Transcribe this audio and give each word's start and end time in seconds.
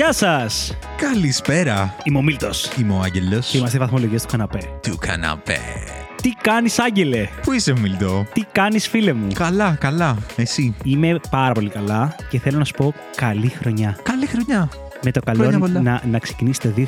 Γεια 0.00 0.12
σας! 0.12 0.76
Καλησπέρα. 0.96 1.94
Είμαι 2.04 2.18
ο 2.18 2.22
Μίλτος. 2.22 2.70
Είμαι 2.78 2.92
ο 2.92 3.00
Άγγελος. 3.00 3.48
Και 3.50 3.58
είμαστε 3.58 3.76
οι 3.76 3.80
βαθμολογίες 3.80 4.22
του 4.22 4.28
καναπέ. 4.30 4.78
Του 4.82 4.96
καναπέ. 5.00 5.58
Τι 6.22 6.30
κάνεις, 6.30 6.78
Άγγελε! 6.78 7.28
Πού 7.42 7.52
είσαι, 7.52 7.72
Μιλτό. 7.72 8.26
Τι 8.32 8.44
κάνεις, 8.52 8.88
φίλε 8.88 9.12
μου! 9.12 9.32
Καλά, 9.32 9.76
καλά. 9.80 10.16
Εσύ; 10.36 10.74
Είμαι 10.84 11.20
πάρα 11.30 11.52
πολύ 11.52 11.68
καλά 11.68 12.16
και 12.30 12.38
θέλω 12.38 12.58
να 12.58 12.64
σου 12.64 12.74
πω 12.76 12.94
καλή 13.16 13.48
χρονιά. 13.48 13.98
Καλή 14.02 14.26
χρονιά. 14.26 14.68
Με 15.04 15.10
το 15.10 15.20
καλό 15.20 15.40
Χρόνια 15.42 15.58
πολλά. 15.58 15.80
να, 15.80 16.02
να 16.10 16.18
ξεκινήσει 16.18 16.60
το 16.60 16.68
2024. 16.76 16.84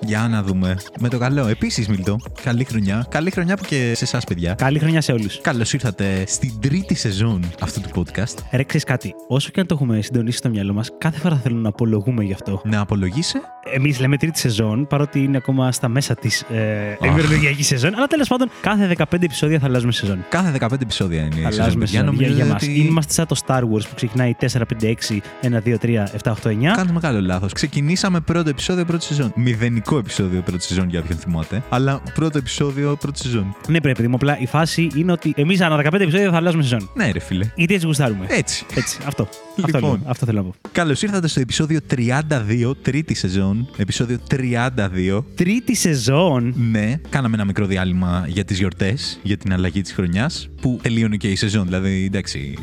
Για 0.00 0.28
να 0.30 0.42
δούμε. 0.42 0.76
Με 1.00 1.08
το 1.08 1.18
καλό. 1.18 1.46
Επίσης, 1.46 1.88
Μιλτό. 1.88 2.16
Καλή 2.42 2.64
χρονιά. 2.64 3.06
Καλή 3.10 3.30
χρονιά 3.30 3.56
που 3.56 3.64
και 3.64 3.92
σε 3.94 4.04
εσάς, 4.04 4.24
παιδιά. 4.24 4.54
Καλή 4.54 4.78
χρονιά 4.78 5.00
σε 5.00 5.12
όλους. 5.12 5.40
Καλώς 5.40 5.72
ήρθατε 5.72 6.24
στην 6.26 6.60
τρίτη 6.60 6.94
σεζόν 6.94 7.44
αυτού 7.60 7.80
του 7.80 7.88
podcast. 7.94 8.34
Ρε, 8.52 8.62
ξέρεις 8.62 8.84
κάτι. 8.84 9.14
Όσο 9.28 9.50
και 9.50 9.60
αν 9.60 9.66
το 9.66 9.74
έχουμε 9.74 10.00
συντονίσει 10.02 10.36
στο 10.36 10.48
μυαλό 10.48 10.72
μας, 10.72 10.90
κάθε 10.98 11.18
φορά 11.18 11.36
θέλουμε 11.36 11.60
να 11.60 11.68
απολογούμε 11.68 12.24
γι' 12.24 12.32
αυτό. 12.32 12.60
Να 12.64 12.80
απολογείσαι. 12.80 13.40
Εμείς 13.74 14.00
λέμε 14.00 14.16
τρίτη 14.16 14.38
σεζόν, 14.38 14.86
παρότι 14.86 15.18
είναι 15.22 15.36
ακόμα 15.36 15.72
στα 15.72 15.88
μέσα 15.88 16.14
της 16.14 16.40
ε, 16.40 16.56
ημερολογιακή 17.04 17.62
σεζόν. 17.62 17.94
Αλλά 17.94 18.06
τέλος 18.06 18.28
πάντων, 18.28 18.50
κάθε 18.60 18.94
15 18.98 19.04
επεισόδια 19.22 19.58
θα 19.58 19.66
αλλάζουμε 19.66 19.92
σεζόν. 19.92 20.24
Κάθε 20.28 20.58
15 20.60 20.72
επεισόδια 20.82 21.20
είναι 21.20 21.28
η 21.28 21.32
σεζόν. 21.32 21.46
Αλλάζουμε 21.52 21.84
παιδιά. 21.84 22.00
σεζόν. 22.00 22.14
Για, 22.14 22.26
Νομίζω 22.28 22.34
για 22.34 22.44
μας. 22.44 22.62
ότι 22.62 22.72
Είμαστε 22.80 23.12
σαν 23.12 23.26
το 23.26 23.36
Star 23.46 23.60
Wars 23.60 23.88
που 23.88 23.94
ξεκινάει 23.94 24.34
4, 24.40 24.44
5, 24.80 24.86
6, 24.86 25.20
1, 25.42 25.60
2, 25.64 25.76
3, 25.78 26.04
7, 26.24 26.32
8, 26.32 26.50
9. 26.50 26.74
Κάνουμε 26.76 26.92
μεγάλο 26.92 27.20
λάθος. 27.20 27.52
Ξεκινήσαμε 27.52 28.20
πρώτο 28.20 28.48
επεισόδιο 28.48 28.84
πρώτη 28.84 29.04
σεζόν. 29.04 29.32
Μηδενικό 29.36 29.98
επεισόδιο 29.98 30.40
πρώτη 30.40 30.62
σεζόν 30.62 30.88
για 30.88 31.00
όποιον 31.00 31.18
θυμάται. 31.18 31.62
Αλλά 31.68 32.00
πρώτο 32.14 32.38
επεισόδιο 32.38 32.96
πρώτη 33.00 33.18
σεζόν. 33.18 33.56
Ναι, 33.68 33.80
πρέπει, 33.80 33.96
παιδί 33.96 34.08
μου. 34.08 34.14
Απλά 34.14 34.38
η 34.38 34.46
φάση 34.46 34.88
είναι 34.94 35.12
ότι 35.12 35.32
εμείς 35.36 35.60
ανά 35.60 35.76
15 35.76 35.92
επεισόδια 35.92 36.30
θα 36.30 36.36
αλλάζουμε 36.36 36.62
σεζόν. 36.62 36.90
Ναι, 36.94 37.10
ρε 37.10 37.18
φίλε. 37.20 37.50
Γιατί 37.54 37.74
έτσι 37.74 37.86
γουστάρουμε. 37.86 38.26
Έτσι. 38.28 38.64
Έτσι, 38.74 38.98
αυτό. 39.06 39.28
Λοιπόν. 39.56 39.74
Αυτό, 39.74 39.86
λέω, 39.86 40.00
αυτό 40.06 40.26
θέλω 40.26 40.38
να 40.38 40.44
πω. 40.44 40.54
Καλώς 40.72 41.02
ήρθατε 41.02 41.28
στο 41.28 41.40
επεισόδιο 41.40 41.80
32, 41.90 42.72
τρίτη 42.82 43.14
σεζόν. 43.14 43.57
Επεισόδιο 43.76 44.18
32. 44.30 45.24
Τρίτη 45.34 45.74
σεζόν. 45.76 46.54
Ναι, 46.70 47.00
κάναμε 47.08 47.34
ένα 47.34 47.44
μικρό 47.44 47.66
διάλειμμα 47.66 48.24
για 48.28 48.44
τις 48.44 48.58
γιορτές, 48.58 49.20
για 49.22 49.36
την 49.36 49.52
αλλαγή 49.52 49.80
της 49.82 49.92
χρονιάς, 49.92 50.48
που 50.60 50.78
τελείωνε 50.82 51.16
και 51.16 51.28
η 51.28 51.36
σεζόν. 51.36 51.64
Δηλαδή, 51.64 52.04
εντάξει, 52.04 52.54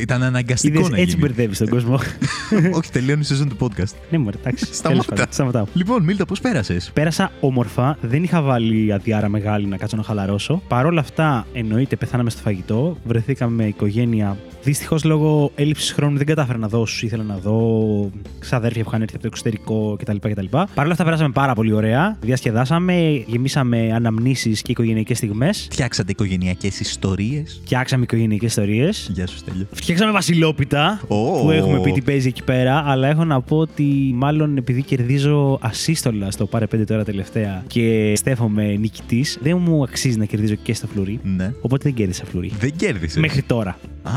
ήταν 0.00 0.22
αναγκαστικό 0.22 0.78
Είδες, 0.78 0.90
να 0.90 0.96
έτσι 0.96 1.08
γίνει. 1.14 1.20
μπερδεύεις 1.26 1.58
τον 1.58 1.68
κόσμο. 1.68 1.94
Όχι, 2.78 2.90
τελείωνε 2.90 3.20
η 3.20 3.24
σεζόν 3.24 3.48
του 3.48 3.56
podcast. 3.60 3.94
ναι, 4.10 4.18
μωρέ, 4.18 4.36
εντάξει. 4.40 4.64
Σταμάτα. 4.64 4.88
τέλος 4.88 5.06
πάντων, 5.06 5.26
Σταματάω. 5.30 5.64
Λοιπόν, 5.74 6.02
Μίλτο, 6.02 6.24
πώς 6.24 6.40
πέρασες; 6.40 6.90
Πέρασα 6.94 7.32
όμορφα, 7.40 7.98
δεν 8.00 8.22
είχα 8.22 8.42
βάλει 8.42 8.92
αδιάρα 8.92 9.28
μεγάλη 9.28 9.66
να 9.66 9.76
κάτσω 9.76 9.96
να 9.96 10.02
χαλαρώσω. 10.02 10.62
Παρ' 10.68 10.86
όλα 10.86 11.00
αυτά, 11.00 11.46
εννοείται, 11.52 11.96
πεθάναμε 11.96 12.30
στο 12.30 12.40
φαγητό. 12.40 12.96
Βρεθήκαμε 13.04 13.54
με 13.62 13.66
οικογένεια. 13.68 14.36
Δυστυχώς, 14.64 15.04
λόγω 15.04 15.50
έλλειψης 15.54 15.92
χρόνου, 15.92 16.16
δεν 16.16 16.26
κατάφερα 16.26 16.58
να 16.58 16.68
δω 16.68 16.80
όσους 16.80 17.02
ήθελα 17.02 17.22
να 17.22 17.36
δω. 17.36 18.10
Ξαδέρφια 18.38 18.82
που 18.82 18.88
είχαν 18.88 19.02
έρθει 19.02 19.14
από 19.14 19.22
το 19.22 19.28
εξωτερικό 19.32 19.96
κτλ. 19.98 20.16
κτλ. 20.16 20.44
Παρ' 20.50 20.84
όλα 20.84 20.92
αυτά, 20.92 21.04
περάσαμε 21.04 21.30
πάρα 21.32 21.54
πολύ 21.54 21.72
ωραία. 21.72 22.16
Διασκεδάσαμε, 22.20 23.24
γεμίσαμε 23.26 23.92
αναμνήσεις 23.94 24.62
και 24.62 24.70
οικογενειακές 24.70 25.16
στιγμές. 25.16 25.68
Φτιάξατε 25.70 26.10
οικογενειακές 26.10 26.80
ιστορίες. 26.80 27.60
Φτιάξαμε 27.64 28.02
οικογενειακές 28.02 28.48
ιστορίες. 28.48 29.10
Γεια 29.12 29.26
σου, 29.26 29.36
Στέλιο. 29.36 29.66
Φτιάξαμε 29.72 30.12
Βασιλόπιτα 30.12 31.00
Ω. 31.08 31.42
που 31.42 31.50
έχουμε 31.50 31.80
πει 31.80 31.92
τι 31.92 32.00
παίζει 32.00 32.28
εκεί 32.28 32.42
πέρα. 32.42 32.84
Αλλά 32.86 33.08
έχω 33.08 33.24
να 33.24 33.40
πω 33.40 33.56
ότι 33.56 34.12
μάλλον 34.14 34.56
επειδή 34.56 34.82
κερδίζω 34.82 35.58
ασύστολα 35.60 36.30
στο 36.30 36.46
πάρε 36.46 36.66
5 36.74 36.84
τώρα 36.86 37.04
τελευταία 37.04 37.64
και 37.66 38.12
στέφομαι 38.16 38.64
νικητής, 38.64 39.38
δεν 39.42 39.58
μου 39.58 39.82
αξίζει 39.82 40.18
να 40.18 40.24
κερδίζω 40.24 40.54
και 40.54 40.74
στο 40.74 40.86
φλουρί. 40.86 41.20
Ναι. 41.22 41.52
Οπότε 41.60 41.82
δεν 41.82 41.94
κέρδισα 41.94 42.24
φλουρί. 42.24 42.52
Δεν 42.58 42.76
κέρδισες. 42.76 43.20
Μέχρι 43.20 43.42
τώρα. 43.42 43.78
Α, 44.02 44.12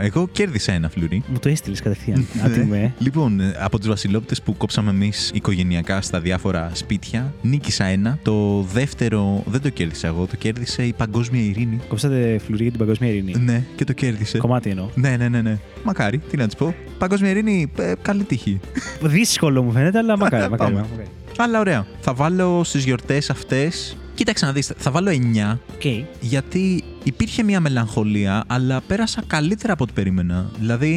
εγώ 0.00 0.28
κέρδισα 0.32 0.72
ένα 0.72 0.88
φλουρί. 0.88 1.22
Μου 1.28 1.38
το 1.38 1.48
έστειλες 1.48 1.80
κατευθείαν. 1.82 2.26
Άτιμε. 2.44 2.78
ε. 2.78 2.92
Λοιπόν, 2.98 3.40
ε, 3.40 3.54
από 3.60 3.78
τους 3.78 3.88
βασιλόπτες 3.88 4.42
που 4.42 4.56
κόψαμε 4.56 4.90
εμείς 4.90 5.30
οικογενειακά 5.34 6.00
στα 6.00 6.20
διάφορα 6.20 6.70
σπίτια, 6.72 7.34
νίκησα 7.42 7.84
ένα. 7.84 8.18
Το 8.22 8.62
δεύτερο 8.72 9.42
δεν 9.46 9.60
το 9.60 9.68
κέρδισα 9.68 10.06
εγώ, 10.06 10.26
το 10.26 10.36
κέρδισε 10.36 10.82
η 10.82 10.92
Παγκόσμια 10.92 11.42
Ειρήνη. 11.42 11.80
Κόψατε 11.88 12.38
φλουρί 12.46 12.62
για 12.62 12.70
την 12.70 12.80
παγκόσμια 12.80 13.10
ειρήνη. 13.10 13.34
Ναι, 13.38 13.64
και 13.76 13.84
το 13.84 13.92
κέρδισε. 13.92 14.38
Κομμάτι 14.38 14.70
εννοώ. 14.70 14.88
Ναι, 14.94 15.16
ναι, 15.16 15.28
ναι, 15.28 15.42
ναι. 15.42 15.58
Μακάρι, 15.84 16.18
τι 16.18 16.36
να 16.36 16.46
της 16.46 16.54
πω. 16.56 16.74
Παγκόσμια 16.98 17.30
Ειρήνη, 17.30 17.70
ε, 17.78 17.92
καλή 18.02 18.22
τύχη. 18.24 18.60
Δύσκολο 19.02 19.62
μου 19.62 19.72
φαίνεται, 19.72 19.98
αλλά 19.98 20.16
μακάρι. 20.18 20.50
μακάρι, 20.50 20.72
Πάμε. 20.74 20.86
μακάρι. 20.90 21.08
Αλλά 21.38 21.60
ωραία. 21.60 21.86
Θα 22.00 22.14
βάλω 22.14 22.64
στις 22.64 22.84
γιορτές 22.84 23.30
αυτές. 23.30 23.96
Κοίταξε 24.18 24.46
να 24.46 24.52
δεις, 24.52 24.72
θα 24.76 24.90
βάλω 24.90 25.10
9 25.10 25.58
Οκ. 25.74 25.82
γιατί 26.20 26.84
υπήρχε 27.02 27.42
μια 27.42 27.60
μελαγχολία, 27.60 28.44
αλλά 28.46 28.80
πέρασα 28.86 29.22
καλύτερα 29.26 29.72
από 29.72 29.84
ό,τι 29.84 29.92
περίμενα. 29.92 30.50
Δηλαδή, 30.58 30.92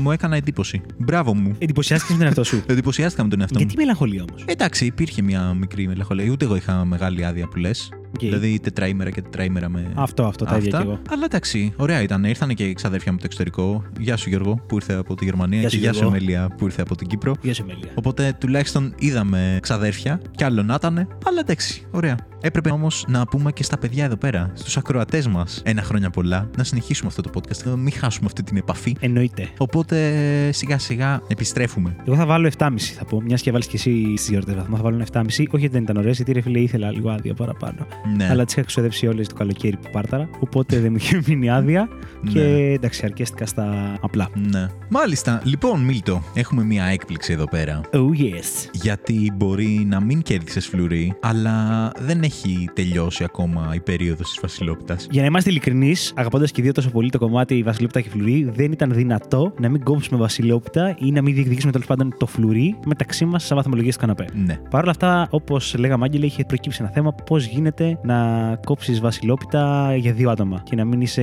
μου 0.00 0.10
έκανα 0.10 0.36
εντύπωση. 0.36 0.80
Μπράβο 0.96 1.34
μου. 1.34 1.54
Εντυπωσιάστηκες 1.58 2.12
με 2.12 2.18
τον 2.18 2.26
εαυτό 2.26 2.44
σου; 2.44 2.62
Εντυπωσιάστηκα 2.72 3.22
με 3.22 3.28
τον 3.28 3.40
εαυτό 3.40 3.58
μου. 3.58 3.64
Γιατί 3.64 3.76
μελαγχολία 3.80 4.24
όμως; 4.28 4.44
Εντάξει, 4.46 4.86
υπήρχε 4.86 5.22
μια 5.22 5.54
μικρή 5.54 5.86
μελαγχολία. 5.86 6.30
Ούτε 6.30 6.44
εγώ 6.44 6.56
είχα 6.56 6.84
μεγάλη 6.84 7.24
άδεια 7.24 7.48
που 7.48 7.56
λες. 7.56 7.88
Δηλαδή 8.18 8.60
τετραήμερα 8.62 9.10
και 9.10 9.22
τετραήμερα 9.22 9.68
με. 9.68 9.92
Αυτό, 9.94 10.24
αυτό, 10.24 10.44
τα 10.44 10.56
ίδια 10.56 10.68
αυτά. 10.68 10.82
κι 10.82 10.88
εγώ. 10.88 11.00
Αλλά 11.10 11.24
εντάξει, 11.24 11.72
ωραία 11.76 12.02
ήταν. 12.02 12.24
Ήρθαν 12.24 12.54
και 12.54 12.64
οι 12.64 12.72
ξαδέρφια 12.72 13.12
μου 13.12 13.18
από 13.20 13.28
το 13.28 13.34
εξωτερικό. 13.34 13.84
Γεια 13.98 14.16
σου 14.16 14.28
Γιώργο 14.28 14.60
που 14.68 14.74
ήρθε 14.74 14.94
από 14.94 15.14
τη 15.14 15.24
Γερμανία 15.24 15.58
Γεια 15.60 15.68
και 15.68 15.74
σου, 15.74 15.80
γεια 15.80 15.92
σου 15.92 15.98
Γιώργο. 15.98 16.16
Μέλια 16.16 16.54
που 16.56 16.64
ήρθε 16.64 16.82
από 16.82 16.96
την 16.96 17.06
Κύπρο. 17.06 17.34
Γεια 17.42 17.54
σου, 17.54 17.64
Μέλια. 17.66 17.90
Οπότε 17.94 18.36
τουλάχιστον 18.40 18.94
είδαμε 18.98 19.58
ξαδέρφια, 19.62 20.20
κι 20.36 20.44
άλλο 20.44 20.62
να 20.62 20.74
ήταν. 20.74 20.94
Αλλά 21.24 21.40
εντάξει, 21.40 21.86
ωραία. 21.90 22.16
Έπρεπε 22.46 22.70
όμως 22.70 23.04
να 23.08 23.26
πούμε 23.26 23.52
και 23.52 23.62
στα 23.62 23.78
παιδιά 23.78 24.04
εδώ 24.04 24.16
πέρα, 24.16 24.50
στους 24.54 24.76
ακροατές 24.76 25.26
μας, 25.28 25.62
ένα 25.64 25.82
χρόνια 25.82 26.10
πολλά, 26.10 26.50
να 26.56 26.64
συνεχίσουμε 26.64 27.08
αυτό 27.08 27.22
το 27.22 27.30
podcast, 27.34 27.62
να 27.64 27.76
μην 27.76 27.92
χάσουμε 27.92 28.26
αυτή 28.26 28.42
την 28.42 28.56
επαφή. 28.56 28.96
Εννοείται. 29.00 29.48
Οπότε 29.58 30.12
σιγά 30.52 30.78
σιγά 30.78 31.20
επιστρέφουμε. 31.26 31.96
Εγώ 32.06 32.16
θα 32.16 32.26
βάλω 32.26 32.50
7,5 32.58 32.68
θα 32.98 33.04
πω. 33.04 33.20
Μιας 33.22 33.42
και 33.42 33.50
βάλεις 33.50 33.66
και 33.66 33.76
εσύ 33.76 34.16
στι 34.16 34.30
γιορτέ 34.30 34.52
βαθμό, 34.52 34.76
θα 34.76 34.82
βάλω 34.82 34.94
ένα 34.96 35.06
7,5. 35.12 35.24
Όχι 35.28 35.46
γιατί 35.50 35.68
δεν 35.68 35.82
ήταν 35.82 35.96
ωραίες, 35.96 36.16
γιατί 36.16 36.32
ρε 36.32 36.40
φίλε 36.40 36.58
ήθελα 36.58 36.90
λίγο 36.90 37.10
άδεια 37.10 37.34
παραπάνω. 37.34 37.86
Ναι. 38.16 38.28
Αλλά 38.30 38.44
τις 38.44 38.54
είχα 38.54 38.62
ξοδέψει 38.66 39.06
όλες 39.06 39.28
το 39.28 39.34
καλοκαίρι 39.34 39.76
που 39.76 39.88
πάρταρα. 39.92 40.28
Οπότε 40.40 40.78
δεν 40.80 40.90
μου 40.90 40.96
είχε 40.96 41.20
μείνει 41.26 41.50
άδεια. 41.50 41.88
Και 42.32 42.40
Ναι. 42.40 42.72
εντάξει, 42.72 43.00
αρκέστηκα 43.04 43.46
στα 43.46 43.96
απλά. 44.00 44.28
Ναι. 44.34 44.66
Μάλιστα. 44.88 45.40
Λοιπόν, 45.44 45.80
Μίλτο, 45.80 46.22
έχουμε 46.34 46.64
μία 46.64 46.84
έκπληξη 46.84 47.32
εδώ 47.32 47.44
πέρα. 47.48 47.80
Oh 47.92 48.20
yes. 48.20 48.68
Γιατί 48.72 49.32
μπορεί 49.36 49.86
να 49.88 50.00
μην 50.00 50.22
κέρδισες 50.22 50.66
φλουρί, 50.66 51.14
αλλά 51.20 51.90
δεν 51.98 52.22
έχει 52.22 52.32
τελειώσει 52.74 53.24
ακόμα 53.24 53.70
η 53.74 53.80
περίοδος 53.80 54.28
της 54.28 54.38
Βασιλόπιτας. 54.42 55.06
Για 55.10 55.20
να 55.20 55.26
είμαστε 55.26 55.50
ειλικρινείς, 55.50 56.12
αγαπώντας 56.16 56.50
και 56.50 56.60
οι 56.60 56.64
δύο 56.64 56.72
τόσο 56.72 56.90
πολύ 56.90 57.10
το 57.10 57.18
κομμάτι 57.18 57.62
Βασιλόπιτα 57.62 58.00
και 58.00 58.08
Φλουρί, 58.08 58.50
δεν 58.54 58.72
ήταν 58.72 58.92
δυνατό 58.94 59.54
να 59.60 59.68
μην 59.68 59.82
κόψουμε 59.82 60.18
Βασιλόπιτα 60.20 60.96
ή 60.98 61.10
να 61.12 61.22
μην 61.22 61.34
διεκδικήσουμε 61.34 61.72
τέλος 61.72 61.86
πάντων 61.86 62.14
το 62.18 62.26
Φλουρί 62.26 62.76
μεταξύ 62.86 63.24
μας 63.24 63.44
σε 63.44 63.54
βαθμολογίες 63.54 63.94
του 63.94 64.00
καναπέ. 64.00 64.26
Ναι. 64.46 64.58
Παρ' 64.70 64.82
όλα 64.82 64.90
αυτά, 64.90 65.26
όπως 65.30 65.74
λέγαμε, 65.78 66.04
Άγγελε, 66.04 66.26
είχε 66.26 66.44
προκύψει 66.44 66.78
ένα 66.82 66.90
θέμα 66.90 67.12
πώς 67.12 67.44
γίνεται 67.46 67.98
να 68.04 68.16
κόψεις 68.64 69.00
Βασιλόπιτα 69.00 69.94
για 69.96 70.12
δύο 70.12 70.30
άτομα 70.30 70.62
και 70.64 70.76
να 70.76 70.84
μην 70.84 71.00
είσαι. 71.00 71.22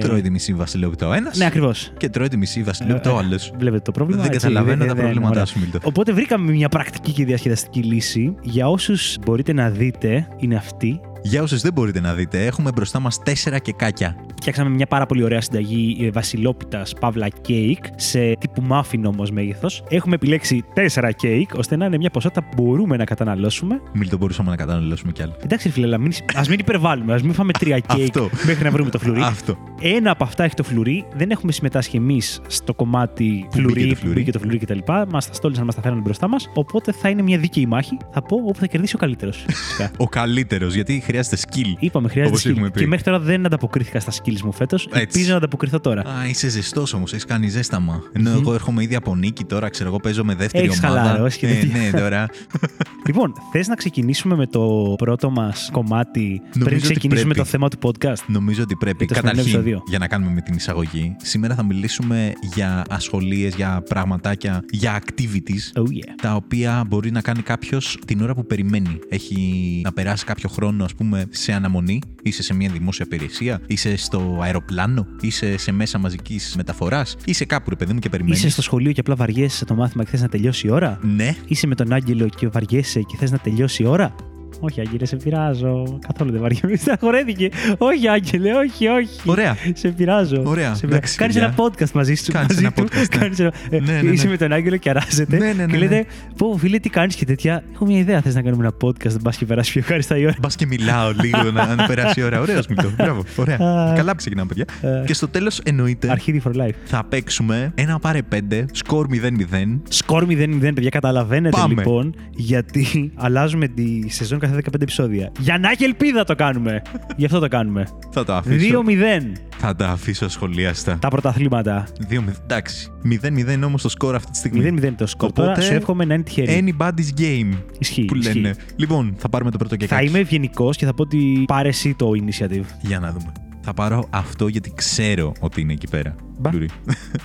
Τρώει 0.00 0.20
τη 0.20 0.30
μισή 0.30 0.54
Βασιλόπιτα 0.54 1.08
ο 1.08 1.12
ένας 1.12 1.36
Ναι, 1.38 1.44
ακριβώς. 1.44 1.92
και 1.96 2.08
τρώει 2.08 2.28
τη 2.28 2.36
μισή 2.36 2.62
Βασιλόπιτα 2.62 3.12
ο 3.12 3.18
άλλος. 3.18 3.52
Βλέπετε 3.58 3.82
το 3.82 3.90
πρόβλημα. 3.92 4.22
Δεν 4.22 4.32
έτσι, 4.32 4.46
καταλαβαίνω 4.46 4.78
τα 4.84 4.86
δεν- 4.86 4.96
προβλήματά 4.96 5.30
ωραία. 5.30 5.44
σου, 5.44 5.58
Μίλτο. 5.58 5.78
Οπότε 5.82 6.12
βρήκαμε 6.12 6.50
μια 6.52 6.68
πρακτική 6.68 7.12
και 7.12 7.24
διασκεδαστική 7.24 7.80
λύση. 7.82 8.34
Για 8.42 8.68
όσους 8.68 9.16
μπορείτε 9.24 9.52
να 9.52 9.70
δείτε, 9.70 10.26
είναι 10.48 10.56
αυτή. 10.56 11.00
Για 11.22 11.42
όσου 11.42 11.58
δεν 11.58 11.72
μπορείτε 11.72 12.00
να 12.00 12.14
δείτε, 12.14 12.46
έχουμε 12.46 12.70
μπροστά 12.74 13.00
μας 13.00 13.22
τέσσερα 13.22 13.58
κεκάκια. 13.58 14.16
Φτιάξαμε 14.36 14.70
μια 14.70 14.86
πάρα 14.86 15.06
πολύ 15.06 15.22
ωραία 15.22 15.40
συνταγή 15.40 16.10
βασιλόπιτας 16.12 16.92
παύλα 17.00 17.28
κέικ 17.28 17.84
σε 17.96 18.32
τύπου 18.38 18.62
muffin 18.70 19.00
όμως 19.04 19.30
μέγεθος. 19.30 19.82
Έχουμε 19.88 20.14
επιλέξει 20.14 20.64
τέσσερα 20.74 21.12
κέικ 21.12 21.54
ώστε 21.54 21.76
να 21.76 21.84
είναι 21.86 21.96
μια 21.96 22.10
ποσότητα 22.10 22.42
που 22.42 22.62
μπορούμε 22.62 22.96
να 22.96 23.04
καταναλώσουμε. 23.04 23.80
Μίλτο, 23.92 24.16
μπορούσαμε 24.16 24.50
να 24.50 24.56
καταναλώσουμε 24.56 25.12
κι 25.12 25.22
άλλο. 25.22 25.36
Εντάξει, 25.44 25.66
ρε 25.66 25.72
φίλε, 25.72 25.86
αλλά 25.86 25.98
μην, 25.98 26.12
ας 26.34 26.48
μην 26.48 26.58
υπερβάλλουμε. 26.58 27.12
Ας 27.14 27.18
μην 27.22 27.32
φάμε 27.32 27.52
τρία 27.52 27.78
κέικ 27.94 28.02
Αυτό. 28.02 28.30
μέχρι 28.46 28.64
να 28.64 28.70
βρούμε 28.70 28.90
το 28.90 28.98
φλουρί. 28.98 29.20
Αυτό. 29.20 29.58
Ένα 29.80 30.10
από 30.10 30.24
αυτά 30.24 30.44
έχει 30.44 30.54
το 30.54 30.62
φλουρί. 30.62 31.04
Δεν 31.16 31.30
έχουμε 31.30 31.52
συμμετάσχει 31.52 31.96
εμείς 31.96 32.40
στο 32.46 32.74
κομμάτι 32.74 33.46
Που 33.50 33.60
μπήκε 33.60 33.68
φλουρί, 33.72 33.88
το 33.88 33.94
που 33.94 34.00
φλουρί. 34.00 34.14
μπήκε 34.14 34.32
το 34.32 34.38
φλουρί 34.38 34.58
κτλ. 34.58 34.78
Μας 35.10 35.26
τα 35.26 35.32
στόλισαν, 35.34 35.64
μας 35.64 35.74
τα 35.74 35.80
φέραν 35.82 36.00
μπροστά 36.00 36.28
μας. 36.28 36.50
Οπότε 36.54 36.92
θα 36.92 37.08
είναι 37.08 37.22
μια 37.22 37.38
δίκαιη 37.38 37.66
μάχη. 37.66 37.96
Θα 38.12 38.22
πω 38.22 38.36
όπου 38.36 38.58
θα 38.58 38.66
κερδίσει 38.66 38.94
ο 38.94 38.98
καλύτερος. 38.98 39.44
Ο 39.96 40.08
καλύτερος, 40.08 40.74
γιατί 40.74 41.00
χρειάζεται 41.08 41.36
skill. 41.48 41.74
Είπαμε, 41.78 42.08
χρειάζεται 42.08 42.36
Όπως 42.36 42.46
έχουμε 42.50 42.66
skill. 42.68 42.72
πει. 42.72 42.80
Και 42.80 42.86
μέχρι 42.86 43.04
τώρα 43.04 43.18
δεν 43.18 43.46
ανταποκρίθηκα 43.46 44.00
στα 44.00 44.12
skills 44.12 44.40
μου 44.44 44.52
φέτος. 44.52 44.88
Ελπίζω 44.92 45.30
να 45.30 45.36
ανταποκριθώ 45.36 45.80
τώρα. 45.80 46.00
Α, 46.00 46.28
είσαι 46.28 46.48
ζεστός 46.48 46.92
όμως, 46.92 47.12
έχεις 47.12 47.24
κάνει 47.24 47.48
ζέσταμα. 47.48 48.02
Ενώ 48.12 48.30
εγώ 48.30 48.54
έρχομαι 48.54 48.82
ήδη 48.82 48.94
από 48.94 49.14
νίκη 49.16 49.44
τώρα, 49.44 49.68
ξέρω 49.68 49.88
εγώ 49.88 49.98
παίζω 50.00 50.24
με 50.24 50.34
δεύτερη 50.34 50.64
Έχεις 50.66 50.82
ομάδα. 50.84 51.00
χαλαρώσει 51.02 51.38
και 51.38 51.46
ε, 51.46 51.54
τέτοια. 51.54 51.78
ναι, 51.80 51.90
τώρα. 52.00 52.26
Λοιπόν, 53.06 53.32
θες 53.52 53.68
να 53.68 53.74
ξεκινήσουμε 53.74 54.36
με 54.36 54.46
το 54.46 54.94
πρώτο 54.98 55.30
μας 55.30 55.68
κομμάτι 55.72 56.40
πριν 56.50 56.66
ότι 56.66 56.76
ξεκινήσουμε 56.76 57.32
πρέπει. 57.32 57.38
το 57.38 57.44
θέμα 57.44 57.68
του 57.68 57.78
podcast; 57.82 58.22
Νομίζω 58.26 58.62
ότι 58.62 58.74
πρέπει. 58.76 59.04
Για 59.04 59.14
το 59.14 59.14
σημερινό 59.14 59.42
Καταρχήν, 59.42 59.58
επεισόδιο. 59.58 59.82
για 59.88 59.98
να 59.98 60.06
κάνουμε 60.08 60.32
με 60.32 60.40
την 60.40 60.54
εισαγωγή, 60.54 61.16
σήμερα 61.22 61.54
θα 61.54 61.64
μιλήσουμε 61.64 62.32
για 62.54 62.84
ασχολίες, 62.90 63.54
για 63.54 63.82
πραγματάκια, 63.88 64.64
για 64.70 65.00
activities 65.02 65.80
Oh 65.80 65.82
yeah. 65.82 66.12
τα 66.22 66.34
οποία 66.34 66.84
μπορεί 66.88 67.10
να 67.10 67.20
κάνει 67.20 67.42
κάποιος 67.42 67.98
την 68.06 68.20
ώρα 68.22 68.34
που 68.34 68.46
περιμένει. 68.46 68.98
Έχει 69.08 69.80
να 69.84 69.92
περάσει 69.92 70.24
κάποιο 70.24 70.48
χρόνο, 70.48 70.84
ας 70.84 70.94
πούμε, 70.98 71.26
σε 71.30 71.52
αναμονή, 71.52 72.00
είσαι 72.22 72.42
σε 72.42 72.54
μια 72.54 72.70
δημόσια 72.70 73.06
υπηρεσία, 73.06 73.60
είσαι 73.66 73.96
στο 73.96 74.38
αεροπλάνο, 74.42 75.06
είσαι 75.20 75.56
σε 75.56 75.72
μέσα 75.72 75.98
μαζικής 75.98 76.54
μεταφοράς, 76.56 77.16
είσαι 77.24 77.44
κάπου, 77.44 77.70
ρε 77.70 77.76
παιδί 77.76 77.92
μου, 77.92 77.98
και 77.98 78.08
περιμένεις; 78.08 78.38
Είσαι 78.38 78.48
στο 78.48 78.62
σχολείο 78.62 78.92
και 78.92 79.00
απλά 79.00 79.14
βαριέσαι 79.14 79.64
το 79.64 79.74
μάθημα 79.74 80.04
και 80.04 80.10
θες 80.10 80.20
να 80.20 80.28
τελειώσει 80.28 80.66
η 80.66 80.70
ώρα; 80.70 80.98
Ναι, 81.02 81.36
Είσαι 81.46 81.66
με 81.66 81.74
τον 81.74 81.92
Άγγελο 81.92 82.28
και 82.28 82.48
βαριέσαι 82.48 83.00
και 83.00 83.16
θες 83.16 83.30
να 83.30 83.38
τελειώσει 83.38 83.82
η 83.82 83.86
ώρα; 83.86 84.14
Όχι, 84.60 84.80
Άγγελε, 84.80 85.06
σε 85.06 85.16
πειράζω. 85.16 85.98
Καθόλου 86.08 86.30
δεν 86.32 86.40
βαριέμαι. 86.40 86.76
Σταχωρέθηκε. 86.84 87.48
Όχι, 87.78 88.08
Άγγελε, 88.08 88.52
όχι, 88.54 88.86
όχι. 88.86 89.20
ωραία. 89.24 89.56
Σε 89.74 89.88
πειράζω. 89.88 90.42
Ωραία, 90.44 90.74
Σε 90.74 90.86
εντάξει, 90.86 91.16
Κάνεις 91.16 91.34
παιδιά. 91.34 91.54
ένα 91.58 91.64
podcast 91.66 91.90
μαζί 91.90 92.14
σου. 92.14 92.32
Κάνεις 92.32 92.48
μαζί 92.48 92.60
ένα 92.64 92.72
του. 92.72 92.82
podcast, 92.82 93.08
ναι. 93.12 93.18
Κάνεις 93.18 93.38
ένα... 93.38 93.52
ε, 93.70 93.80
Ναι, 93.80 94.00
ναι, 94.02 94.10
Είσαι 94.10 94.24
ναι. 94.24 94.30
με 94.30 94.36
τον 94.36 94.52
Άγγελο 94.52 94.76
και 94.76 94.90
αράζετε. 94.90 95.36
Ναι, 95.38 95.46
ναι, 95.46 95.52
ναι, 95.52 95.64
Και 95.64 95.72
ναι. 95.72 95.78
λέτε, 95.78 96.06
Πω, 96.36 96.56
φίλε, 96.58 96.78
τι 96.78 96.88
κάνεις 96.88 97.14
και 97.14 97.24
τέτοια. 97.24 97.62
Έχω 97.74 97.86
μια 97.86 97.98
ιδέα. 97.98 98.20
Θες 98.20 98.34
να 98.34 98.42
κάνουμε 98.42 98.64
ένα 98.66 98.74
podcast. 98.88 99.08
Δεν 99.10 99.20
πα 99.22 99.30
και 99.30 99.44
περάσει 99.46 99.70
πιο 99.72 99.80
ευχάριστα 99.80 100.16
η 100.18 100.24
ώρα. 100.24 100.34
Μπας 100.40 100.56
και 100.56 100.66
μιλάω 100.66 101.10
λίγο 101.22 101.50
να, 101.50 101.74
να 101.74 101.86
περάσει 101.86 102.20
η 102.20 102.22
ώρα. 102.22 102.40
Ωραίο 102.40 102.60
μιλώ. 102.68 102.92
Μπράβο. 102.98 103.24
Ωραία. 103.36 103.56
Α. 103.56 103.92
Καλά 103.96 104.10
που 104.10 104.16
ξεκινάμε, 104.16 104.48
παιδιά. 104.54 104.90
Α. 104.98 105.04
και 105.04 105.14
στο 105.14 105.28
τέλος 105.28 105.58
εννοείται 105.64 106.10
Αρχίδι 106.10 106.42
for 106.44 106.52
life. 106.60 106.72
θα 106.84 107.04
παίξουμε 107.08 107.72
ένα 107.74 107.98
πάρε 107.98 108.20
5, 108.50 108.64
σκορ 108.72 109.06
0-0. 109.12 109.78
Σκορ 109.88 110.24
0-0, 110.28 110.70
παιδιά, 110.74 110.88
καταλαβαίνετε 110.90 111.56
Πάμε. 111.56 111.74
λοιπόν 111.74 112.14
γιατί 112.30 113.12
αλλάζουμε 113.14 113.68
τη 113.68 114.08
σεζόν 114.08 114.38
κάθε 114.48 114.62
15 114.70 114.80
επεισόδια. 114.82 115.32
Για 115.38 115.58
να 115.58 115.70
έχει 115.70 115.84
ελπίδα 115.84 116.24
το 116.24 116.34
κάνουμε. 116.34 116.82
Γι' 117.16 117.24
αυτό 117.24 117.38
το 117.38 117.48
κάνουμε. 117.48 117.86
Θα 118.10 118.24
το 118.24 118.34
αφήσω. 118.34 118.82
2-0 118.86 119.32
Θα 119.56 119.74
τα 119.76 119.88
αφήσω 119.88 120.28
σχολίαστα. 120.28 120.98
τα 121.00 121.08
πρωταθλήματα. 121.08 121.86
2-0. 122.10 122.22
Εντάξει. 122.42 122.90
0-0 123.22 123.62
όμως 123.64 123.82
το 123.82 123.88
σκορ 123.88 124.14
αυτή 124.14 124.30
τη 124.30 124.36
στιγμή. 124.36 124.78
0-0 124.82 124.92
το 124.96 125.06
σκορ. 125.06 125.28
Οπότε, 125.28 125.46
Τώρα 125.48 125.60
σου 125.60 125.72
εύχομαι 125.74 126.04
να 126.04 126.14
είναι 126.14 126.22
τυχερή. 126.22 126.74
Anybody's 126.78 127.20
game. 127.20 127.52
Ισχύει. 127.78 128.04
Που 128.04 128.16
ισχύει. 128.16 128.38
λένε. 128.40 128.54
Λοιπόν, 128.76 129.14
θα 129.18 129.28
πάρουμε 129.28 129.50
το 129.50 129.58
πρώτο 129.58 129.76
και 129.76 129.86
Θα 129.86 129.94
κάτι. 129.94 130.06
είμαι 130.06 130.18
ευγενικός 130.18 130.76
και 130.76 130.86
θα 130.86 130.94
πω 130.94 131.02
ότι 131.02 131.44
πάρε 131.46 131.68
εσύ 131.68 131.94
το 131.94 132.10
initiative. 132.14 132.64
Για 132.80 132.98
να 132.98 133.10
δούμε. 133.12 133.32
Θα 133.60 133.74
πάρω 133.74 134.06
αυτό 134.10 134.46
γιατί 134.48 134.72
ξέρω 134.74 135.32
ότι 135.40 135.60
είναι 135.60 135.72
εκεί 135.72 135.88
πέρα. 135.88 136.14
Μπα. 136.38 136.52
Λουρί. 136.52 136.68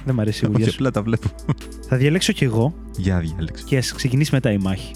Δεν 0.05 0.15
μ' 0.15 0.19
αρέσει 0.19 0.45
η 0.45 0.47
Όχι, 0.47 0.53
δουλειά 0.53 0.69
σου. 0.69 0.75
απλά 0.75 0.91
τα 0.91 1.01
βλέπω. 1.01 1.27
Θα 1.89 1.97
διαλέξω 1.97 2.31
κι 2.33 2.43
εγώ 2.43 2.73
Για 2.97 3.19
διάλεξε. 3.19 3.63
και 3.67 3.77
ας 3.77 3.93
ξεκινήσει 3.93 4.29
μετά 4.33 4.51
η 4.51 4.57
μάχη. 4.57 4.91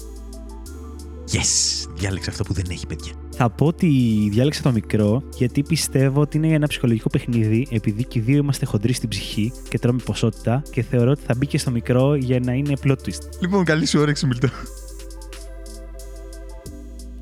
Yes! 1.32 1.87
Διάλεξε 1.98 2.30
αυτό 2.30 2.44
που 2.44 2.52
δεν 2.52 2.64
έχει, 2.70 2.86
παιδιά. 2.86 3.12
Θα 3.36 3.50
πω 3.50 3.66
ότι 3.66 3.88
διάλεξα 4.30 4.62
το 4.62 4.72
μικρό 4.72 5.22
γιατί 5.36 5.62
πιστεύω 5.62 6.20
ότι 6.20 6.36
είναι 6.36 6.48
ένα 6.48 6.66
ψυχολογικό 6.66 7.10
παιχνίδι 7.10 7.66
επειδή 7.70 8.04
και 8.04 8.18
οι 8.18 8.22
δύο 8.22 8.36
είμαστε 8.36 8.66
χοντροί 8.66 8.92
στην 8.92 9.08
ψυχή 9.08 9.52
και 9.68 9.78
τρώμε 9.78 10.00
ποσότητα 10.04 10.62
και 10.70 10.82
θεωρώ 10.82 11.10
ότι 11.10 11.20
θα 11.26 11.34
μπει 11.36 11.46
και 11.46 11.58
στο 11.58 11.70
μικρό 11.70 12.14
για 12.14 12.40
να 12.40 12.52
είναι 12.52 12.72
plot 12.84 12.90
twist. 12.90 13.40
Λοιπόν, 13.40 13.64
καλή 13.64 13.86
σου 13.86 14.00
όρεξη, 14.00 14.26
Μιλτό. 14.26 14.48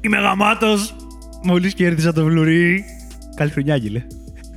Είμαι 0.00 0.18
γαμάτος! 0.18 0.96
Μόλις 1.42 1.74
κέρδισα 1.74 2.12
το 2.12 2.24
βλουρί. 2.24 2.84
Καλή 3.36 3.50
χρονιά, 3.50 3.74
Άγγελε. 3.74 4.06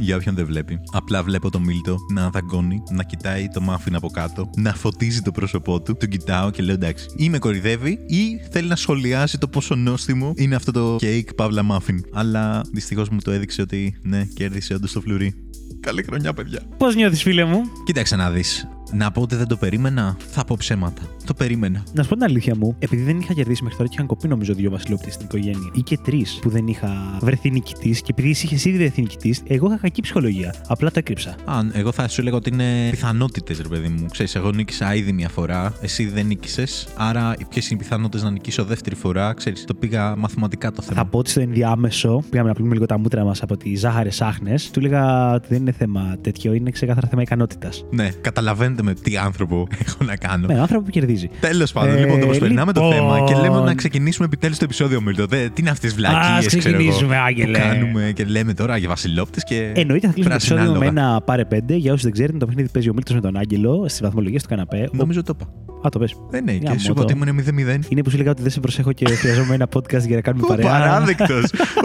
Για 0.01 0.16
όποιον 0.16 0.36
δεν 0.36 0.46
βλέπει. 0.46 0.80
Απλά 0.92 1.24
βλέπω 1.24 1.50
το 1.50 1.60
Μίλτο 1.60 1.98
να 2.13 2.30
δαγκώνει, 2.30 2.84
να 2.90 3.04
κοιτάει 3.04 3.48
το 3.48 3.62
μάφιν 3.62 3.96
από 3.96 4.10
κάτω, 4.10 4.50
να 4.57 4.74
φωτίζει 4.74 5.22
το 5.22 5.31
πρόσωπό 5.31 5.81
του. 5.81 5.98
Τον 5.98 6.10
κοιτάω 6.10 6.51
και 6.51 6.62
λέω 6.62 6.74
εντάξει, 6.74 7.06
ή 7.16 7.30
με 7.30 7.38
κορυδεύει 7.38 8.00
ή 8.07 8.40
θέλει 8.51 8.68
να 8.68 8.75
σχολιάσει 8.75 9.38
το 9.38 9.48
πόσο 9.48 9.75
νόστιμο 9.75 10.34
είναι 10.36 10.56
αυτό 10.56 10.72
το 10.72 10.96
κέικ 11.00 11.34
παύλα 11.34 11.63
μάφιν. 11.63 12.04
Αλλά 12.13 12.62
δυστυχώς 12.74 13.10
μου 13.10 13.19
το 13.24 13.31
έδειξε 13.31 13.62
ότι 13.62 13.96
ναι, 14.01 14.24
κέρδισε 14.34 14.74
όντως 14.74 14.92
το 14.92 15.01
φλουρί. 15.01 15.34
Καλή 15.80 16.04
χρονιά, 16.04 16.34
παιδιά. 16.34 16.62
Πώς 16.78 16.95
νιώθεις, 16.95 17.22
φίλε 17.22 17.44
μου, 17.44 17.62
Κοίταξε 17.86 18.16
να 18.16 18.31
δεις. 18.31 18.68
Να 18.94 19.12
πω 19.12 19.22
ότι 19.22 19.36
δεν 19.36 19.48
το 19.48 19.56
περίμενα, 19.56 20.18
θα 20.30 20.44
πω 20.46 20.56
ψέματα. 20.60 21.02
Το 21.26 21.34
περίμενα. 21.34 21.84
να 21.94 22.04
σου 22.04 22.10
πω 22.10 22.16
την 22.16 22.24
αλήθεια 22.24 22.56
μου, 22.56 22.76
επειδή 22.80 23.04
δεν 23.04 23.20
είχα 23.20 23.34
κερδίσει 23.34 23.64
μέχρι 23.64 23.78
τώρα 23.78 23.90
και 23.90 23.96
είχαν 23.98 24.08
κοπεί 24.08 24.28
νομίζω 24.28 24.54
δύο 24.54 24.70
βασιλόπτε 24.70 25.12
στην 25.12 25.26
οικογένεια 25.26 25.72
ή 25.74 25.82
και 25.82 25.98
τρεις 25.98 26.40
που 26.42 26.50
δεν 26.50 26.68
είχα 26.68 27.18
βρεθεί 27.22 27.52
νικητής 27.52 28.02
και 28.02 28.08
επειδή 28.10 28.30
εσύ 28.30 28.46
είχες 28.46 28.66
ήδη 28.66 28.78
βρεθεί 28.78 29.02
νικητής, 29.02 29.42
εγώ 29.48 29.68
είχα 29.68 29.78
κακή 29.78 30.02
ψυχολογία. 30.02 30.56
Απλά 30.68 30.92
το 30.92 31.00
έκρυψα. 31.00 31.36
Αν 31.46 31.72
εγώ 31.74 31.92
θα 31.92 32.08
σου 32.08 32.22
έλεγα 32.22 32.36
ότι 32.36 32.50
είναι 32.50 32.90
πιθανότητες, 32.90 33.62
ρε 33.62 33.68
παιδί 33.68 33.88
μου. 33.88 34.06
Ξέρεις, 34.12 34.36
εγώ 34.36 34.52
νίκησα 34.52 34.96
ήδη 34.96 35.12
μια 35.12 35.30
φορά, 35.30 35.74
εσύ 35.82 36.06
δεν 36.06 36.26
νίκησες. 36.26 36.88
Άρα, 36.98 37.34
ποιες 37.50 37.70
είναι 37.70 37.80
οι 37.80 37.84
πιθανότητες 37.84 38.24
να 38.24 38.32
νικήσω 38.32 38.64
δεύτερη 38.64 38.96
φορά, 38.96 39.34
ξέρεις, 39.34 39.66
το 39.66 39.74
πήγα 39.74 40.16
μαθηματικά 40.16 40.72
το 40.72 40.82
θέμα. 40.82 41.02
Θα 41.02 41.06
πω 41.06 41.18
ότι 41.18 41.30
στο 41.30 41.40
ενδιάμεσο, 41.42 42.24
πήγαμε 42.30 42.48
να 42.48 42.54
πλύνουμε 42.54 42.76
λίγο 42.76 42.86
τα 42.86 42.98
μούτρα 43.00 43.24
μας 43.24 43.42
από 43.42 43.58
τις 43.58 43.80
ζάχαρες 43.80 44.22
άχνες, 44.22 44.72
του 44.72 44.80
έλεγα 44.80 45.34
ότι 45.34 45.48
δεν 45.50 45.58
είναι 45.58 45.72
θέμα 45.72 46.18
τέτοιο, 46.22 46.54
είναι 46.54 46.72
ξεκάθαρα 46.72 47.08
θέμα 47.08 47.22
ικανότητας. 47.22 47.86
Ναι, 47.92 48.10
καταλαβαίνετε 48.22 48.79
με 48.84 48.94
τι 48.94 49.18
άνθρωπο 49.18 49.68
έχω 49.86 50.04
να 50.04 50.16
κάνω. 50.16 50.48
Με 50.48 50.60
άνθρωπο 50.60 50.84
που 50.84 50.90
κερδίζει. 50.90 51.30
Τέλος 51.40 51.72
πάντων, 51.72 51.96
Ε, 51.96 52.00
λοιπόν, 52.00 52.20
το 52.20 52.26
προσπερνάμε 52.26 52.74
το 52.74 52.81
λοιπόν. 52.81 52.96
θέμα 52.96 53.20
και 53.28 53.36
λέμε 53.36 53.60
να 53.60 53.74
ξεκινήσουμε 53.76 54.26
επιτέλους 54.26 54.58
το 54.58 54.64
επεισόδιο, 54.64 55.02
Μίλτο. 55.02 55.26
Δε, 55.26 55.38
τι 55.50 55.62
είναι 55.62 55.70
αυτές 55.70 55.90
τι 55.94 55.96
βλακίες, 55.98 56.22
Ας 56.22 56.46
ξέρω 56.46 56.62
εγώ. 56.68 56.78
ξεκινήσουμε, 56.78 57.16
Που 57.16 57.22
Άγγελε. 57.26 57.60
κάνουμε 57.60 58.12
και 58.16 58.24
λέμε 58.26 58.54
τώρα 58.54 58.78
για 58.78 58.88
βασιλόπτες 58.88 59.44
και. 59.44 59.72
Εννοείται 59.76 60.08
θα 60.08 60.14
κλείσουμε 60.14 60.24
το 60.24 60.30
πράσινα 60.30 60.60
επεισόδιο 60.60 60.80
με 60.80 60.86
άλογα. 60.88 61.10
ένα 61.12 61.22
πάρε 61.22 61.46
πέντε. 61.46 61.76
Για 61.76 61.94
όσου 61.94 62.04
δεν 62.04 62.12
ξέρετε, 62.12 62.38
το 62.38 62.46
παιχνίδι 62.46 62.70
παίζει 62.70 62.90
ο 62.90 62.94
Μίλτος 62.94 63.16
με 63.16 63.22
τον 63.22 63.38
Άγγελο 63.38 63.86
στις 63.88 64.02
βαθμολογίες 64.02 64.42
του 64.44 64.50
καναπέ. 64.50 64.90
Νομίζω 64.92 65.24
το 65.24 65.34
είπα. 65.40 65.52
Ο... 65.81 65.88
Α, 65.88 65.90
το 65.90 66.00
πες. 66.00 66.16
Ε, 66.31 66.40
ναι, 66.42 66.52
Για 66.52 66.72
και 66.72 66.80
σου 66.80 66.92
είπα 66.92 67.02
μότο. 67.02 67.14
ότι 67.24 67.31
ήμουν 67.31 67.80
0-0. 67.80 67.80
Είναι 67.90 68.04
που 68.04 68.10
σου 68.10 68.16
έλεγα 68.16 68.31
ότι 68.31 68.42
δεν 68.42 68.52
σε 68.52 68.60
προσέχω 68.60 68.92
και 68.92 69.06
χρειαζόμαι 69.16 69.54
ένα 69.54 69.68
podcast 69.76 70.06
για 70.08 70.16
να 70.16 70.22
κάνουμε 70.22 70.44
Ο 70.46 70.48
παρέα. 70.48 70.66
απαράδεκτο. 70.76 71.36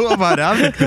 Ο 0.08 0.12
απαράδεκτο. 0.12 0.87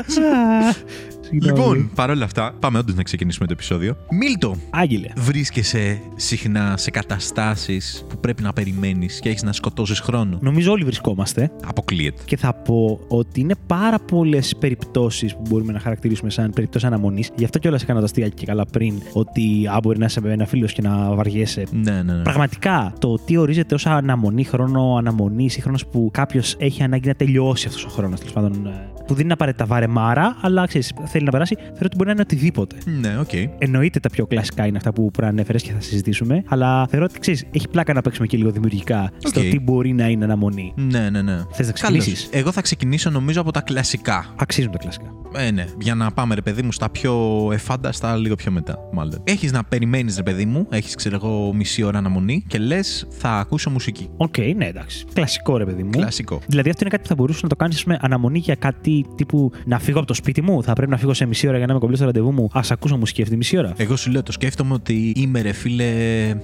Α, 1.28 1.30
συγγνώμη. 1.30 1.60
Λοιπόν, 1.60 1.90
παρόλα 1.96 2.26
αυτά, 2.26 2.54
πάμε 2.60 2.78
όντως 2.78 2.96
να 2.96 3.04
ξεκινήσουμε 3.04 3.48
το 3.48 3.54
επεισόδιο. 3.54 3.98
Μίλτο, 4.12 4.56
Άγγελε. 4.70 5.08
βρίσκεσαι 5.18 6.02
συχνά 6.16 6.78
σε 6.78 6.92
καταστάσεις 6.92 8.06
που 8.10 8.20
πρέπει 8.20 8.44
να 8.44 8.54
περιμένεις 8.54 9.20
και 9.20 9.30
έχεις 9.30 9.44
να 9.44 9.52
σκοτώσεις 9.54 10.00
χρόνο; 10.00 10.38
Νομίζω 10.42 10.72
όλοι 10.72 10.84
βρισκόμαστε 10.84 11.52
Αποκλείεται. 11.66 12.22
και 12.26 12.38
θα 12.38 12.54
πω 12.54 13.00
ότι 13.08 13.40
είναι 13.40 13.56
πάρα 13.68 14.00
πολλές 14.00 14.56
περιπτώσεις 14.60 15.34
που 15.36 15.42
μπορούμε 15.50 15.72
να 15.72 15.80
χαρακτηρίσουμε 15.80 16.30
σαν 16.30 16.52
περιπτώσεις 16.56 16.88
αναμονής. 16.88 17.30
Γι' 17.36 17.44
αυτό 17.44 17.60
κιόλας 17.60 17.82
έκανα 17.84 18.00
τα 18.00 18.06
αστεία 18.06 18.28
και 18.30 18.46
καλά 18.46 18.66
πριν 18.66 19.02
ότι 19.14 19.68
α, 19.68 19.80
μπορεί 19.84 19.98
να 19.98 20.06
είσαι 20.06 20.22
ένας 20.26 20.46
φίλος 20.46 20.74
και 20.74 20.82
να 20.82 21.14
βαριέσαι. 21.16 21.64
Ναι, 21.72 21.92
ναι, 21.92 22.14
ναι. 22.14 22.22
Πραγματικά, 22.22 22.94
το 23.00 23.16
τι 23.26 23.38
ορίζεται 23.38 23.76
ως 23.76 23.86
αναμονή, 23.86 24.44
χρόνο 24.44 24.96
αναμονής 24.98 25.58
ή 25.58 25.62
χρόνος 25.62 25.86
που 25.88 26.10
κάποιος 26.14 26.56
έχει 26.60 26.84
ανάγκη 26.84 27.08
να 27.08 27.14
τελειώσει 27.14 27.68
αυτός 27.68 27.86
ο 27.86 27.90
χρόνος, 27.90 28.20
τέλος 28.20 28.34
πάντων, 28.34 28.66
ε, 28.66 28.90
που 29.08 29.14
δεν 29.14 29.24
είναι 29.24 29.34
απαραίτητα 29.34 29.66
βαρεμάρα, 29.66 30.38
αλλά 30.42 30.66
ξέρεις, 30.66 30.94
θέλει 31.06 31.26
να 31.26 31.32
περάσει, 31.32 31.56
θεωρώ 31.56 31.80
ότι 31.82 31.96
μπορεί 31.96 32.06
να 32.08 32.12
είναι 32.12 32.22
οτιδήποτε. 32.22 32.76
Ναι, 33.00 33.20
οκ. 33.20 33.30
Εννοείται 33.58 34.00
τα 34.00 34.10
πιο 34.10 34.26
κλασικά 34.26 34.66
είναι 34.66 34.78
αυτά 34.78 34.94
που 34.94 35.12
προανέφερες 35.12 35.64
και 35.64 35.72
θα 35.72 35.82
συζητήσουμε, 35.82 36.44
αλλά 36.48 36.88
θεωρώ 36.88 37.06
ότι 37.10 37.20
ξέρεις, 37.20 37.46
έχει 37.52 37.68
πλάκα 37.68 37.94
να 37.94 38.02
παίξουμε 38.02 38.28
και 38.28 38.38
λίγο 38.38 38.52
δημιουργικά 38.52 39.12
στο 39.18 39.40
Οκ. 39.40 39.50
τι 39.50 39.60
μπορεί 39.60 39.94
να 39.94 40.08
είναι 40.08 40.24
αναμονή. 40.24 40.74
Ναι, 40.76 41.10
ναι, 41.10 41.22
ναι. 41.22 41.42
Θες 41.52 41.68
να 41.68 41.74
Καλώς. 41.74 41.74
ξεκινήσεις; 41.74 42.30
Εγώ 42.32 42.52
θα 42.52 42.62
ξεκινήσω 42.62 43.10
νομίζω 43.10 43.42
από 43.42 43.52
τα 43.52 43.62
κλασικά. 43.62 44.34
Αξίζουν 44.36 44.72
τα 44.72 44.78
κλασικά. 44.78 45.12
Ε, 45.36 45.52
ναι. 45.52 45.66
Για 45.82 45.96
να 45.96 46.12
πάμε, 46.12 46.36
ρε 46.36 46.42
παιδί 46.42 46.62
μου, 46.62 46.72
στα 46.72 46.90
πιο 46.90 47.14
εφάνταστα 47.52 48.16
λίγο 48.16 48.36
πιο 48.36 48.52
μετά, 48.52 48.78
μάλλον. 48.94 49.22
Έχεις 49.24 49.52
να 49.52 49.64
περιμένεις, 49.64 50.16
ρε 50.16 50.24
παιδί 50.24 50.46
μου, 50.46 50.68
έχεις, 50.70 50.96
ξέρω 50.96 51.16
εγώ, 51.16 51.54
μισή 51.54 51.84
ώρα 51.84 51.98
αναμονή 51.98 52.44
και 52.48 52.58
λες, 52.58 53.08
θα 53.10 53.30
ακούσω 53.30 53.70
μουσική. 53.70 54.10
Οκ, 54.18 54.38
ναι, 54.56 54.66
εντάξει. 54.66 55.06
Κλασικό 55.14 55.58
ρε 55.58 55.66
παιδί 55.66 55.84
μου. 55.84 55.90
Κλασικό. 55.90 56.40
Δηλαδή 56.48 56.70
αυτό 56.70 56.82
είναι 56.82 56.90
κάτι 56.90 57.02
που 57.02 57.10
θα 57.10 57.16
μπορούσες 57.16 57.44
να 57.44 57.50
το 57.50 57.56
κάνεις 57.56 57.84
με 57.84 57.98
αναμονή 58.02 58.40
για 58.40 58.56
κάτι 58.56 58.97
τύπου 59.16 59.52
να 59.66 59.80
φύγω 59.80 59.98
από 59.98 60.08
το 60.08 60.14
σπίτι 60.14 60.42
μου; 60.42 60.64
Θα 60.64 60.74
πρέπει 60.74 60.92
να 60.92 60.98
φύγω 60.98 61.14
σε 61.14 61.26
μισή 61.26 61.48
ώρα 61.48 61.58
για 61.58 61.66
να 61.66 61.72
είμαι 61.72 61.82
κομπλές 61.82 61.98
στο 62.00 62.08
ραντεβού 62.08 62.32
μου. 62.32 62.50
Ας 62.54 62.62
ακούσω 62.70 62.98
μουσική 62.98 63.20
αυτή 63.22 63.32
τη 63.34 63.38
μισή 63.38 63.58
ώρα. 63.58 63.74
Εγώ 63.78 63.96
σου 63.96 64.12
λέω, 64.12 64.24
το 64.24 64.32
σκέφτομαι 64.32 64.74
ότι 64.74 65.14
είμαι 65.16 65.42
ρε 65.42 65.52
φίλε 65.52 65.86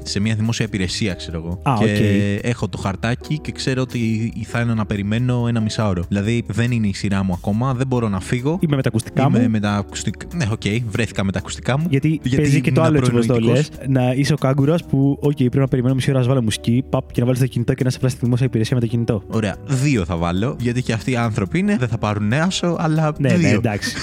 σε 0.03 0.19
μια 0.19 0.35
δημόσια 0.35 0.65
υπηρεσία, 0.65 1.13
ξέρω 1.13 1.37
εγώ. 1.45 1.59
Α, 1.71 1.75
και 1.77 1.83
οκ. 1.83 2.45
έχω 2.45 2.67
το 2.69 2.77
χαρτάκι 2.77 3.39
και 3.39 3.51
ξέρω 3.51 3.81
ότι 3.81 4.33
θα 4.45 4.59
είναι 4.61 4.73
να 4.73 4.85
περιμένω 4.85 5.45
ένα 5.47 5.59
μισάωρο. 5.59 6.03
Δηλαδή 6.07 6.43
δεν 6.47 6.71
είναι 6.71 6.87
η 6.87 6.93
σειρά 6.93 7.23
μου 7.23 7.33
ακόμα, 7.33 7.73
δεν 7.73 7.87
μπορώ 7.87 8.09
να 8.09 8.19
φύγω. 8.19 8.57
Είμαι 8.61 8.75
με 8.75 8.81
τα 8.81 8.87
ακουστικά 8.89 9.25
Είμαι 9.27 9.39
μου. 9.41 9.49
με 9.49 9.59
τα 9.59 9.71
ακουστικά. 9.71 10.27
Ναι, 10.35 10.45
οκ, 10.51 10.61
βρέθηκα 10.89 11.23
με 11.23 11.31
τα 11.31 11.39
ακουστικά 11.39 11.77
μου. 11.79 11.85
Γιατί, 11.89 12.19
Γιατί 12.23 12.35
παίζει 12.41 12.61
και 12.61 12.71
το 12.71 12.81
ήμουν 12.81 12.85
άλλο 12.85 12.97
έτσι 12.97 13.11
όπως 13.11 13.25
το 13.25 13.33
λες. 13.33 13.41
προνοητικός. 13.69 13.87
Να 13.87 14.13
είσαι 14.13 14.33
ο 14.33 14.37
κάγκουρας 14.37 14.83
που, 14.83 15.19
οκ, 15.21 15.35
πρέπει 15.35 15.57
να 15.57 15.67
περιμένω 15.67 15.95
μισή 15.95 16.09
ώρα 16.11 16.19
να 16.19 16.25
βάλω 16.27 16.41
μουσική, 16.41 16.83
παπ 16.89 17.11
και 17.11 17.19
να 17.19 17.25
βάλεις 17.25 17.41
το 17.41 17.47
κινητό 17.47 17.73
και 17.73 17.83
να 17.83 17.89
σε 17.89 17.97
απλά 17.97 18.09
στη 18.09 18.19
δημόσια 18.23 18.45
υπηρεσία 18.45 18.75
με 18.75 18.81
το 18.81 18.87
κινητό. 18.87 19.23
Ωραία, 19.27 19.55
δύο 19.65 20.05
θα 20.05 20.15
βάλω, 20.15 20.55
γιατί 20.59 20.81
και 20.81 20.93
αυτοί 20.93 21.11
οι 21.11 21.15
άνθρωποι 21.15 21.59
είναι, 21.59 21.77
δεν 21.77 21.87
θα 21.87 21.97
πάρουν 21.97 22.33
άσο, 22.43 22.75
αλλά 22.79 23.13
Ναι, 23.17 23.33
δύο. 23.35 23.47
ναι, 23.49 23.53
εντάξει. 23.53 23.95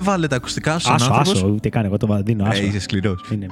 Βάλε 0.00 0.26
τα 0.26 0.36
ακουστικά 0.36 0.78
σου, 0.78 0.92
άσο, 0.92 1.04
άνθρωπος. 1.12 1.32
άσο, 1.42 1.46
ούτε 1.54 1.68
καν 1.68 1.84
εγώ 1.84 1.96
το 1.96 2.06
βα- 2.06 2.22
δίνω 2.22 2.44
άσο. 2.48 2.62
Ε, 2.62 2.66
είσαι 2.66 2.80
σκληρός. 2.80 3.24
Είναι, 3.32 3.46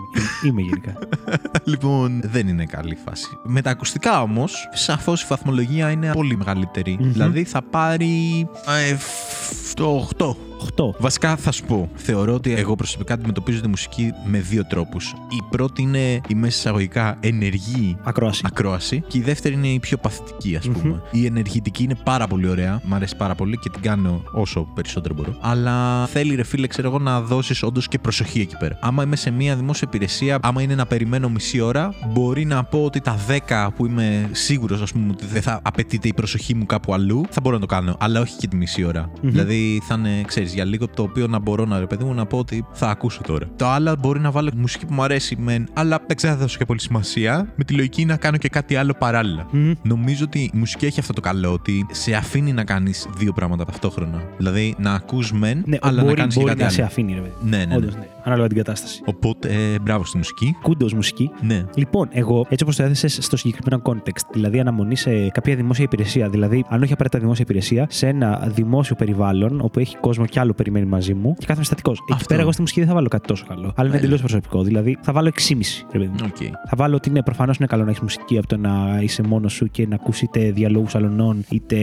είμαι 0.44 0.60
γενικά. 0.60 0.92
λοιπόν, 1.64 2.20
δεν 2.24 2.48
είναι 2.48 2.64
καλή 2.64 2.96
φάση. 3.04 3.26
Με 3.44 3.62
τα 3.62 3.70
ακουστικά 3.70 4.22
όμως, 4.22 4.68
σαφώς 4.72 5.22
η 5.22 5.26
βαθμολογία 5.28 5.90
είναι 5.90 6.10
πολύ 6.12 6.36
μεγαλύτερη. 6.36 6.96
Μμμ. 7.00 7.12
Δηλαδή 7.12 7.44
θα 7.44 7.62
πάρει. 7.62 8.48
Ε, 8.90 8.94
φ- 8.96 9.74
το 9.74 10.08
8. 10.18 10.36
8. 10.76 10.94
Βασικά 10.98 11.36
θα 11.36 11.50
σου 11.52 11.64
πω, 11.64 11.88
θεωρώ 11.94 12.34
ότι 12.34 12.52
εγώ 12.52 12.74
προσωπικά 12.74 13.14
αντιμετωπίζω 13.14 13.60
τη 13.60 13.68
μουσική 13.68 14.12
με 14.24 14.38
δύο 14.38 14.64
τρόπους. 14.66 15.14
Η 15.30 15.42
πρώτη 15.50 15.82
είναι 15.82 16.20
η 16.28 16.34
μέσα 16.34 16.56
εισαγωγικά 16.58 17.16
ενεργή 17.20 17.96
Ακρόαση. 18.02 18.40
ακρόαση 18.44 19.02
και 19.08 19.18
η 19.18 19.20
δεύτερη 19.20 19.54
είναι 19.54 19.66
η 19.68 19.78
πιο 19.78 19.96
παθητική, 19.96 20.56
ας 20.56 20.66
Μμμ. 20.68 20.72
πούμε. 20.80 21.02
Η 21.10 21.26
ενεργητική 21.26 21.82
είναι 21.82 21.94
πάρα 22.04 22.26
πολύ 22.26 22.48
ωραία, 22.48 22.80
μ' 22.84 22.94
αρέσει 22.94 23.16
πάρα 23.16 23.34
πολύ 23.34 23.58
και 23.58 23.68
την 23.70 23.82
κάνω 23.82 24.22
όσο 24.32 24.68
περισσότερο 24.74 25.14
μπορώ. 25.14 25.36
Αλλά 25.40 26.06
θέλει, 26.06 26.34
ρε 26.34 26.42
φίλε, 26.44 26.66
ξέρω 26.66 26.88
εγώ, 26.88 26.98
να 26.98 27.20
δώσεις 27.20 27.62
όντως 27.62 27.88
και 27.88 27.98
προσοχή 27.98 28.40
εκεί 28.40 28.56
πέρα. 28.56 28.78
Άμα 28.80 29.02
είμαι 29.02 29.16
σε 29.16 29.30
μια 29.30 29.56
δημόσια 29.56 29.88
υπηρεσία, 29.88 30.38
άμα 30.42 30.62
είναι 30.62 30.74
να 30.74 30.86
περιμένω 30.86 31.28
μισή 31.28 31.60
ώρα, 31.60 31.94
μπορεί 32.12 32.44
να 32.44 32.64
πω 32.64 32.84
ότι 32.84 33.00
τα 33.00 33.16
10 33.48 33.68
που 33.76 33.86
είμαι 33.86 34.28
σίγουρος, 34.32 34.82
ας 34.82 34.92
πούμε, 34.92 35.06
ότι 35.10 35.26
δεν 35.26 35.42
θα 35.42 35.60
απαιτείται 35.62 36.08
η 36.08 36.12
προσοχή 36.14 36.54
μου 36.54 36.66
κάπου 36.66 36.94
αλλού, 36.94 37.24
θα 37.30 37.40
μπορώ 37.40 37.54
να 37.54 37.60
το 37.60 37.66
κάνω. 37.66 37.96
Αλλά 38.00 38.20
όχι 38.20 38.36
και 38.36 38.46
τη 38.48 38.56
μισή 38.56 38.84
ώρα. 38.84 39.10
Μμμ. 39.22 39.30
Δηλαδή 39.30 39.82
θα 39.86 39.94
είναι, 39.94 40.22
ξέρεις, 40.26 40.45
για 40.54 40.64
λίγο 40.64 40.88
το 40.88 41.02
οποίο 41.02 41.26
να 41.26 41.38
μπορώ 41.38 41.64
να 41.64 41.78
ρε 41.78 41.86
παιδί 41.86 42.04
μου 42.04 42.14
να 42.14 42.26
πω 42.26 42.38
ότι 42.38 42.66
θα 42.72 42.88
ακούσω 42.90 43.20
τώρα. 43.26 43.46
Το 43.56 43.66
άλλο 43.66 43.96
μπορεί 44.00 44.20
να 44.20 44.30
βάλω 44.30 44.50
μουσική 44.56 44.86
που 44.86 44.94
μου 44.94 45.02
αρέσει, 45.02 45.36
μεν, 45.36 45.68
αλλά 45.72 45.98
δεν 46.06 46.16
ξέρω, 46.16 46.32
θα 46.32 46.38
δώσω 46.38 46.58
και 46.58 46.64
πολύ 46.64 46.80
σημασία. 46.80 47.52
Με 47.56 47.64
τη 47.64 47.74
λογική 47.74 48.04
να 48.04 48.16
κάνω 48.16 48.36
και 48.36 48.48
κάτι 48.48 48.76
άλλο 48.76 48.94
παράλληλα. 48.98 49.46
Μμμ. 49.50 49.72
Νομίζω 49.82 50.24
ότι 50.24 50.38
η 50.38 50.50
μουσική 50.54 50.86
έχει 50.86 51.00
αυτό 51.00 51.12
το 51.12 51.20
καλό 51.20 51.52
ότι 51.52 51.86
σε 51.90 52.14
αφήνει 52.14 52.52
να 52.52 52.64
κάνεις 52.64 53.08
δύο 53.18 53.32
πράγματα 53.32 53.64
ταυτόχρονα. 53.64 54.22
Δηλαδή 54.36 54.74
να 54.78 54.92
ακούς 54.94 55.32
μεν, 55.32 55.62
Ναι, 55.66 55.76
αλλά 55.80 56.02
μπορεί, 56.02 56.14
να 56.14 56.18
κάνεις 56.20 56.34
και 56.34 56.40
μπορεί 56.40 56.52
κάτι 56.52 56.64
να 56.64 56.70
σε 56.70 56.80
άλλο. 56.80 56.90
αφήνει, 56.90 57.14
ρε 57.14 57.20
παιδί. 57.20 57.34
Ναι, 57.42 57.56
ναι, 57.56 57.64
ναι. 57.64 57.76
Όντως, 57.76 57.94
ναι. 57.94 58.06
Ανάλογα 58.26 58.48
την 58.48 58.56
κατάσταση. 58.56 59.02
Οπότε, 59.04 59.48
ε, 59.48 59.78
μπράβο 59.82 60.04
στη 60.04 60.16
μουσική. 60.16 60.56
Κούντος 60.62 60.92
μουσική. 60.92 61.30
Ναι. 61.40 61.64
Λοιπόν, 61.74 62.08
εγώ 62.12 62.46
έτσι 62.48 62.64
όπως 62.64 62.76
το 62.76 62.82
έθεσες 62.82 63.18
στο 63.20 63.36
συγκεκριμένο 63.36 63.82
context, 63.84 64.24
δηλαδή 64.32 64.60
αναμονή 64.60 64.96
σε 64.96 65.28
κάποια 65.28 65.56
δημόσια 65.56 65.84
υπηρεσία, 65.84 66.28
δηλαδή 66.28 66.64
αν 66.68 66.82
όχι 66.82 66.92
απαραίτητα 66.92 67.20
δημόσια 67.22 67.44
υπηρεσία, 67.48 67.86
σε 67.90 68.06
ένα 68.06 68.48
δημόσιο 68.54 68.96
περιβάλλον 68.96 69.60
όπου 69.60 69.78
έχει 69.78 69.96
κόσμο 69.96 70.26
κι 70.26 70.38
άλλο 70.38 70.52
περιμένει 70.52 70.86
μαζί 70.86 71.14
μου 71.14 71.34
και 71.38 71.46
κάθομαι 71.46 71.64
στατικός. 71.64 71.98
Εκεί 72.02 72.12
Αυτό. 72.12 72.26
πέρα 72.28 72.40
εγώ 72.40 72.52
στη 72.52 72.60
μουσική 72.60 72.80
δεν 72.80 72.88
θα 72.88 72.94
βάλω 72.94 73.08
κάτι 73.08 73.26
τόσο 73.26 73.44
καλό. 73.48 73.72
Αλλά 73.76 73.88
είναι 73.88 73.96
Ε. 73.96 74.00
εντελώς 74.00 74.20
προσωπικό. 74.20 74.62
Δηλαδή 74.62 74.98
θα 75.02 75.12
βάλω 75.12 75.28
6,5. 75.28 75.86
Ρε 75.92 75.98
παιδί 75.98 76.10
μου. 76.10 76.16
Οκ. 76.24 76.36
Θα 76.68 76.76
βάλω 76.76 76.96
ότι 76.96 77.08
είναι 77.08 77.22
προφανώς 77.22 77.56
είναι 77.56 77.66
καλό 77.66 77.82
να 77.84 77.88
έχεις 77.90 78.00
μουσική 78.02 78.38
από 78.38 78.46
το 78.46 78.56
να 78.56 78.98
είσαι 79.02 79.22
μόνος 79.22 79.52
σου 79.52 79.66
και 79.70 79.86
να 79.86 79.94
ακούς 79.94 80.24
είτε 80.24 80.50
διαλόγους 80.50 80.94
αλλωνών, 80.94 81.44
είτε 81.50 81.76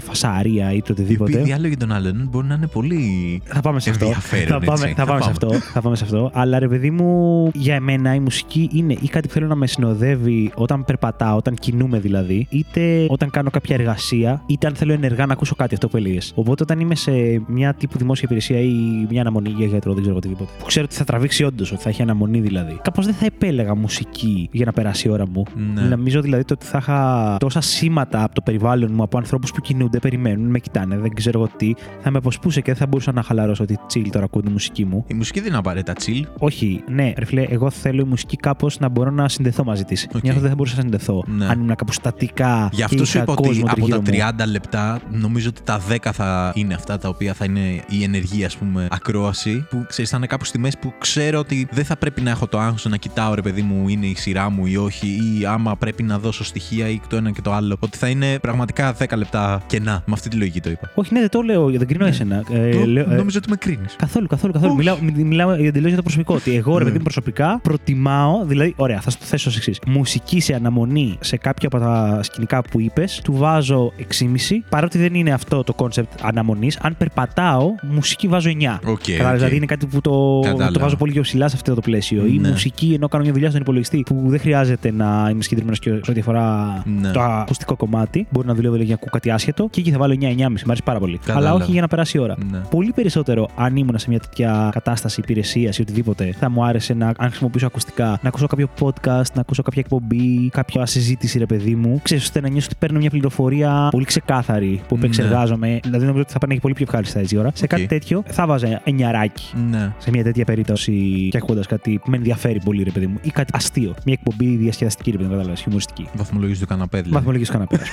φασαρία, 0.00 0.72
είτε 0.72 0.74
Οι 0.74 0.78
οποίοι 0.78 0.90
οτιδήποτε. 0.90 1.38
διάλογοι 1.42 1.76
των 1.76 1.92
άλλων 1.92 2.28
μπορεί 2.30 2.46
να 2.46 2.54
είναι 2.54 2.66
πολύ. 2.66 3.42
Θα 3.44 3.60
πάμε 3.60 3.80
σε 3.80 3.90
αυτό. 3.90 4.04
Ενδιαφέρον, 4.04 4.46
Θα 4.60 4.66
πάμε, 4.66 4.82
έτσι. 4.84 4.94
θα 4.94 5.04
πάμε 5.06 5.22
σε 5.22 5.30
αυτό. 5.30 5.48
Θα 5.88 5.94
πάμε 5.94 5.96
σε 5.96 6.04
αυτό. 6.04 6.30
Αλλά 6.40 6.58
ρε 6.58 6.68
παιδί 6.68 6.90
μου, 6.90 7.50
για 7.54 7.74
εμένα 7.74 8.14
η 8.14 8.20
μουσική 8.20 8.68
είναι 8.72 8.92
ή 9.00 9.08
κάτι 9.08 9.28
που 9.28 9.34
θέλω 9.34 9.46
να 9.46 9.54
με 9.54 9.66
συνοδεύει 9.66 10.50
όταν 10.54 10.84
περπατάω, 10.84 11.36
όταν 11.36 11.54
κινούμαι 11.54 11.98
δηλαδή, 11.98 12.46
είτε 12.50 13.06
όταν 13.08 13.30
κάνω 13.30 13.50
κάποια 13.50 13.76
εργασία, 13.76 14.42
είτε 14.46 14.66
αν 14.66 14.74
θέλω 14.74 14.92
ενεργά 14.92 15.26
να 15.26 15.32
ακούσω 15.32 15.54
κάτι, 15.54 15.74
αυτό 15.74 15.88
που 15.88 15.96
έλεγες. 15.96 16.32
Οπότε 16.34 16.62
όταν 16.62 16.80
είμαι 16.80 16.94
σε 16.94 17.12
μια 17.46 17.74
τύπου 17.74 17.98
δημόσια 17.98 18.22
υπηρεσία 18.24 18.60
ή 18.60 19.06
μια 19.10 19.20
αναμονή 19.20 19.48
για 19.48 19.66
γιατρό, 19.66 19.92
δεν 19.92 20.02
ξέρω 20.02 20.16
οτιδήποτε, 20.16 20.50
που 20.58 20.64
ξέρω 20.64 20.84
ότι 20.84 20.94
θα 20.94 21.04
τραβήξει 21.04 21.44
όντως, 21.44 21.72
ότι 21.72 21.82
θα 21.82 21.88
έχει 21.88 22.02
αναμονή 22.02 22.40
δηλαδή, 22.40 22.78
κάπως 22.82 23.04
δεν 23.04 23.14
θα 23.14 23.24
επέλεγα 23.24 23.74
μουσική 23.74 24.48
για 24.52 24.64
να 24.64 24.72
περάσει 24.72 25.08
η 25.08 25.10
ώρα 25.10 25.28
μου. 25.28 25.42
Ναι. 25.74 25.82
Νομίζω 25.82 26.20
δηλαδή 26.20 26.44
το 26.44 26.54
ότι 26.54 26.66
θα 26.66 26.78
είχα 26.78 27.36
τόσα 27.38 27.60
σήματα 27.60 28.24
από 28.24 28.34
το 28.34 28.40
περιβάλλον 28.40 28.90
μου, 28.94 29.02
από 29.02 29.18
ανθρώπους 29.18 29.52
που 29.52 29.60
κινούνται, 29.60 29.98
περιμένουν, 29.98 30.50
με 30.50 30.58
κοιτάνε, 30.58 30.96
δεν 30.96 31.14
ξέρω 31.14 31.38
εγώ 31.38 31.50
τι, 31.56 31.72
θα 32.00 32.10
με 32.10 32.18
αποσπούσε 32.18 32.60
και 32.60 32.70
δεν 32.70 32.80
θα 32.80 32.86
μπορούσα 32.86 33.12
να 33.12 33.22
χαλαρώσω 33.22 33.62
ότι 33.62 33.78
chill 33.94 34.06
τώρα 34.10 34.24
ακούω 34.24 34.42
τη 34.42 34.50
μουσική 34.50 34.84
μου. 34.84 35.04
Η 35.06 35.14
μουσική 35.14 35.38
δεν 35.38 35.48
είναι 35.48 35.56
απαραίτητα 35.78 36.26
chill. 36.28 36.36
Όχι, 36.38 36.82
ναι, 36.88 37.12
ρε 37.18 37.24
φίλε, 37.24 37.42
εγώ 37.42 37.70
θέλω 37.70 38.00
η 38.00 38.08
μουσική 38.08 38.36
κάπως 38.36 38.78
να 38.78 38.88
μπορώ 38.88 39.10
να 39.10 39.28
συνδεθώ 39.28 39.64
μαζί 39.64 39.84
της. 39.84 40.06
Οκ. 40.14 40.22
Μια 40.22 40.30
φορά 40.32 40.40
δεν 40.40 40.48
θα 40.50 40.56
μπορούσα 40.56 40.74
να 40.76 40.80
συνδεθώ. 40.82 41.24
Ναι. 41.26 41.46
Αν 41.46 41.60
ήμουν 41.60 41.74
κάπου 41.74 41.92
στατικά. 41.92 42.68
Γι' 42.72 42.76
και 42.76 42.84
αυτό 42.84 43.04
σου 43.04 43.16
είχα 43.16 43.22
είπα 43.22 43.32
ότι 43.32 43.42
κόσμο 43.42 43.64
από 43.66 43.74
τριγύρω 43.74 44.32
τα 44.36 44.42
μου. 44.44 44.46
30 44.46 44.50
λεπτά, 44.50 45.00
νομίζω 45.10 45.48
ότι 45.48 45.60
τα 45.64 45.80
10 45.90 45.96
θα 46.12 46.52
είναι 46.54 46.74
αυτά 46.74 46.98
τα 46.98 47.08
οποία 47.08 47.34
θα 47.34 47.44
είναι 47.44 47.60
η 47.88 48.02
ενεργή, 48.02 48.44
ας 48.44 48.56
πούμε, 48.56 48.88
ακρόαση. 48.90 49.66
Που 49.70 49.84
ξέρεις, 49.88 50.10
θα 50.10 50.16
είναι 50.16 50.26
κάπου 50.26 50.44
στη 50.44 50.58
μέση 50.58 50.76
που 50.80 50.92
ξέρω 50.98 51.38
ότι 51.38 51.68
δεν 51.70 51.84
θα 51.84 51.96
πρέπει 51.96 52.20
να 52.20 52.30
έχω 52.30 52.46
το 52.46 52.58
άγχος 52.58 52.86
να 52.88 52.96
κοιτάω, 52.96 53.34
ρε 53.34 53.42
παιδί 53.42 53.62
μου, 53.62 53.88
είναι 53.88 54.06
η 54.06 54.14
σειρά 54.14 54.50
μου 54.50 54.66
ή 54.66 54.76
όχι, 54.76 55.06
ή 55.06 55.44
άμα 55.46 55.76
πρέπει 55.76 56.02
να 56.02 56.18
δώσω 56.18 56.44
στοιχεία 56.44 56.88
ή 56.88 57.00
το 57.08 57.16
ένα 57.16 57.30
και 57.30 57.40
το 57.40 57.52
άλλο. 57.52 57.76
Ότι 57.78 57.98
θα 57.98 58.08
είναι 58.08 58.38
πραγματικά 58.38 58.94
10 58.98 59.16
λεπτά 59.16 59.62
κενά. 59.66 60.02
Με 60.06 60.12
αυτή 60.12 60.28
τη 60.28 60.36
λογική 60.36 60.60
το 60.60 60.70
είπα. 60.70 60.90
Όχι, 60.94 61.14
ναι, 61.14 61.20
δεν 61.20 61.28
το 61.28 61.40
λέω, 61.42 61.70
δεν 61.70 61.86
κρίνω 61.86 62.06
εσένα. 62.06 62.42
Ε, 62.52 62.70
Το- 62.70 62.86
λέω- 62.86 63.10
ε, 63.12 63.16
Νομίζω 63.16 63.38
ότι 63.38 63.50
με 63.50 63.56
κρίνεις. 63.56 63.96
Καθόλου, 63.98 64.26
καθόλου, 64.26 64.52
καθόλου. 64.52 64.70
Όχι. 64.72 64.78
Μιλάω, 64.80 64.98
μι- 65.02 65.16
μιλάω 65.26 65.54
εντελώς 65.68 65.86
για 65.88 65.96
το 65.96 66.02
προσωπικό. 66.02 66.34
Ότι 66.34 66.54
εγώ, 66.56 66.72
ρε 66.72 66.78
Ναι. 66.78 66.84
παιδί 66.84 66.96
μου, 66.96 67.02
προσωπικά 67.02 67.58
προτιμάω. 67.62 68.44
Δηλαδή, 68.44 68.72
ωραία, 68.76 69.00
θα 69.00 69.10
σου 69.10 69.18
το 69.18 69.24
θέσω 69.24 69.48
ως 69.48 69.56
εξής. 69.56 69.78
Μουσική 69.86 70.40
σε 70.40 70.54
αναμονή 70.54 71.16
σε 71.20 71.36
κάποια 71.36 71.68
από 71.72 71.78
τα 71.78 72.20
σκηνικά 72.22 72.62
που 72.62 72.80
είπες, 72.80 73.20
του 73.24 73.32
βάζω 73.32 73.92
6,5. 73.96 74.64
Παρότι 74.68 74.98
δεν 74.98 75.14
είναι 75.14 75.30
αυτό 75.32 75.64
το 75.64 75.72
concept 75.74 76.12
αναμονής. 76.22 76.78
Αν 76.82 76.94
περπατάω, 76.98 77.74
μουσική 77.90 78.28
βάζω 78.28 78.48
9. 78.48 78.80
Οκ. 78.84 78.98
Κατάλαβες, 79.06 79.30
οκ. 79.30 79.36
Δηλαδή 79.36 79.56
είναι 79.56 79.66
κάτι 79.66 79.86
που 79.86 80.00
το, 80.00 80.40
Κατάλαβα. 80.42 80.70
το 80.72 80.80
βάζω 80.80 80.96
πολύ 80.96 81.12
πιο 81.12 81.22
ψηλά 81.22 81.48
σε 81.48 81.56
αυτό 81.56 81.74
το 81.74 81.80
πλαίσιο. 81.80 82.26
Ή 82.26 82.38
Ναι. 82.38 82.48
μουσική 82.48 82.92
ενώ 82.94 83.08
κάνω 83.08 83.22
μια 83.24 83.32
δουλειά 83.32 83.48
στον 83.48 83.60
υπολογιστή 83.60 84.02
που 84.06 84.22
δεν 84.26 84.40
χρειάζεται 84.40 84.90
να 84.92 85.28
είμαι 85.30 85.42
συγκεντρωμένος 85.42 85.78
και 85.78 85.90
σε 86.02 86.10
ό,τι 86.10 86.20
αφορά 86.20 86.82
Ναι. 87.00 87.10
το 87.10 87.20
ακουστικό 87.20 87.76
κομμάτι. 87.76 88.26
Μπορεί 88.30 88.46
να 88.46 88.54
δουλεύω 88.54 88.76
για 88.76 88.84
να 88.86 88.94
ακούω 88.94 89.08
κάτι 89.12 89.30
άσχετο 89.30 89.68
και 89.70 89.80
εκεί 89.80 89.90
θα 89.90 89.98
βάλω 89.98 90.12
9-9,5. 90.12 90.64
Μ' 90.66 90.70
αρέσει 90.70 90.82
πάρα 90.84 90.98
πολύ. 90.98 91.18
Κατάλαβα. 91.18 91.46
Αλλά 91.54 91.62
όχι 91.62 91.72
για 91.72 91.80
να 91.80 91.88
περάσει 91.88 92.16
η 92.16 92.20
ώρα. 92.20 92.34
Ναι. 92.50 92.58
Πολύ 92.70 92.92
περισσότερο 92.94 93.48
αν 93.56 93.76
ήμουν 93.76 93.98
σε 93.98 94.08
μια 94.08 94.18
τέτοια 94.20 94.68
κατάσταση 94.72 95.20
υπηρεσία 95.20 95.57
ή 95.62 95.80
οτιδήποτε, 95.80 96.34
θα 96.38 96.50
μου 96.50 96.64
άρεσε 96.64 96.94
να, 96.94 97.06
αν 97.06 97.28
χρησιμοποιήσω 97.28 97.66
ακουστικά, 97.66 98.06
να 98.22 98.28
ακούσω 98.28 98.46
κάποιο 98.46 98.68
podcast, 98.80 99.32
να 99.34 99.40
ακούσω 99.40 99.62
κάποια 99.62 99.82
εκπομπή, 99.84 100.48
κάποια 100.52 100.86
συζήτηση, 100.86 101.38
ρε 101.38 101.46
παιδί 101.46 101.74
μου. 101.74 102.00
Ξέρεις, 102.02 102.24
ώστε 102.24 102.40
να 102.40 102.48
νιώσω 102.48 102.66
ότι 102.70 102.76
παίρνω 102.78 102.98
μια 102.98 103.10
πληροφορία 103.10 103.88
πολύ 103.90 104.04
ξεκάθαρη 104.04 104.80
που 104.88 104.96
Ναι. 104.96 105.04
επεξεργάζομαι. 105.04 105.78
Δηλαδή, 105.82 106.04
νομίζω 106.04 106.22
ότι 106.22 106.32
θα 106.32 106.38
πάνε 106.38 106.58
πολύ 106.58 106.74
πιο 106.74 106.84
ευχάριστα 106.88 107.18
έτσι 107.20 107.34
η 107.34 107.38
ώρα. 107.38 107.50
Σε 107.54 107.64
Οκ. 107.64 107.68
κάτι 107.70 107.86
τέτοιο 107.86 108.22
θα 108.26 108.46
έβαζα 108.46 108.80
εννιαράκι 108.84 109.44
Ναι. 109.70 109.92
σε 109.98 110.10
μια 110.10 110.22
τέτοια 110.22 110.44
περίπτωση 110.44 111.28
και 111.30 111.36
ακούγοντας 111.36 111.66
κάτι 111.68 112.00
που 112.04 112.10
με 112.10 112.16
ενδιαφέρει 112.16 112.60
πολύ, 112.64 112.82
ρε 112.82 112.90
παιδί 112.90 113.06
μου, 113.06 113.18
ή 113.22 113.30
κάτι 113.30 113.52
αστείο. 113.56 113.94
Μια 114.04 114.16
εκπομπή 114.22 114.56
διασκεδαστική, 114.56 115.10
ρε 115.10 115.16
παιδί 115.16 115.28
μου, 115.28 115.34
κατάλαβες, 115.34 115.60
χιουμοριστική. 115.60 116.08
Βαθμολογίες 116.14 116.60
του 116.60 116.66
καναπέ, 116.66 116.96
δηλαδή. 116.96 117.14
Βαθμολογίες 117.14 117.43
του 117.43 117.50
καναπέ. 117.50 117.74
ας 117.74 117.88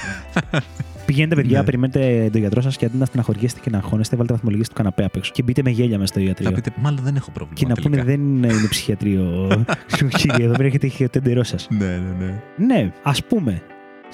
πούμε. 0.52 0.62
Πηγαίνετε, 1.06 1.36
παιδιά, 1.36 1.60
Ναι. 1.60 1.66
περιμένετε 1.66 2.30
τον 2.32 2.42
γιατρό 2.42 2.62
σας 2.62 2.78
και 2.78 2.86
αντί 2.86 2.98
να 2.98 3.06
στεναχωριέστε 3.06 3.60
και 3.64 3.70
να 3.70 3.78
αγχώνεστε, 3.78 4.16
βάλτε 4.16 4.34
βαθμολογίες 4.34 4.68
του 4.68 4.74
καναπέ 4.76 5.04
απ' 5.04 5.16
έξω. 5.16 5.32
Και 5.36 5.44
μπείτε 5.44 5.62
με 5.64 5.70
γέλια 5.70 5.98
μέσα 5.98 6.06
στο 6.14 6.20
Θα 6.20 6.26
ιατρείο. 6.26 6.52
πείτε, 6.52 6.72
μάλλον 6.82 7.00
δεν 7.04 7.16
έχω 7.16 7.32
πρόβλημα. 7.32 7.45
Και 7.54 7.66
να 7.68 7.74
πούνε 7.74 7.96
τελικά. 7.96 8.04
δεν 8.04 8.22
είναι 8.22 8.68
ψυχιατρείο. 8.70 9.48
Κύριε, 10.18 10.46
εδώ 10.46 10.54
πέρα 10.54 10.68
έχετε 10.68 10.86
είχε 10.86 11.06
το 11.08 11.18
έντερό 11.18 11.44
σας. 11.44 11.68
Ναι, 11.70 11.86
ναι, 11.86 12.26
ναι. 12.26 12.42
Ναι, 12.66 12.92
ας 13.04 13.26
πούμε, 13.26 13.62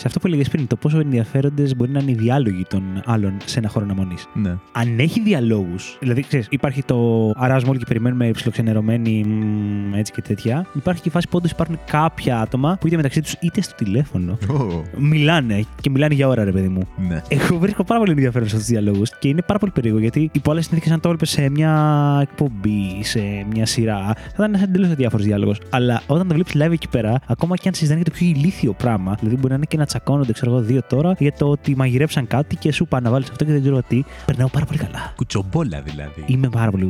σε 0.01 0.07
αυτό 0.07 0.19
που 0.19 0.27
έλεγες 0.27 0.49
πριν, 0.49 0.67
το 0.67 0.75
πόσο 0.75 0.99
ενδιαφέροντες 0.99 1.75
μπορεί 1.75 1.91
να 1.91 1.99
είναι 1.99 2.11
οι 2.11 2.15
διάλογοι 2.15 2.65
των 2.69 2.83
άλλων 3.05 3.37
σε 3.45 3.59
ένα 3.59 3.67
χώρο 3.67 3.85
αναμονής. 3.85 4.27
ναι. 4.33 4.57
Αν 4.71 4.99
έχει 4.99 5.21
διαλόγους, 5.21 5.97
δηλαδή 5.99 6.21
ξέρεις, 6.21 6.47
υπάρχει 6.49 6.83
το 6.83 7.31
αράζουμε 7.35 7.69
όλοι 7.69 7.79
και 7.79 7.85
περιμένουμε 7.87 8.31
ψιλοξενερωμένοι 8.31 9.23
μ, 9.23 9.93
έτσι 9.93 10.11
και 10.11 10.21
τέτοια. 10.21 10.65
Υπάρχει 10.73 11.01
και 11.01 11.07
η 11.07 11.11
φάση 11.11 11.27
που 11.27 11.37
όντως 11.37 11.51
υπάρχουν 11.51 11.79
κάποια 11.85 12.39
άτομα 12.39 12.77
που 12.79 12.87
είτε 12.87 12.95
μεταξύ 12.95 13.21
τους 13.21 13.35
είτε 13.41 13.61
στο 13.61 13.75
τηλέφωνο 13.75 14.37
Ω, 14.49 14.81
μιλάνε 14.97 15.63
και 15.81 15.89
μιλάνε 15.89 16.13
για 16.13 16.27
ώρα, 16.27 16.43
ρε 16.43 16.51
παιδί 16.51 16.67
μου. 16.67 16.87
Ναι. 17.09 17.21
Εγώ 17.27 17.57
βρίσκω 17.57 17.83
πάρα 17.83 17.99
πολύ 17.99 18.11
ενδιαφέρον 18.11 18.47
σε 18.47 18.55
αυτούς 18.55 18.69
τους 18.69 18.77
διαλόγους 18.79 19.17
και 19.19 19.27
είναι 19.27 19.41
πάρα 19.41 19.59
πολύ 19.59 19.71
περίεργο 19.71 19.99
γιατί 19.99 20.29
υπό 20.33 20.51
άλλε 20.51 20.61
συνθήκε, 20.61 20.93
αν 20.93 20.99
το 20.99 21.09
έβλεπε 21.09 21.25
σε 21.25 21.49
μια 21.49 22.17
εκπομπή, 22.21 23.03
σε 23.03 23.19
μια 23.53 23.65
σειρά, 23.65 23.97
θα 24.15 24.31
ήταν 24.33 24.53
ένας 24.53 24.61
εντελώς 24.61 24.95
διάφορος 24.95 25.25
διάλογος. 25.25 25.61
Αλλά 25.69 26.01
όταν 26.07 26.27
το 26.27 26.33
βλέπεις 26.33 26.53
live 26.55 26.71
εκεί 26.71 26.87
πέρα, 26.89 27.19
ακόμα 27.27 27.55
και 27.55 27.67
αν 27.67 27.73
συζητάνε 27.73 28.01
για 28.03 28.11
το 28.11 28.17
πιο 28.17 28.27
ηλίθιο 28.27 28.73
πράγμα, 28.73 29.15
δηλαδή 29.19 29.35
μπορεί 29.35 29.49
να 29.49 29.55
είναι 29.55 29.65
και 29.65 29.77
να 29.77 29.85
τσακώνονται, 29.91 30.31
ξέρω 30.33 30.51
εγώ, 30.51 30.61
δύο 30.61 30.81
τώρα 30.87 31.15
για 31.19 31.33
το 31.33 31.49
ότι 31.49 31.75
μαγειρέψαν 31.75 32.27
κάτι 32.27 32.55
και 32.55 32.71
σου 32.71 32.87
πάνε 32.87 33.05
να 33.05 33.11
βάλεις 33.11 33.29
αυτό 33.29 33.45
και 33.45 33.51
δεν 33.51 33.61
ξέρω 33.61 33.81
τι, 33.87 34.03
περνάω 34.25 34.47
πάρα 34.47 34.65
πολύ 34.65 34.79
καλά. 34.79 35.13
Κουτσομπόλα 35.15 35.81
δηλαδή. 35.81 36.23
Είμαι 36.25 36.49
πάρα 36.49 36.71
πολύ. 36.71 36.87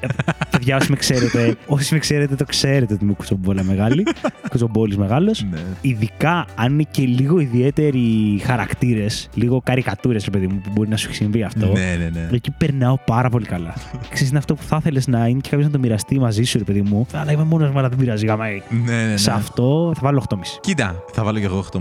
Ε, 0.00 0.06
Παιδιά, 0.50 0.76
όσοι 0.76 0.90
με 0.90 0.96
ξέρετε, 0.96 1.56
όσοι 1.66 1.94
με 1.94 2.00
ξέρετε, 2.00 2.34
το 2.34 2.44
ξέρετε 2.44 2.94
ότι 2.94 3.04
είμαι 3.04 3.12
κουτσομπόλα 3.12 3.62
μεγάλη. 3.62 4.02
Κουτσομπόλης 4.50 4.96
μεγάλος. 4.96 5.46
Ναι. 5.50 5.58
Ειδικά 5.80 6.46
αν 6.54 6.72
είναι 6.72 6.86
και 6.90 7.02
λίγο 7.02 7.38
ιδιαίτεροι 7.38 8.40
χαρακτήρες, 8.44 9.28
λίγο 9.34 9.60
καρικατούρες, 9.64 10.24
ρε 10.24 10.30
παιδί 10.30 10.46
μου, 10.46 10.60
που 10.64 10.70
μπορεί 10.72 10.88
να 10.88 10.96
σου 10.96 11.06
έχει 11.06 11.16
συμβεί 11.16 11.42
αυτό. 11.42 11.66
Ναι, 11.66 11.96
ναι, 11.98 12.10
ναι. 12.12 12.28
Εκεί 12.32 12.50
περνάω 12.50 12.98
πάρα 13.06 13.28
πολύ 13.28 13.46
καλά. 13.46 13.74
Ξέρεις, 14.08 14.28
είναι 14.28 14.38
αυτό 14.38 14.54
που 14.54 14.62
θα 14.62 14.76
ήθελε 14.80 15.00
να 15.06 15.26
είναι 15.26 15.40
και 15.40 15.48
κάποιος 15.48 15.66
να 15.66 15.72
το 15.72 15.78
μοιραστεί 15.78 16.18
μαζί 16.18 16.42
σου, 16.42 16.58
ρε 16.58 16.64
παιδί 16.64 16.82
μου. 16.82 17.06
Αλλά 17.12 17.32
είμαι 17.32 17.44
μόνος 17.44 17.70
μου, 17.70 17.78
αλλά 17.78 17.88
δεν 17.88 17.98
πειράζει, 17.98 18.26
γαμάει. 18.26 18.62
Ναι, 18.84 18.92
ναι, 18.92 19.04
ναι. 19.10 19.16
Σε 19.16 19.30
αυτό 19.30 19.92
θα 19.94 20.00
βάλω 20.02 20.24
8,5. 20.28 20.36
Κοίτα, 20.60 20.94
θα 21.12 21.24
βάλω 21.24 21.38
και 21.38 21.44
εγώ 21.44 21.64
8,5. 21.72 21.80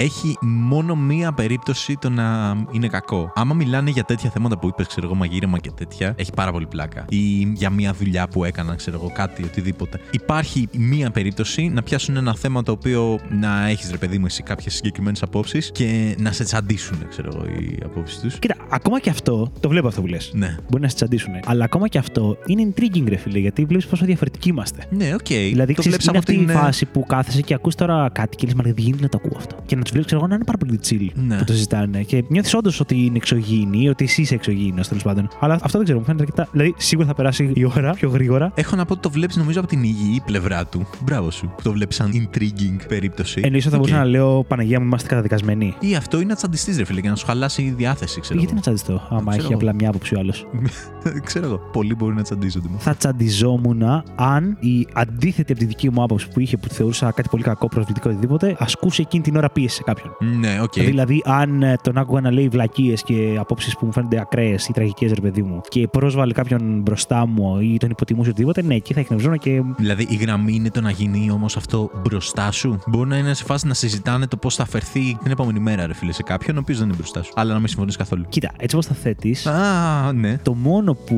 Έχει 0.00 0.36
μόνο 0.40 0.96
μία 0.96 1.32
περίπτωση 1.32 1.96
το 2.00 2.10
να 2.10 2.56
είναι 2.70 2.88
κακό. 2.88 3.32
Άμα 3.34 3.54
μιλάνε 3.54 3.90
για 3.90 4.04
τέτοια 4.04 4.30
θέματα 4.30 4.58
που 4.58 4.68
είπες, 4.68 4.86
ξέρω 4.86 5.06
εγώ, 5.06 5.14
μαγείρεμα 5.14 5.58
και 5.58 5.70
τέτοια, 5.70 6.14
έχει 6.16 6.32
πάρα 6.32 6.52
πολύ 6.52 6.66
πλάκα. 6.66 7.04
Ή 7.08 7.52
για 7.54 7.70
μία 7.70 7.92
δουλειά 7.92 8.28
που 8.28 8.44
έκανα, 8.44 8.74
ξέρω 8.74 8.96
εγώ, 9.02 9.10
κάτι, 9.14 9.42
οτιδήποτε. 9.42 10.00
Υπάρχει 10.10 10.68
μία 10.72 11.10
περίπτωση 11.10 11.68
να 11.68 11.82
πιάσουν 11.82 12.16
ένα 12.16 12.34
θέμα 12.34 12.62
το 12.62 12.72
οποίο 12.72 13.18
να 13.40 13.68
έχεις, 13.68 13.90
ρε 13.90 13.96
παιδί 13.96 14.18
μου, 14.18 14.26
εσύ 14.26 14.42
κάποιες 14.42 14.74
συγκεκριμένες 14.74 15.22
απόψεις 15.22 15.70
και 15.72 16.16
να 16.18 16.32
σε 16.32 16.44
τσαντήσουν, 16.44 17.08
ξέρω 17.08 17.30
εγώ, 17.34 17.44
οι 17.44 17.78
απόψεις 17.84 18.20
τους. 18.20 18.38
Κοίτα, 18.38 18.56
ακόμα 18.70 19.00
και 19.00 19.10
αυτό, 19.10 19.52
το 19.60 19.68
βλέπω 19.68 19.86
αυτό 19.86 20.00
που 20.00 20.06
λες. 20.06 20.30
Ναι. 20.34 20.56
Μπορεί 20.70 20.82
να 20.82 20.88
σε 20.88 20.94
τσαντίσουν. 20.94 21.32
Αλλά 21.44 21.64
ακόμα 21.64 21.88
και 21.88 21.98
αυτό 21.98 22.36
είναι 22.46 22.72
intriguing, 22.74 23.04
ρε 23.08 23.16
φίλε, 23.16 23.38
γιατί 23.38 23.64
βλέπεις 23.64 23.86
πόσο 23.86 24.04
διαφορετικοί 24.04 24.48
είμαστε. 24.48 24.84
Ναι, 24.90 25.14
οκ. 25.14 25.26
Δηλαδή, 25.26 25.74
το 25.74 25.80
ξέρεις, 25.80 25.82
βλέπεις 25.82 26.04
είναι 26.04 26.18
από 26.18 26.18
αυτή 26.18 26.36
την. 26.36 26.48
η 26.48 26.52
φάση 26.52 26.86
που 26.86 27.04
κάθεσαι 27.06 27.40
και 27.40 27.54
ακούς 27.54 27.74
τώρα 27.74 28.10
κάτι 28.12 28.36
και 28.36 28.46
λες, 28.46 28.54
Μα 28.54 28.62
δεν 28.62 28.74
γίνεται 28.76 29.02
να 29.02 29.08
το 29.08 29.20
ακούω 29.24 29.36
αυτό. 29.38 29.56
Και 29.66 29.76
να 29.76 29.82
τους 29.90 29.96
βλέπεις, 29.96 30.06
ξέρω 30.06 30.20
εγώ, 30.20 30.26
να 30.28 30.34
είναι 30.34 30.44
πάρα 30.44 30.58
πολύ 30.58 30.80
chill 30.88 31.22
Ναι. 31.26 31.36
που 31.38 31.44
το 31.44 31.52
συζητάνε. 31.52 32.02
Και 32.02 32.24
νιώθεις 32.28 32.54
όντως 32.54 32.80
ότι 32.80 33.04
είναι 33.04 33.16
εξωγήινοι, 33.16 33.88
ότι 33.88 34.04
εσύ 34.04 34.20
είσαι 34.22 34.34
εξωγήινος 34.34 34.88
τέλος 34.88 35.02
πάντων. 35.02 35.28
Αλλά 35.40 35.54
αυτό 35.54 35.70
δεν 35.76 35.82
ξέρω, 35.84 35.98
μου 35.98 36.04
φαίνεται 36.04 36.22
αρκετά. 36.22 36.48
Δηλαδή, 36.52 36.74
σίγουρα 36.78 37.06
θα 37.06 37.14
περάσει 37.14 37.50
η 37.54 37.64
ώρα 37.64 37.92
πιο 37.92 38.08
γρήγορα. 38.08 38.52
Έχω 38.54 38.76
να 38.76 38.84
πω 38.84 38.92
ότι 38.92 39.02
το 39.02 39.10
βλέπεις 39.10 39.36
νομίζω 39.36 39.60
από 39.60 39.68
την 39.68 39.82
υγιή 39.82 40.22
πλευρά 40.24 40.66
του. 40.66 40.86
Μπράβο 41.04 41.30
σου. 41.30 41.46
Που 41.56 41.62
το 41.62 41.72
βλέπεις 41.72 41.96
σαν 41.96 42.10
intriguing 42.14 42.80
περίπτωση. 42.88 43.40
Εννοείς 43.44 43.66
ότι 43.66 43.74
θα 43.74 43.80
Οκ. 43.80 43.86
μπορούσα 43.86 44.04
να 44.04 44.10
λέω 44.10 44.44
Παναγία 44.44 44.80
μου, 44.80 44.86
είμαστε 44.86 45.08
καταδικασμένοι. 45.08 45.74
Ή 45.80 45.94
αυτό 45.94 46.20
ή 46.20 46.24
να 46.24 46.34
τσαντιστείς, 46.34 46.76
ρε 46.76 46.84
φίλε, 46.84 47.00
και 47.00 47.08
να 47.08 47.14
σου 47.16 47.26
χαλάσει 47.26 47.62
η 47.62 47.70
διάθεση, 47.76 48.20
ξέρω. 48.20 48.38
Γιατί 48.38 48.54
εγώ. 48.54 48.54
να 48.54 48.60
τσαντιστώ, 48.60 49.06
άμα 49.10 49.20
ξέρω 49.30 49.34
έχει 49.34 49.46
εγώ. 49.52 49.54
απλά 49.54 49.74
μια 49.74 49.88
άποψη 49.88 50.14
ο 50.14 50.18
άλλος. 50.18 50.46
ξέρω 51.24 51.46
εγώ. 51.46 51.58
Πολλοί 51.72 51.94
μπορεί 51.94 52.14
να 52.14 52.22
τσαντίζονται. 52.22 52.68
με 52.68 52.74
αυτό. 52.76 52.90
θα 52.90 52.96
τσαντιζόμουν 52.96 53.82
αν 54.14 54.56
η 54.60 54.86
αντίθετη 54.92 55.52
από 55.52 55.60
τη 55.60 55.66
δική 55.66 55.90
μου 55.90 56.02
άποψη 56.02 56.28
που 56.28 56.40
είχε, 56.40 56.56
που 56.56 56.68
θεωρούσα 56.68 57.10
κάτι 57.10 57.28
πολύ 57.28 57.42
κακό, 57.42 57.68
προσβλητικό 57.68 58.08
οτιδήποτε, 58.10 58.56
ασκούσε 58.58 59.02
εκείνη 59.02 59.22
την 59.22 59.36
ώρα 59.36 59.50
πίεση 59.50 59.79
σε 59.80 59.86
κάποιον. 59.92 60.16
Ναι, 60.40 60.58
οκ. 60.62 60.72
Δηλαδή, 60.72 61.22
αν 61.24 61.62
ε, 61.62 61.76
τον 61.82 61.98
άκουγα 61.98 62.20
να 62.20 62.30
λέει 62.32 62.48
βλακίες 62.48 63.02
και 63.02 63.36
απόψεις 63.38 63.76
που 63.76 63.86
μου 63.86 63.92
φαίνονται 63.92 64.20
ακραίες 64.20 64.66
ή 64.68 64.72
τραγικές, 64.72 65.12
ρε 65.12 65.20
παιδί 65.20 65.42
μου, 65.42 65.60
και 65.68 65.88
πρόσβαλε 65.88 66.32
κάποιον 66.32 66.80
μπροστά 66.80 67.26
μου 67.26 67.58
ή 67.60 67.76
τον 67.76 67.90
υποτιμούσε 67.90 68.30
οτιδήποτε, 68.30 68.62
ναι, 68.62 68.74
εκεί 68.74 68.92
θα 68.94 69.00
εκνευριζόμουνα 69.00 69.36
και. 69.36 69.62
Δηλαδή 69.76 70.06
η 70.10 70.14
γραμμή 70.16 70.54
είναι 70.54 70.70
το 70.70 70.80
να 70.80 70.90
γίνει 70.90 71.30
όμως 71.30 71.56
αυτό 71.56 71.90
μπροστά 72.02 72.50
σου. 72.50 72.78
Μπορεί 72.86 73.08
να 73.08 73.16
είναι 73.16 73.34
σε 73.34 73.44
φάση 73.44 73.66
να 73.66 73.74
συζητάνε 73.74 74.26
το 74.26 74.36
πώς 74.36 74.54
θα 74.54 74.66
φερθεί 74.66 75.16
την 75.22 75.30
επόμενη 75.30 75.60
μέρα, 75.60 75.86
ρε 75.86 75.94
φίλε, 75.94 76.12
σε 76.12 76.22
κάποιον 76.22 76.56
ο 76.56 76.60
οποίος 76.60 76.78
δεν 76.78 76.86
είναι 76.86 76.96
μπροστά 76.96 77.22
σου. 77.22 77.32
Αλλά 77.34 77.52
να 77.52 77.58
μην 77.58 77.68
συμφωνείς 77.68 77.96
καθόλου. 77.96 78.24
Κοίτα, 78.28 78.50
έτσι 78.58 78.74
όπως 78.76 78.86
θα 78.86 78.94
θέτεις. 78.94 79.46
Α, 79.46 80.12
ναι. 80.12 80.38
Το 80.42 80.54
μόνο 80.54 80.94
που 80.94 81.16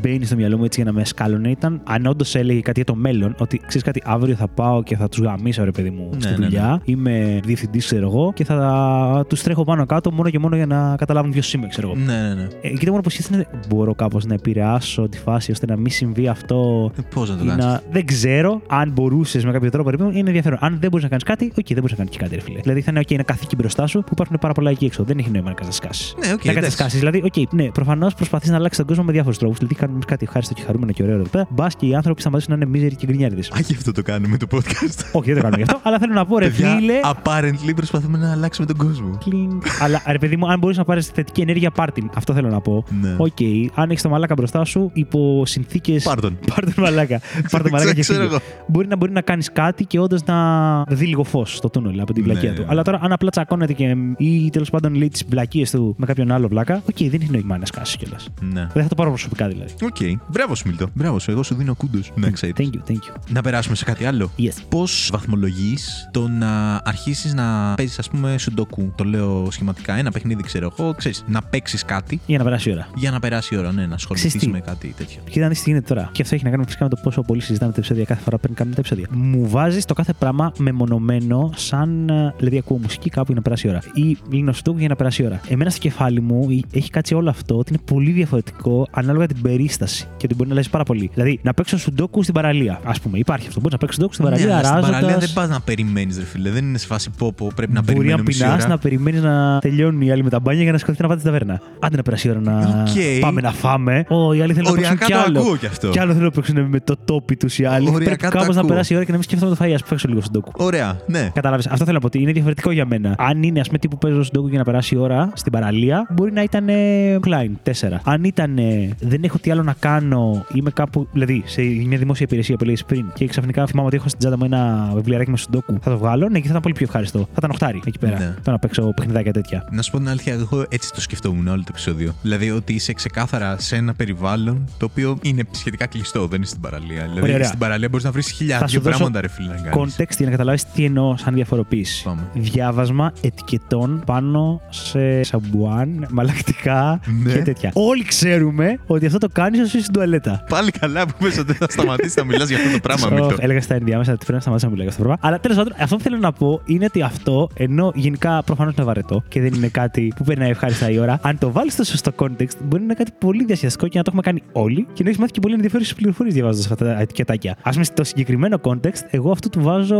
μπαίνει 0.00 0.24
στο 0.24 0.36
μυαλό 0.36 0.56
μου 0.56 0.64
έτσι 0.64 0.82
για 0.82 0.92
να 0.92 0.98
με 0.98 1.04
σκάλωνε 1.04 1.50
ήταν 1.50 1.80
αν 1.84 2.06
όντως 2.06 2.34
έλεγε 2.34 2.60
κάτι 2.60 2.82
για 2.82 2.92
το 2.92 3.00
μέλλον, 3.00 3.34
ότι 3.38 3.58
ξέρεις 3.66 3.82
κάτι, 3.82 4.02
αύριο 4.04 4.34
θα 4.34 4.48
πάω 4.48 4.82
και 4.82 4.96
θα 4.96 5.08
τους 5.08 5.20
γαμίσω, 5.20 5.64
ρε 5.64 5.70
παιδί 5.70 5.90
μου, 5.90 6.08
Ναι, 6.12 6.20
στη 6.20 6.30
ναι, 6.30 6.36
ναι. 6.36 6.44
δουλειά. 6.44 6.80
Είμαι 6.84 7.40
διευθυντής, 7.44 7.92
ξέρω 8.02 8.18
εγώ, 8.18 8.32
και 8.32 8.44
θα 8.44 9.24
τους 9.28 9.42
τρέχω 9.42 9.64
πάνω 9.64 9.86
κάτω 9.86 10.12
μόνο 10.12 10.30
και 10.30 10.38
μόνο 10.38 10.56
για 10.56 10.66
να 10.66 10.96
καταλάβουν 10.96 11.30
ποιος 11.30 11.52
είμαι, 11.52 11.66
ξέρω 11.66 11.88
εγώ. 11.88 11.96
Ναι, 11.98 12.12
ναι, 12.12 12.34
ναι. 12.34 12.48
Ε, 12.60 12.68
και 12.68 12.84
το 12.84 12.90
μόνο 12.90 13.02
που 13.02 13.10
σκέφτεται 13.10 13.36
είναι 13.36 13.64
μπορώ 13.68 13.94
κάπως 13.94 14.24
να 14.24 14.34
επηρεάσω 14.34 15.08
τη 15.08 15.18
φάση 15.18 15.50
ώστε 15.50 15.66
να 15.66 15.76
μην 15.76 15.90
συμβεί 15.90 16.28
αυτό. 16.28 16.90
Πώς 17.14 17.30
να 17.30 17.36
το 17.36 17.44
ή 17.44 17.46
κάνεις; 17.46 17.64
να... 17.64 17.82
Δεν 17.90 18.06
ξέρω 18.06 18.60
αν 18.68 18.90
μπορούσες 18.90 19.44
με 19.44 19.52
κάποιο 19.52 19.70
τρόπο, 19.70 19.90
ρε 19.90 19.96
παιδί 19.96 20.10
μου, 20.10 20.16
είναι 20.16 20.28
ενδιαφέρον. 20.28 20.58
Αν 20.60 20.78
δεν 20.80 20.90
μπορείς 20.90 21.02
να 21.02 21.08
κάνεις 21.08 21.24
κάτι, 21.24 21.52
οκ, 21.58 21.66
δεν 21.66 21.76
μπορείς 21.76 21.90
να 21.90 21.96
κάνεις 21.96 22.12
και 22.12 22.18
κάτι, 22.18 22.34
ρε 22.34 22.40
φίλε. 22.40 22.60
Δηλαδή 22.60 22.80
θα 22.80 22.90
είναι 22.90 23.00
OK, 23.00 23.12
ένα 23.12 23.22
καθίκι 23.22 23.56
μπροστά 23.56 23.86
σου 23.86 24.00
που 24.00 24.10
υπάρχουν 24.12 24.36
πάρα 24.40 24.52
πολλά 24.54 24.70
εκεί 24.70 24.84
έξω. 24.84 25.04
Δεν 25.04 25.18
έχει 25.18 25.30
νόημα 25.30 25.48
να 25.48 25.54
κάτσεις 25.54 25.79
να 25.79 25.86
σκάσεις. 25.86 26.14
Ναι, 26.18 26.32
οκ. 26.32 26.44
να 26.44 26.50
εντάξει. 26.50 26.54
κάτσεις 26.54 26.72
να 26.72 26.77
σκάσεις. 26.77 26.98
Δηλαδή, 26.98 27.22
οκ, 27.24 27.52
ναι, 27.52 27.70
προφανώς 27.70 28.14
προσπαθείς 28.14 28.50
να 28.50 28.56
αλλάξεις 28.56 28.78
τον 28.78 28.86
κόσμο 28.86 29.04
με 29.04 29.12
διάφορους 29.12 29.38
τρόπους. 29.38 29.58
Δηλαδή, 29.58 29.74
κάνουμε 29.74 29.98
κάτι 30.06 30.24
ευχάριστο 30.24 30.54
και 30.54 30.62
χαρούμενο 30.62 30.92
και 30.92 31.02
ωραίο 31.02 31.14
εδώ 31.14 31.28
πέρα. 31.30 31.46
Μπας 31.50 31.76
και 31.76 31.86
οι 31.86 31.94
άνθρωποι 31.94 32.20
σταματήσουν 32.20 32.52
να 32.52 32.60
είναι 32.60 32.70
μίζεροι 32.72 32.96
και 32.96 33.06
γκρινιάριδες. 33.06 33.50
Α, 33.50 33.60
γι' 33.60 33.74
αυτό 33.74 33.92
το 33.92 34.02
κάνουμε 34.02 34.36
το 34.36 34.46
podcast. 34.50 34.98
Όχι, 35.12 35.32
δεν 35.32 35.34
το 35.34 35.40
κάνουμε 35.40 35.56
γι' 35.56 35.62
αυτό, 35.62 35.80
αλλά 35.82 35.98
θέλω 35.98 36.14
να 36.14 36.26
πω, 36.26 36.38
ρε 36.38 36.44
Παιδιά, 36.44 36.76
φίλε. 36.76 37.00
apparently 37.02 37.74
προσπαθούμε 37.92 38.26
να 38.26 38.32
αλλάξουμε 38.32 38.66
τον 38.66 38.76
κόσμο. 38.76 39.18
κλινγκ. 39.24 39.60
αλλά 39.80 40.02
ρε 40.06 40.18
παιδί 40.18 40.36
μου, 40.36 40.46
αν 40.50 40.58
μπορείς 40.58 40.76
να 40.76 40.84
πάρεις 40.84 41.06
θετική 41.06 41.40
ενέργεια, 41.40 41.70
πάρ' 41.70 41.90
την. 41.90 42.10
Αυτό 42.14 42.32
θέλω 42.34 42.48
να 42.48 42.60
πω. 42.60 42.84
Ναι. 43.00 43.14
Οκ, 43.18 43.36
αν 43.74 43.90
έχεις 43.90 44.02
το 44.02 44.08
μαλάκα 44.08 44.34
μπροστά 44.34 44.64
σου, 44.64 44.90
υπό 44.94 45.42
συνθήκες. 45.46 45.98
Πάρ' 46.02 46.20
τον. 46.20 46.38
Πάρ' 46.54 46.64
τον 46.74 46.84
μαλάκα. 46.84 47.20
Πάρ' 47.50 47.62
τον 47.62 47.70
μαλάκα 47.70 47.94
και 47.94 48.00
Ξέρω 48.00 48.20
φύγε. 48.22 48.32
εγώ. 48.34 48.42
Μπορεί 48.66 48.86
να, 48.86 48.96
μπορεί 48.96 49.12
να 49.12 49.20
κάνεις 49.20 49.52
κάτι 49.52 49.84
και 49.84 49.98
όντως 49.98 50.24
να 50.24 50.36
δει 50.84 51.06
λίγο 51.06 51.24
φως 51.24 51.56
στο 51.56 51.68
τούνελ 51.70 52.00
από 52.00 52.12
την 52.12 52.24
Ναι, 52.26 52.30
βλακεία 52.30 52.50
ναι, 52.50 52.56
του. 52.56 52.62
ναι. 52.62 52.66
Αλλά 52.70 52.82
τώρα, 52.82 52.98
αν 53.02 53.12
απλά 53.12 53.30
τσακώνεται 53.30 53.72
και, 53.72 53.96
ή 54.16 54.50
τέλος 54.50 54.70
πάντων 54.70 54.94
λέει 54.94 55.08
τις 55.08 55.24
βλακίες 55.28 55.70
του 55.70 55.94
με 55.98 56.06
κάποιον 56.06 56.32
άλλο 56.32 56.48
βλάκα, 56.48 56.74
οκ, 56.88 56.96
δεν 56.98 57.20
έχει 57.22 57.30
νόημα 57.30 57.58
να 57.58 57.66
σκάσει 57.66 57.96
κιόλας. 57.96 58.28
Ναι. 58.52 58.66
Δεν 58.74 58.82
θα 58.82 58.88
το 58.88 58.94
πάρω 58.94 59.08
προσωπικά 59.10 59.48
δηλαδή. 59.48 59.72
Οκ. 59.82 60.20
Μπράβο 60.28 60.54
σου, 60.54 60.62
Μίλτο. 60.68 60.86
Μπράβο 60.94 61.18
σου. 61.18 61.30
Εγώ 61.30 61.42
σου 61.42 61.54
δίνω 61.54 61.74
κούντο. 61.74 61.98
Να 62.14 62.30
ξέρεις. 62.30 62.54
Thank 62.58 62.62
you, 62.76 62.90
thank 62.90 62.94
you. 62.94 63.14
Να 63.28 63.40
περάσουμε 63.42 63.76
σε 63.76 63.84
κάτι 63.84 64.04
άλλο. 64.04 64.30
Yes. 64.38 64.56
Πώς 64.68 65.08
βαθμολογείς 65.12 66.08
το 66.12 66.28
να 66.28 66.80
αρχίσεις 66.84 67.34
να 67.34 67.74
παίζεις, 67.82 67.98
ας 67.98 68.08
πούμε, 68.10 68.38
σουντόκου. 68.38 68.92
Το 68.96 69.04
λέω 69.04 69.48
σχηματικά. 69.50 69.94
Ένα 69.94 70.10
παιχνίδι, 70.10 70.42
ξέρω 70.42 70.74
εγώ. 70.78 70.94
Ξέρεις, 70.94 71.24
να 71.26 71.42
παίξεις 71.42 71.84
κάτι 71.84 72.20
Για 72.26 72.38
να 72.38 72.44
περάσει 72.44 72.68
η 72.68 72.72
ώρα. 72.72 72.88
για 72.94 73.10
να 73.10 73.20
περάσει 73.20 73.54
η 73.54 73.58
ώρα. 73.58 73.72
Ναι, 73.72 73.86
να 73.86 73.94
ασχοληθείς 73.94 74.28
Ξέρεις 74.28 74.46
τι; 74.46 74.52
με 74.52 74.60
κάτι 74.60 74.94
τέτοιο. 74.96 75.20
Κοίτα, 75.30 75.46
αν 75.46 75.52
τι 75.52 75.62
γίνεται 75.64 75.94
τώρα. 75.94 76.08
Και 76.12 76.22
αυτό 76.22 76.34
έχει 76.34 76.44
να 76.44 76.50
κάνει 76.50 76.64
φυσικά 76.64 76.84
με 76.84 76.90
το 76.90 76.96
πόσο 77.02 77.22
πολύ 77.22 77.40
συζητάμε 77.42 77.72
τα 77.72 77.78
επεισόδια 77.78 78.04
κάθε 78.04 78.22
φορά 78.22 78.38
πριν 78.38 78.54
κάνουμε 78.54 78.74
τα 78.76 78.80
επεισόδια. 78.80 79.06
Μου 79.10 79.48
βάζεις 79.48 79.84
το 79.84 79.94
κάθε 79.94 80.12
πράγμα 80.12 80.52
μεμονωμένο, 80.58 81.50
σαν. 81.56 82.08
ε, 82.08 82.34
Δηλαδή, 82.38 82.58
ακούω 82.58 82.78
μουσική 82.78 83.08
κάπου 83.10 83.26
για 83.26 83.34
να 83.34 83.42
περάσει 83.42 83.66
η 83.66 83.70
ώρα. 83.70 83.80
Ή 83.94 84.16
λύνω 84.30 84.52
σουντόκου 84.52 84.74
για 84.78 84.88
να 84.88 84.96
περάσει 84.96 85.22
η 85.22 85.26
ώρα. 85.26 85.40
Εμένα 85.48 85.70
στο 85.70 85.80
κεφάλι 85.80 86.20
μου 86.20 86.46
ε, 86.50 86.78
έχει 86.78 86.90
κάτσει 86.90 87.14
όλο 87.14 87.30
αυτό 87.30 87.58
ότι 87.58 87.72
είναι 87.72 87.82
πολύ 87.84 88.10
διαφορετικό 88.10 88.86
ανάλογα 88.90 89.26
την 89.26 89.40
περίσταση. 89.42 90.04
Και 90.16 90.24
ότι 90.24 90.34
μπορεί 90.34 90.48
να 90.48 90.54
αλλάζει 90.54 90.70
πάρα 90.70 90.84
πολύ. 90.84 91.10
Δηλαδή, 91.14 91.40
να 91.42 91.54
παίξω 91.54 91.78
σουντόκου 91.78 92.22
στην 92.22 92.34
παραλία. 92.34 92.80
Ας 92.84 92.92
πούμε, 93.02 93.18
υπάρχει 93.18 93.46
αυτό. 93.46 93.60
Μπορείς 93.60 93.72
να 93.72 93.78
παίξεις 93.78 93.94
σουντόκου 93.96 94.12
στην 94.12 94.24
παραλία, 94.24 94.46
ναι, 94.46 94.52
αλλά 94.54 94.68
στην 94.68 94.80
παραλία 94.80 95.00
αράζοντας. 95.00 95.24
δεν 95.24 95.34
πας 95.34 95.48
να 95.48 95.60
περιμένεις, 95.60 96.18
ρε 96.18 96.24
φίλε. 96.24 96.50
Δεν 96.50 96.64
είναι 96.64 96.78
σε 96.78 96.86
φάση 96.86 97.10
πω, 97.10 97.32
πω 97.32 97.50
πρέπει 97.80 97.86
να 97.88 97.92
Μπορεί 97.92 97.94
περιμένω 97.96 98.16
αν 98.18 98.24
μισή 98.26 98.42
πεινάς 98.42 98.58
ώρα. 98.64 98.68
να 98.68 98.78
περιμένεις 98.78 99.22
να 99.22 99.58
τελειώνουν 99.60 100.00
οι 100.00 100.10
άλλοι 100.12 100.22
με 100.24 100.30
τα 100.30 100.40
μπάνια 100.40 100.62
για 100.62 100.72
να 100.72 100.78
σηκωθεί 100.78 101.02
να 101.02 101.08
πάτε 101.08 101.20
στην 101.20 101.32
ταβέρνα. 101.32 101.60
Άντε 101.80 101.96
να 101.96 102.02
περάσει 102.02 102.28
η 102.28 102.30
ώρα 102.30 102.40
να 102.40 102.58
Οκ. 102.58 103.20
πάμε 103.20 103.40
να 103.40 103.52
φάμε. 103.52 104.04
Ω, 104.08 104.32
οι 104.32 104.42
άλλοι 104.42 104.52
θέλουν 104.54 104.68
να 104.70 104.76
παίξουν 104.76 104.92
Οριακά 104.92 105.04
κι 105.06 105.12
το 105.12 105.18
άλλο. 105.18 105.40
ακούω 105.40 105.56
κι 105.56 105.66
αυτό. 105.66 105.88
Κι 105.88 105.98
άλλο 105.98 106.10
θέλουν 106.12 106.24
να 106.26 106.30
παίξουν 106.30 106.60
με 106.68 106.80
το 106.80 106.96
τόπι 107.04 107.36
τους 107.36 107.58
οι 107.58 107.64
άλλοι. 107.64 107.88
Οριακά 107.88 108.04
Πρέπει 108.04 108.22
το 108.22 108.38
κάπως 108.38 108.54
να 108.54 108.60
ακούω. 108.60 108.68
περάσει 108.70 108.92
η 108.92 108.96
ώρα 108.96 109.04
και 109.04 109.10
να 109.10 109.16
μην 109.16 109.26
σκέφτομαι 109.26 109.54
το 109.54 109.64
φαΐ. 109.64 109.72
Ας 109.84 109.88
παίξω 109.88 110.08
λίγο 110.08 110.20
σουντόκου. 110.20 110.50
Ωραία, 110.56 110.96
ναι. 111.06 111.30
Κατάλαβες. 111.34 111.66
Αυτό 111.66 111.78
θέλω 111.84 111.94
να 111.94 112.00
πω 112.00 112.06
ότι 112.06 112.20
είναι 112.22 112.32
διαφορετικό 112.32 112.70
για 112.70 112.86
μένα. 112.86 113.14
Αν 113.18 113.42
είναι, 113.42 113.60
ας 113.60 113.66
πούμε, 113.66 113.78
τύπου 113.78 113.98
παίζω 113.98 114.22
σουντόκου 114.22 114.48
για 114.48 114.58
να 114.58 114.64
περάσει 114.64 114.94
η 114.94 114.98
ώρα 114.98 115.30
στην 115.34 115.52
παραλία, 115.52 116.06
μπορεί 116.10 116.32
να 116.32 116.42
ήταν 116.42 116.68
ε, 116.68 117.18
clean 117.26 117.70
4. 117.90 117.96
Αν 118.04 118.24
ήταν 118.24 118.58
ε, 118.58 118.88
δεν 119.00 119.20
έχω 119.24 119.38
τι 119.38 119.50
άλλο 119.50 119.62
να 119.62 119.74
κάνω, 119.78 120.44
είμαι 120.54 120.70
κάπου, 120.70 121.08
δηλαδή 121.12 121.42
σε 121.46 121.62
μια 121.62 121.98
δημόσια 121.98 122.26
υπηρεσία 122.28 122.56
που 122.56 122.64
λέει 122.64 122.78
πριν 122.86 123.04
και 123.14 123.26
ξαφνικά 123.26 123.66
θυμάμαι 123.66 123.86
ότι 123.86 123.96
έχω 123.96 124.08
στην 124.08 124.18
τσάντα 124.20 124.36
μου 124.38 124.44
ένα 124.44 124.90
βιβλιαράκι 124.94 125.30
με 125.30 125.36
σουντόκου, 125.36 125.78
θα 125.82 125.90
το 125.90 125.98
βγάλω, 125.98 126.28
ναι, 126.28 126.36
και 126.36 126.44
θα 126.44 126.48
ήταν 126.50 126.60
πολύ 126.62 126.74
πιο 126.74 126.84
ευχάριστο. 126.88 127.18
Θα 127.18 127.24
ήταν 127.38 127.50
οχτάρι 127.62 127.82
εκεί 127.86 127.98
πέρα. 127.98 128.18
Ναι. 128.18 128.34
Το 128.42 128.50
να 128.50 128.58
παίξω 128.58 128.82
παιχνιδάκια 128.82 129.32
τέτοια. 129.32 129.64
Να 129.70 129.82
σου 129.82 129.90
πω 129.90 129.98
την 129.98 130.08
αλήθεια, 130.08 130.32
εγώ 130.32 130.64
έτσι 130.68 130.92
το 130.92 131.00
σκεφτόμουν 131.00 131.46
όλο 131.48 131.58
το 131.58 131.66
επεισόδιο. 131.68 132.14
Δηλαδή 132.22 132.50
ότι 132.50 132.72
είσαι 132.72 132.92
ξεκάθαρα 132.92 133.58
σε 133.58 133.76
ένα 133.76 133.94
περιβάλλον 133.94 134.68
το 134.78 134.84
οποίο 134.84 135.18
είναι 135.22 135.42
σχετικά 135.50 135.86
κλειστό, 135.86 136.26
δεν 136.26 136.36
είναι 136.36 136.46
στην 136.46 136.60
παραλία. 136.60 137.08
Δηλαδή 137.12 137.32
ωραία. 137.32 137.46
στην 137.46 137.58
παραλία 137.58 137.88
μπορείς 137.88 138.04
να 138.04 138.10
βρεις 138.10 138.26
Θα 138.26 138.34
χιλιάδες 138.34 138.70
σου 138.70 138.80
δώσω 138.80 138.96
πράγματα, 138.96 139.20
ρε 139.20 139.28
φίλε, 139.28 139.48
να 139.48 139.54
κάνεις. 139.70 139.96
Context 139.96 140.16
για 140.16 140.24
να 140.24 140.30
καταλάβεις 140.30 140.64
τι 140.64 140.84
εννοώ 140.84 141.16
σαν 141.16 141.34
διαφοροποίηση. 141.34 142.02
Πάμε. 142.04 142.20
Διάβασμα 142.34 143.12
ετικετών 143.20 144.02
πάνω 144.06 144.60
σε 144.68 145.22
σαμπουάν, 145.22 146.06
μαλακτικά 146.10 147.00
Ναι. 147.22 147.32
και 147.32 147.42
τέτοια. 147.42 147.70
Όλοι 147.74 148.04
ξέρουμε 148.04 148.78
ότι 148.86 149.06
αυτό 149.06 149.18
το 149.18 149.28
κάνεις 149.32 149.60
όσο 149.60 149.66
είσαι 149.66 149.80
στην 149.80 149.92
τουαλέτα. 149.92 150.44
Πάλι 150.48 150.70
καλά 150.70 151.06
που 151.06 151.12
πες 151.18 151.38
ότι 151.38 151.46
δεν 151.46 151.56
θα 151.56 151.66
σταματήσεις 151.70 152.16
να 152.16 152.24
μιλάς 152.24 152.48
για 152.48 152.56
αυτό 152.58 152.72
το 152.72 152.78
πράγμα, 152.78 153.06
Οχ, 153.06 153.12
Μίλτο. 153.12 153.36
Έλεγα 153.38 153.60
στα 153.60 153.74
ενδιάμεσα 153.74 154.12
ότι 154.12 154.18
πρέπει 154.18 154.34
να 154.34 154.40
σταματήσω 154.40 154.66
να 154.66 154.72
μιλάω 154.72 154.88
για 154.88 154.96
αυτό 154.96 155.02
το 155.02 155.08
πράγμα. 155.08 155.28
Αλλά 155.28 155.40
τέλος 155.40 155.56
πάντων, 155.56 155.72
αυτό 155.78 155.96
που 155.96 156.02
θέλω 156.02 156.16
να 156.16 156.32
πω 156.32 156.60
είναι 156.64 156.84
ότι 156.84 157.02
αυτό, 157.02 157.41
ενώ 157.54 157.92
γενικά 157.94 158.42
προφανώς 158.42 158.74
είναι 158.74 158.84
βαρετό 158.84 159.22
και 159.28 159.40
δεν 159.40 159.54
είναι 159.54 159.68
κάτι 159.68 160.12
που 160.16 160.24
περνάει 160.24 160.50
ευχάριστα 160.50 160.90
η 160.90 160.98
ώρα, 160.98 161.18
αν 161.22 161.38
το 161.38 161.50
βάλεις 161.50 161.72
στο 161.72 161.84
σωστό 161.84 162.12
context, 162.16 162.56
μπορεί 162.62 162.78
να 162.78 162.82
είναι 162.82 162.94
κάτι 162.94 163.12
πολύ 163.18 163.44
διασκεδαστικό 163.44 163.88
και 163.88 163.98
να 163.98 164.04
το 164.04 164.10
έχουμε 164.10 164.22
κάνει 164.22 164.42
όλοι 164.52 164.86
και 164.92 165.02
να 165.02 165.08
έχεις 165.08 165.20
μάθει 165.20 165.32
και 165.32 165.40
πολύ 165.40 165.54
ενδιαφέρουσες 165.54 165.94
πληροφορίες 165.94 166.34
διαβάζοντας 166.34 166.70
αυτά 166.70 166.84
τα 166.84 167.00
ετικετάκια. 167.00 167.56
Α 167.62 167.70
πούμε, 167.70 167.84
στο 167.84 168.04
συγκεκριμένο 168.04 168.60
context, 168.62 169.02
εγώ 169.10 169.30
αυτό 169.30 169.48
του 169.48 169.60
βάζω 169.62 169.96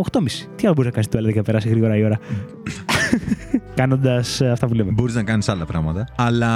8,5. 0.00 0.48
Τι 0.56 0.66
άλλο 0.66 0.74
μπορείς 0.74 0.84
να 0.84 0.90
κάνεις 0.90 1.08
το 1.08 1.18
έλεγα 1.18 1.32
και 1.32 1.38
να 1.38 1.44
περάσει 1.44 1.68
γρήγορα 1.68 1.96
η 1.96 2.04
ώρα; 2.04 2.18
Κάνοντας 3.74 4.40
αυτά 4.40 4.66
που 4.66 4.74
λέμε. 4.74 4.90
Μπορείς 4.90 5.14
να 5.14 5.22
κάνεις 5.22 5.48
άλλα 5.48 5.64
πράγματα, 5.64 6.06
αλλά. 6.16 6.46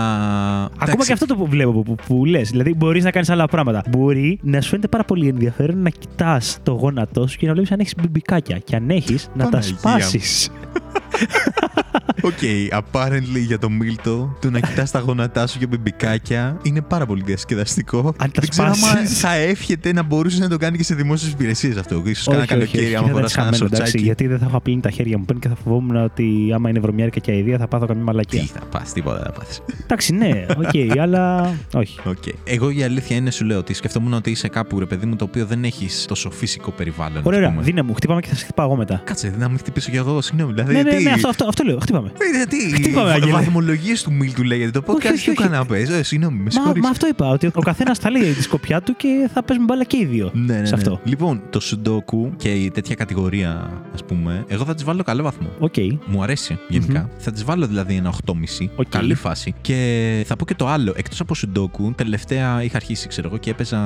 Ακόμα 0.64 0.82
εντάξει, 0.82 1.06
και 1.06 1.12
αυτό 1.12 1.26
το 1.26 1.36
που 1.36 1.46
βλέπω 1.46 1.72
που, 1.72 1.82
που, 1.82 1.94
που 2.06 2.24
λες. 2.24 2.50
Δηλαδή, 2.50 2.74
μπορείς 2.74 3.04
να 3.04 3.10
κάνεις 3.10 3.30
άλλα 3.30 3.46
πράγματα. 3.46 3.82
Μπορεί 3.88 4.38
να 4.42 4.60
σου 4.60 4.68
φαίνεται 4.68 4.88
πάρα 4.88 5.04
πολύ 5.04 5.28
ενδιαφέρον 5.28 5.82
να 5.82 5.90
κοιτάς 5.90 6.58
το 6.62 6.72
γόνατό 6.72 7.26
σου 7.26 7.36
και 7.38 7.46
να 7.46 7.52
βλέπεις 7.52 7.72
αν 7.72 7.80
έχεις 7.80 7.94
μπιμπικάκια. 8.00 8.58
Και 8.58 8.76
αν 8.76 8.90
έχεις, 8.90 9.28
να 9.34 9.44
τα 9.44 9.50
Παναγία 9.50 9.72
μου. 9.72 9.78
σπάσεις. 9.78 10.50
OK, 12.22 12.38
apparently 12.70 13.40
για 13.46 13.58
το 13.58 13.70
Μίλτο, 13.70 14.36
το 14.40 14.50
να 14.50 14.60
κοιτάς 14.60 14.90
τα 14.90 14.98
γόνατά 14.98 15.46
σου 15.46 15.58
και 15.58 15.66
μπιμπικάκια 15.66 16.58
είναι 16.62 16.80
πάρα 16.80 17.06
πολύ 17.06 17.22
διασκεδαστικό. 17.26 17.98
Αν 17.98 18.30
τα 18.32 18.40
Δεν 18.40 18.48
ξέρω 18.48 18.66
άμα 18.66 18.74
σπάσεις. 18.76 19.18
θα 19.18 19.34
εύχεται 19.34 19.92
να 19.92 20.02
μπορούσες 20.02 20.38
να 20.38 20.48
το 20.48 20.56
κάνεις 20.56 20.78
και 20.78 20.84
σε 20.84 20.94
δημόσιες 20.94 21.32
υπηρεσίες 21.32 21.76
αυτό. 21.76 22.02
Ίσως 22.14 22.30
κάνα 22.30 22.46
καλοκαίρι, 22.46 22.94
άμα 22.96 23.08
φοράς 23.08 23.32
κανένα 23.34 23.56
σορτσάκι. 23.56 23.98
γιατί 24.02 24.26
δεν 24.26 24.38
θα 24.38 24.44
έχω 24.46 24.56
πλύνει 24.56 24.80
τα 24.80 24.90
χέρια 24.90 25.18
μου 25.18 25.24
πριν 25.24 25.38
και 25.38 25.48
θα 25.48 25.54
φοβόμουν 25.64 25.96
ότι 25.96 26.50
άμα 26.54 26.68
είναι 26.68 26.80
βρωμιάρικα 26.80 27.18
και 27.20 27.30
αηδία 27.30 27.58
θα 27.58 27.68
πάθω 27.68 27.86
καμία 27.86 28.02
Τι 28.02 28.06
μαλακία. 28.10 28.42
θα 28.42 28.60
πας, 28.70 28.92
τίποτα 28.92 29.16
δεν 29.16 29.24
θα 29.24 29.32
πάθει. 29.32 29.60
Εντάξει, 29.82 30.14
ναι, 30.14 30.46
οκ, 30.58 30.98
αλλά 31.04 31.54
όχι. 31.74 31.98
Οκ. 32.04 32.22
Εγώ 32.44 32.70
η 32.70 32.82
αλήθεια 32.82 33.16
είναι, 33.16 33.30
σου 33.30 33.44
λέω 33.44 33.58
ότι 33.58 33.74
σκεφτόμουν 33.74 34.12
ότι 34.12 34.30
είσαι 34.30 34.48
κάπου 34.48 34.78
ρε 34.78 34.86
παιδί 34.86 35.06
μου 35.06 35.16
το 35.16 35.24
οποίο 35.24 35.46
δεν 35.46 35.64
έχεις 35.64 36.04
τόσο 36.08 36.30
φυσικό 36.30 36.70
περιβάλλον. 36.70 37.18
ας 37.18 37.24
Ωραία, 37.24 37.48
πούμε. 37.50 37.62
δίνε 37.62 37.82
μου, 37.82 37.94
χτύπα 37.94 38.14
με 38.14 38.20
και 38.20 38.28
θα 38.28 38.34
σε 38.34 38.44
χτυπάω 38.44 38.66
εγώ 38.66 38.76
μετά. 38.76 39.00
Κάτσε, 39.04 39.34
να 39.38 39.48
μην 39.48 39.58
χτυπήσω 39.58 39.90
κι 39.90 39.96
εγώ, 39.96 40.20
συγγνώμη. 40.20 40.52
Δηλαδή, 40.52 40.72
Ναι, 40.72 40.82
ναι, 40.82 40.96
τι- 40.96 41.02
ναι, 41.02 41.10
αυτό, 41.10 41.28
αυτό, 41.28 41.46
αυτό 41.48 41.64
λέω. 41.64 41.78
Χτύπα 41.80 41.98
με. 41.98 42.07
Είπαμε. 42.14 42.42
Ε, 42.42 42.46
τι, 42.46 42.80
Τι 42.82 42.90
είπαμε, 42.90 43.12
Άγγελε; 43.12 43.32
βαθμολογίες 43.32 44.02
του 44.02 44.12
Μίλτου 44.12 44.42
λέγεται 44.44 44.70
το 44.80 44.82
Όχι, 44.86 44.98
podcast 44.98 45.12
όχι, 45.12 45.24
του 45.26 45.34
όχι. 45.38 45.48
καναπές. 45.48 45.88
Ε, 45.90 46.02
συγγνώμη, 46.02 46.36
με 46.36 46.42
Μα, 46.42 46.50
συγχωρείς. 46.50 46.82
μα 46.82 46.88
αυτό 46.88 47.08
είπα, 47.08 47.28
ότι 47.28 47.46
ο 47.54 47.60
καθένας 47.60 47.98
θα 47.98 48.10
λέει 48.10 48.32
τη 48.32 48.42
σκοπιά 48.42 48.80
του 48.82 48.96
και 48.96 49.28
θα 49.34 49.42
παίζουμε 49.42 49.66
μπάλα 49.68 49.84
και 49.84 49.96
οι 49.96 50.04
δύο. 50.04 50.30
Ναι, 50.34 50.58
ναι, 50.58 50.66
σε 50.66 50.74
ναι. 50.74 50.82
αυτό. 50.82 51.00
Λοιπόν, 51.04 51.42
το 51.50 51.60
σουντόκου 51.62 52.30
και 52.36 52.50
η 52.50 52.70
τέτοια 52.70 52.94
κατηγορία, 52.94 53.70
ας 53.94 54.04
πούμε, 54.04 54.44
εγώ 54.48 54.64
θα 54.64 54.74
τη 54.74 54.84
βάλω 54.84 55.02
καλό 55.02 55.22
βαθμό. 55.22 55.48
Οκ. 55.58 55.74
Μου 56.06 56.22
αρέσει 56.22 56.58
γενικά. 56.68 57.08
Θα 57.18 57.32
τη 57.32 57.44
βάλω 57.44 57.66
δηλαδή 57.66 57.94
ένα 57.94 58.12
8,5. 58.26 58.68
Οκ. 58.76 58.88
Καλή 58.88 59.14
φάση. 59.14 59.54
Και 59.60 60.24
θα 60.26 60.36
πω 60.36 60.44
και 60.44 60.54
το 60.54 60.68
άλλο. 60.68 60.92
Εκτός 60.96 61.20
από 61.20 61.34
σουντόκου, 61.36 61.94
τελευταία 61.96 62.62
είχα 62.62 62.76
αρχίσει, 62.76 63.08
ξέρω 63.08 63.28
εγώ, 63.28 63.36
και 63.36 63.50
έπαιζα 63.50 63.78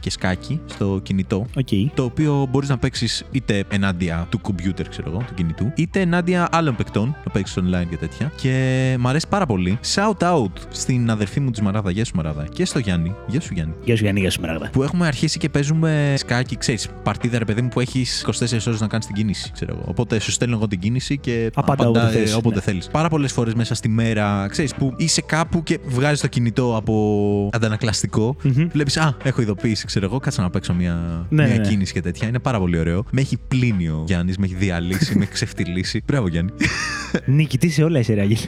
και 0.00 0.10
σκάκι 0.10 0.60
στο 0.66 1.00
κινητό. 1.02 1.46
Οκ. 1.56 1.68
Το 1.94 2.04
οποίο 2.04 2.46
μπορείς 2.50 2.68
να 2.68 2.78
παίξεις 2.78 3.24
είτε 3.30 3.64
ενάντια 3.68 4.26
του 4.28 4.40
κομπιούτερ, 4.40 4.88
ξέρω 4.88 5.10
εγώ, 5.10 5.18
του 5.26 5.34
κινητού, 5.34 5.72
είτε 5.76 6.00
ενάντια 6.00 6.48
άλλων 6.52 6.76
παικτών, 6.76 7.16
να 7.24 7.30
παίξεις 7.32 7.56
online 7.70 7.86
και 7.90 7.96
τέτοια. 7.96 8.32
Και 8.36 8.96
μ' 8.98 9.08
αρέσει 9.08 9.26
πάρα 9.28 9.46
πολύ. 9.46 9.78
Shout 9.94 10.18
out 10.32 10.52
στην 10.70 11.10
αδερφή 11.10 11.40
μου 11.40 11.50
τη 11.50 11.62
Σμαράγδα, 11.62 11.90
γεια 11.90 12.04
σου 12.04 12.12
Σμαράγδα, 12.16 12.46
και 12.52 12.64
στο 12.64 12.78
Γιάννη, 12.78 13.14
γεια 13.26 13.40
σου 13.40 13.54
Γιάννη. 13.54 13.74
Γεια 13.84 13.96
σου 13.96 14.02
Γιάννη, 14.02 14.20
γεια 14.20 14.30
σου 14.30 14.40
Σμαράγδα. 14.40 14.70
Που 14.72 14.82
έχουμε 14.82 15.06
αρχίσει 15.06 15.38
και 15.38 15.48
παίζουμε 15.48 16.14
σκάκι, 16.18 16.56
ξέρεις, 16.56 16.88
παρτίδα 17.02 17.38
ρε 17.38 17.44
παιδί 17.44 17.62
μου 17.62 17.68
που 17.68 17.80
έχεις 17.80 18.24
24 18.26 18.66
ώρες 18.66 18.80
να 18.80 18.86
κάνεις 18.86 19.06
την 19.06 19.14
κίνηση, 19.14 19.50
ξέρω 19.52 19.74
εγώ. 19.74 19.84
Οπότε 19.86 20.18
σου 20.18 20.30
στέλνω 20.30 20.56
εγώ 20.56 20.66
την 20.66 20.78
κίνηση 20.78 21.18
και 21.18 21.50
Απαντά 21.54 21.88
όποτε 21.88 21.98
απαντά, 21.98 22.12
ε, 22.12 22.12
θέλεις, 22.18 22.34
όποτε 22.34 22.54
ναι. 22.54 22.60
θέλεις. 22.60 22.88
Πάρα 22.88 23.08
πολλές 23.08 23.32
φορές 23.32 23.54
μέσα 23.54 23.74
στη 23.74 23.88
μέρα, 23.88 24.46
ξέρεις, 24.50 24.74
που 24.74 24.94
είσαι 24.96 25.20
κάπου 25.20 25.62
και 25.62 25.78
βγάζεις 25.86 26.20
το 26.20 26.26
κινητό 26.26 26.76
από 26.76 27.48
αντανακλαστικό. 27.52 28.36
Μμμ. 28.42 28.68
Βλέπεις, 28.72 28.96
Α, 28.96 29.16
έχω 29.22 29.42
ειδοποίηση, 29.42 29.86
ξέρω 29.86 30.06
εγώ, 30.06 30.18
κάτσα 30.18 30.42
να 30.42 30.50
παίξω 30.50 30.74
μια, 30.74 31.26
Ναι, 31.28 31.46
μια 31.46 31.56
ναι. 31.56 31.68
κίνηση 31.68 31.92
και 31.92 32.00
τέτοια. 32.00 32.28
Είναι 32.28 32.38
πάρα 32.38 32.58
πολύ 32.58 32.78
ωραίο. 32.78 33.04
Με 33.10 33.20
έχει 33.20 33.36
πλύνει 33.48 33.88
ο 33.88 34.04
Γιάννης, 34.06 34.38
με 34.38 34.44
έχει 34.46 34.54
διαλύσει, 34.54 35.16
με 35.16 35.22
έχει 35.22 35.32
ξεφτυλίσει. 35.32 36.02
Μπράβο, 36.06 36.28
Γιάννη. 36.28 36.50
Νικητή 37.26 37.59
σε 37.68 37.82
όλα 37.84 37.98
εσύ, 37.98 38.14
ρε 38.14 38.20
Άγγελε. 38.20 38.40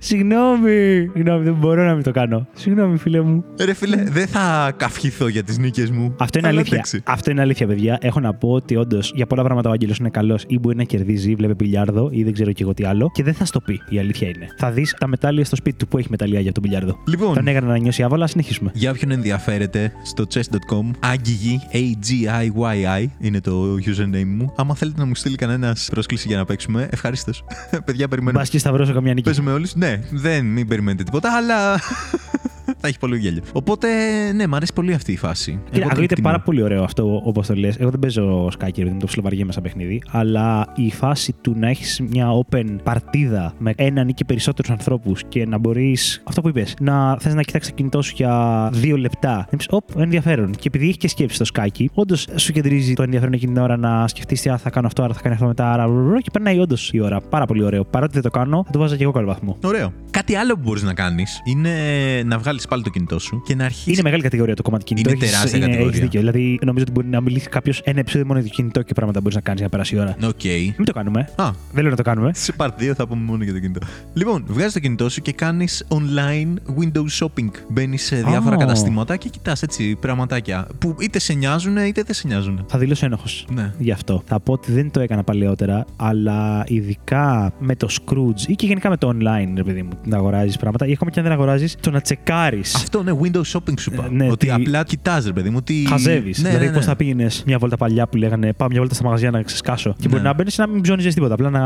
Συγγνώμη. 0.00 1.10
Συγγνώμη, 1.14 1.44
δεν 1.44 1.54
μπορώ 1.54 1.84
να 1.84 1.94
μην 1.94 2.02
το 2.02 2.10
κάνω. 2.10 2.46
Συγγνώμη, 2.54 2.96
φίλε 2.98 3.20
μου. 3.20 3.44
Ρε 3.64 3.74
φίλε, 3.74 3.96
δεν 4.10 4.26
θα 4.26 4.72
καυχηθώ 4.76 5.28
για 5.28 5.42
τις 5.42 5.58
νίκες 5.58 5.90
μου. 5.90 6.14
Αυτό 6.18 6.38
είναι 6.38 6.48
Αλλά 6.48 6.56
αλήθεια. 6.58 6.76
εντάξει. 6.76 7.02
Αυτό 7.04 7.30
είναι 7.30 7.40
αλήθεια, 7.40 7.66
παιδιά. 7.66 7.98
Έχω 8.00 8.20
να 8.20 8.34
πω 8.34 8.48
ότι 8.50 8.76
όντως 8.76 9.12
για 9.14 9.26
πολλά 9.26 9.42
πράγματα 9.42 9.68
ο 9.68 9.72
Άγγελος 9.72 9.98
είναι 9.98 10.08
καλός 10.10 10.44
ή 10.46 10.58
μπορεί 10.58 10.76
να 10.76 10.84
κερδίζει, 10.84 11.34
βλέπει 11.34 11.54
πιλιάρδο 11.54 12.08
ή 12.12 12.22
δεν 12.24 12.32
ξέρω 12.32 12.52
και 12.52 12.62
εγώ 12.62 12.74
τι 12.74 12.84
άλλο. 12.84 13.10
Και 13.14 13.22
δεν 13.22 13.34
θα 13.34 13.44
στο 13.44 13.60
πει. 13.60 13.80
Η 13.88 13.98
αλήθεια 13.98 14.28
είναι. 14.28 14.46
Θα 14.56 14.70
δεις 14.70 14.94
τα 14.98 15.06
μετάλλια 15.06 15.44
στο 15.44 15.56
σπίτι 15.56 15.76
του 15.76 15.88
που 15.88 15.98
έχει 15.98 16.06
μεταλλεία 16.10 16.40
για 16.40 16.52
τον 16.52 16.62
πιλιάρδο. 16.62 16.98
Λοιπόν, 17.06 17.34
Τον 17.34 17.46
έκανα 17.48 17.66
να 17.66 17.78
νιώσει 17.78 18.02
άβολα, 18.02 18.26
συνεχίσουμε. 18.26 18.70
Για 18.74 18.90
όποιον 18.90 19.10
ενδιαφέρεται, 19.10 19.92
στο 20.04 20.24
chess.com, 20.34 20.90
Agigi, 21.12 21.76
A-G-I-Y-I, 21.76 23.04
είναι 23.20 23.40
το 23.40 23.74
username 23.74 24.24
μου. 24.26 24.52
Άμα 24.56 24.74
θέλετε 24.74 25.00
να 25.00 25.06
μου 25.06 25.14
στείλει 25.14 25.36
κανένας 25.36 25.88
πρόσκληση 25.92 26.28
για 26.28 26.36
να 26.36 26.44
παίξουμε, 26.44 26.88
ευχαρίστως. 26.90 27.44
Παιδιά, 27.84 28.08
περιμένουμε. 28.10 28.40
Μπας 28.40 28.50
και 28.50 28.58
σταυρώσω 28.58 28.92
καμιά 28.92 29.14
νίκη. 29.14 29.24
Παίζουμε 29.24 29.52
όλοι. 29.52 29.68
Ναι, 29.74 30.00
δεν, 30.10 30.44
μην 30.44 30.68
περιμένετε 30.68 31.02
τίποτα, 31.02 31.36
αλλά. 31.36 31.80
Θα 32.80 32.88
έχει 32.88 32.98
πολύ 32.98 33.18
γέλιο. 33.18 33.42
Οπότε, 33.52 33.88
ναι, 34.32 34.46
μου 34.46 34.56
αρέσει 34.56 34.72
πολύ 34.72 34.92
αυτή 34.94 35.12
η 35.12 35.16
φάση. 35.16 35.50
Κοίτα, 35.52 35.60
Εγώ 35.70 35.80
την 35.80 35.82
ακούγεται 35.90 36.02
εκτιμώ. 36.02 36.28
πάρα 36.28 36.40
πολύ 36.42 36.62
ωραίο 36.62 36.82
αυτό 36.82 37.20
όπως 37.24 37.46
το 37.46 37.54
λες. 37.54 37.76
Εγώ 37.78 37.90
δεν 37.90 37.98
παίζω 38.00 38.50
σκάκι, 38.50 38.84
δεν 38.84 38.98
το 38.98 39.06
ψιλοβαριέμαι 39.06 39.52
σαν 39.52 39.62
παιχνίδι. 39.62 40.02
Αλλά 40.10 40.72
η 40.76 40.90
φάση 40.90 41.34
του 41.40 41.54
να 41.58 41.68
έχεις 41.68 42.00
μια 42.00 42.26
open 42.44 42.64
παρτίδα 42.82 43.54
με 43.58 43.72
έναν 43.76 44.08
ή 44.08 44.12
και 44.12 44.24
περισσότερους 44.24 44.70
ανθρώπους 44.70 45.22
και 45.28 45.46
να 45.46 45.58
μπορείς. 45.58 46.22
Αυτό 46.24 46.40
που 46.40 46.48
είπες, 46.48 46.74
να 46.80 47.16
θες 47.18 47.34
να 47.34 47.42
κοιτάξεις 47.42 47.70
το 47.70 47.76
κινητό 47.76 48.02
σου 48.02 48.12
για 48.16 48.68
δύο 48.72 48.96
λεπτά. 48.96 49.36
Να 49.50 49.56
πεις, 49.56 49.66
Οπ, 49.70 49.84
ενδιαφέρον. 49.96 50.50
Και 50.50 50.62
επειδή 50.64 50.84
έχεις 50.84 50.96
και 50.96 51.08
σκέψη 51.08 51.38
το 51.38 51.44
σκάκι, 51.44 51.90
όντως 51.94 52.26
σου 52.36 52.52
κεντρίζει 52.52 52.92
το 52.94 53.02
ενδιαφέρον 53.02 53.32
εκείνη 53.32 53.52
την 53.52 53.62
ώρα 53.62 53.76
να 53.76 54.08
σκεφτείς 54.08 54.40
τι 54.42 54.50
α, 54.50 54.58
θα 54.58 54.70
κάνω 54.70 54.86
αυτό, 54.86 55.02
άρα 55.02 55.14
θα 55.14 55.20
κάνει 55.20 55.34
αυτό 55.34 55.46
μετά. 55.46 55.72
Άρα, 55.72 55.88
βρρρρ, 55.88 56.18
και 56.18 56.30
περνάει 56.32 56.58
όντως 56.58 56.90
η 56.92 57.00
ώρα. 57.00 57.20
Πάρα 57.20 57.46
πολύ 57.46 57.62
ωραίο. 57.64 57.84
Παρότι 57.84 58.12
δεν 58.12 58.22
το 58.22 58.30
κάνω, 58.30 58.62
θα 58.66 58.70
το 58.72 58.78
βάζα 58.78 58.96
και 58.96 59.02
εγώ 59.02 59.12
καλό 59.12 59.26
βαθμό. 59.26 59.56
Ωραίο. 59.64 59.92
Κάτι 60.10 60.34
άλλο 60.34 60.54
που 60.54 60.60
μπορείς 60.64 60.82
να 60.82 60.94
κάνεις 60.94 61.40
είναι 61.44 61.70
να 62.24 62.38
βγάλεις 62.38 62.66
πάλι 62.70 62.82
το 62.82 62.90
κινητό 62.90 63.18
σου 63.18 63.42
και 63.46 63.54
να 63.54 63.64
αρχίσει. 63.64 63.90
Είναι 63.90 64.00
μεγάλη 64.02 64.22
κατηγορία 64.22 64.54
το 64.56 64.62
κομμάτι 64.62 64.84
κινητό. 64.84 65.10
Είναι 65.10 65.18
Έχεις- 65.18 65.30
τεράστια 65.32 65.58
είναι- 65.58 65.66
κατηγορία. 65.66 65.96
έχεις 65.96 66.08
δίκιο. 66.08 66.20
Δηλαδή, 66.20 66.58
νομίζω 66.64 66.84
ότι 66.88 66.92
μπορεί 66.92 67.06
να 67.06 67.20
μιλήσει 67.20 67.48
κάποιος 67.48 67.80
ένα 67.84 67.98
επεισόδιο 68.00 68.26
μόνο 68.26 68.38
για 68.40 68.48
το 68.48 68.54
κινητό 68.54 68.82
και 68.82 68.94
πράγματα 68.94 69.20
μπορείς 69.20 69.34
να 69.34 69.40
κάνεις 69.40 69.60
για 69.60 69.68
να 69.72 69.76
περάσει 69.76 69.94
η 69.94 69.98
ώρα. 69.98 70.16
Οκ. 70.28 70.44
Μην 70.76 70.84
το 70.84 70.92
κάνουμε. 70.92 71.28
Α, 71.36 71.50
Δεν 71.72 71.82
λέω 71.82 71.90
να 71.90 71.96
το 71.96 72.02
κάνουμε. 72.02 72.30
Σε 72.34 72.52
part 72.56 72.68
2 72.78 72.94
θα 72.94 73.06
πούμε 73.06 73.22
μόνο 73.24 73.44
για 73.44 73.52
το 73.52 73.58
κινητό. 73.58 73.80
Λοιπόν, 74.14 74.44
βγάζεις 74.48 74.72
το 74.72 74.78
κινητό 74.80 75.08
σου 75.08 75.22
και 75.22 75.32
κάνεις 75.32 75.86
online 75.88 76.54
window 76.80 77.04
shopping. 77.20 77.48
Μπαίνεις 77.68 78.02
σε 78.02 78.16
διάφορα 78.16 78.54
Α. 78.54 78.58
καταστήματα 78.58 79.16
και 79.16 79.28
κοιτάς 79.28 79.62
έτσι 79.62 79.96
πραγματάκια 80.00 80.66
που 80.78 80.96
είτε 81.00 81.18
σε 81.18 81.32
νοιάζουν 81.32 81.76
είτε 81.76 82.02
δεν 82.02 82.14
σε 82.14 82.26
νοιάζουν. 82.26 82.64
Θα 82.68 82.78
δηλώσω 82.78 83.06
ένοχος. 83.06 83.46
Ναι. 83.54 83.72
Γι' 83.78 83.90
αυτό. 83.92 84.22
Θα 84.26 84.40
πω 84.40 84.52
ότι 84.52 84.72
δεν 84.72 84.90
το 84.90 85.00
έκανα 85.00 85.22
παλαιότερα, 85.24 85.84
αλλά 85.96 86.64
ειδικά 86.66 87.52
με 87.58 87.74
το 87.76 87.88
Scrooge 87.90 88.40
ή 88.46 88.54
και 88.54 88.66
γενικά 88.66 88.88
με 88.88 88.96
το 88.96 89.08
online, 89.14 89.52
ρε 89.56 89.62
παιδί 89.62 89.82
μου, 89.82 89.90
να 90.04 90.16
αγοράζεις 90.16 90.56
πράγματα, 90.56 90.86
ή 90.86 90.92
ακόμα 90.92 91.10
και 91.10 91.18
αν 91.18 91.24
δεν 91.24 91.34
αγοράζεις, 91.34 91.76
το 91.80 91.90
να 91.90 92.00
τσεκάρεις. 92.00 92.59
Αυτό 92.64 93.00
είναι 93.00 93.18
window 93.22 93.40
shopping 93.52 93.74
σου 93.78 93.90
είπα. 93.92 94.04
Ε, 94.04 94.08
ναι, 94.10 94.30
ότι 94.30 94.46
τι- 94.46 94.52
απλά 94.52 94.84
κοιτάς, 94.84 95.26
ρε 95.26 95.32
παιδί 95.32 95.50
μου. 95.50 95.62
Τι... 95.62 95.74
Χαζεύεις. 95.88 96.38
Ναι, 96.38 96.48
δηλαδή, 96.48 96.64
ναι, 96.66 96.70
ναι. 96.70 96.76
πώ 96.76 96.82
θα 96.84 96.96
πήγαινες 96.96 97.42
μια 97.46 97.58
βόλτα 97.58 97.76
παλιά 97.76 98.06
που 98.06 98.16
λέγανε 98.16 98.52
Πάω 98.52 98.68
μια 98.68 98.78
βόλτα 98.78 98.94
στα 98.94 99.04
μαγαζιά 99.04 99.30
να 99.30 99.42
ξεσκάσω. 99.42 99.94
Και 99.98 100.08
μπορεί 100.08 100.22
Ναι. 100.22 100.28
να 100.28 100.34
μπαίνεις 100.34 100.58
να 100.58 100.66
μην 100.66 100.80
ψώνιζε 100.82 101.08
τίποτα. 101.08 101.34
Απλά 101.34 101.50
να 101.50 101.60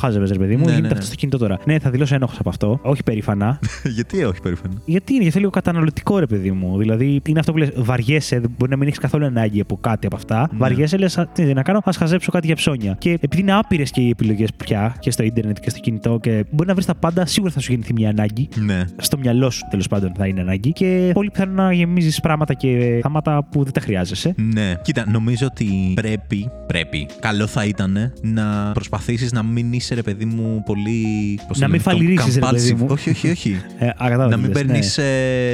χάζευες, 0.00 0.30
ρε 0.30 0.38
παιδί 0.38 0.56
μου. 0.56 0.64
Ναι, 0.64 0.70
Γίνεται 0.70 0.80
ναι, 0.80 0.88
ναι. 0.88 0.92
αυτό 0.94 1.04
στο 1.06 1.14
κινητό 1.14 1.38
τώρα. 1.38 1.58
Ναι, 1.64 1.78
θα 1.78 1.90
δηλώσω 1.90 2.14
ένοχος 2.14 2.38
από 2.38 2.48
αυτό. 2.48 2.78
Όχι 2.82 3.02
περήφανα. 3.02 3.58
Γιατί 3.96 4.24
όχι 4.24 4.40
περήφανο. 4.40 4.74
Γιατί 4.84 5.12
είναι, 5.14 5.22
γιατί 5.22 5.38
λίγο 5.38 5.50
καταναλωτικό, 5.50 6.18
ρε 6.18 6.26
παιδί 6.26 6.50
μου. 6.50 6.78
Δηλαδή, 6.78 7.20
είναι 7.26 7.38
αυτό 7.38 7.52
που 7.52 7.58
λες, 7.58 7.68
βαριέσαι, 7.76 8.40
δεν- 8.40 8.54
μπορεί 8.58 8.70
να 8.70 8.76
μην 8.76 8.86
έχεις 8.88 8.98
καθόλου 8.98 9.24
ανάγκη 9.24 9.60
από 9.60 9.76
κάτι 9.80 10.06
από 10.06 10.16
αυτά. 10.16 10.48
Ναι. 10.52 10.58
Βαριέσαι, 10.58 10.96
λες, 10.96 11.24
τι 11.32 11.42
να 11.54 11.62
κάνω, 11.62 11.80
ας 11.84 11.96
χαζέψω 11.96 12.30
κάτι 12.30 12.46
για 12.46 12.56
ψώνια. 12.56 12.96
Και 12.98 13.10
επειδή 13.10 13.40
είναι 13.40 13.52
άπειρες 13.52 13.90
και 13.90 14.00
οι 14.00 14.08
επιλογές 14.08 14.48
πια 14.56 14.96
και 14.98 15.10
στο 15.10 15.22
ίντερνετ 15.22 15.58
και 15.58 15.70
στο 15.70 15.78
κινητό 15.80 16.18
και 16.22 16.44
μπορεί 16.50 16.68
να 16.68 16.74
βρεις 16.74 16.86
τα 16.86 16.94
πάντα, 16.94 17.26
σίγουρα 17.26 17.52
θα 17.52 17.60
σου 17.60 17.70
γεννηθεί 17.70 17.92
μια 17.92 18.08
ανάγκη. 18.08 18.48
Ναι. 18.54 18.84
Στο 18.96 19.18
μυαλό 19.18 19.50
σου 19.50 19.60
τέλος 19.70 19.88
πάντων 19.88 20.12
θα 20.16 20.26
είναι 20.26 20.33
ανάγκη 20.40 20.72
και 20.72 21.10
πολύ 21.14 21.30
πιθανό 21.30 21.62
να 21.62 21.72
γεμίζεις 21.72 22.20
πράγματα 22.20 22.54
και 22.54 22.98
πράματα 23.02 23.46
που 23.50 23.64
δεν 23.64 23.72
τα 23.72 23.80
χρειάζεσαι. 23.80 24.34
Ναι. 24.36 24.74
Κοίτα, 24.82 25.04
νομίζω 25.10 25.46
ότι 25.46 25.92
πρέπει, 25.94 26.50
πρέπει, 26.66 27.06
καλό 27.20 27.46
θα 27.46 27.64
ήταν 27.64 28.12
να 28.22 28.70
προσπαθήσεις 28.74 29.32
να 29.32 29.42
μην 29.42 29.72
είσαι, 29.72 29.94
ρε 29.94 30.02
παιδί 30.02 30.24
μου, 30.24 30.62
πολύ. 30.66 31.38
πώς 31.48 31.58
Να 31.58 31.66
το 31.66 31.72
μην 31.72 31.82
λένε, 31.86 31.98
φαλιρίζεις, 31.98 32.34
ρε 32.34 32.40
παιδί 32.40 32.70
compulsive. 32.72 32.78
μου. 32.80 32.86
Όχι, 32.90 33.10
όχι, 33.10 33.30
όχι. 33.30 33.56
Ε, 33.78 33.86
α, 33.88 33.94
κατάλαβα 33.98 34.24
να 34.28 34.28
τις 34.36 34.36
μην 34.36 34.52
λες, 34.52 34.62
παίρνεις 34.62 34.96
ναι. 34.96 35.04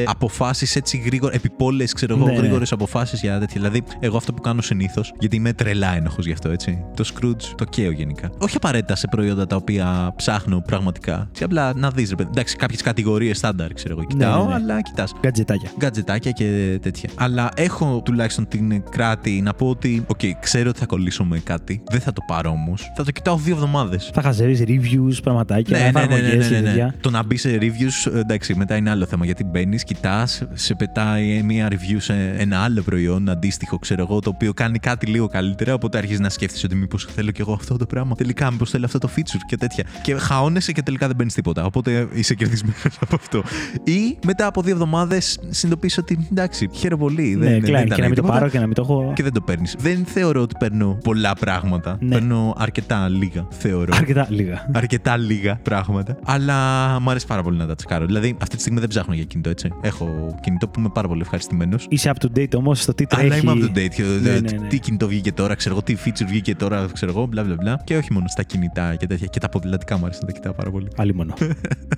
αποφάσεις 0.06 0.76
έτσι 0.76 0.96
γρήγορα, 1.04 1.34
επιπόλαιες, 1.34 1.84
ξέρω 1.84 2.16
εγώ, 2.16 2.26
Ναι, 2.26 2.32
ναι. 2.32 2.38
γρήγορες 2.38 2.72
αποφάσεις 2.72 3.20
για 3.20 3.38
τέτοια. 3.38 3.60
Δηλαδή, 3.60 3.82
εγώ 4.00 4.16
αυτό 4.16 4.32
που 4.32 4.42
κάνω 4.42 4.60
συνήθως, 4.62 5.12
γιατί 5.18 5.36
είμαι 5.36 5.52
τρελά 5.52 5.96
ένοχος 5.96 6.26
γι' 6.26 6.32
αυτό, 6.32 6.50
έτσι. 6.50 6.84
Το 6.96 7.04
scroll 7.14 7.42
το 7.56 7.64
καίω 7.64 7.90
γενικά. 7.90 8.30
Όχι 8.38 8.56
απαραίτητα 8.56 8.96
σε 8.96 9.06
προϊόντα 9.10 9.46
τα 9.46 9.56
οποία 9.56 10.12
ψάχνω 10.16 10.62
πραγματικά. 10.66 11.28
Και 11.32 11.44
απλά 11.44 11.72
να 11.74 11.90
δεις, 11.90 12.10
ρε 12.10 12.14
παιδί. 12.16 12.28
Εντάξει, 12.32 12.56
κάποιες 12.56 12.82
κατηγορίες 12.82 13.36
στάνταρ, 13.36 13.72
ξέρω 13.72 13.94
εγώ, 13.98 14.04
κοιτάω, 14.06 14.44
ναι, 14.44 14.48
ναι. 14.48 14.54
Αλλά 14.72 14.80
κοιτάς. 14.82 15.12
Γκατζετάκια. 15.20 15.70
Γκατζετάκια 15.78 16.30
και 16.30 16.78
τέτοια. 16.82 17.10
Αλλά 17.14 17.50
έχω 17.54 18.02
τουλάχιστον 18.04 18.48
την 18.48 18.82
εγκράτεια 18.90 19.40
να 19.40 19.54
πω 19.54 19.68
ότι, 19.68 20.04
οκ, 20.06 20.20
ξέρω 20.40 20.68
ότι 20.68 20.78
θα 20.78 20.86
κολλήσω 20.86 21.24
με 21.24 21.38
κάτι. 21.38 21.82
Δεν 21.90 22.00
θα 22.00 22.12
το 22.12 22.22
πάρω 22.26 22.50
όμως. 22.50 22.92
Θα 22.96 23.04
το 23.04 23.10
κοιτάω 23.10 23.36
δύο 23.36 23.54
εβδομάδες. 23.54 24.10
Θα 24.14 24.22
χαζεύεις 24.22 24.62
reviews, 24.66 25.22
πραγματάκια, 25.22 25.78
Ναι, 25.78 25.84
ναι, 25.84 25.90
ναι, 25.90 26.06
ναι, 26.06 26.14
εφαρμογές 26.14 26.50
ναι, 26.50 26.56
και 26.56 26.60
ναι, 26.60 26.60
ναι. 26.60 26.68
τέτοια. 26.68 26.94
Το 27.00 27.10
να 27.10 27.22
μπει 27.22 27.36
σε 27.36 27.58
reviews, 27.60 28.12
ε, 28.14 28.18
εντάξει, 28.18 28.54
μετά 28.54 28.76
είναι 28.76 28.90
άλλο 28.90 29.06
θέμα. 29.06 29.24
Γιατί 29.24 29.44
μπαίνεις, 29.44 29.84
κοιτάς, 29.84 30.42
σε 30.52 30.74
πετάει 30.74 31.42
μια 31.42 31.68
review 31.70 31.96
σε 31.98 32.34
ένα 32.36 32.58
άλλο 32.58 32.82
προϊόν 32.82 33.28
αντίστοιχο, 33.28 33.78
ξέρω 33.78 34.02
εγώ, 34.02 34.20
το 34.20 34.30
οποίο 34.34 34.52
κάνει 34.52 34.78
κάτι 34.78 35.06
λίγο 35.06 35.26
καλύτερα. 35.26 35.74
Οπότε 35.74 35.98
αρχίζεις 35.98 36.20
να 36.20 36.28
σκέφτεσαι 36.28 36.66
ότι 36.66 36.74
μήπως 36.74 37.04
θέλω 37.04 37.30
κι 37.30 37.40
εγώ 37.40 37.52
αυτό 37.52 37.76
το 37.76 37.86
πράγμα. 37.86 38.14
Τελικά, 38.14 38.50
μήπως 38.50 38.70
θέλω 38.70 38.84
αυτό 38.84 38.98
το 38.98 39.08
feature 39.16 39.40
και 39.46 39.56
τέτοια. 39.56 39.84
Και 40.02 40.14
χαώνεσαι 40.14 40.72
και 40.72 40.82
τελικά 40.82 41.06
δεν 41.06 41.16
παίρνει 41.16 41.32
τίποτα. 41.32 41.64
Οπότε 41.64 42.08
είσαι 42.12 42.34
κερδισμένος 42.34 42.98
από 43.04 43.14
αυτό. 43.14 43.42
Ή 43.84 44.18
μετά 44.24 44.46
από 44.46 44.59
δύο 44.62 44.72
εβδομάδες 44.72 45.38
συνειδητοποιήσει 45.48 46.00
ότι 46.00 46.26
εντάξει, 46.30 46.68
χαίρομαι 46.72 47.02
πολύ. 47.02 47.22
Ναι, 47.38 47.44
δεν, 47.44 47.50
δεν 47.52 47.60
κλάει 47.62 47.84
ήταν 47.84 47.96
και 47.96 48.02
να 48.02 48.06
μην 48.08 48.16
το 48.16 48.22
τίποτα. 48.22 48.38
πάρω 48.38 48.50
και 48.50 48.58
να 48.58 48.66
μην 48.66 48.74
το 48.74 48.82
έχω. 48.82 49.12
Και 49.14 49.22
δεν 49.22 49.32
το 49.32 49.40
παίρνεις. 49.40 49.76
Δεν 49.78 50.04
θεωρώ 50.04 50.40
ότι 50.42 50.54
παίρνω 50.58 50.98
πολλά 51.04 51.34
πράγματα. 51.34 51.96
Ναι. 52.00 52.14
Παίρνω 52.14 52.54
αρκετά 52.56 53.08
λίγα, 53.08 53.46
θεωρώ 53.50 53.92
Αρκετά 53.96 54.26
λίγα. 54.30 54.70
αρκετά 54.72 55.16
λίγα 55.16 55.60
πράγματα. 55.62 56.18
Αλλά 56.24 56.54
μου 57.00 57.10
αρέσει 57.10 57.26
πάρα 57.26 57.42
πολύ 57.42 57.56
να 57.56 57.66
τα 57.66 57.74
τσεκάρω. 57.74 58.06
Δηλαδή, 58.06 58.36
αυτή 58.42 58.54
τη 58.54 58.60
στιγμή 58.60 58.80
δεν 58.80 58.88
ψάχνω 58.88 59.14
για 59.14 59.24
κινητό, 59.24 59.50
έτσι. 59.50 59.68
Έχω 59.80 60.34
κινητό 60.42 60.68
που 60.68 60.80
είμαι 60.80 60.88
πάρα 60.94 61.08
πολύ 61.08 61.20
ευχαριστημένος. 61.20 61.86
Είσαι 61.88 62.12
up 62.14 62.24
to 62.26 62.38
date 62.38 62.54
όμως 62.56 62.80
στο 62.82 62.94
τι 62.94 63.06
τρέχει. 63.06 63.26
Αλλά 63.26 63.36
είμαι 63.36 63.52
up 63.52 63.64
to 63.64 63.78
date. 63.78 63.88
και, 63.94 64.02
Ναι, 64.22 64.30
ε, 64.30 64.40
ναι, 64.40 64.50
ναι. 64.58 64.66
Τι 64.68 64.78
κινητό 64.78 65.08
βγήκε 65.08 65.32
τώρα, 65.32 65.54
ξέρω 65.54 65.74
εγώ, 65.74 65.82
τι 65.84 65.96
feature 66.04 66.26
βγήκε 66.26 66.54
τώρα, 66.54 66.86
ξέρω 66.92 67.10
εγώ, 67.16 67.26
μπλα 67.26 67.44
μπλα 67.44 67.54
μπλα. 67.54 67.80
Και 67.84 67.96
όχι 67.96 68.12
μόνο 68.12 68.24
στα 68.28 68.42
κινητά 68.42 68.94
και 68.94 69.06
τέτοια. 69.06 69.26
Και 69.26 69.38
τα 69.40 69.48
ποδηλατικά 69.48 69.98
μου 69.98 70.04
αρέσει 70.04 70.18
να 70.22 70.26
τα 70.26 70.32
κοιτάω 70.32 70.52
πάρα 70.52 70.70
πολύ. 70.70 70.88
Άλλη 70.96 71.14
μόνο. 71.14 71.34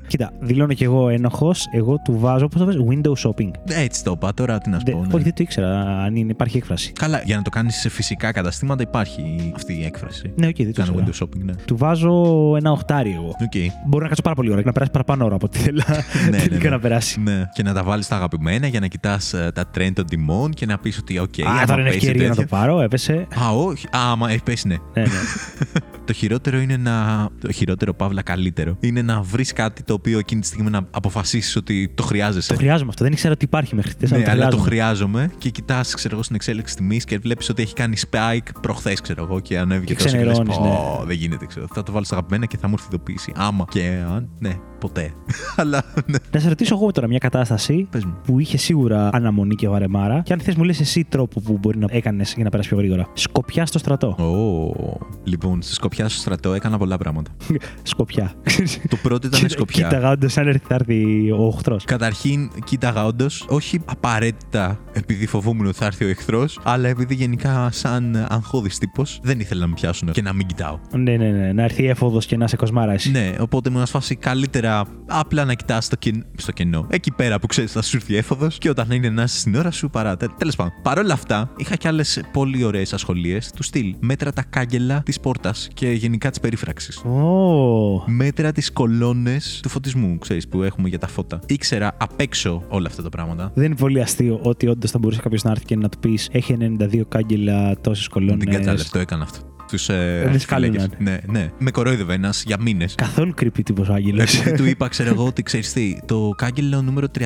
Κοίτα, 0.07 0.33
δηλώνω 0.40 0.72
κι 0.72 0.85
εγώ 0.85 1.09
ένοχος. 1.09 1.66
Εγώ 1.72 1.98
του 2.05 2.18
βάζω 2.18 2.41
βάζω, 2.42 2.48
πώς 2.48 2.61
το 2.61 2.64
βάζεις, 2.66 3.00
window 3.00 3.28
shopping. 3.28 3.50
Έτσι 3.64 4.05
το 4.05 4.12
είπα, 4.16 4.35
τώρα 4.35 4.59
τι 4.59 4.70
να 4.70 4.78
σου 4.78 4.85
Δε- 4.87 4.92
πω. 4.92 4.98
ναι. 4.98 5.14
Όχι, 5.14 5.22
δεν 5.22 5.35
το 5.35 5.42
ήξερα 5.42 5.81
αν 6.02 6.16
είναι, 6.16 6.31
υπάρχει 6.31 6.57
έκφραση. 6.57 6.92
Καλά, 6.92 7.22
για 7.24 7.37
να 7.37 7.42
το 7.42 7.50
κάνεις 7.50 7.74
σε 7.76 7.88
φυσικά 7.88 8.33
καταστήματα 8.33 8.83
υπάρχει 8.83 9.52
αυτή 9.57 9.72
η 9.72 9.85
έκφραση. 9.85 10.33
Ναι, 10.37 10.46
οκ, 10.46 10.55
δεν 10.57 10.72
το 10.74 10.83
Κάνω 10.85 10.98
ήξερα. 10.98 11.28
window 11.28 11.37
shopping, 11.37 11.44
ναι. 11.44 11.52
Του 11.64 11.76
βάζω 11.76 12.12
ένα 12.57 12.70
οχτάρι 12.70 13.11
εγώ. 13.12 13.28
Οκ. 13.28 13.72
Μπορεί 13.87 14.02
να 14.02 14.09
κάτσω 14.09 14.22
πάρα 14.22 14.35
πολύ 14.37 14.50
ώρα 14.50 14.61
και 14.61 14.66
να 14.66 14.72
περάσει 14.72 14.90
παραπάνω 14.90 15.24
ώρα 15.24 15.35
από 15.35 15.46
ό,τι 15.46 15.59
θέλω 15.59 15.83
ναι, 16.31 16.37
τελικά 16.38 16.62
ναι. 16.64 16.68
να 16.70 16.78
περάσει. 16.78 17.20
Ναι. 17.20 17.44
Και 17.55 17.62
να 17.62 17.72
τα 17.72 17.83
βάλεις 17.83 18.05
στα 18.05 18.16
αγαπημένα 18.16 18.66
για 18.66 18.81
να 18.81 18.87
κοιτάς 18.87 19.31
τα 19.55 19.64
trend 19.76 19.90
των 19.94 20.07
τιμών 20.07 20.50
και 20.52 20.66
να 20.66 20.78
πεις 20.78 20.98
ότι, 20.98 21.18
οκ, 21.18 21.35
Α, 21.40 21.50
άμα 21.50 21.64
τώρα 21.64 21.81
είναι 21.81 21.90
πέσει 21.90 22.07
ευκαιρία 22.07 22.28
να 22.28 22.35
το 22.35 22.40
τέτοια- 22.40 22.59
πάρω, 22.59 22.81
έπεσε. 22.81 23.26
Α, 23.42 23.50
όχι. 23.55 23.87
Α, 23.87 24.11
άμα 24.11 24.31
έχει 24.31 24.42
πέσει, 24.42 24.68
ναι. 24.68 24.76
Ναι, 24.94 25.02
ναι. 25.02 25.09
Το 26.05 26.12
χειρότερο 26.12 26.59
είναι 26.61 26.76
να. 26.76 27.28
Το 27.40 27.52
χειρότερο, 27.52 27.94
παύλα 27.94 28.22
καλύτερο. 28.22 28.76
Είναι 28.81 29.02
να 29.02 29.20
βρεις 29.22 29.52
κάτι 29.52 29.83
το 29.83 29.92
οποίο 29.94 30.18
εκείνη 30.18 30.40
τη 30.40 30.46
στιγμή 30.46 30.70
να 30.70 30.81
αποφασίσεις 30.90 31.57
ότι 31.57 31.90
το 31.94 32.02
χρειάζεσαι. 32.32 32.52
Το 32.52 32.58
χρειάζομαι 32.58 32.88
αυτό. 32.88 33.04
Δεν 33.04 33.12
ήξερα 33.12 33.32
ότι 33.32 33.44
υπάρχει 33.44 33.74
μέχρι 33.74 33.90
χτες. 33.90 34.16
Ναι, 34.18 34.30
αλλά 34.30 34.48
το 34.48 34.56
χρειάζομαι 34.56 35.30
και 35.38 35.50
κοιτάς, 35.50 35.94
ξέρω 35.94 36.14
εγώ, 36.14 36.22
στην 36.22 36.36
εξέλιξη 36.36 36.76
τιμής 36.76 37.04
και 37.04 37.18
βλέπεις 37.18 37.48
ότι 37.48 37.62
έχει 37.62 37.74
κάνει 37.74 37.96
spike 38.10 38.48
προχθές, 38.60 39.00
ξέρω 39.00 39.22
εγώ, 39.22 39.40
και 39.40 39.58
ανέβηκε 39.58 39.94
Και 39.94 40.02
τόσο 40.02 40.16
και 40.16 40.24
λες, 40.24 40.32
ξενερώνεις, 40.32 40.70
ναι. 40.70 40.76
«Πω, 40.76 41.02
Δεν 41.06 41.16
γίνεται, 41.16 41.46
ξέρω. 41.46 41.66
Θα 41.74 41.82
το 41.82 41.92
βάλω 41.92 42.04
στα 42.04 42.14
αγαπημένα 42.14 42.46
και 42.46 42.56
θα 42.56 42.68
μου 42.68 42.74
έρθει 42.78 42.86
ειδοποίηση. 42.88 43.32
Άμα 43.36 43.64
και 43.70 44.02
αν. 44.14 44.28
Ναι, 44.38 44.52
ποτέ. 44.82 45.12
αλλά 45.60 45.84
ναι. 46.06 46.18
Να 46.32 46.40
σε 46.40 46.48
ρωτήσω 46.48 46.74
εγώ 46.74 46.90
τώρα 46.90 47.06
μια 47.08 47.18
κατάσταση 47.18 47.86
Πες 47.90 48.04
μου. 48.04 48.14
που 48.24 48.38
είχε 48.40 48.56
σίγουρα 48.56 49.08
αναμονή 49.12 49.54
και 49.54 49.68
βαρεμάρα. 49.68 50.20
Και 50.20 50.32
αν 50.32 50.40
θες, 50.40 50.54
μου 50.54 50.64
λες 50.64 50.80
εσύ 50.80 51.04
τρόπο 51.04 51.40
που 51.40 51.58
μπορεί 51.60 51.78
να 51.78 51.86
έκανες 51.90 52.32
για 52.34 52.44
να 52.44 52.50
περάσεις 52.50 52.70
πιο 52.72 52.80
γρήγορα. 52.80 53.08
Σκοπιά 53.12 53.66
στο 53.66 53.78
στρατό. 53.78 54.08
Ω, 54.08 54.98
Λοιπόν, 55.24 55.62
στη 55.62 55.74
Σκοπιά 55.74 56.08
στο 56.08 56.20
στρατό 56.20 56.54
έκανα 56.54 56.78
πολλά 56.78 56.96
πράγματα. 56.98 57.30
Σκοπιά. 57.82 58.32
το 58.88 58.96
πρώτο 59.02 59.26
ήταν 59.26 59.44
η 59.44 59.48
Σκοπιά. 59.48 59.84
Κοίταγα 59.88 60.10
όντως 60.10 60.36
αν 60.36 60.48
έρθει, 60.48 60.64
θα 60.68 60.74
έρθει 60.74 61.30
ο 61.30 61.44
οχθρό. 61.46 61.76
Καταρχήν, 61.84 62.50
κοίταγα 62.64 63.04
όντως, 63.04 63.44
όχι 63.48 63.80
απαραίτητα 63.84 64.78
επειδή 64.92 65.26
φοβόμουν 65.26 65.66
ότι 65.66 65.76
θα 65.76 65.84
έρθει 65.86 66.04
ο 66.04 66.08
εχθρός, 66.08 66.60
αλλά 66.62 66.88
επειδή 66.88 67.14
γενικά, 67.14 67.68
σαν 67.72 68.26
αγχώδης 68.28 68.78
τύπος, 68.78 69.20
δεν 69.22 69.40
ήθελα 69.40 69.60
να 69.60 69.66
με 69.66 69.74
πιάσουν 69.74 70.10
και 70.12 70.22
να 70.22 70.32
μην 70.32 70.46
κοιτάω. 70.46 70.78
Ναι, 70.96 71.16
ναι, 71.16 71.30
ναι. 71.30 71.52
Να 71.52 71.62
έρθει 71.62 71.86
έφοδος 71.86 72.26
και 72.26 72.36
να 72.36 72.46
σε 72.46 72.56
κοσμάρας 72.56 72.94
εσύ. 72.94 73.10
Ναι, 73.10 73.32
οπότε 73.40 73.70
μου 73.70 73.86
φάση 73.86 74.16
καλύτερα 74.16 74.71
απλά 75.06 75.44
να 75.44 75.54
κοιτάς 75.54 75.85
στο, 75.85 75.96
κεν... 75.96 76.26
στο 76.37 76.52
κενό. 76.52 76.87
Εκεί 76.90 77.12
πέρα 77.12 77.38
που 77.38 77.46
ξέρεις 77.46 77.72
θα 77.72 77.82
σου 77.82 77.96
έρθει 77.96 78.16
έφοδος 78.16 78.58
και 78.58 78.68
όταν 78.68 78.90
είναι 78.90 79.08
να 79.08 79.22
είσαι 79.22 79.38
στην 79.38 79.54
ώρα 79.54 79.70
σου 79.70 79.90
παρά. 79.90 80.16
Τέλος 80.16 80.56
πάντων. 80.56 80.72
Παρ' 80.82 80.98
όλα 80.98 81.12
αυτά, 81.12 81.50
είχα 81.56 81.76
και 81.76 81.88
άλλες 81.88 82.20
πολύ 82.32 82.64
ωραίες 82.64 82.92
ασχολίες 82.92 83.50
του 83.50 83.62
στυλ. 83.62 83.94
Μέτρα 84.00 84.32
τα 84.32 84.42
κάγκελα 84.42 85.02
της 85.02 85.20
πόρτας 85.20 85.68
και 85.74 85.90
γενικά 85.90 86.30
της 86.30 86.40
περίφραξη. 86.40 87.08
Ω. 87.08 88.04
Μέτρα 88.06 88.52
τις 88.52 88.72
κολόνες 88.72 89.61
του 89.62 89.68
φωτισμού, 89.68 90.18
ξέρεις, 90.18 90.48
που 90.48 90.62
έχουμε 90.62 90.88
για 90.88 90.98
τα 90.98 91.06
φώτα. 91.06 91.40
Ήξερα 91.46 91.96
απ' 91.98 92.20
έξω 92.20 92.62
όλα 92.68 92.87
αυτά 92.88 93.02
τα 93.02 93.08
πράγματα. 93.08 93.50
Δεν 93.54 93.64
είναι 93.64 93.76
πολύ 93.76 94.00
αστείο 94.00 94.40
ότι 94.42 94.66
όντως 94.66 94.90
θα 94.90 94.98
μπορούσε 94.98 95.20
κάποιος 95.20 95.42
να 95.42 95.50
έρθει 95.50 95.64
και 95.64 95.76
να 95.76 95.88
του 95.88 95.98
πεις 95.98 96.28
Έχει 96.32 96.56
92 96.80 97.02
κάγκελα, 97.08 97.80
τόσες 97.80 98.08
κολόνες. 98.08 98.44
Δεν 98.44 98.54
κατάλαβε, 98.54 98.85
το 98.92 98.98
έκανα 98.98 99.22
αυτό. 99.22 99.51
Τους 99.72 99.88
ε, 99.88 100.22
δεν 100.30 100.40
σκάλωναν. 100.40 100.72
φυλάκες. 100.72 100.98
Ναι, 100.98 101.18
ναι. 101.26 101.50
Με 101.58 101.70
κορόιδευε 101.70 102.14
ένας 102.14 102.42
για 102.46 102.56
μήνες. 102.61 102.94
Καθόλου 102.94 103.35
creepy 103.40 103.61
τύπος 103.64 103.88
ο 103.88 103.92
Άγγελος. 103.92 104.38
Επειδή 104.38 104.56
του 104.56 104.64
είπα, 104.64 104.88
ξέρω 104.88 105.08
εγώ, 105.08 105.24
ότι 105.32 105.42
ξέρεις 105.42 105.72
τι, 105.72 105.98
το 106.06 106.32
κάγκελο 106.37 106.82
νούμερο 106.82 107.06
32, 107.18 107.20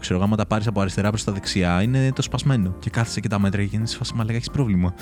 ξέρω 0.00 0.14
εγώ, 0.14 0.22
άμα 0.22 0.36
τα 0.36 0.46
πάρεις 0.46 0.66
από 0.66 0.80
αριστερά 0.80 1.08
προς 1.08 1.24
τα 1.24 1.32
δεξιά, 1.32 1.82
είναι 1.82 2.12
το 2.14 2.22
σπασμένο. 2.22 2.74
Και 2.78 2.90
κάθεσε 2.90 3.20
και 3.20 3.28
τα 3.28 3.38
μέτρα 3.40 3.64
και 3.64 3.76
είναι 3.76 3.86
σε 3.86 3.96
φάση 3.96 4.12
μαλακά, 4.14 4.36
έχεις 4.36 4.50
πρόβλημα. 4.50 4.94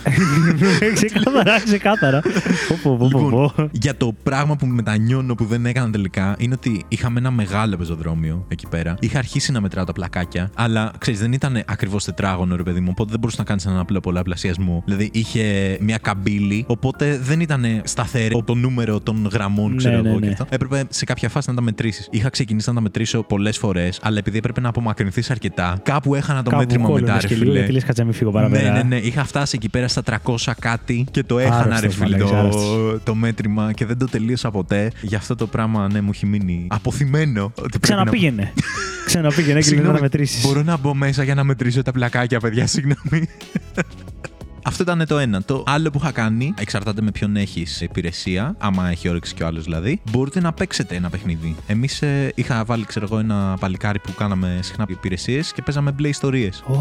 ξεκάθαρα, 0.95 1.61
ξεκάθαρα. 1.65 2.21
Πω, 2.69 2.79
πω, 2.83 2.97
πω, 2.97 3.09
πω, 3.13 3.19
πω. 3.19 3.25
Λοιπόν, 3.25 3.69
για 3.73 3.97
το 3.97 4.13
πράγμα 4.23 4.57
που 4.57 4.67
μετανιώνω 4.67 5.35
που 5.35 5.45
δεν 5.45 5.67
έκανα 5.67 5.91
τελικά 5.91 6.37
είναι 6.39 6.55
ότι 6.55 6.85
είχαμε 6.89 7.19
ένα 7.19 7.31
μεγάλο 7.31 7.77
πεζοδρόμιο 7.77 8.45
εκεί 8.49 8.67
πέρα. 8.69 8.97
Είχα 9.01 9.19
αρχίσει 9.19 9.53
να 9.53 9.61
μετράω 9.61 9.85
τα 9.85 9.93
πλακάκια, 9.93 10.51
αλλά 10.55 10.93
ξέρεις, 10.99 11.21
δεν 11.21 11.33
ήταν 11.33 11.63
ακριβώς 11.67 12.05
τετράγωνο, 12.05 12.57
ρε 12.57 12.63
παιδί 12.63 12.81
μου, 12.81 12.89
οπότε 12.91 13.11
δεν 13.11 13.21
μπορούσε 13.21 13.39
να 13.41 13.45
κάνεις 13.47 13.67
έναν 13.67 13.79
απλό 13.79 14.01
πολλαπλασιασμό. 14.01 14.83
Δηλαδή 14.85 15.11
είχε 15.13 15.77
μια 15.81 15.99
καμπύλη, 15.99 16.65
οπότε 16.69 16.86
δεν 17.21 17.41
ήταν 17.41 17.65
σταθερό 17.85 18.43
το 18.43 18.55
νούμερο 18.55 19.01
των 19.01 19.29
γραμμών, 19.33 19.71
Ναι, 19.71 19.77
ξέρω 19.77 20.01
ναι, 20.01 20.09
εγώ 20.09 20.19
και 20.21 20.27
ναι. 20.27 20.33
αυτό. 20.33 20.47
Έπρεπε 20.49 20.85
σε 20.89 21.05
κάποια 21.05 21.29
φάση 21.29 21.49
να 21.51 21.55
τα 21.57 21.63
μετρήσεις. 21.63 22.09
Είχα 22.11 22.29
ξεκινήσει 22.31 22.69
να 22.69 22.75
τα 22.75 22.81
μετρήσω 22.81 23.23
πολλές 23.23 23.59
φορές, 23.59 23.99
αλλά 24.03 24.19
επειδή 24.19 24.39
έπρεπε 24.39 24.61
να 24.61 24.69
απομακρυνθείς 24.69 25.31
αρκετά, 25.31 25.79
κάπου 25.83 26.15
έχανα 26.15 26.43
το 26.43 26.51
Κάπου 26.51 26.63
μέτρημα 26.63 26.89
μετά, 26.89 27.01
κόλλωνες 27.01 27.23
ρε 27.23 27.29
και 27.29 27.35
λίγο, 27.35 27.45
φίλε. 27.47 27.59
γιατί 27.59 27.73
λες 27.73 27.85
κάτσε 27.85 28.01
να 28.01 28.07
μην 28.09 28.17
φύγω 28.17 28.31
Ναι, 28.31 28.37
παραπέρα. 28.37 28.73
ναι, 28.73 28.83
ναι. 28.83 28.97
Είχα 28.97 29.25
φτάσει 29.25 29.57
εκεί 29.57 29.69
πέρα 29.69 29.89
στα 29.89 30.03
300 30.25 30.53
κάτι 30.59 31.07
και 31.11 31.23
το 31.23 31.39
έχανα, 31.39 31.67
ρε 31.67 31.75
Άρρωστος, 31.75 31.95
φίλε, 31.95 32.05
μαλάκας, 32.19 32.31
το, 32.31 32.37
άρρωστος. 32.37 33.01
το 33.05 33.15
μέτρημα 33.15 33.73
και 33.73 33.87
δεν 33.87 33.99
το 33.99 34.07
τελείωσα 34.07 34.51
ποτέ. 34.51 34.91
Γι' 35.01 35.15
αυτό 35.15 35.35
το 35.35 35.47
πράγμα, 35.47 35.89
ναι, 35.93 36.01
μου 36.01 36.11
έχει 36.13 36.27
μείνει 36.27 36.67
αποθυμένο. 36.71 37.45
Ότι 37.45 37.55
πρέπει 37.69 37.79
Ξαναπήγαινε. 37.81 38.53
Ξαναπήγαινε 39.07 39.61
και 39.61 39.71
λίγο 39.71 39.83
να 39.83 39.83
Συγγνώμη, 39.83 40.01
μετρήσεις. 40.01 40.47
Μπορώ 40.47 40.63
να 40.63 40.77
μπω 40.77 40.95
μέσα 40.95 41.23
για 41.23 41.35
να 41.35 41.45
μετρήσω 41.45 41.83
τα 41.83 41.93
πλακάκια, 41.93 42.41
παιδιά, 42.41 42.67
συγγνώμη. 42.67 43.29
Αυτό 44.69 44.83
ήταν 44.83 45.07
το 45.09 45.19
ένα. 45.19 45.43
Το 45.43 45.63
άλλο 45.67 45.91
που 45.91 45.99
είχα 46.03 46.11
κάνει, 46.13 46.55
εξαρτάται 46.59 47.03
με 47.03 47.11
ποιον 47.11 47.37
έχεις 47.37 47.81
υπηρεσία, 47.81 48.55
άμα 48.59 48.91
έχει 48.91 49.09
όρεξη 49.09 49.35
κι 49.35 49.43
ο 49.43 49.47
άλλος 49.47 49.65
δηλαδή, 49.65 50.01
μπορείτε 50.11 50.41
να 50.41 50.53
παίξετε 50.53 50.95
ένα 50.95 51.11
παιχνίδι. 51.11 51.57
Εμείς 51.67 52.03
είχα 52.35 52.65
βάλει, 52.65 52.85
ξέρω 52.85 53.07
εγώ, 53.11 53.19
ένα 53.19 53.57
παλικάρι 53.61 53.99
που 53.99 54.15
κάναμε 54.15 54.59
συχνά 54.63 54.85
υπηρεσίες 54.89 55.53
και 55.53 55.63
παίζαμε 55.63 55.91
μπλε 55.91 56.09
ιστορίες. 56.09 56.63
Ω, 56.67 56.75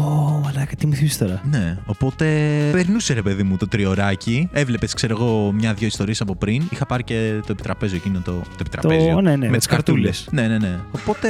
μαλάκα, 0.44 0.76
τι 0.78 0.86
μου 0.86 0.94
θυμίζει 0.94 1.18
τώρα. 1.18 1.40
Ναι, 1.50 1.78
οπότε 1.86 2.26
περνούσε 2.72 3.12
ρε 3.12 3.22
παιδί 3.22 3.42
μου 3.42 3.56
το 3.56 3.68
τριωράκι. 3.68 4.48
Έβλεπες, 4.52 4.94
ξέρω 4.94 5.16
εγώ, 5.20 5.52
μια-δυο 5.52 5.86
ιστορίες 5.86 6.20
από 6.20 6.36
πριν. 6.36 6.62
Είχα 6.70 6.86
πάρει 6.86 7.02
και 7.04 7.40
το 7.40 7.52
επιτραπέζιο 7.52 7.96
εκείνο 7.96 8.20
το. 8.24 8.32
Το 8.32 8.56
επιτραπέζιο. 8.60 9.20
ναι, 9.20 9.30
ναι, 9.30 9.36
με 9.36 9.48
με 9.48 9.56
τις 9.56 9.56
τις 9.56 9.66
καρτούλες. 9.66 10.24
καρτούλες. 10.24 10.48
Ναι, 10.48 10.66
ναι, 10.66 10.68
ναι. 10.68 10.78
Οπότε 10.90 11.28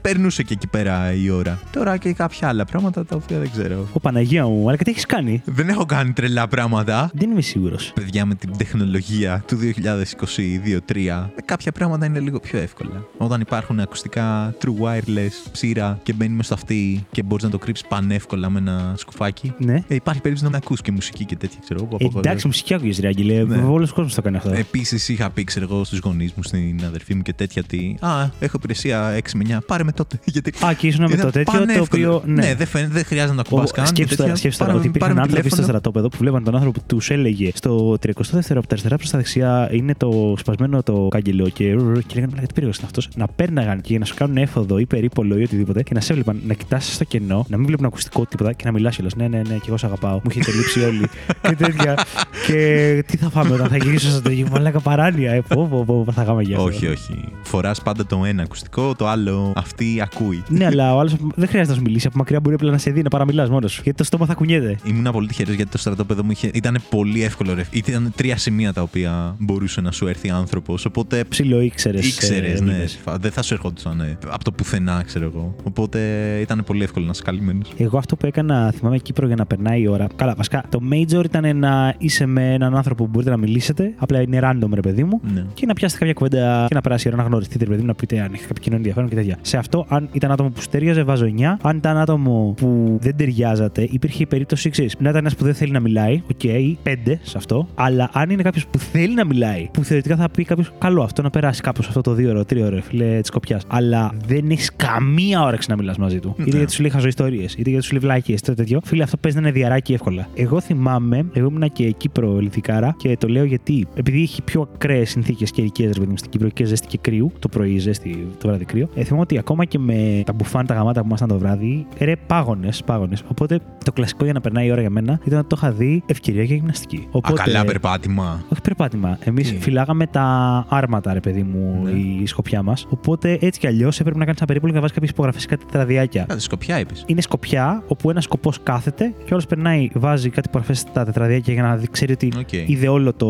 περνούσε 0.00 0.42
και 0.42 0.52
εκεί 0.52 0.66
πέρα 0.66 1.12
η 1.12 1.30
ώρα. 1.30 1.58
Τώρα 1.72 1.96
και 1.96 2.12
κάποια 2.12 2.48
άλλα 2.48 2.64
πράγματα 2.64 3.04
τα 3.04 3.16
οποία 3.16 3.38
δεν 3.38 3.50
ξέρω. 3.50 3.88
Ω 3.92 4.00
Παναγία 4.00 4.46
μου, 4.46 4.68
αλλά 4.68 4.76
και 4.76 4.84
τι 4.84 4.90
έχεις 4.90 5.06
κάνει; 5.06 5.42
Δεν 5.44 5.68
έχω 5.68 5.84
κάνει 5.86 5.93
τρελά 6.14 6.48
πράγματα. 6.48 7.10
Δεν 7.14 7.30
είμαι 7.30 7.40
σίγουρος. 7.40 7.92
Παιδιά 7.94 8.26
με 8.26 8.34
την 8.34 8.56
τεχνολογία 8.56 9.44
του 9.46 9.58
2022-3, 9.58 11.26
κάποια 11.44 11.72
πράγματα 11.72 12.06
είναι 12.06 12.18
λίγο 12.20 12.40
πιο 12.40 12.58
εύκολα. 12.58 13.04
Όταν 13.16 13.40
υπάρχουν 13.40 13.80
ακουστικά 13.80 14.54
true 14.64 14.84
wireless, 14.84 15.48
ψήρα 15.52 15.98
και 16.02 16.12
μπαίνει 16.12 16.34
μες 16.34 16.44
στο 16.46 16.54
αυτή 16.54 17.06
και 17.10 17.22
μπορείς 17.22 17.44
να 17.44 17.50
το 17.50 17.58
κρύψεις 17.58 17.86
πανεύκολα 17.88 18.50
με 18.50 18.58
ένα 18.58 18.94
σκουφάκι. 18.96 19.52
Ναι. 19.58 19.74
Ε, 19.88 19.94
υπάρχει 19.94 20.20
περίπτωση 20.20 20.50
να 20.50 20.56
ακούς 20.58 20.80
και 20.80 20.92
μουσική 20.92 21.24
και 21.24 21.36
τέτοια, 21.36 21.58
ξέρω 21.62 21.78
εγώ. 21.80 21.88
που 21.88 21.94
Ε, 21.94 21.96
απαγορεύεται. 21.96 22.28
εντάξει, 22.28 22.46
μουσική 22.46 22.74
άκουγες, 22.74 22.98
ρε 22.98 23.06
Άγγελε. 23.08 23.44
Ναι. 23.44 23.56
Όλος 23.56 23.90
ο 23.90 23.94
κόσμος 23.94 24.14
το 24.14 24.22
κάνει 24.22 24.36
αυτό. 24.36 24.50
Επίσης, 24.52 25.08
είχα 25.08 25.30
πει, 25.30 25.44
ξέρω 25.44 25.66
εγώ, 25.70 25.84
στους 25.84 25.98
γονείς 25.98 26.32
μου, 26.36 26.42
στην 26.42 26.80
αδερφή 26.86 27.14
μου 27.14 27.22
και 27.22 27.32
τέτοια 27.32 27.62
ότι 27.64 27.96
Α, 28.00 28.08
έχω 28.38 28.56
υπηρεσία 28.58 29.10
6 29.16 29.34
με 29.34 29.44
9. 29.48 29.58
Πάρε 29.66 29.84
με 29.84 29.92
τότε. 29.92 30.18
Γιατί 30.34 30.52
Α, 30.64 30.72
και 30.74 30.86
ήσουν 30.86 31.04
με 31.04 31.12
ήταν 31.12 31.24
το 31.26 31.30
τέτοιο 31.30 31.52
το 31.52 31.58
πανεύκολο. 31.58 32.14
οποίο. 32.14 32.32
Ναι, 32.34 32.54
δεν, 32.54 32.66
φαίνεται, 32.66 32.92
δεν 32.92 33.04
χρειάζεται 33.04 33.34
να 33.34 33.42
το 33.42 33.50
κουμπά 33.50 33.64
καν. 33.64 33.84
και 33.84 33.90
Σκέψτε 33.90 34.16
τώρα, 34.16 34.28
τέτοια. 34.28 34.36
σκέψτε 34.36 34.64
τώρα 34.64 34.72
Πάρε- 34.76 34.88
ότι 34.88 34.96
υπήρχαν 34.96 35.14
πάρε 35.14 35.14
με 35.14 35.20
άνθρωποι 35.20 35.48
στο 35.48 35.56
τηλέφωνο. 35.56 35.80
Στρατόπεδο 35.84 36.08
που 36.08 36.16
βλέπαν 36.16 36.44
τον 36.44 36.54
άνθρωπο 36.54 36.80
που 36.80 36.86
τους 36.86 37.10
έλεγε 37.10 37.50
στο 37.54 37.96
32ο 38.06 38.12
από 38.48 38.60
τα 38.60 38.66
αριστερά 38.70 38.96
προς 38.96 39.10
τα 39.10 39.18
δεξιά 39.18 39.68
είναι 39.72 39.94
το 39.94 40.34
σπασμένο 40.38 40.82
το 40.82 41.08
κάγκελο 41.10 41.48
και, 41.48 41.64
και 42.06 42.14
λέγανε 42.14 42.26
Μαλάκα, 42.26 42.46
τι 42.46 42.52
περίεργος 42.54 42.76
είναι 42.76 42.86
αυτός. 42.86 43.08
Να 43.16 43.26
πέρναγαν 43.26 43.80
και 43.80 43.98
να 43.98 44.04
σου 44.04 44.14
κάνουν 44.14 44.36
έφοδο 44.36 44.78
ή 44.78 44.86
περίπολο 44.86 45.38
ή 45.38 45.42
οτιδήποτε 45.42 45.82
και 45.82 45.94
να 45.94 46.00
σε 46.00 46.12
έβλεπαν 46.12 46.40
να 46.46 46.54
κοιτάς 46.54 46.94
στο 46.94 47.04
κενό, 47.04 47.46
να 47.48 47.56
μην 47.56 47.66
βλέπουν 47.66 47.86
ακουστικό 47.86 48.26
τίποτα 48.26 48.52
και 48.52 48.64
να 48.64 48.72
μιλάς 48.72 48.94
κιόλας. 48.94 49.14
Ναι, 49.14 49.28
ναι, 49.28 49.36
ναι, 49.36 49.54
και 49.54 49.64
εγώ 49.66 49.76
σε 49.76 49.86
αγαπάω. 49.86 50.14
Μου 50.14 50.30
έχετε 50.30 50.52
λείψει 50.52 50.80
όλοι. 50.80 51.08
και 51.48 51.56
τέτοια. 51.56 52.04
και 52.46 53.04
τι 53.06 53.16
θα 53.16 53.30
φάμε 53.30 53.54
όταν 53.54 53.68
θα 53.68 53.76
γυρίσω 53.76 54.10
στο 54.10 54.22
τέτοιο. 54.22 54.48
Μαλάκα 54.50 54.80
παράνοια. 54.80 55.32
Ε, 55.32 55.40
πω, 55.40 55.68
πω, 55.70 55.84
πω, 55.84 56.12
θα 56.12 56.22
γάμε 56.22 56.42
για 56.42 56.56
αυτό. 56.56 56.68
Όχι, 56.68 56.86
όχι. 56.86 57.24
Φοράς 57.42 57.82
πάντα 57.82 58.06
το 58.06 58.24
ένα 58.24 58.42
ακουστικό, 58.42 58.94
το 58.94 59.08
άλλο 59.08 59.52
αυτή 59.56 60.00
ακούει. 60.02 60.42
Ναι, 60.48 60.66
αλλά 60.66 60.94
ο 60.94 60.98
άλλος 60.98 61.14
δεν 61.34 61.48
χρειάζεται 61.48 61.72
να 61.72 61.74
σου 61.74 61.82
μιλήσει. 61.82 62.06
Από 62.06 62.18
μακριά 62.18 62.40
μπορεί 62.40 62.54
απλά 62.54 62.70
να 62.70 62.78
σε 62.78 62.90
δει, 62.90 63.02
να 63.02 63.08
παραμιλάς 63.08 63.50
μόνος 63.50 63.72
σου. 63.72 63.80
Γιατί 63.82 63.98
το 63.98 64.04
στόμα 64.04 64.26
θα 64.26 64.34
κουνιέται. 64.34 64.78
Ήμουν 64.84 65.12
πολύ 65.12 65.26
τυχερός 65.26 65.54
γιατί 65.64 65.70
το 65.70 65.78
στρατόπεδο 65.78 66.24
μου 66.24 66.30
είχε... 66.30 66.50
ήταν 66.54 66.78
πολύ 66.90 67.22
εύκολο. 67.22 67.54
Ρε. 67.54 67.64
Ήταν 67.70 68.12
τρία 68.16 68.36
σημεία 68.36 68.72
τα 68.72 68.82
οποία 68.82 69.36
μπορούσε 69.38 69.80
να 69.80 69.90
σου 69.90 70.06
έρθει 70.06 70.30
άνθρωπος. 70.30 70.84
Οπότε 70.84 71.24
Ψιλο 71.28 71.60
ήξερες. 71.60 72.06
ήξερες, 72.06 72.60
ναι. 72.60 72.84
Δεν 73.20 73.30
θα 73.30 73.42
σου 73.42 73.54
ερχόντουσαν 73.54 74.00
ε, 74.00 74.18
από 74.30 74.44
το 74.44 74.52
πουθενά, 74.52 75.02
ξέρω 75.06 75.24
εγώ. 75.24 75.54
Οπότε 75.62 75.98
ήταν 76.40 76.62
πολύ 76.66 76.82
εύκολο 76.82 77.04
να 77.04 77.10
είσαι 77.10 77.22
καλυμμένος. 77.22 77.72
Εγώ 77.76 77.98
αυτό 77.98 78.16
που 78.16 78.26
έκανα, 78.26 78.72
θυμάμαι 78.76 78.98
Κύπρο 78.98 79.26
για 79.26 79.36
να 79.36 79.46
περνάει 79.46 79.80
η 79.80 79.86
ώρα. 79.86 80.06
Καλά, 80.16 80.34
βασικά 80.36 80.64
το 80.68 80.80
major 80.92 81.24
ήταν 81.24 81.56
να 81.56 81.94
είσαι 81.98 82.26
με 82.26 82.52
έναν 82.54 82.76
άνθρωπο 82.76 83.04
που 83.04 83.10
μπορείτε 83.10 83.30
να 83.30 83.36
μιλήσετε. 83.36 83.94
Απλά 83.96 84.20
είναι 84.20 84.40
random, 84.42 84.68
ρε 84.74 84.80
παιδί 84.80 85.04
μου. 85.04 85.20
Ναι. 85.34 85.44
Και 85.54 85.66
να 85.66 85.74
πιάσετε 85.74 85.98
κάποια 85.98 86.14
κουβέντα 86.14 86.64
και 86.68 86.74
να 86.74 86.80
περάσει 86.80 87.08
η 87.08 87.12
ώρα 87.14 87.22
να 87.22 87.28
γνωριστείτε, 87.28 87.64
ρε 87.64 87.70
παιδί 87.70 87.80
μου, 87.80 87.86
να 87.86 87.94
πείτε 87.94 88.20
αν 88.20 88.32
έχει 88.32 88.46
κάποιο 88.46 88.62
κοινό 88.62 88.76
ενδιαφέρον 88.76 89.08
και 89.08 89.14
τέτοια. 89.14 89.38
Σε 89.40 89.56
αυτό, 89.56 89.86
αν 89.88 90.08
ήταν 90.12 90.30
άτομο 90.30 90.48
που 90.50 90.60
σου 90.60 90.68
ταίριαζε, 90.68 91.02
βάζω 91.02 91.26
9. 91.38 91.42
Αν 91.62 91.76
ήταν 91.76 91.96
άτομο 91.96 92.54
που 92.56 92.98
δεν 93.00 93.16
ταιριάζατε, 93.16 93.88
υπήρχε 93.90 94.22
η 94.22 94.26
περίπτωση 94.26 94.68
εξής. 94.68 94.96
Να 94.98 95.08
ήταν 95.08 95.20
ένας 95.20 95.36
που 95.36 95.44
δεν 95.44 95.53
δεν 95.54 95.62
θέλει 95.62 95.72
να 95.72 95.80
μιλάει, 95.80 96.22
ok, 96.30 96.38
okay, 96.42 96.74
πέντε 96.82 97.20
σε 97.22 97.38
αυτό. 97.38 97.68
Αλλά 97.74 98.10
αν 98.12 98.30
είναι 98.30 98.42
κάποιος 98.42 98.66
που 98.66 98.78
θέλει 98.78 99.14
να 99.14 99.24
μιλάει, 99.24 99.68
που 99.72 99.84
θεωρητικά 99.84 100.16
θα 100.16 100.28
πει 100.28 100.44
κάποιος 100.44 100.72
καλό 100.78 101.02
αυτό 101.02 101.22
να 101.22 101.30
περάσει 101.30 101.60
κάπως 101.60 101.88
αυτό 101.88 102.00
το 102.00 102.12
δύο 102.12 102.30
ώρο, 102.30 102.44
τρία 102.44 102.66
ώρο, 102.66 102.80
φίλε 102.80 103.20
της 103.20 103.30
κοπιάς. 103.30 103.62
Αλλά 103.66 104.14
δεν 104.26 104.50
έχεις 104.50 104.70
καμία 104.76 105.42
όρεξη 105.42 105.70
να 105.70 105.76
μιλάς 105.76 105.96
μαζί 105.98 106.18
του. 106.18 106.34
Ναι. 106.36 106.44
Είτε 106.44 106.56
γιατί 106.56 106.72
σου 106.72 106.80
λέει 106.80 106.90
χαζοϊστορίες, 106.90 107.54
είτε 107.54 107.70
γιατί 107.70 107.84
σου 107.84 107.92
λέει 107.92 108.00
βλάκίε, 108.00 108.34
είτε 108.34 108.54
τέτοιο. 108.54 108.80
Φίλε, 108.84 109.02
αυτό 109.02 109.16
παίζει 109.16 109.38
να 109.40 109.42
είναι 109.42 109.58
διαράκι 109.58 109.92
εύκολα. 109.92 110.28
Εγώ 110.34 110.60
θυμάμαι, 110.60 111.26
εγώ 111.32 111.48
ήμουν 111.48 111.72
και 111.72 111.90
Κύπρο 111.90 112.36
Ελληνικάρα 112.36 112.94
και 112.98 113.16
το 113.16 113.28
λέω 113.28 113.44
γιατί 113.44 113.86
επειδή 113.94 114.22
έχει 114.22 114.42
πιο 114.42 114.68
ακραίες 114.74 115.10
συνθήκες 115.10 115.50
καιρικέ, 115.50 115.84
ρε 115.84 115.92
παιδί 115.92 116.06
μου, 116.06 116.16
στην 116.16 116.30
Κύπρο 116.30 116.48
και 116.48 116.64
ζέστη 116.64 116.86
και 116.86 116.98
κρύου, 117.00 117.32
το 117.38 117.48
πρωί 117.48 117.78
ζέστη, 117.78 118.28
το 118.40 118.48
βράδυ 118.48 118.64
κρύο. 118.64 118.88
Ε, 118.94 119.02
θυμάμαι 119.04 119.22
ότι 119.22 119.38
ακόμα 119.38 119.64
και 119.64 119.78
με 119.78 120.22
τα 120.26 120.32
μπουφάν, 120.32 120.66
τα 120.66 120.74
γαμάτα 120.74 121.00
που 121.00 121.06
ήμασταν 121.06 121.28
το 121.28 121.38
βράδυ, 121.38 121.86
ρε 121.98 122.16
πάγονε, 122.26 122.68
πάγονε. 122.84 123.16
Οπότε 123.30 123.60
το 123.84 123.92
κλασικό 123.92 124.24
για 124.24 124.32
να 124.32 124.40
περνάει 124.40 124.66
η 124.66 124.70
ώρα 124.70 124.80
για 124.80 124.90
μένα 124.90 125.20
ήταν 125.24 125.38
ότι 125.38 125.43
το 125.46 125.56
είχα 125.58 125.72
δει 125.72 126.02
ευκαιρία 126.06 126.42
για 126.42 126.54
γυμναστική. 126.54 127.06
Οπότε, 127.10 127.40
Α, 127.42 127.44
καλά 127.44 127.64
περπάτημα. 127.64 128.44
όχι 128.48 128.60
περπάτημα. 128.64 129.18
Εμείς 129.24 129.48
Τι; 129.50 129.56
φυλάγαμε 129.58 130.06
τα 130.06 130.22
άρματα, 130.68 131.12
ρε 131.12 131.20
παιδί 131.20 131.42
μου, 131.42 131.80
Ναι. 131.82 131.90
η 131.90 132.26
σκοπιά 132.26 132.62
μας. 132.62 132.86
Οπότε 132.90 133.38
έτσι 133.40 133.60
κι 133.60 133.66
αλλιώς 133.66 134.00
έπρεπε 134.00 134.18
να 134.18 134.24
κάνεις 134.24 134.38
ένα 134.38 134.46
περίπολο 134.46 134.70
και 134.72 134.76
να 134.76 134.80
βάζεις 134.82 134.94
κάποιες 134.96 135.12
υπογραφές 135.12 135.40
σε 135.42 135.48
κάτι 135.48 135.64
τετραδιάκια. 135.64 136.24
Κάτι 136.28 136.40
σκοπιά 136.42 136.78
είπες. 136.80 137.04
Είναι 137.06 137.20
σκοπιά 137.20 137.82
όπου 137.88 138.10
ένας 138.10 138.24
σκοπός 138.24 138.62
κάθεται 138.62 139.12
και 139.24 139.32
ο 139.32 139.34
άλλος 139.34 139.46
περνάει, 139.46 139.90
βάζει 139.94 140.30
κάτι 140.30 140.48
υπογραφές 140.48 140.78
στα 140.78 141.04
τετραδιάκια 141.04 141.52
για 141.52 141.62
να 141.62 141.76
δει- 141.76 141.90
ξέρει 141.90 142.12
ότι 142.12 142.32
Οκ. 142.38 142.52
είδε 142.52 142.88
όλο 142.88 143.12
το 143.12 143.26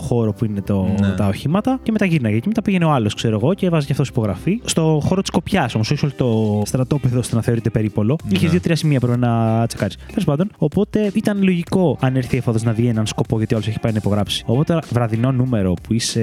χώρο 0.00 0.32
που 0.32 0.44
είναι 0.44 0.60
το, 0.60 0.86
Ναι. 1.00 1.08
τα 1.10 1.26
οχήματα 1.26 1.78
και 1.82 1.92
μετά 1.92 2.04
γύρναγε. 2.04 2.38
Και 2.38 2.46
μετά 2.48 2.62
πήγαινε 2.62 2.84
ο 2.84 2.90
άλλος, 2.90 3.14
ξέρω 3.14 3.36
εγώ, 3.36 3.54
και 3.54 3.66
έβαζε 3.66 3.86
και 3.86 3.92
αυτός 3.92 4.08
υπογραφή. 4.08 4.60
Στο 4.64 5.00
χώρο 5.04 5.20
της 5.20 5.28
σκοπιάς 5.28 5.74
όμως, 5.74 5.90
όχι 5.90 6.04
όλο 6.04 6.14
το 6.16 6.62
στρατόπεδο 6.66 7.18
ώστε 7.18 7.36
να 7.36 7.42
θεωρείται 7.42 7.70
περίπολο. 7.70 8.16
Ναι. 8.24 8.36
Είχε 8.36 8.48
δύο-τρία 8.48 8.76
σημεία 8.76 9.00
που 9.00 9.06
έπρεπε 9.06 9.26
να 9.26 9.66
τσεκάρεις. 9.66 9.96
Τέλος 10.06 10.24
πάντων, 10.24 10.50
οπότε 10.58 11.10
ήταν 11.14 11.42
λογικό 11.42 11.96
αν 12.00 12.16
έρθει 12.16 12.36
έφοδο 12.36 12.58
να 12.62 12.72
δει 12.72 12.86
έναν 12.86 13.06
σκοπό 13.06 13.36
γιατί 13.38 13.54
ο 13.54 13.56
άλλος 13.56 13.64
έχει 13.68 13.80
πάει 13.80 13.92
να 13.92 13.98
υπογράψει. 13.98 14.42
Οπότε 14.46 14.75
βραδινό 14.92 15.32
νούμερο 15.32 15.74
που 15.82 15.92
είσαι 15.92 16.20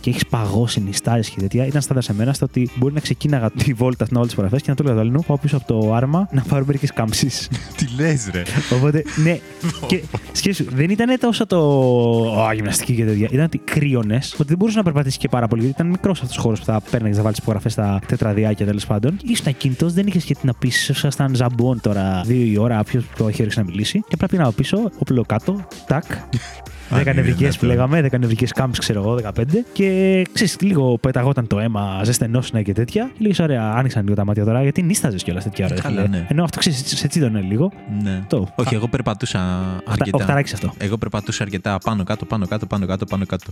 και 0.00 0.10
έχεις 0.10 0.26
παγώσει 0.26 0.80
νιστάζει 0.80 1.30
και 1.30 1.40
τέτοια 1.40 1.66
ήταν 1.66 1.82
στάντα 1.82 2.00
σε 2.00 2.14
μένα 2.14 2.32
στο 2.32 2.44
ότι 2.44 2.70
μπορεί 2.76 2.94
να 2.94 3.00
ξεκίναγα 3.00 3.50
τη 3.50 3.72
βόλτα 3.72 4.02
αυτήν 4.02 4.16
όλε 4.16 4.26
τι 4.26 4.32
υπογραφέ 4.32 4.56
και 4.56 4.64
να 4.66 4.74
του 4.74 4.84
λέω 4.84 4.94
Δόλινου, 4.94 5.22
πάω 5.26 5.38
πίσω 5.38 5.56
από 5.56 5.66
το 5.66 5.94
άρμα 5.94 6.28
να 6.32 6.42
πάρω 6.42 6.64
μερικέ 6.64 6.86
κάμψεις. 6.94 7.50
Τι 7.76 7.86
λες, 7.98 8.30
ρε. 8.32 8.42
Οπότε, 8.72 9.04
ναι. 9.24 9.38
και 9.90 10.02
σκέψου, 10.32 10.64
δεν 10.68 10.90
ήταν 10.90 11.18
τόσο 11.18 11.46
το. 11.46 11.58
Ω, 11.58 12.52
γυμναστική 12.52 12.94
και 12.94 13.04
τέτοια. 13.04 13.28
Ήταν 13.30 13.44
ότι 13.44 13.58
κρύωνες, 13.58 14.32
ότι 14.32 14.44
δεν 14.48 14.56
μπορούσες 14.56 14.76
να 14.76 14.84
περπατήσεις 14.84 15.18
και 15.18 15.28
πάρα 15.28 15.48
πολύ. 15.48 15.62
Γιατί 15.62 15.76
ήταν 15.80 15.90
μικρός 15.90 16.22
αυτός 16.22 16.38
ο 16.38 16.40
χώρος 16.40 16.58
που 16.58 16.64
θα 16.64 16.82
παίρνει 16.90 17.10
να 17.10 17.22
βάλεις 17.22 17.38
υπογραφές 17.38 17.72
στα 17.72 18.00
τετραδιάκια 18.06 18.66
τέλος 18.66 18.86
πάντων. 18.86 19.16
Ήσουν 19.24 19.46
ακίνητος, 19.48 19.92
δεν 19.92 20.06
είχες 20.06 20.24
γιατί 20.24 20.46
να 20.46 20.54
πεις, 20.54 20.88
ήσασταν 20.88 21.34
ζαμπόν 21.34 21.80
τώρα 21.80 22.22
δύο 22.26 22.46
η 22.46 22.56
ώρα, 22.58 22.84
ποιος 22.84 23.04
το 23.16 23.28
έχει 23.28 23.40
όρεξη 23.40 23.58
να 23.58 23.64
μιλήσει. 23.64 24.04
Και 24.08 24.16
πρέπει 24.16 24.36
να 24.36 24.52
πίσω, 24.52 24.90
όπλο 24.98 25.24
κάτω, 25.26 25.66
τάκ. 25.86 26.04
10 26.90 27.00
είναι 27.00 27.12
νευρικέ 27.12 27.34
δυνατόν. 27.36 27.58
που 27.58 27.64
λέγαμε, 27.64 28.08
10 28.12 28.18
νευρικέ 28.18 28.46
κάμψει, 28.54 28.80
ξέρω 28.80 29.00
εγώ, 29.02 29.14
15. 29.14 29.42
Και 29.72 30.26
ξέρεις, 30.32 30.56
λίγο 30.60 30.98
πεταγόταν 30.98 31.46
το 31.46 31.58
αίμα, 31.58 32.00
ζεσθενόσουνα 32.04 32.62
και 32.62 32.72
τέτοια. 32.72 33.04
Και 33.18 33.18
λέγε, 33.26 33.42
ωραία, 33.42 33.72
άνοιξαν 33.76 34.02
λίγο 34.02 34.14
τα 34.14 34.24
μάτια 34.24 34.44
τώρα, 34.44 34.62
γιατί 34.62 34.82
νίσταζες 34.82 35.22
κιόλας 35.22 35.44
τέτοια 35.44 35.64
ώρα. 35.64 35.74
ρε 35.74 35.80
Καλά, 35.80 36.00
φίλε. 36.02 36.16
ναι. 36.16 36.26
Ενώ 36.28 36.44
αυτό 36.44 36.58
ξέρεις, 36.58 36.82
σε 36.86 37.08
τσίδωνε 37.08 37.40
λίγο. 37.40 37.72
Ναι. 38.02 38.24
Το. 38.28 38.48
Όχι, 38.54 38.74
εγώ 38.74 38.88
περπατούσα 38.88 39.40
αρκετά. 39.86 40.18
Οχταράκι 40.18 40.54
αυτό. 40.54 40.72
Εγώ 40.78 40.98
περπατούσα 40.98 41.42
αρκετά 41.42 41.78
πάνω 41.84 42.04
κάτω, 42.04 42.24
πάνω 42.24 42.46
κάτω, 42.46 42.66
πάνω 42.66 42.86
κάτω, 42.86 43.04
πάνω 43.04 43.26
κάτω. 43.26 43.50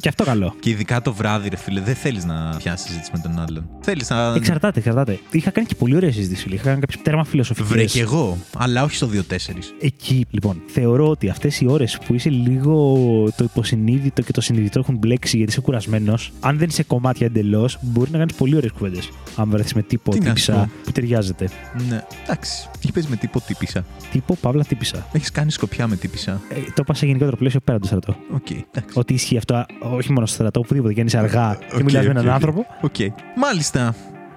Και 0.00 0.08
αυτό 0.08 0.24
καλό. 0.24 0.54
Και 0.60 0.70
ειδικά 0.70 1.02
το 1.02 1.12
βράδυ, 1.12 1.48
ρε 1.48 1.56
φίλε, 1.56 1.80
δεν 1.80 1.94
θέλεις 1.94 2.24
να 2.24 2.54
πιάσεις 2.58 2.86
συζήτηση 2.86 3.10
με 3.14 3.18
τον 3.18 3.40
άλλον. 3.48 3.68
Θέλεις 3.80 4.10
να. 4.10 4.34
Εξαρτάται, 4.34 4.78
εξαρτάται. 4.78 5.18
Είχα 5.30 5.50
κάνει 5.50 5.66
και 5.66 5.74
πολύ 5.74 5.96
ωραία 5.96 6.12
συζήτηση. 6.12 6.42
φίλε. 6.42 6.54
Είχα 6.54 6.64
κάνει 6.64 6.80
κάποιες 6.80 7.02
τέρμα 7.02 7.24
φιλοσοφικές. 7.24 7.68
Βρε 7.68 7.84
κι 7.84 7.98
εγώ, 8.00 8.38
αλλά 8.56 8.82
όχι 8.82 8.94
στο 8.94 9.08
2-4. 9.12 9.72
Εκεί, 9.80 10.26
λοιπόν, 10.30 10.62
θεωρώ 10.66 11.08
ότι 11.08 11.28
αυτές 11.28 11.60
οι 11.60 11.66
ώρες 11.68 11.98
που 12.06 12.14
είσαι 12.14 12.30
λίγο 12.46 12.94
το 13.36 13.44
υποσυνείδητο 13.44 14.22
και 14.22 14.32
το 14.32 14.40
συνειδητό 14.40 14.78
έχουν 14.78 14.96
μπλέξει 14.96 15.36
γιατί 15.36 15.52
είσαι 15.52 15.60
κουρασμένος, 15.60 16.32
αν 16.40 16.58
δεν 16.58 16.68
είσαι 16.68 16.82
κομμάτια 16.82 17.26
εντελώς, 17.26 17.78
μπορεί 17.80 18.10
να 18.10 18.18
κάνεις 18.18 18.34
πολύ 18.34 18.56
ωραίες 18.56 18.72
κουβέντες. 18.72 19.08
Αν 19.36 19.48
βρεθεί 19.50 19.72
με 19.74 19.82
τύπο 19.82 20.10
Τι 20.10 20.18
να 20.18 20.24
σου 20.24 20.28
τύπισσα 20.28 20.52
πω. 20.52 20.70
που 20.84 20.92
ταιριάζεται. 20.92 21.48
Ναι, 21.88 22.02
εντάξει. 22.24 22.68
Τι 22.80 22.92
πες 22.92 23.06
με 23.06 23.16
τύπο 23.16 23.40
τύπισσα; 23.40 23.84
Τύπο, 24.12 24.36
παύλα, 24.40 24.64
τύπισσα. 24.64 25.06
Έχεις 25.12 25.30
κάνει 25.30 25.50
σκοπιά 25.50 25.86
με 25.86 25.96
τύπισσα; 25.96 26.40
Ε, 26.48 26.54
το 26.54 26.74
είπα 26.78 26.94
σε 26.94 27.06
γενικότερο 27.06 27.36
πλαίσιο 27.36 27.60
πέραν 27.60 27.80
του 27.80 27.86
στρατό. 27.86 28.16
Οκ, 28.34 28.50
εντάξει. 28.50 28.98
Ότι 28.98 29.14
ισχύει 29.14 29.36
αυτό 29.36 29.64
όχι 29.96 30.12
μόνο 30.12 30.26
στο 30.26 30.34
στρατό, 30.34 30.60
οπουδήποτε. 30.60 30.92
Και 30.92 31.00
αν 31.00 31.06
είσαι 31.06 31.18
αργά 31.18 31.58
και 31.70 31.76
Οκ, 31.76 31.82
μιλάς 31.82 32.04
με 32.04 32.10
οκ, 32.10 32.16
έναν 32.16 32.26
οκ. 32.26 32.32
άνθρωπο. 32.34 32.66
Οκ. 32.80 32.94
Μάλιστα. 33.36 33.94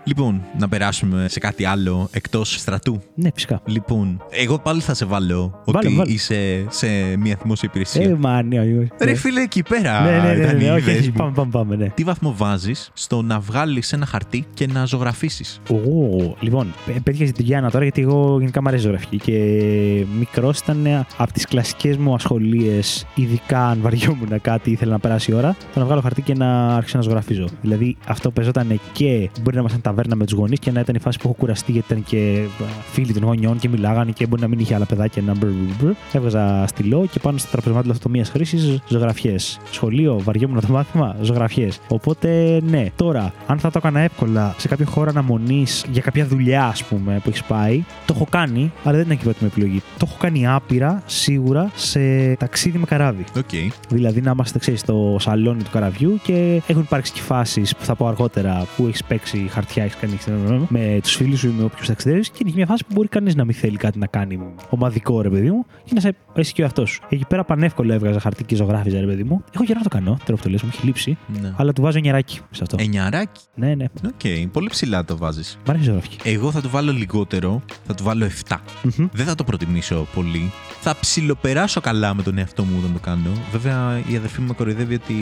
Λοιπόν, 0.07 0.41
να 0.59 0.67
περάσουμε 0.69 1.25
σε 1.29 1.39
κάτι 1.39 1.65
άλλο 1.65 2.07
εκτός 2.11 2.59
στρατού. 2.59 3.01
Ναι, 3.15 3.29
φυσικά. 3.33 3.61
Λοιπόν, 3.65 4.21
εγώ 4.29 4.59
πάλι 4.59 4.81
θα 4.81 4.93
σε 4.93 5.05
βάλω 5.05 5.61
Βάλε, 5.65 5.87
ότι 5.87 5.95
βάλε. 5.95 6.11
είσαι 6.11 6.65
σε 6.69 6.87
μια 7.17 7.37
δημόσια 7.41 7.69
υπηρεσία. 7.71 8.01
Ε, 8.03 8.15
μα, 8.19 8.41
ναι, 8.43 8.59
όχι, 8.59 8.77
όχι. 8.77 8.89
Ρε 9.01 9.13
φίλε, 9.15 9.41
εκεί 9.41 9.63
πέρα. 9.63 10.01
Ναι, 10.03 10.11
ναι, 10.11 10.33
ναι, 10.33 10.43
ήταν 10.43 10.55
ναι, 10.57 10.63
οι 10.63 10.65
ναι, 10.65 10.71
όχι, 10.71 10.79
ιδέες 10.81 10.99
όχι, 10.99 11.07
μου. 11.07 11.13
πάμε, 11.17 11.31
πάμε, 11.35 11.51
πάμε, 11.51 11.75
ναι. 11.75 11.89
Τι 11.89 12.03
βαθμό 12.03 12.33
βάζεις 12.37 12.91
στο 12.93 13.21
να 13.21 13.39
βγάλεις 13.39 13.93
ένα 13.93 14.05
χαρτί 14.05 14.45
και 14.53 14.67
να 14.67 14.85
ζωγραφίσεις; 14.85 15.61
Ω, 15.69 16.35
λοιπόν, 16.39 16.73
παι- 16.85 16.99
παιδιά 17.01 17.27
στην 17.27 17.45
Γιάννα 17.45 17.71
τώρα, 17.71 17.83
γιατί 17.83 18.01
εγώ 18.01 18.37
γενικά 18.39 18.61
μου 18.61 18.67
αρέσει 18.67 18.83
η 18.83 18.85
ζωγραφική 18.85 19.17
και 19.17 20.05
μικρός 20.19 20.59
ήταν 20.59 21.05
από 21.17 21.33
τις 21.33 21.45
κλασικές 21.45 21.97
μου 21.97 22.13
ασχολίες, 22.13 23.05
ειδικά 23.15 23.67
αν 23.67 23.79
βαριόμουν 23.81 24.41
κάτι, 24.41 24.71
ήθελα 24.71 24.91
να 24.91 24.99
περάσει 24.99 25.31
η 25.31 25.33
ώρα, 25.33 25.55
το 25.73 25.79
να 25.79 25.85
βγάλω 25.85 26.01
χαρτί 26.01 26.21
και 26.21 26.33
να 26.33 26.75
άρχισα 26.75 26.97
να 26.97 27.03
ζωγραφίζω. 27.03 27.47
Δηλαδή 27.61 27.97
αυτό 28.07 28.31
παίζονταν 28.31 28.79
και 28.91 29.29
μπορεί 29.41 29.55
να 29.55 29.59
ήμασταν 29.61 29.81
ταβέρνα 29.95 30.15
με 30.15 30.25
τους 30.25 30.33
γονείς 30.33 30.59
και 30.59 30.71
να 30.71 30.79
ήταν 30.79 30.95
η 30.95 30.99
φάση 30.99 31.17
που 31.17 31.27
έχω 31.27 31.37
κουραστεί 31.39 31.71
γιατί 31.71 31.91
ήταν 31.91 32.03
και 32.03 32.41
α, 32.61 32.65
φίλοι 32.91 33.13
των 33.13 33.23
γονιών 33.23 33.59
και 33.59 33.69
μιλάγανε 33.69 34.11
και 34.11 34.27
μπορεί 34.27 34.41
να 34.41 34.47
μην 34.47 34.59
είχε 34.59 34.75
άλλα 34.75 34.85
παιδάκια 34.85 35.21
να 35.21 35.33
μπρ, 35.35 35.47
μπρ, 35.47 35.85
μπρ. 35.85 35.91
Έβγαζα 36.11 36.67
στυλό 36.67 37.07
και 37.11 37.19
πάνω 37.19 37.37
στο 37.37 37.51
τραπεζομάντιλο 37.51 37.91
αυτό 37.91 38.10
μιας 38.10 38.29
χρήσης 38.29 38.79
ζωγραφιές. 38.87 39.59
Σχολείο, 39.71 40.19
βαριόμουν 40.23 40.59
το 40.61 40.73
μάθημα, 40.73 41.15
ζωγραφιές. 41.21 41.79
Οπότε 41.87 42.61
ναι, 42.69 42.85
τώρα, 42.95 43.33
αν 43.47 43.59
θα 43.59 43.71
το 43.71 43.77
έκανα 43.77 43.99
εύκολα 43.99 44.55
σε 44.57 44.67
κάποιο 44.67 44.85
χώρο 44.85 45.09
αναμονής 45.09 45.85
για 45.91 46.01
κάποια 46.01 46.25
δουλειά, 46.25 46.65
ας 46.65 46.83
πούμε, 46.83 47.19
που 47.23 47.29
έχεις 47.29 47.43
πάει, 47.43 47.83
το 48.05 48.13
έχω 48.15 48.27
κάνει, 48.29 48.71
αλλά 48.83 48.97
δεν 48.97 49.05
ήταν 49.05 49.17
και 49.17 49.21
η 49.21 49.25
πρώτη 49.25 49.37
μου 49.41 49.49
επιλογή. 49.53 49.81
Το 49.97 50.05
έχω 50.09 50.17
κάνει 50.19 50.47
άπειρα 50.47 51.03
σίγουρα 51.05 51.71
σε 51.75 52.33
ταξίδι 52.35 52.77
με 52.77 52.85
καράβι. 52.85 53.23
Οκ. 53.37 53.73
Δηλαδή 53.89 54.21
να 54.21 54.31
είμαστε, 54.31 54.59
ξέρεις, 54.59 54.79
στο 54.79 55.17
σαλόνι 55.19 55.63
του 55.63 55.69
καραβιού 55.71 56.19
και 56.23 56.61
έχουν 56.67 56.81
υπάρξει 56.81 57.11
και 57.11 57.21
φάσεις 57.21 57.75
που 57.75 57.85
θα 57.85 57.95
πω 57.95 58.07
αργότερα 58.07 58.67
που 58.77 58.87
έχεις 58.87 59.03
παίξει 59.03 59.47
χαρτιά, 59.49 59.84
έχεις 59.85 59.97
κάνει 59.99 60.15
ξέρω, 60.15 60.65
με 60.69 60.99
τους 61.01 61.15
φίλους 61.15 61.39
σου 61.39 61.47
ή 61.47 61.53
με 61.57 61.63
όποιους 61.63 61.87
ταξιδεύει 61.87 62.21
και 62.21 62.37
είναι 62.39 62.49
και 62.49 62.55
μια 62.55 62.65
φάση 62.65 62.83
που 62.87 62.93
μπορεί 62.93 63.07
κανείς 63.07 63.35
να 63.35 63.45
μην 63.45 63.55
θέλει 63.55 63.77
κάτι 63.77 63.99
να 63.99 64.07
κάνει 64.07 64.39
ομαδικό, 64.69 65.21
ρε 65.21 65.29
παιδί 65.29 65.51
μου, 65.51 65.65
και 65.83 65.91
να 65.93 65.99
'σαι 65.99 66.15
εσύ 66.35 66.53
και 66.53 66.61
ο 66.61 66.65
αυτό. 66.65 66.83
Εκεί 67.09 67.25
πέρα 67.27 67.43
πανεύκολα 67.43 67.93
έβγαζα 67.93 68.19
χαρτί 68.19 68.43
και 68.43 68.55
ζωγράφιζα, 68.55 68.99
ρε 68.99 69.05
παιδί 69.05 69.23
μου. 69.23 69.43
Έχω 69.53 69.63
καιρό 69.63 69.77
να 69.77 69.83
το 69.83 69.89
κάνω, 69.89 70.17
τώρα 70.25 70.37
που 70.37 70.43
το 70.43 70.49
λες, 70.49 70.61
μου 70.61 70.69
έχει 70.73 70.85
λείψει, 70.85 71.17
Ναι. 71.41 71.53
αλλά 71.57 71.73
του 71.73 71.81
βάζω 71.81 71.99
εννιαράκι 71.99 72.39
σε 72.51 72.63
αυτό. 72.63 72.77
Εννιαράκι; 72.79 73.41
Ναι, 73.55 73.75
ναι. 73.75 73.85
Οκ, 74.05 74.49
πολύ 74.51 74.69
ψηλά 74.69 75.05
το 75.05 75.17
βάζεις. 75.17 75.57
Μ' 75.65 75.69
αρέσει 75.69 75.83
η 75.83 75.87
ζωγραφική. 75.87 76.17
Εγώ 76.23 76.51
θα 76.51 76.61
του 76.61 76.69
βάλω 76.69 76.91
λιγότερο, 76.91 77.61
θα 77.87 77.93
του 77.93 78.03
βάλω 78.03 78.25
7. 78.47 78.55
Μμμ. 78.83 79.07
Δεν 79.11 79.25
θα 79.25 79.35
το 79.35 79.43
προτιμήσω 79.43 80.07
πολύ. 80.15 80.51
Θα 80.81 80.95
ψιλοπεράσω 80.99 81.81
καλά 81.81 82.13
με 82.13 82.21
τον 82.23 82.37
εαυτό 82.37 82.63
μου 82.63 82.75
όταν 82.79 82.93
το 82.93 82.99
κάνω. 82.99 83.29
Βέβαια, 83.51 84.01
η 84.11 84.15
αδερφή 84.15 84.41
μου 84.41 84.47
με 84.47 84.53
κοροϊδεύει 84.53 84.93
ότι 84.93 85.13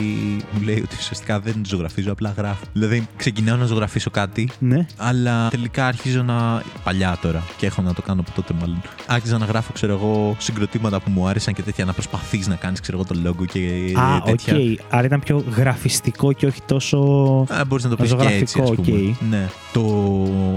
μου 0.52 0.60
λέει 0.64 0.80
ότι 0.84 0.96
ουσιαστικά 0.98 1.40
δεν 1.40 1.62
ζωγραφίζω, 1.66 2.12
απλά 2.12 2.34
γράφω. 2.36 2.64
Δηλαδή, 2.72 3.06
ξεκινάω 3.16 3.56
να 3.56 3.64
ζωγραφίσω 3.64 4.10
κάτι, 4.10 4.48
Ναι. 4.58 4.86
αλλά 4.96 5.48
τελικά 5.48 5.86
αρχίζω 5.86 6.22
να. 6.22 6.62
παλιά 6.84 7.18
τώρα. 7.22 7.42
Και 7.56 7.66
έχω 7.66 7.82
να 7.82 7.94
το 7.94 8.02
κάνω 8.02 8.20
από 8.20 8.30
τότε 8.34 8.54
μάλλον. 8.60 8.82
Άρχιζα 9.06 9.38
να 9.38 9.44
γράφω, 9.46 9.72
ξέρω 9.72 9.92
εγώ, 9.92 10.36
συγκροτήματα 10.38 11.00
που 11.00 11.10
μου 11.10 11.26
άρεσαν 11.28 11.54
και 11.54 11.62
τέτοια. 11.62 11.84
Να 11.84 11.92
προσπαθείς 11.92 12.46
να 12.48 12.54
κάνεις, 12.54 12.80
ξέρω 12.80 12.98
εγώ, 12.98 13.06
το 13.14 13.30
logo 13.30 13.46
και 13.52 13.92
Α, 13.98 14.16
οκ. 14.16 14.24
τέτοια. 14.24 14.56
Άρα 14.90 15.04
ήταν 15.06 15.20
πιο 15.20 15.44
γραφιστικό 15.56 16.32
και 16.32 16.46
όχι 16.46 16.60
τόσο. 16.66 16.98
Μπορείς 17.66 17.84
να 17.84 17.90
το 17.90 17.96
πεις 17.96 18.04
και 18.04 18.10
Ζωγραφικό, 18.10 18.40
έτσι, 18.40 18.60
ας 18.60 18.70
πούμε. 18.70 18.90
οκ. 19.20 19.28
Ναι. 19.30 19.48
Το 19.72 19.84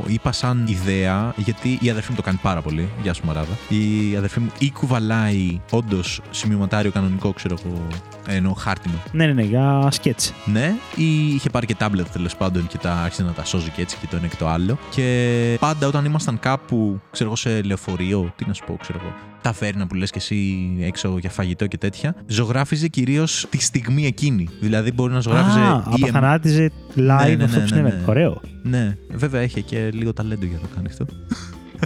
είπα 0.07 0.31
σαν 0.31 0.63
ιδέα, 0.67 1.33
γιατί 1.36 1.77
η 1.81 1.89
αδερφή 1.89 2.10
μου 2.10 2.15
το 2.15 2.21
κάνει 2.21 2.39
πάρα 2.41 2.62
πολύ. 2.62 2.89
Γεια 3.01 3.13
σου, 3.13 3.21
Μαράδα. 3.25 3.57
Η 3.69 4.15
αδερφή 4.17 4.39
μου 4.39 4.49
ή 4.60 4.71
κουβαλάει 4.71 5.60
όντως 5.71 6.21
σημειωματάριο 6.31 6.91
κανονικό, 6.91 7.33
ξέρω 7.33 7.55
εγώ, 7.65 7.81
ενώ 8.27 8.53
χάρτινο. 8.53 8.95
Ναι, 9.12 9.25
ναι, 9.25 9.33
ναι, 9.33 9.41
για 9.43 9.88
sketch. 9.91 10.34
Ναι, 10.45 10.73
ή 10.95 11.33
είχε 11.33 11.49
πάρει 11.49 11.65
και 11.65 11.75
τάμπλετ 11.75 12.07
τέλος 12.07 12.36
πάντων 12.36 12.67
και 12.67 12.77
τα 12.77 12.93
άρχισε 12.93 13.23
να 13.23 13.31
τα 13.31 13.45
σώζει 13.45 13.69
και 13.69 13.86
έτσι 13.88 13.97
και 14.02 14.08
το 14.10 14.17
ένα 14.17 14.28
και 14.28 14.36
το 14.39 14.47
άλλο. 14.47 14.78
Και 14.89 15.58
πάντα 15.60 15.88
όταν 15.88 16.06
ήμασταν 16.06 16.39
κάπου, 16.39 17.02
ξέρω 17.12 17.30
εγώ, 17.30 17.36
σε 17.38 17.62
λεωφορείο, 17.62 18.34
τι 18.36 18.45
να 18.47 18.54
σου 18.54 18.63
πω, 18.65 18.78
ξέρω 18.82 19.00
εγώ, 19.04 19.13
ταβέρνα 19.41 19.88
που 19.88 19.95
λες 19.95 20.12
και 20.12 20.17
εσύ 20.19 20.67
έξω 20.82 21.17
για 21.19 21.30
φαγητό 21.30 21.67
και 21.67 21.78
τέτοια, 21.78 22.15
ζωγράφιζε 22.28 22.88
κυρίως 22.88 23.47
τη 23.50 23.62
στιγμή 23.62 24.06
εκείνη. 24.06 24.47
Δηλαδή 24.62 24.91
μπορεί 24.91 25.13
να 25.13 25.19
ζωγράφιζε. 25.19 25.60
Α, 25.60 25.63
ή 25.63 25.69
εμ- 25.69 25.93
απαθανάτιζε 26.04 26.71
live 26.95 27.26
Ναι, 27.28 27.36
ναι, 27.36 27.43
αυτό 27.43 27.56
ναι, 27.56 27.62
που 27.62 27.67
συνέβαινε. 27.67 27.89
ναι, 27.95 28.00
ναι. 28.00 28.04
Ωραίο. 28.08 28.41
Ναι, 28.63 28.97
βέβαια 29.12 29.41
είχε 29.41 29.62
και 29.62 29.89
λίγο 29.93 30.13
ταλέντο 30.13 30.45
για 30.45 30.56
να 30.62 30.67
το 30.67 30.76
κάνει 30.76 30.88
αυτό. 30.89 31.06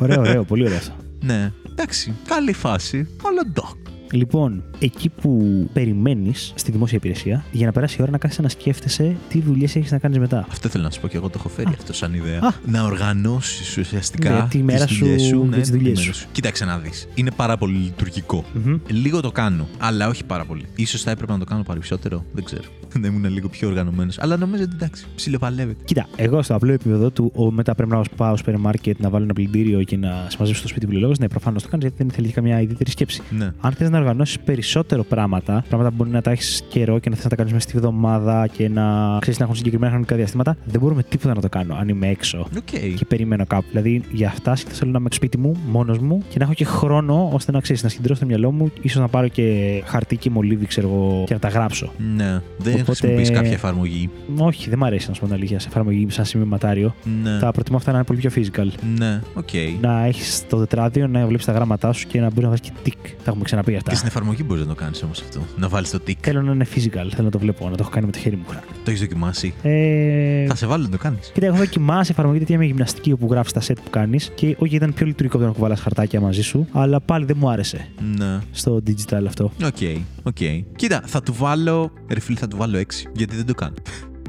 Ωραίο, 0.02 0.20
ωραίο, 0.20 0.44
πολύ 0.44 0.64
ωραίο 0.66 0.78
αυτό. 0.78 0.94
Ναι, 1.24 1.52
εντάξει, 1.72 2.14
καλή 2.28 2.54
φάση, 2.54 3.08
αλλά 3.28 3.42
ντοκ. 3.54 3.76
Λοιπόν, 4.12 4.64
εκεί 4.80 5.10
που 5.10 5.42
περιμένεις 5.74 6.54
στη 6.56 6.72
δημόσια 6.72 6.98
υπηρεσία, 6.98 7.46
για 7.52 7.66
να 7.66 7.72
περάσει 7.72 7.96
η 8.00 8.02
ώρα 8.02 8.12
να 8.12 8.18
κάθεσαι 8.18 8.42
να 8.42 8.50
σκέφτεσαι 8.50 9.16
τι 9.30 9.42
δουλειές 9.42 9.76
έχεις 9.76 9.92
να 9.92 9.98
κάνεις 9.98 10.18
μετά. 10.18 10.46
Αυτό 10.52 10.70
θέλω 10.70 10.84
να 10.84 10.92
σου 10.92 11.02
πω 11.02 11.08
και 11.08 11.18
εγώ 11.18 11.30
το 11.30 11.36
έχω 11.38 11.50
φέρει 11.50 11.70
Α. 11.70 11.76
αυτό 11.78 11.94
σαν 11.94 12.14
ιδέα. 12.14 12.40
Α. 12.40 12.52
Να 12.66 12.84
οργανώσεις 12.84 13.78
ουσιαστικά 13.78 14.30
Ναι, 14.30 14.48
τη 14.50 14.64
μέρα 14.64 14.86
τις 14.86 14.96
σου 14.96 15.06
δουλειές 15.06 15.32
με 15.32 15.44
ναι, 15.44 15.58
τις 15.58 15.70
τη 15.70 15.78
δουλειές 15.78 16.00
μέρα 16.00 16.14
σου. 16.14 16.28
Κοίταξε 16.32 16.66
να 16.66 16.78
δεις. 16.78 17.08
Είναι 17.14 17.32
πάρα 17.32 17.58
πολύ 17.58 17.78
λειτουργικό. 17.78 18.46
Μμμ. 18.54 18.78
Λίγο 18.88 19.22
το 19.22 19.32
κάνω, 19.32 19.68
αλλά 19.78 20.08
όχι 20.08 20.24
πάρα 20.24 20.46
πολύ. 20.46 20.66
Ίσως 20.86 20.98
θα 20.98 21.12
έπρεπε 21.12 21.32
να 21.32 21.40
το 21.40 21.46
κάνω 21.46 21.64
περισσότερο. 21.64 22.26
Δεν 22.34 22.44
ξέρω. 22.44 22.64
να 23.02 23.08
ήμουν 23.08 23.32
λίγο 23.32 23.50
πιο 23.50 23.68
οργανωμένος. 23.68 24.20
Αλλά 24.20 24.38
νομίζω 24.38 24.64
ότι 24.64 24.72
εντάξει, 24.76 25.06
ψιλοπαλεύεται. 25.16 25.84
Κοίτα, 25.86 26.08
εγώ 26.16 26.42
στο 26.42 26.56
απλό 26.56 26.72
επίπεδο 26.72 27.10
του, 27.10 27.32
ο, 27.36 27.52
μετά 27.52 27.76
πρέπει 27.76 27.92
να 27.92 28.02
πάω 28.16 28.28
στο 28.28 28.38
σούπερ 28.38 28.58
μάρκετ 28.58 29.00
να 29.00 29.10
βάλω 29.10 29.24
ένα 29.24 29.34
πλυντήριο 29.34 29.84
και 29.84 29.98
να 29.98 30.26
συμμαζέψω 30.30 30.60
το 30.60 30.68
σπίτι 30.68 30.86
βιβλιολόγο. 30.86 31.14
Ναι, 31.20 31.28
προφανώς 31.28 31.64
το 31.64 31.70
κάνεις 31.70 31.86
γιατί 31.86 32.04
δεν 32.04 32.14
θέλεις 32.14 32.32
καμιά 32.34 32.62
ιδιαίτερη 32.62 32.92
σκέψη. 32.92 33.22
Ναι. 33.30 33.52
Αν 33.60 33.72
θες 33.72 33.90
να 33.90 34.01
οργανώσεις 34.02 34.40
περισσότερο 34.40 35.04
πράγματα, 35.04 35.64
πράγματα 35.68 35.90
που 35.90 35.96
μπορεί 35.96 36.10
να 36.10 36.22
τα 36.22 36.32
έχεις 36.32 36.64
καιρό 36.70 37.00
και 37.00 37.10
να 37.10 37.16
θες 37.16 37.24
να 37.24 37.30
τα 37.30 37.36
κάνεις 37.36 37.54
μέσα 37.54 37.70
στη 37.70 37.78
βδομάδα 37.78 38.48
και 38.48 38.70
να 38.70 39.18
ξέρεις 39.20 39.40
να 39.40 39.46
έχουν 39.46 39.58
συγκεκριμένα 39.58 39.92
χρονικά 39.92 40.16
διαστήματα, 40.16 40.58
δεν 40.66 40.82
μπορούμε 40.82 41.04
τίποτα 41.04 41.34
να 41.34 41.42
το 41.42 41.50
κάνω 41.50 41.76
αν 41.76 41.88
είμαι 41.90 42.08
έξω 42.08 42.48
Οκ. 42.58 42.64
και 42.96 43.06
περιμένω 43.08 43.46
κάπου. 43.46 43.66
Δηλαδή, 43.70 44.04
για 44.12 44.28
αυτά 44.28 44.56
συνήθως 44.56 44.76
θέλω 44.78 44.92
να 44.92 44.98
είμαι 45.00 45.08
στο 45.08 45.16
σπίτι 45.16 45.38
μου, 45.38 45.56
μόνος 45.68 45.98
μου 46.00 46.24
και 46.30 46.38
να 46.38 46.44
έχω 46.44 46.54
και 46.54 46.66
χρόνο 46.66 47.30
ώστε 47.34 47.52
να 47.52 47.60
ξέρεις 47.60 47.84
να 47.84 47.90
συγκεντρώσω 47.90 48.20
το 48.20 48.26
μυαλό 48.26 48.52
μου, 48.52 48.72
ίσως 48.82 49.02
να 49.02 49.08
πάρω 49.08 49.28
και 49.28 49.82
χαρτί 49.86 50.16
και 50.18 50.30
μολύβι, 50.30 50.66
ξέρω 50.66 50.88
εγώ, 50.88 51.24
και 51.28 51.34
να 51.34 51.40
τα 51.40 51.48
γράψω. 51.48 51.92
Ναι. 52.16 52.42
Δεν 52.58 52.74
Οπότε- 52.74 52.84
χρησιμοποιείς 52.86 53.32
κάποια 53.32 53.52
εφαρμογή. 53.52 54.10
Όχι, 54.38 54.70
δεν 54.70 54.78
μου 54.82 54.86
αρέσει 54.86 55.08
να 55.08 55.14
σου 55.14 55.20
πω 55.20 55.26
την 55.26 55.36
αλήθεια 55.36 55.60
σε 55.60 55.68
εφαρμογή 55.68 56.06
σαν 56.10 56.26
σημειωματάριο. 56.26 56.96
Ναι. 57.24 57.40
Τα 57.40 57.52
προτιμώ 57.52 57.78
αυτά 57.78 57.92
να 57.92 57.98
είναι 57.98 58.06
πολύ 58.06 58.20
πιο 58.20 58.30
physical. 58.36 58.68
Ναι. 58.98 59.20
Οκ. 59.34 59.50
Να 59.82 60.06
έχεις 60.06 60.46
το 60.50 60.58
τετράδιο, 60.58 61.08
να 61.08 61.26
βλέπεις 61.26 61.46
τα 61.46 61.52
γράμματά 61.52 61.92
σου 61.94 62.08
και 62.08 62.20
να 62.20 62.26
μπορείς 62.28 62.44
να 62.44 62.50
βάζεις 62.50 62.66
και 62.66 62.72
τικ. 62.84 62.98
Τα 63.02 63.24
έχουμε 63.26 63.44
ξαναπεί 63.44 63.76
αυτά. 63.76 63.91
Και 63.92 63.98
στην 63.98 64.10
εφαρμογή 64.10 64.44
μπορείς 64.46 64.64
να 64.64 64.70
το 64.70 64.76
κάνεις 64.76 65.04
όμως 65.04 65.22
αυτό. 65.22 65.42
Να 65.58 65.68
βάλεις 65.70 65.90
το 65.90 66.00
tick. 66.08 66.14
Θέλω 66.22 66.42
να 66.42 66.52
είναι 66.52 66.66
physical, 66.76 67.08
θέλω 67.10 67.24
να 67.24 67.30
το 67.30 67.40
βλέπω, 67.40 67.66
να 67.70 67.72
το 67.72 67.78
έχω 67.80 67.90
κάνει 67.90 68.06
με 68.06 68.12
το 68.12 68.18
χέρι 68.18 68.36
μου. 68.36 68.44
Το 68.84 68.90
έχεις 68.90 69.00
δοκιμάσει. 69.00 69.54
Ε, 69.62 70.46
Θα 70.48 70.56
σε 70.56 70.66
βάλω 70.66 70.84
να 70.84 70.90
το 70.90 70.98
κάνεις. 70.98 71.32
Κοίτα, 71.34 71.46
έχω 71.46 71.56
δοκιμάσει 71.58 72.12
εφαρμογή 72.12 72.40
τέτοια 72.40 72.58
με 72.58 72.66
γυμναστική 72.66 73.12
όπου 73.12 73.28
γράφεις 73.32 73.52
τα 73.52 73.62
set 73.62 73.76
που 73.84 73.90
κάνεις 73.90 74.32
και 74.36 74.56
όχι 74.60 74.76
ήταν 74.76 74.94
πιο 74.94 75.06
λειτουργικό 75.06 75.36
από 75.38 75.46
το 75.46 75.52
να 75.52 75.56
κουβαλάς 75.58 75.80
χαρτάκια 75.80 76.20
μαζί 76.22 76.42
σου, 76.42 76.68
αλλά 76.72 77.00
πάλι 77.00 77.26
δεν 77.26 77.36
μου 77.40 77.50
άρεσε 77.50 77.88
Ναι. 78.18 78.40
στο 78.52 78.82
digital 78.88 79.24
αυτό. 79.28 79.52
Οκ. 79.66 79.78
Οκ. 80.24 80.38
Κοίτα, 80.76 81.02
θα 81.06 81.22
του 81.24 81.34
βάλω. 81.34 81.92
Ρε 82.14 82.20
φίλε, 82.20 82.40
θα 82.40 82.48
του 82.48 82.58
βάλω 82.58 82.78
6. 82.78 82.84
Γιατί 83.14 83.36
δεν 83.36 83.46
το 83.46 83.54
κάνω. 83.54 83.74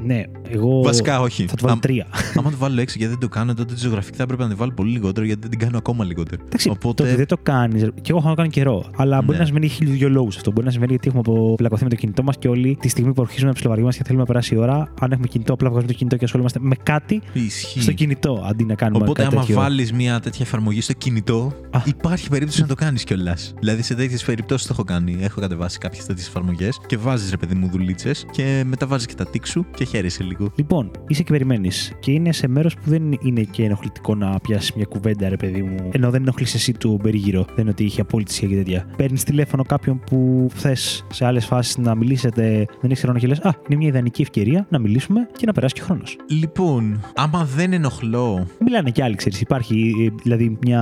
Ναι, 0.01 0.23
εγώ. 0.49 0.81
Βασικά, 0.83 1.21
όχι. 1.21 1.45
Θα 1.45 1.55
του 1.55 1.61
βάλω 1.61 1.71
Αμ- 1.73 1.81
τρία. 1.81 2.05
Άμα 2.39 2.49
του 2.51 2.57
βάλω 2.57 2.81
6 2.81 2.85
γιατί 2.85 3.05
δεν 3.07 3.17
το 3.19 3.27
κάνω, 3.29 3.53
τότε 3.53 3.73
τη 3.73 3.79
ζωγραφική 3.79 4.17
θα 4.17 4.23
έπρεπε 4.23 4.43
να 4.43 4.49
τη 4.49 4.55
βάλω 4.55 4.71
πολύ 4.71 4.91
λιγότερο 4.91 5.25
γιατί 5.25 5.41
δεν 5.41 5.49
την 5.49 5.59
κάνω 5.59 5.77
ακόμα 5.77 6.03
λιγότερο. 6.05 6.41
Εντάξει, 6.45 6.69
Οπότε. 6.69 7.03
το 7.03 7.09
ότι 7.09 7.15
δεν 7.17 7.27
το 7.27 7.37
κάνεις. 7.43 7.81
Και 8.01 8.09
εγώ 8.09 8.17
έχω 8.17 8.27
να 8.29 8.35
κάνω 8.35 8.49
καιρό. 8.49 8.85
Αλλά 8.95 9.17
μπορεί 9.21 9.31
Ναι. 9.31 9.37
να 9.37 9.45
σημαίνει 9.45 9.67
χίλιους 9.67 9.97
δυο 9.97 10.09
λόγους 10.09 10.35
αυτό. 10.35 10.51
Μπορεί 10.51 10.65
να 10.65 10.71
σημαίνει 10.71 10.89
γιατί 10.91 11.07
έχουμε 11.07 11.21
αποβλακωθεί 11.25 11.83
με 11.83 11.89
το 11.89 11.95
κινητό 11.95 12.23
μας 12.23 12.37
και 12.37 12.47
όλοι 12.47 12.77
τη 12.81 12.87
στιγμή 12.89 13.13
που 13.13 13.21
αρχίζουμε 13.21 13.47
να 13.47 13.53
ψιλοβαριόμαστε 13.53 13.97
και 14.01 14.05
θέλουμε 14.07 14.23
να 14.27 14.31
περάσει 14.31 14.55
η 14.55 14.57
ώρα, 14.57 14.93
αν 14.99 15.11
έχουμε 15.11 15.27
κινητό, 15.27 15.53
απλά 15.53 15.69
βγάζουμε 15.69 15.91
το 15.91 15.97
κινητό 15.97 16.15
και 16.17 16.25
ασχολούμαστε 16.25 16.59
με 16.61 16.75
κάτι 16.83 17.21
Ισχύει. 17.33 17.81
στο 17.81 17.91
κινητό 17.91 18.45
αντί 18.49 18.63
να 18.65 18.75
κάνουμε 18.75 19.03
Οπότε, 19.03 19.21
κάτι 19.23 19.35
άμα 19.35 19.45
τέτοιο. 19.45 19.59
βάλεις 19.61 19.91
μια 19.93 20.19
τέτοια 20.19 20.45
εφαρμογή 20.45 20.81
στο 20.81 20.93
κινητό, 20.93 21.53
Α. 21.71 21.79
υπάρχει 21.85 22.29
περίπτωση 22.29 22.61
να 22.61 22.67
το 22.67 22.75
κάνεις 22.75 23.03
κιόλας. 23.03 23.53
Δηλαδή, 23.59 23.81
σε 23.81 23.95
τέτοιες 23.95 24.23
περιπτώσεις 24.23 24.67
το 24.67 24.73
έχω 24.73 24.83
κάνει. 24.83 25.17
Έχω 25.21 25.41
κατεβάσει 25.41 25.77
κάποιες 25.77 26.05
τέτοιες 26.05 26.27
εφαρμογές 26.27 26.79
και 26.87 26.97
βάζεις 26.97 27.29
ρε 27.29 27.37
παιδί 27.37 27.55
μου 27.55 27.67
δουλίτσες 27.71 28.25
και 28.31 28.63
μετά 28.67 28.87
βάζεις 28.87 29.05
και 29.07 29.13
τα 29.15 29.25
τίξου 29.25 29.65
και 29.75 29.85
χαίρεσαι 29.93 30.23
λίγο. 30.23 30.51
Λοιπόν, 30.55 30.91
είσαι 31.07 31.23
και 31.23 31.31
περιμένει 31.31 31.69
και 31.99 32.11
είναι 32.11 32.31
σε 32.31 32.47
μέρος 32.47 32.75
που 32.75 32.89
δεν 32.89 33.17
είναι 33.21 33.41
και 33.41 33.63
ενοχλητικό 33.63 34.15
να 34.15 34.39
πιάσεις 34.39 34.73
μια 34.73 34.85
κουβέντα, 34.85 35.29
ρε 35.29 35.35
παιδί 35.35 35.61
μου. 35.61 35.75
Ενώ 35.91 36.09
δεν 36.09 36.21
ενοχλείς 36.21 36.53
εσύ 36.53 36.73
του 36.73 36.99
περίγυρο. 37.03 37.45
Δεν 37.45 37.57
είναι 37.57 37.69
ότι 37.69 37.83
έχει 37.83 38.01
απόλυτη 38.01 38.33
σχέση 38.33 38.51
και 38.51 38.55
τέτοια. 38.55 38.87
Παίρνεις 38.97 39.23
τηλέφωνο 39.23 39.63
κάποιον 39.63 39.99
που 39.99 40.47
θες 40.53 41.05
σε 41.11 41.25
άλλες 41.25 41.45
φάσεις 41.45 41.77
να 41.77 41.95
μιλήσετε, 41.95 42.65
δεν 42.81 42.91
έχεις 42.91 43.03
χρόνο 43.03 43.19
και 43.19 43.27
λες: 43.27 43.39
Α, 43.39 43.53
είναι 43.67 43.77
μια 43.77 43.87
ιδανική 43.87 44.21
ευκαιρία 44.21 44.65
να 44.69 44.79
μιλήσουμε 44.79 45.27
και 45.37 45.45
να 45.45 45.51
περάσει 45.51 45.73
και 45.73 45.81
χρόνος. 45.81 46.17
Λοιπόν, 46.29 46.99
άμα 47.15 47.45
δεν 47.55 47.73
ενοχλώ. 47.73 48.47
Μιλάνε 48.59 48.89
κι 48.89 49.01
άλλοι, 49.01 49.15
ξέρεις. 49.15 49.41
Υπάρχει 49.41 49.93
ε, 49.99 50.15
δηλαδή 50.23 50.57
μια 50.61 50.81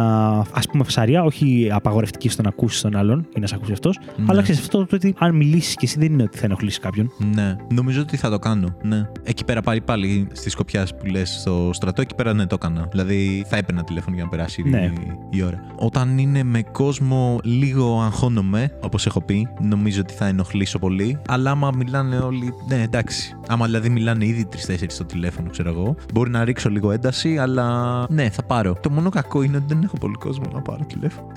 ας 0.53 0.68
πούμε 0.68 0.84
φασαρία, 0.84 1.24
όχι 1.24 1.70
απαγορευτική 1.72 2.30
στο 2.30 2.41
να 2.41 2.49
ακούσεις 2.49 2.82
τον 2.82 2.95
άλλον 2.95 3.28
ή 3.36 3.39
να 3.39 3.47
σε 3.47 3.55
ακούσει 3.55 3.72
αυτός. 3.72 3.99
Ναι. 4.18 4.26
Αλλά 4.28 4.41
ξέρεις 4.41 4.62
αυτό 4.62 4.86
το 4.86 4.95
ότι 4.95 5.14
αν 5.18 5.36
μιλήσεις 5.36 5.76
και 5.76 5.86
εσύ 5.86 5.99
δεν 5.99 6.12
είναι 6.12 6.24
ότι 6.24 6.38
θα 6.38 6.45
ενοχλήσεις 6.45 6.80
κάποιον. 6.80 7.12
Ναι, 7.36 7.55
νομίζω 7.74 8.01
ότι 8.01 8.18
θα 8.18 8.30
το 8.30 8.39
κάνω. 8.39 8.76
Ναι. 8.91 9.07
Εκεί 9.23 9.45
πέρα 9.45 9.61
πάλι, 9.61 9.81
πάλι 9.81 10.27
στη 10.31 10.49
σκοπιά 10.49 10.87
που 10.99 11.05
λες 11.05 11.29
στο 11.39 11.69
στρατό, 11.73 12.01
εκεί 12.01 12.15
πέρα 12.15 12.33
ναι, 12.33 12.45
το 12.45 12.57
έκανα. 12.61 12.87
Δηλαδή 12.91 13.45
θα 13.47 13.57
έπαιρνα 13.57 13.83
τηλέφωνο 13.83 14.15
για 14.15 14.23
να 14.23 14.29
περάσει 14.29 14.63
Ναι. 14.63 14.91
η, 15.31 15.37
η 15.37 15.43
ώρα. 15.43 15.63
Όταν 15.75 16.17
είναι 16.17 16.43
με 16.43 16.63
κόσμο, 16.63 17.39
λίγο 17.43 18.01
αγχώνομαι, 18.01 18.71
όπως 18.81 19.05
έχω 19.05 19.21
πει. 19.21 19.47
Νομίζω 19.61 20.01
ότι 20.01 20.13
θα 20.13 20.25
ενοχλήσω 20.25 20.79
πολύ. 20.79 21.17
Αλλά 21.27 21.51
άμα 21.51 21.71
μιλάνε 21.75 22.17
όλοι. 22.17 22.53
Ναι, 22.67 22.81
εντάξει. 22.81 23.35
Άμα 23.47 23.65
δηλαδή 23.65 23.89
μιλάνε 23.89 24.25
ήδη 24.25 24.45
τρει-τέσσερι 24.45 24.91
στο 24.91 25.05
τηλέφωνο, 25.05 25.49
ξέρω 25.49 25.69
εγώ. 25.69 25.95
Μπορεί 26.13 26.29
να 26.29 26.43
ρίξω 26.43 26.69
λίγο 26.69 26.91
ένταση, 26.91 27.37
αλλά 27.37 28.05
ναι, 28.09 28.29
θα 28.29 28.43
πάρω. 28.43 28.75
Το 28.81 28.89
μόνο 28.89 29.09
κακό 29.09 29.41
είναι 29.41 29.57
ότι 29.57 29.65
δεν 29.67 29.83
έχω 29.83 29.97
πολύ 29.97 30.15
κόσμο 30.15 30.45
να 30.53 30.61
πάρω 30.61 30.85
τηλέφωνο. 30.85 31.27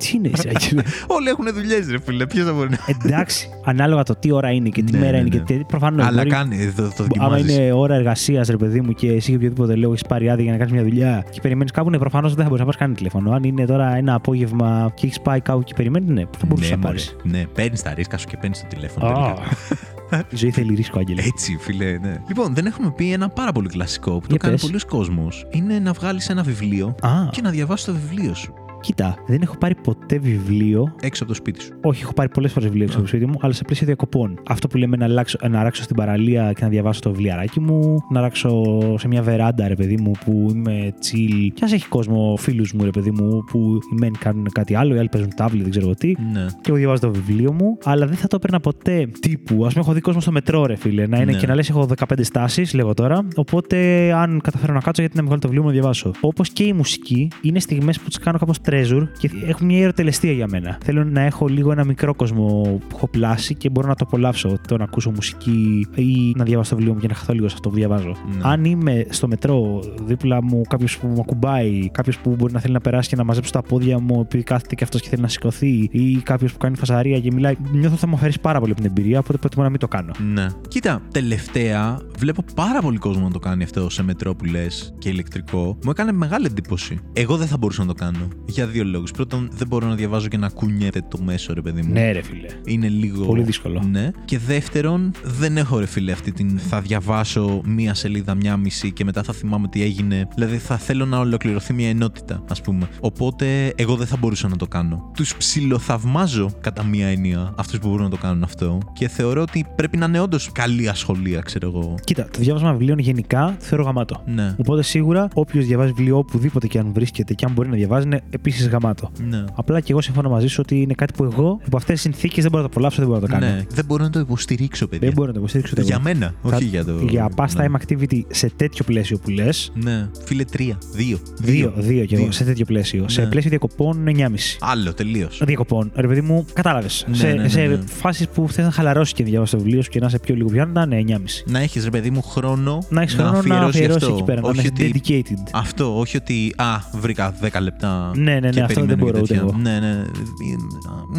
Τι 0.00 0.10
είναι 0.16 0.30
εσύ, 0.34 0.48
Άγγελε; 0.54 0.82
Όλοι 1.06 1.28
έχουν 1.28 1.46
δουλειές, 1.54 1.90
ρε 1.90 2.00
φίλε. 2.00 2.26
Ποιος 2.26 2.44
θα 2.46 2.52
μπορεί 2.52 2.68
να. 2.70 2.78
Εντάξει, 3.06 3.48
ανάλογα 3.64 4.02
το 4.02 4.14
τι 4.16 4.30
ώρα 4.32 4.50
είναι 4.50 4.68
και 4.68 4.82
τι 4.82 4.92
Ναι, 4.92 4.98
μέρα 4.98 5.10
ναι, 5.12 5.18
είναι 5.18 5.28
ναι. 5.36 5.42
και 5.44 5.54
τι. 5.54 5.64
Προφανώς. 5.64 6.06
Αλλά 6.06 6.24
κάνει, 6.26 6.72
το, 6.76 6.82
το 6.82 6.82
Άμα 6.82 7.06
δοκιμάζεις. 7.06 7.56
είναι 7.56 7.72
ώρα 7.72 7.94
εργασίας, 7.94 8.48
ρε 8.48 8.56
παιδί 8.56 8.80
μου, 8.80 8.92
και 8.92 9.12
εσύ 9.12 9.28
για 9.30 9.36
οποιοδήποτε 9.38 9.74
λόγο 9.74 9.92
έχεις 9.92 10.04
πάρει 10.08 10.30
άδεια 10.30 10.42
για 10.42 10.52
να 10.52 10.58
κάνεις 10.58 10.72
μια 10.72 10.82
δουλειά 10.82 11.24
και 11.30 11.40
περιμένεις 11.40 11.70
κάπου, 11.72 11.90
ναι, 11.90 11.98
προφανώς 11.98 12.34
δεν 12.34 12.42
θα 12.44 12.48
μπορείς 12.50 12.58
να 12.60 12.64
πάρει 12.66 12.78
κανένα 12.78 12.96
τηλέφωνο. 12.98 13.32
Αν 13.32 13.42
είναι 13.42 13.64
τώρα 13.66 13.96
ένα 13.96 14.14
απόγευμα 14.14 14.92
και 14.94 15.06
έχεις 15.06 15.20
πάει 15.20 15.40
κάπου 15.40 15.62
και 15.62 15.72
περιμένεις, 15.76 16.08
ναι, 16.08 16.22
θα 16.38 16.46
μπορούσες 16.46 16.70
ναι, 16.70 16.76
να 16.76 16.82
πάρεις. 16.82 17.16
μωρέ. 17.24 17.38
Ναι, 17.38 17.44
παίρνεις 17.46 17.82
τα 17.82 17.94
ρίσκα 17.94 18.18
σου 18.18 18.26
και 18.26 18.36
παίρνεις 18.40 18.60
το 18.60 18.66
τηλέφωνο. 18.68 19.06
τελικά. 19.12 20.24
Η 20.30 20.36
ζωή 20.36 20.50
θέλει 20.50 20.74
ρίσκο, 20.74 20.98
Άγγελε. 20.98 21.22
Έτσι, 21.22 21.56
φίλε, 21.60 21.98
ναι. 21.98 22.20
Λοιπόν, 22.28 22.54
δεν 22.54 22.66
έχουμε 22.66 22.92
πει 22.96 23.12
ένα 23.12 23.28
πάρα 23.28 23.52
πολύ 23.52 23.68
κλασικό 23.68 24.10
που 24.10 24.20
το 24.20 24.26
Για 24.28 24.36
κάνει 24.38 24.52
πες. 24.54 24.62
πολλοί 24.62 24.80
κόσμος. 24.86 25.46
Είναι 25.50 25.78
να 25.78 25.92
βγάλεις 25.92 26.28
ένα 26.28 26.42
βιβλίο 26.42 26.94
Α, 27.00 27.08
και 27.30 27.40
να 27.42 27.50
διαβάσεις 27.50 27.86
το 27.86 27.92
βιβλίο 27.92 28.34
σου 28.34 28.54
κοίτα, 28.80 29.14
δεν 29.26 29.38
έχω 29.42 29.56
πάρει 29.58 29.74
ποτέ 29.74 30.18
βιβλίο. 30.18 30.94
έξω 31.00 31.22
από 31.22 31.32
το 31.32 31.38
σπίτι 31.38 31.62
σου. 31.62 31.72
Όχι, 31.82 32.02
έχω 32.02 32.12
πάρει 32.12 32.28
πολλές 32.28 32.52
φορές 32.52 32.68
βιβλίο 32.68 32.84
έξω 32.84 32.98
από 32.98 33.06
το 33.06 33.16
σπίτι 33.16 33.30
μου, 33.30 33.38
αλλά 33.40 33.52
σε 33.52 33.64
πλαίσιο 33.64 33.86
διακοπών. 33.86 34.40
Αυτό 34.48 34.68
που 34.68 34.76
λέμε 34.76 34.96
να, 34.96 35.04
αλλάξω, 35.04 35.38
να 35.50 35.62
ράξω 35.62 35.82
στην 35.82 35.96
παραλία 35.96 36.52
και 36.52 36.62
να 36.64 36.68
διαβάσω 36.68 37.00
το 37.00 37.10
βιβλιαράκι 37.10 37.60
μου, 37.60 37.98
να 38.10 38.20
ράξω 38.20 38.62
σε 38.98 39.08
μια 39.08 39.22
βεράντα, 39.22 39.68
ρε 39.68 39.74
παιδί 39.74 39.96
μου, 40.00 40.12
που 40.24 40.48
είμαι 40.54 40.92
chill. 41.00 41.48
Κι 41.54 41.64
ας 41.64 41.72
έχει 41.72 41.88
κόσμο, 41.88 42.36
φίλους 42.38 42.72
μου, 42.72 42.84
ρε 42.84 42.90
παιδί 42.90 43.10
μου, 43.10 43.44
που 43.44 43.78
οι 43.92 43.96
μεν 44.00 44.12
κάνουν 44.18 44.46
κάτι 44.52 44.74
άλλο, 44.74 44.94
οι 44.94 44.98
άλλοι 44.98 45.08
παίζουν 45.08 45.30
τάβλη, 45.36 45.60
δεν 45.62 45.70
ξέρω 45.70 45.84
εγώ 45.86 45.94
τι. 45.94 46.12
Ναι. 46.32 46.46
Και 46.60 46.68
εγώ 46.68 46.76
διαβάζω 46.76 47.00
το 47.00 47.10
βιβλίο 47.10 47.52
μου, 47.52 47.78
αλλά 47.84 48.06
δεν 48.06 48.16
θα 48.16 48.26
το 48.26 48.36
έπαιρνα 48.36 48.60
ποτέ 48.60 49.08
τύπου. 49.20 49.54
Α 49.54 49.68
πούμε, 49.68 49.72
έχω 49.80 49.92
δει 49.92 50.00
κόσμο 50.00 50.20
στο 50.20 50.32
μετρό, 50.32 50.66
ρε 50.66 50.76
φίλε. 50.76 51.06
Να 51.06 51.16
είναι 51.16 51.32
Ναι. 51.32 51.38
και 51.38 51.46
να 51.46 51.54
λες: 51.54 51.68
Έχω 51.70 51.86
15 52.08 52.24
στάσεις, 52.24 52.74
λέγω 52.74 52.94
τώρα. 52.94 53.26
Οπότε, 53.36 53.76
αν 54.12 54.40
καταφέρω 54.42 54.72
να 54.72 54.80
κάτσω, 54.80 55.00
γιατί 55.00 55.16
να 55.16 55.22
μην 55.22 55.30
βγάλω 55.30 55.40
το 55.40 55.48
βιβλίο 55.48 55.62
μου 55.62 55.68
να 55.68 55.74
διαβάσω. 55.80 56.10
Όπως 56.20 56.50
και 56.50 56.62
η 56.64 56.72
μουσική, 56.72 57.28
είναι 57.42 57.60
στιγμές 57.60 58.00
που 58.00 58.08
τις 58.08 58.18
κάνω 58.18 58.38
κάπως 58.38 58.60
treasure 58.70 59.08
και 59.18 59.30
έχουν 59.46 59.66
μια 59.66 59.78
ιεροτελεστία 59.78 60.32
για 60.32 60.46
μένα. 60.48 60.78
Θέλω 60.84 61.04
να 61.04 61.20
έχω 61.20 61.46
λίγο 61.46 61.72
ένα 61.72 61.84
μικρό 61.84 62.14
κόσμο 62.14 62.78
που 62.88 62.96
έχω 62.96 63.08
πλάσει 63.08 63.54
και 63.54 63.70
μπορώ 63.70 63.88
να 63.88 63.94
το 63.94 64.04
απολαύσω. 64.06 64.58
Το 64.68 64.76
να 64.76 64.84
ακούσω 64.84 65.10
μουσική 65.10 65.86
ή 65.94 66.32
να 66.36 66.44
διαβάσω 66.44 66.70
το 66.70 66.76
βιβλίο 66.76 66.94
μου 66.94 67.00
και 67.00 67.08
να 67.08 67.14
χαθώ 67.14 67.32
λίγο 67.32 67.48
σε 67.48 67.54
αυτό 67.54 67.68
που 67.68 67.74
διαβάζω. 67.74 68.16
Ναι. 68.34 68.40
Αν 68.42 68.64
είμαι 68.64 69.06
στο 69.08 69.28
μετρό, 69.28 69.82
δίπλα 70.04 70.42
μου 70.42 70.62
κάποιος 70.68 70.98
που 70.98 71.06
με 71.06 71.16
ακουμπάει, 71.20 71.90
κάποιος 71.90 72.18
που 72.18 72.34
μπορεί 72.38 72.52
να 72.52 72.60
θέλει 72.60 72.72
να 72.72 72.80
περάσει 72.80 73.08
και 73.08 73.16
να 73.16 73.24
μαζέψει 73.24 73.52
τα 73.52 73.62
πόδια 73.62 74.00
μου 74.00 74.20
επειδή 74.20 74.42
κάθεται 74.42 74.74
και 74.74 74.84
αυτός 74.84 75.00
και 75.00 75.08
θέλει 75.08 75.22
να 75.22 75.28
σηκωθεί, 75.28 75.88
ή 75.90 76.16
κάποιος 76.16 76.52
που 76.52 76.58
κάνει 76.58 76.76
φασαρία 76.76 77.20
και 77.20 77.32
μιλάει, 77.32 77.54
νιώθω 77.72 77.88
ότι 77.90 78.00
θα 78.00 78.06
μου 78.06 78.14
αφαιρέσει 78.14 78.40
πάρα 78.40 78.60
πολύ 78.60 78.72
από 78.72 78.80
την 78.80 78.90
εμπειρία, 78.90 79.18
οπότε 79.18 79.38
προτιμώ 79.38 79.62
να 79.62 79.70
μην 79.70 79.78
το 79.78 79.88
κάνω. 79.88 80.12
Ναι. 80.32 80.46
Κοίτα, 80.68 81.02
τελευταία 81.12 82.00
βλέπω 82.18 82.44
πάρα 82.54 82.80
πολύ 82.80 82.98
κόσμο 82.98 83.24
να 83.24 83.30
το 83.30 83.38
κάνει 83.38 83.62
αυτό 83.62 83.90
σε 83.90 84.02
μετρό 84.02 84.34
που 84.34 84.44
λες 84.44 84.94
και 84.98 85.08
ηλεκτρικό. 85.08 85.78
Μου 85.84 85.90
έκανε 85.90 86.12
μεγάλη 86.12 86.46
εντύπωση. 86.46 86.98
Εγώ 87.12 87.36
δεν 87.36 87.46
θα 87.46 87.56
μπορούσα 87.56 87.80
να 87.80 87.86
το 87.86 87.94
κάνω. 87.94 88.28
Για 88.60 88.68
δύο 88.68 88.84
λόγους. 88.84 89.10
Πρώτον, 89.10 89.50
δεν 89.52 89.66
μπορώ 89.66 89.86
να 89.86 89.94
διαβάζω 89.94 90.28
και 90.28 90.36
να 90.36 90.48
κουνιέται 90.48 91.02
το 91.08 91.18
μέσο, 91.22 91.54
ρε 91.54 91.60
παιδί 91.60 91.82
μου. 91.82 91.92
Ναι, 91.92 92.12
ρε 92.12 92.22
φίλε. 92.22 92.46
Είναι 92.64 92.88
λίγο. 92.88 93.24
Πολύ 93.24 93.42
δύσκολο. 93.42 93.82
Ναι. 93.90 94.10
Και 94.24 94.38
δεύτερον, 94.38 95.12
δεν 95.24 95.56
έχω 95.56 95.78
ρε 95.78 95.86
φίλε 95.86 96.12
αυτή 96.12 96.32
την. 96.32 96.58
Θα 96.58 96.80
διαβάσω 96.80 97.60
μία 97.64 97.94
σελίδα, 97.94 98.34
μία 98.34 98.56
μισή 98.56 98.92
και 98.92 99.04
μετά 99.04 99.22
θα 99.22 99.32
θυμάμαι 99.32 99.68
τι 99.68 99.82
έγινε. 99.82 100.28
Δηλαδή 100.34 100.56
θα 100.56 100.76
θέλω 100.76 101.06
να 101.06 101.18
ολοκληρωθεί 101.18 101.72
μια 101.72 101.88
ενότητα, 101.88 102.42
ας 102.50 102.60
πούμε. 102.60 102.88
Οπότε 103.00 103.72
εγώ 103.76 103.96
δεν 103.96 104.06
θα 104.06 104.16
μπορούσα 104.16 104.48
να 104.48 104.56
το 104.56 104.66
κάνω. 104.66 105.10
Τους 105.14 105.36
ψιλοθαυμάζω 105.36 106.50
κατά 106.60 106.84
μία 106.84 107.06
έννοια 107.06 107.54
αυτούς 107.56 107.78
που 107.78 107.88
μπορούν 107.88 108.04
να 108.04 108.10
το 108.10 108.16
κάνουν 108.16 108.42
αυτό. 108.42 108.78
Και 108.92 109.08
θεωρώ 109.08 109.42
ότι 109.42 109.66
πρέπει 109.76 109.96
να 109.96 110.06
είναι 110.06 110.20
όντως 110.20 110.52
καλή 110.52 110.88
ασχολία, 110.88 111.40
ξέρω 111.40 111.68
εγώ. 111.68 111.94
Κοίτα, 112.04 112.28
το 112.30 112.38
διάβασμα 112.40 112.72
βιβλίων 112.72 112.98
γενικά 112.98 113.56
το 113.58 113.64
θεωρώ 113.64 113.84
γαμάτο. 113.84 114.22
Ναι. 114.26 114.54
Οπότε 114.58 114.82
σίγουρα 114.82 115.28
όποιος 115.34 115.66
διαβάζει 115.66 115.92
βιβλίο 115.92 116.18
οπουδήποτε 116.18 116.66
και 116.66 116.78
αν 116.78 116.90
βρίσκεται 116.92 117.34
και 117.34 117.44
αν 117.44 117.52
μπορεί 117.52 117.68
να 117.68 117.76
διαβάζει 117.76 118.06
είναι 118.06 118.20
επίσης 118.50 118.68
γαμάτο. 118.68 119.10
Ναι. 119.28 119.44
Απλά 119.54 119.74
αλλά 119.80 119.80
και 119.80 119.92
εγώ 119.92 120.00
συμφωνώ 120.00 120.28
μαζί 120.28 120.46
σου 120.46 120.56
ότι 120.64 120.80
είναι 120.80 120.94
κάτι 120.94 121.12
που 121.16 121.24
εγώ 121.24 121.60
υπό 121.66 121.76
αυτές 121.76 121.92
τις 121.94 122.00
συνθήκες 122.00 122.42
δεν 122.42 122.50
μπορώ 122.50 122.62
να 122.62 122.68
το 122.68 122.74
απολαύσω, 122.74 122.98
δεν 123.00 123.08
μπορώ 123.08 123.20
να 123.20 123.26
το 123.26 123.32
κάνω. 123.32 123.46
Ναι, 123.46 123.64
δεν 123.70 123.84
μπορώ 123.84 124.02
να 124.04 124.10
το 124.10 124.18
υποστηρίξω, 124.20 124.86
παιδιά. 124.86 125.06
Δεν 125.06 125.16
μπορώ 125.16 125.26
να 125.26 125.32
το 125.32 125.38
υποστηρίξω 125.38 125.72
ούτε 125.76 125.84
Για 125.84 125.94
εγώ. 125.94 126.02
μένα, 126.04 126.34
Θα- 126.42 126.56
όχι 126.56 126.64
για 126.64 126.84
το. 126.84 126.92
Για 127.08 127.30
past 127.36 127.48
ναι. 127.56 127.64
time 127.66 127.74
activity 127.80 128.20
σε 128.28 128.50
τέτοιο 128.56 128.84
πλαίσιο 128.84 129.18
που 129.18 129.30
λες. 129.30 129.72
Ναι, 129.74 130.08
φίλε, 130.24 130.44
τρία. 130.44 130.78
Δύο. 130.92 131.18
Δύο, 131.40 131.72
δύο 131.76 132.04
κι 132.04 132.14
εγώ, 132.14 132.22
Δύο. 132.22 132.32
σε 132.32 132.44
τέτοιο 132.44 132.64
πλαίσιο. 132.64 133.08
Σε 133.08 133.20
Ναι. 133.20 133.26
πλαίσιο 133.28 133.50
διακοπών 133.50 134.06
9,5. 134.08 134.56
Άλλο, 134.60 134.94
τελείως. 134.94 135.40
Διακοπών. 135.44 135.90
Ρε 135.94 136.06
παιδί 136.06 136.20
μου, 136.20 136.44
κατάλαβες. 136.52 137.04
Ναι, 137.08 137.14
σε 137.16 137.26
ναι, 137.26 137.32
ναι, 137.42 137.48
σε 137.48 137.60
ναι. 137.60 137.78
φάσεις 137.86 138.28
που 138.28 138.48
θες 138.48 138.64
να 138.64 138.70
χαλαρώσεις 138.70 139.12
και 139.14 139.22
να 139.22 139.28
διαβάσεις 139.28 139.54
το 139.54 139.62
βιβλίο 139.62 139.82
σου 139.82 139.90
και 139.90 140.00
να 140.00 140.06
είσαι 140.06 140.18
πιο 140.18 140.34
λίγο 140.34 140.48
πιο 140.48 140.62
άνετα, 140.62 140.86
ναι, 140.86 140.96
9,5. 140.96 141.42
Να 141.46 141.58
έχεις, 141.58 141.84
ρε 141.84 141.90
παιδί 141.90 142.10
μου, 142.10 142.22
χρόνο 142.22 142.78
Να 142.88 143.02
έχεις 143.02 143.14
χρόνο 143.14 143.30
να 143.32 143.38
αφιερώσεις 143.38 143.78
γι' 143.80 143.84
αφιερώσεις 143.84 144.02
αυτό. 144.02 144.14
εκεί 144.14 144.24
πέρα, 144.24 144.40
να 144.40 144.48
Όχι 144.48 144.58
είσαι 144.60 144.68
ότι 144.70 144.92
dedicated. 145.04 145.48
Αυτό, 145.52 145.98
όχι 145.98 146.16
ότι 146.16 146.52
α, 146.56 146.64
βρήκα 147.00 147.34
10 147.40 147.60
λεπτά. 147.60 148.10
Ναι, 148.16 148.39
ναι, 148.40 148.46
ναι, 148.46 148.52
και 148.52 148.60
αυτό 148.60 148.84
δεν 148.84 148.98
περιμένω 148.98 149.10
μπορώ 149.12 149.24
και 149.26 149.40
ούτε 149.40 149.42
τέτοια. 149.42 149.48
εγώ. 149.52 149.62
Ναι, 149.62 149.86
ναι. 149.86 150.04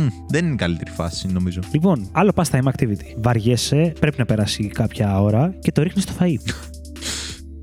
Μμ, 0.02 0.08
Δεν 0.30 0.46
είναι 0.46 0.54
η 0.54 0.58
καλύτερη 0.58 0.92
φάση, 0.92 1.28
νομίζω. 1.28 1.60
Λοιπόν, 1.72 2.08
άλλο 2.12 2.32
past 2.36 2.50
time 2.60 2.64
activity. 2.72 3.22
Βαριέσαι, 3.24 3.94
πρέπει 4.00 4.16
να 4.18 4.26
περάσει 4.26 4.68
κάποια 4.68 5.22
ώρα 5.22 5.54
και 5.62 5.72
το 5.72 5.82
ρίχνεις 5.82 6.04
στο 6.04 6.14
φαΐ. 6.20 6.36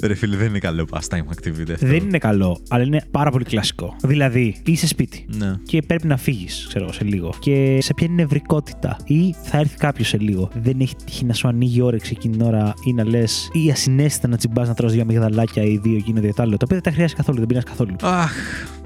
Ρε 0.02 0.14
φίλε, 0.14 0.36
δεν 0.36 0.46
είναι 0.48 0.58
καλό 0.58 0.86
pastime 0.90 1.18
activity 1.34 1.70
αυτό. 1.72 1.86
Δεν 1.86 1.96
είναι 1.96 2.18
καλό, 2.18 2.60
αλλά 2.68 2.84
είναι 2.84 3.02
πάρα 3.10 3.30
πολύ 3.30 3.44
κλασικό. 3.44 3.96
Δηλαδή, 4.04 4.56
είσαι 4.64 4.86
σπίτι 4.86 5.24
Ναι. 5.36 5.52
και 5.62 5.82
πρέπει 5.86 6.06
να 6.06 6.16
φύγεις, 6.16 6.64
ξέρω 6.68 6.84
εγώ, 6.84 6.92
σε 6.92 7.04
λίγο. 7.04 7.32
Και 7.38 7.78
σε 7.80 7.94
πιάνει 7.94 8.14
νευρικότητα. 8.14 8.96
Ή 9.04 9.34
θα 9.42 9.58
έρθει 9.58 9.76
κάποιος 9.76 10.08
σε 10.08 10.18
λίγο. 10.18 10.50
Δεν 10.62 10.80
έχει 10.80 10.94
τύχει 11.04 11.24
να 11.24 11.32
σου 11.34 11.48
ανοίγει 11.48 11.78
η 11.78 11.82
όρεξη 11.82 12.12
εκείνη 12.16 12.36
την 12.36 12.46
ώρα 12.46 12.74
ή 12.84 12.92
να 12.92 13.04
λες, 13.04 13.48
ή 13.52 13.70
ασυναίσθητα 13.70 14.28
να 14.28 14.36
τσιμπάς 14.36 14.68
να 14.68 14.74
τρως 14.74 14.92
δύο 14.92 15.02
αμυγδαλάκια 15.02 15.62
ή 15.62 15.76
δύο 15.82 15.96
εκείνο 15.96 16.20
δύο 16.20 16.32
τ' 16.34 16.40
άλλο. 16.40 16.50
Το 16.50 16.64
οποίο 16.64 16.74
δεν 16.76 16.82
τα 16.82 16.90
χρειάζεται 16.90 17.16
καθόλου, 17.20 17.38
δεν 17.38 17.46
πεινά 17.46 17.62
καθόλου. 17.62 17.96
Αχ, 18.02 18.32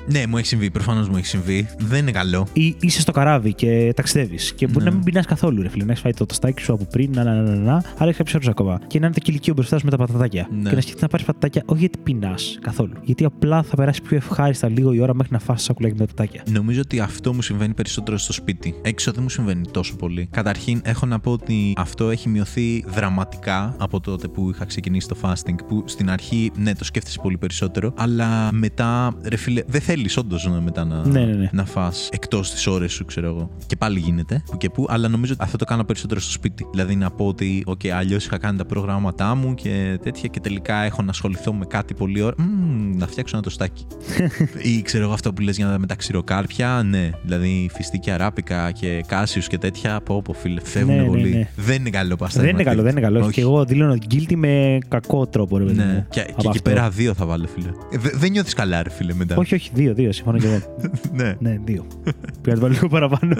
ναι, 0.06 0.26
μου 0.26 0.36
έχει 0.36 0.46
συμβεί. 0.46 0.70
Προφανώς 0.70 1.08
μου 1.08 1.16
έχει 1.16 1.26
συμβεί. 1.26 1.68
Δεν 1.78 1.98
είναι 1.98 2.10
καλό. 2.10 2.46
Ή 2.52 2.76
είσαι 2.80 3.00
στο 3.00 3.12
καράβι 3.12 3.54
και 3.54 3.92
ταξιδεύεις 3.96 4.52
και 4.52 4.66
μπορεί 4.66 4.84
Ναι. 4.84 4.90
να 4.90 4.96
μην 4.96 5.04
πεινάς 5.04 5.26
καθόλου, 5.26 5.62
ρε 5.62 5.68
φίλε. 5.68 5.84
Να 5.84 5.90
έχεις 5.90 6.02
φάει 6.02 6.12
το 6.12 6.26
τοστάκι 6.26 6.62
σου 6.62 6.72
από 6.72 6.84
πριν, 6.90 7.10
να, 7.14 7.24
να, 7.24 7.34
να, 7.34 7.42
να, 7.42 7.54
να 7.56 7.72
αλλά 7.72 7.82
έχεις 7.98 8.16
κάποιους 8.16 8.34
ώρε 8.34 8.50
ακόμα. 8.50 8.80
Και 8.86 8.98
να 8.98 9.06
είναι 9.06 9.14
το 9.14 9.20
κηλικείο 9.20 9.54
μπροστά 9.54 9.78
σου 9.78 9.84
με 9.84 9.90
τα 9.90 9.96
πατατάκια. 9.96 10.48
Ναι. 10.50 10.68
Και 10.68 10.74
να 10.74 10.80
σκεφτείς 10.80 11.02
να 11.02 11.08
πάρεις 11.08 11.26
πατατάκια, 11.26 11.62
όχι 11.66 11.80
γιατί 11.80 11.98
πεινάς 11.98 12.58
καθόλου. 12.60 12.92
Γιατί 13.02 13.24
απλά 13.24 13.62
θα 13.62 13.76
περάσεις 13.76 14.02
πιο 14.02 14.16
ευχάριστα 14.16 14.68
λίγο 14.68 14.92
η 14.92 15.00
ώρα 15.00 15.14
μέχρι 15.14 15.32
να 15.32 15.38
φάσει 15.38 15.64
σακουλάκι 15.64 15.94
με 15.94 16.06
τα 16.06 16.06
πατατάκια. 16.14 16.42
Νομίζω 16.50 16.80
ότι 16.80 17.00
αυτό 17.00 17.34
μου 17.34 17.42
συμβαίνει 17.42 17.74
περισσότερο 17.74 18.18
στο 18.18 18.32
σπίτι. 18.32 18.74
Έξω 18.82 19.12
δεν 19.12 19.22
μου 19.22 19.28
συμβαίνει 19.28 19.62
τόσο 19.70 19.96
πολύ. 19.96 20.28
Καταρχήν, 20.30 20.80
έχω 20.84 21.06
να 21.06 21.18
πω 21.20 21.30
ότι 21.30 21.72
αυτό 21.76 22.10
έχει 22.10 22.28
μειωθεί 22.28 22.84
δραματικά 22.88 23.74
από 23.78 24.00
τότε 24.00 24.28
που 24.28 24.50
είχα 24.50 24.64
ξεκινήσει 24.64 25.08
το 25.08 25.16
fasting. 25.22 25.54
Που 25.68 25.82
στην 25.86 26.10
αρχή, 26.10 26.50
ναι, 26.56 26.74
το 26.74 26.84
σκέφτεσαι 26.84 27.18
πολύ 27.22 27.38
περισσότερο. 27.38 27.92
Αλλά 27.96 28.52
μετά, 28.52 29.14
ρε 29.24 29.36
φίλε, 29.36 29.62
δεν 29.66 29.80
θέλεις 29.94 30.16
όντως 30.16 30.50
μετά 30.64 30.84
να, 30.84 31.06
Ναι, 31.06 31.20
ναι, 31.24 31.32
ναι. 31.32 31.48
να 31.52 31.64
φά 31.64 31.92
εκτός 32.10 32.50
τι 32.50 32.70
ώρες 32.70 32.92
σου, 32.92 33.04
ξέρω 33.04 33.26
εγώ. 33.26 33.50
Και 33.66 33.76
πάλι 33.76 33.98
γίνεται 33.98 34.42
που 34.50 34.56
και 34.56 34.70
που. 34.70 34.86
Αλλά 34.88 35.08
νομίζω 35.08 35.32
ότι 35.32 35.42
αυτό 35.44 35.56
το 35.56 35.64
κάνω 35.64 35.84
περισσότερο 35.84 36.20
στο 36.20 36.30
σπίτι. 36.30 36.66
Δηλαδή 36.70 36.96
να 36.96 37.10
πω 37.10 37.26
ότι, 37.26 37.64
OK, 37.66 37.88
αλλιώς 37.88 38.24
είχα 38.24 38.38
κάνει 38.38 38.58
τα 38.58 38.64
προγράμματά 38.64 39.34
μου 39.34 39.54
και 39.54 39.98
τέτοια 40.02 40.28
και 40.28 40.40
τελικά 40.40 40.76
έχω 40.82 41.02
να 41.02 41.10
ασχοληθώ 41.10 41.52
με 41.52 41.64
κάτι 41.64 41.94
πολύ 41.94 42.20
ώρα. 42.22 42.34
Μμμ, 42.38 42.96
να 42.96 43.06
φτιάξω 43.06 43.36
ένα 43.36 43.44
τοστάκι. 43.44 43.86
ή 44.76 44.82
ξέρω 44.82 45.04
εγώ 45.04 45.12
αυτό 45.12 45.32
που 45.32 45.42
λες 45.42 45.56
για 45.56 45.66
να 45.66 45.78
με 45.78 45.86
τα 45.86 45.94
ξηροκάρπια. 45.94 46.82
Ναι, 46.86 47.10
δηλαδή 47.22 47.70
φιστίκια 47.74 48.16
ράπικα 48.16 48.70
και 48.70 49.04
κάσιους 49.06 49.46
και 49.46 49.58
τέτοια. 49.58 49.94
Από 49.94 50.14
όπου 50.14 50.34
φίλε, 50.34 50.60
φεύγουν 50.64 50.94
Ναι, 50.94 51.00
ναι, 51.02 51.06
πολύ. 51.08 51.30
ναι. 51.30 51.48
Δεν 51.56 51.76
είναι 51.80 51.90
καλό 51.90 52.16
πάστα. 52.16 52.40
δεν 52.40 52.50
είναι 52.50 52.62
καλό, 52.62 52.82
δεν 52.82 52.90
είναι 52.90 53.00
καλό. 53.00 53.20
Όχι. 53.20 53.30
Και 53.32 53.40
εγώ 53.40 53.64
δηλώνω 53.64 53.96
guilty 54.10 54.34
με 54.34 54.78
κακό 54.88 55.26
τρόπο, 55.26 55.58
ρε 55.58 55.64
παιδί 55.64 55.76
Ναι, 55.76 55.84
μου. 55.84 56.06
και, 56.10 56.20
από 56.20 56.28
και 56.30 56.34
εκεί 56.38 56.48
αυτό. 56.48 56.62
πέρα 56.70 56.90
δύο 56.90 57.14
θα 57.14 57.26
βάλω, 57.26 57.46
φίλε. 57.54 57.68
Ε, 57.92 57.98
δε- 57.98 58.10
δεν 58.14 58.30
νιώθεις 58.30 58.54
καλά, 58.54 58.82
ρε 58.82 58.90
φίλε, 58.90 59.14
μετά. 59.14 59.36
Όχι, 59.36 59.54
όχι, 59.54 59.70
δύο, 59.82 59.94
δύο, 59.94 60.12
συμφωνώ 60.12 60.38
και 60.38 60.46
εγώ. 60.46 60.58
ναι. 61.20 61.34
ναι, 61.38 61.58
δύο. 61.64 61.86
Πήγα 62.40 62.54
να 62.54 62.54
το 62.54 62.60
βάλω 62.60 62.72
λίγο 62.72 62.88
παραπάνω. 62.88 63.36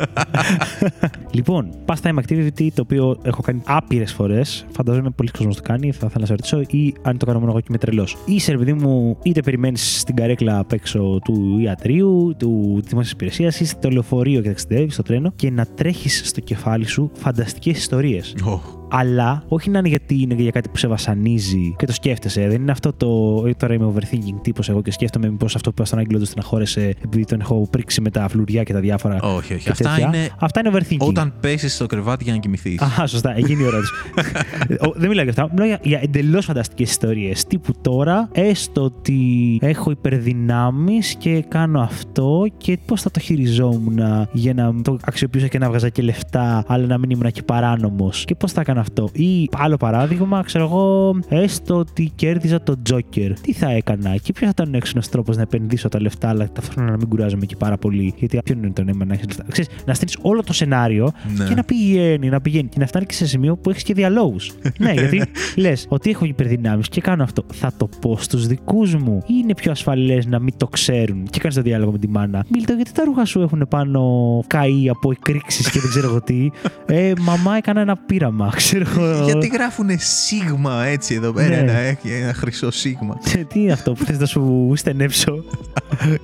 λοιπόν, 1.36 1.70
past 1.86 2.02
time 2.02 2.18
activity 2.18 2.68
το 2.74 2.82
οποίο 2.82 3.18
έχω 3.22 3.42
κάνει 3.42 3.62
άπειρες 3.64 4.12
φορές. 4.12 4.66
Φανταζόμαι 4.70 5.10
πολλοί 5.10 5.30
κόσμος 5.30 5.56
το 5.56 5.62
κάνει. 5.62 5.92
Θα 5.92 6.06
ήθελα 6.06 6.20
να 6.20 6.26
σε 6.26 6.32
ρωτήσω, 6.32 6.60
ή 6.60 6.94
αν 7.02 7.16
το 7.18 7.26
κάνω 7.26 7.38
μόνο 7.38 7.50
εγώ 7.50 7.60
και 7.60 7.66
είμαι 7.68 7.78
τρελός. 7.78 8.16
Είσαι, 8.24 8.50
ρε 8.52 8.58
παιδί 8.58 8.72
μου, 8.72 9.18
είτε 9.22 9.40
περιμένεις 9.40 10.00
στην 10.00 10.16
καρέκλα 10.16 10.58
απ' 10.58 10.72
έξω 10.72 11.18
του 11.24 11.58
ιατρείου, 11.62 12.34
του 12.38 12.82
δημόσιας 12.84 13.10
υπηρεσίας, 13.10 13.60
ή 13.60 13.64
στο 13.64 13.90
λεωφορείο 13.90 14.40
και 14.40 14.48
ταξιδεύεις 14.48 14.94
στο 14.94 15.02
τρένο 15.02 15.32
και 15.36 15.50
να 15.50 15.66
τρέχεις 15.66 16.22
στο 16.24 16.40
κεφάλι 16.40 16.86
σου 16.86 17.10
φανταστικές 17.14 17.78
ιστορίες. 17.78 18.34
Οχ. 18.44 18.81
Αλλά 18.94 19.42
όχι 19.48 19.70
να 19.70 19.78
είναι 19.78 19.88
γιατί 19.88 20.20
είναι 20.22 20.34
για 20.34 20.50
κάτι 20.50 20.68
που 20.68 20.76
σε 20.76 20.86
βασανίζει 20.88 21.74
και 21.78 21.86
το 21.86 21.92
σκέφτεσαι. 21.92 22.48
Δεν 22.48 22.60
είναι 22.60 22.70
αυτό 22.70 22.92
το. 22.92 23.42
ε, 23.46 23.54
Τώρα 23.54 23.74
είμαι 23.74 23.92
overthinking 23.94 24.38
τύπος 24.42 24.68
εγώ 24.68 24.82
και 24.82 24.90
σκέφτομαι 24.92 25.28
μήπως 25.30 25.54
αυτό 25.54 25.68
που 25.68 25.74
είπα 25.78 25.84
στον 25.86 25.98
Άγγελο 25.98 26.18
του 26.18 26.24
στεναχώρεσε 26.24 26.94
επειδή 27.04 27.24
τον 27.24 27.40
έχω 27.40 27.66
πρίξει 27.70 28.00
με 28.00 28.10
τα 28.10 28.28
φλουριά 28.28 28.62
και 28.62 28.72
τα 28.72 28.80
διάφορα. 28.80 29.20
Όχι, 29.22 29.54
όχι. 29.54 29.64
και 29.64 29.70
Αυτά 29.70 29.88
τέτοια. 29.90 30.06
είναι 30.06 30.28
Αυτά 30.38 30.60
είναι 30.60 30.70
overthinking. 30.78 31.06
όταν 31.06 31.34
πέσεις 31.40 31.74
στο 31.74 31.86
κρεβάτι 31.86 32.24
για 32.24 32.32
να 32.32 32.38
κοιμηθείς. 32.38 32.80
Αχά, 32.80 33.06
σωστά, 33.06 33.36
εκείνη 33.36 33.62
η 33.62 33.66
ώρα 33.66 33.78
του. 33.78 34.92
Δεν 34.96 35.08
μιλάω 35.08 35.24
για 35.24 35.32
αυτά. 35.42 35.48
Μιλάω 35.52 35.66
για, 35.66 35.78
για 35.82 36.00
εντελώς 36.02 36.44
φανταστικές 36.44 36.90
ιστορίες. 36.90 37.44
Τύπου 37.44 37.72
τώρα, 37.80 38.28
έστω 38.32 38.82
ότι 38.82 39.58
έχω 39.62 39.90
υπερδυνάμεις 39.90 41.14
και 41.18 41.44
κάνω 41.48 41.80
αυτό 41.80 42.46
και 42.56 42.78
πώς 42.86 43.02
θα 43.02 43.10
το 43.10 43.20
χειριζόμουν 43.20 43.98
για 44.32 44.54
να 44.54 44.74
το 44.82 44.96
αξιοποιούσα 45.04 45.46
και 45.46 45.58
να 45.58 45.68
βγάζα 45.68 45.88
και 45.88 46.02
λεφτά, 46.02 46.64
αλλά 46.66 46.86
να 46.86 46.98
μην 46.98 47.10
ήμουν 47.10 47.30
και 47.30 47.42
παράνομος. 47.42 48.24
Και 48.24 48.34
πώς 48.34 48.52
θα 48.52 48.60
έκανα 48.60 48.80
αυτό. 48.82 49.08
Ή 49.12 49.48
άλλο 49.52 49.76
παράδειγμα, 49.76 50.42
ξέρω 50.42 50.64
εγώ, 50.64 51.14
έστω 51.28 51.76
ότι 51.76 52.12
κέρδιζα 52.14 52.62
το 52.62 52.74
Joker. 52.90 53.32
Τι 53.40 53.52
θα 53.52 53.70
έκανα 53.70 54.16
και 54.16 54.32
ποιος 54.32 54.50
θα 54.54 54.62
ήταν 54.62 54.74
ο 54.74 54.76
έξυπνο 54.76 55.02
τρόπος 55.10 55.36
να 55.36 55.42
επενδύσω 55.42 55.88
τα 55.88 56.00
λεφτά, 56.00 56.28
αλλά 56.28 56.48
ταυτόχρονα 56.52 56.90
να 56.90 56.96
μην 56.96 57.08
κουράζομαι 57.08 57.46
και 57.46 57.56
πάρα 57.56 57.76
πολύ. 57.78 58.14
Γιατί 58.16 58.38
ποιο 58.44 58.54
είναι 58.58 58.70
το 58.70 58.84
νόημα 58.84 59.04
να 59.04 59.14
έχεις 59.14 59.26
λεφτά. 59.26 59.44
Ξέρεις, 59.48 59.70
να 59.86 59.94
στείλεις 59.94 60.16
όλο 60.22 60.42
το 60.42 60.52
σενάριο 60.52 61.12
Ναι. 61.36 61.44
και 61.44 61.54
να 61.54 61.64
πηγαίνει, 61.64 62.28
να 62.28 62.40
πηγαίνει 62.40 62.68
και 62.68 62.78
να 62.78 62.86
φτάνει 62.86 63.06
και 63.06 63.14
σε 63.14 63.26
σημείο 63.26 63.56
που 63.56 63.70
έχεις 63.70 63.82
και 63.82 63.94
διαλόγους. 63.94 64.52
ναι, 64.78 64.92
γιατί 64.92 65.22
λες 65.56 65.86
ότι 65.88 66.10
έχω 66.10 66.24
υπερδυνάμεις 66.24 66.88
και 66.88 67.00
κάνω 67.00 67.22
αυτό. 67.22 67.44
Θα 67.52 67.72
το 67.76 67.88
πω 68.00 68.16
στους 68.20 68.46
δικούς 68.46 68.94
μου 68.94 69.18
ή 69.26 69.34
είναι 69.42 69.54
πιο 69.54 69.70
ασφαλές 69.70 70.26
να 70.26 70.38
μην 70.38 70.52
το 70.56 70.66
ξέρουν 70.66 71.26
και 71.30 71.38
κάνεις 71.38 71.56
το 71.56 71.62
διάλογο 71.62 71.90
με 71.92 71.98
τη 71.98 72.08
μάνα. 72.08 72.44
Μίλτο, 72.48 72.72
γιατί 72.72 72.92
τα 72.92 73.04
ρούχα 73.04 73.24
σου 73.24 73.40
έχουν 73.40 73.66
πάνω 73.70 74.00
καεί 74.46 74.88
από 74.88 75.10
εκρήξεις 75.10 75.70
και 75.70 75.80
δεν 75.80 75.88
ξέρω 75.90 76.08
εγώ 76.08 76.20
τι. 76.20 76.50
Ε, 76.86 77.12
μαμά, 77.20 77.56
έκανα 77.56 77.80
ένα 77.80 77.96
πείραμα, 77.96 78.52
ξέρω 78.74 79.02
εγώ. 79.02 79.24
Γιατί 79.24 79.46
γράφουνε 79.46 79.96
σίγμα 79.98 80.84
έτσι 80.84 81.14
εδώ 81.14 81.32
πέρα, 81.32 81.48
Ναι. 81.48 81.56
ένα, 81.56 81.98
ένα 82.16 82.34
χρυσό 82.34 82.70
σίγμα. 82.70 83.18
Τι 83.48 83.60
είναι 83.60 83.72
αυτό 83.72 83.92
που 83.92 84.04
θες 84.04 84.18
να 84.18 84.26
σου 84.26 84.72
στενέψω 84.76 85.44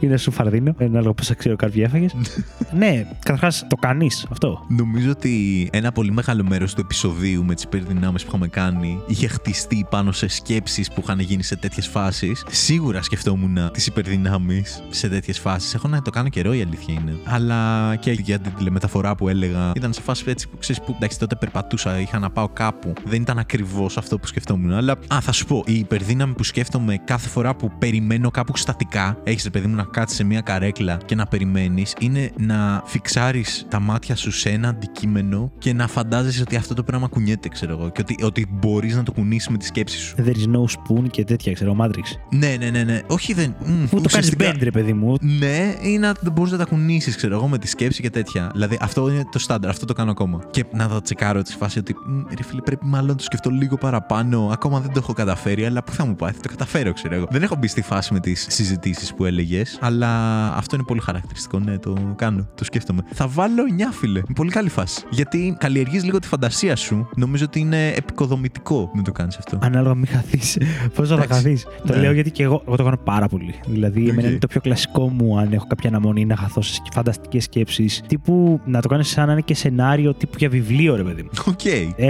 ή 0.01 0.07
να 0.07 0.16
σου 0.16 0.30
φαρδίνω, 0.30 0.74
ανάλογα 0.80 1.12
πόσα 1.12 1.34
ξέρω 1.34 1.57
καρπιά 1.57 1.84
έφαγες. 1.84 2.14
ναι, 2.78 3.07
καταρχάς 3.24 3.66
το 3.68 3.76
κάνεις 3.76 4.26
αυτό. 4.30 4.64
Νομίζω 4.68 5.11
ότι 5.11 5.68
ένα 5.72 5.92
πολύ 5.92 6.12
μεγάλο 6.12 6.44
μέρος 6.49 6.74
του 6.74 6.80
επεισοδίου 6.80 7.44
με 7.44 7.55
τις 7.55 7.64
υπερδυνάμει 7.64 8.18
που 8.20 8.24
είχαμε 8.28 8.49
κάνει 8.49 9.01
είχε 9.07 9.26
χτιστεί 9.26 9.86
πάνω 9.90 10.12
σε 10.12 10.28
σκέψεις 10.28 10.88
που 10.88 11.01
είχαν 11.05 11.18
γίνει 11.20 11.42
σε 11.42 11.57
τέτοιες 11.57 11.86
φάσεις. 11.86 12.44
Σίγουρα 12.51 13.03
σκεφτόμουν 13.03 13.59
τις 13.72 13.86
υπερδυνάμεις 13.86 14.82
σε 14.90 15.09
τέτοιες 15.09 15.38
φάσεις. 15.38 15.74
Έχω 15.74 15.88
να 15.88 16.03
το 16.03 16.11
κάνω 16.11 16.28
καιρό, 16.28 16.55
η 16.55 16.61
αλήθεια 16.61 16.94
είναι. 16.94 17.16
Αλλά 17.24 17.94
και 17.96 18.11
για 18.11 18.38
την 18.38 18.53
τηλεμεταφορά 18.57 19.14
που 19.14 19.28
έλεγα, 19.28 19.72
ήταν 19.76 19.92
σε 19.92 20.01
φάση 20.01 20.24
έτσι 20.26 20.49
που 20.49 20.57
ξέρεις 20.59 20.82
που 20.82 20.94
εντάξει, 20.96 21.18
τότε 21.18 21.34
περπατούσα, 21.36 22.01
είχα 22.01 22.18
να 22.18 22.28
πάω 22.31 22.49
κάπου. 22.49 22.93
Δεν 23.05 23.20
ήταν 23.20 23.39
ακριβώς 23.39 23.97
αυτό 23.97 24.18
που 24.18 24.26
σκεφτόμουν. 24.26 24.72
Αλλά, 24.72 24.93
α, 25.14 25.20
θα 25.20 25.33
σου 25.33 25.47
πω, 25.47 25.62
η 25.66 25.74
υπερδύναμη 25.79 26.33
που 26.35 26.45
σκέφτομαι 26.45 26.97
κάθε 27.05 27.29
φορά 27.29 27.55
που 27.55 27.70
περιμένω 27.79 28.31
κάπου 28.31 28.57
στατικά, 28.57 29.16
έχεις 29.24 29.45
ρε 29.45 29.51
παιδί 29.51 29.66
μου 29.66 29.74
να 29.74 29.83
κάτσεις 29.83 30.16
σε 30.16 30.24
μια 30.24 30.41
καρέκλα 30.41 30.99
και 31.05 31.14
να 31.14 31.26
περιμένεις, 31.26 31.95
είναι 32.01 32.31
να 32.39 32.83
φιξάρεις 32.87 33.66
τα 33.70 33.81
μάτια 33.81 34.16
σου 34.16 34.31
σε 34.31 34.49
ένα 34.51 34.68
αντικείμενο 34.68 35.53
και 35.59 35.72
να 35.72 35.87
φαντάζεσαι 35.89 36.43
ότι 36.43 36.57
αυτό 36.57 36.74
το 36.74 36.83
πράγμα 36.83 37.07
κουνιέται, 37.09 37.49
ξέρω 37.49 37.72
εγώ. 37.72 37.89
Και 37.91 38.01
ότι, 38.01 38.16
ότι 38.24 38.47
μπορείς 38.51 38.97
να 38.97 39.03
το 39.03 39.12
κουνήσεις 39.12 39.49
με 39.49 39.57
τη 39.57 39.64
σκέψη 39.66 39.99
σου. 39.99 40.14
There 40.18 40.35
is 40.37 40.57
no 40.57 40.62
spoon 40.62 41.05
και 41.11 41.24
τέτοια, 41.24 41.53
ξέρω, 41.53 41.76
Matrix. 41.81 42.05
Ναι, 42.31 42.57
ναι, 42.59 42.70
ναι, 42.70 42.83
ναι. 42.85 43.01
Όχι, 43.07 43.33
δεν. 43.33 43.55
μ, 43.64 43.64
Που 43.64 43.87
το 43.87 43.89
κάνει 43.91 44.03
ουσιαστικά- 44.07 44.51
bend, 44.55 44.59
ρε 44.62 44.70
παιδί 44.70 44.93
μου. 44.93 45.16
ναι, 45.20 45.74
ή 45.83 45.99
να 45.99 46.12
μπορείς 46.33 46.53
να 46.53 46.59
τα 46.59 46.64
κουνήσεις, 46.64 47.16
ξέρω 47.16 47.35
εγώ, 47.35 47.49
με 47.49 47.59
τη 47.59 47.68
σκέψη 47.68 48.03
και 48.03 48.11
τέτοια. 48.11 48.51
Δηλαδή, 48.53 48.79
αυτό 48.81 49.11
είναι 49.11 49.24
το 49.33 49.39
στάνταρ, 49.39 49.70
αυτό 49.70 49.87
το 49.87 49.93
κάνω 49.93 50.11
ακόμα. 50.11 50.41
Και 50.51 50.64
να 50.72 50.89
το 50.89 51.01
τσεκάρω 51.01 51.43
τη 51.43 51.53
φάση 51.53 51.79
ότι, 51.79 51.95
«Μ, 52.07 52.18
ρε 52.37 52.43
φίλε, 52.43 52.61
πρέπει 52.61 52.87
μάλλον 52.87 53.07
να 53.07 53.14
το 53.14 53.23
σκεφτώ 53.23 53.51
λίγο 53.51 53.77
παραπάνω. 53.77 54.49
Ακόμα 54.53 54.81
δεν 54.81 54.93
το 54.93 54.99
έχω 55.03 55.12
καταφέρει, 55.12 55.64
αλλά 55.64 55.83
πού 55.83 55.93
θα 55.93 56.07
μου 56.07 56.16
πάει, 56.16 56.31
θα 56.33 56.41
το 56.41 56.49
καταφέρω, 56.49 56.93
ξέρω 56.93 57.14
εγώ. 57.14 57.27
Δεν 57.31 57.43
έχω 57.43 57.57
μπει 57.59 57.66
στη 57.66 57.83
φάση 57.83 58.12
με 58.12 58.21
τις 58.21 58.47
συζητήσεις 58.51 59.14
που 59.14 59.25
έλεγες, 59.25 59.79
αλλά 59.81 60.09
αυτό 60.55 60.75
είναι 60.77 60.85
πολύ 60.85 61.01
χαρακτηριστικό. 61.01 61.59
Ναι, 61.59 61.79
το 61.79 61.97
κάνω, 62.16 62.49
το 62.55 62.64
σκέφτομαι. 62.64 63.03
Θα 63.12 63.29
βάλω 63.29 63.62
9, 63.79 63.93
φίλε. 63.93 64.19
Είναι 64.19 64.35
πολύ 64.35 64.51
καλή 64.51 64.69
φάση. 64.69 65.03
Γιατί 65.11 65.57
καλλιεργείς 65.59 66.05
λίγο 66.05 66.19
τη 66.19 66.27
φαντασία 66.27 66.77
σου. 66.77 67.09
Νομίζω 67.16 67.45
ότι 67.45 67.61
είναι 67.61 67.89
εποικοδομητικό 67.89 68.91
να 68.95 69.03
το 69.03 69.12
κάνεις 69.12 69.37
αυτό. 69.37 69.59
Ανάλογα 69.62 69.95
μην 69.95 70.07
χαθείς. 70.07 70.59
Πόσο 70.95 71.16
θα 71.16 71.23
Εντάξει. 71.23 71.43
χαθείς. 71.43 71.62
Το 71.87 71.95
Ναι. 71.95 72.01
λέω 72.01 72.12
γιατί 72.12 72.31
και 72.31 72.43
εγώ, 72.43 72.62
εγώ 72.66 72.77
το 72.77 72.85
κάνω 72.85 72.97
πάρα 72.97 73.29
πολύ. 73.29 73.55
Δηλαδή, 73.66 74.03
Οκ. 74.03 74.09
εμένα 74.09 74.29
είναι 74.29 74.39
το 74.39 74.47
πιο 74.47 74.61
κλασικό 74.61 75.09
μου 75.09 75.39
αν 75.39 75.53
έχω 75.53 75.66
κάποια 75.66 75.89
αναμονή 75.89 76.25
να 76.25 76.37
χαθώ 76.37 76.62
σε 76.62 76.81
φανταστικές 76.93 77.45
σκέψεις. 77.45 78.03
Τύπου 78.07 78.61
να 78.64 78.81
το 78.81 78.89
κάνεις 78.89 79.09
σαν 79.09 79.27
να 79.27 79.33
είναι 79.33 79.41
και 79.41 79.55
σενάριο 79.55 80.14
τύπου 80.14 80.35
για 80.39 80.49
βιβλίο, 80.49 80.97
ρε 80.97 81.03
παιδί 81.03 81.23
μου. 81.23 81.29
Οκ. 81.47 81.61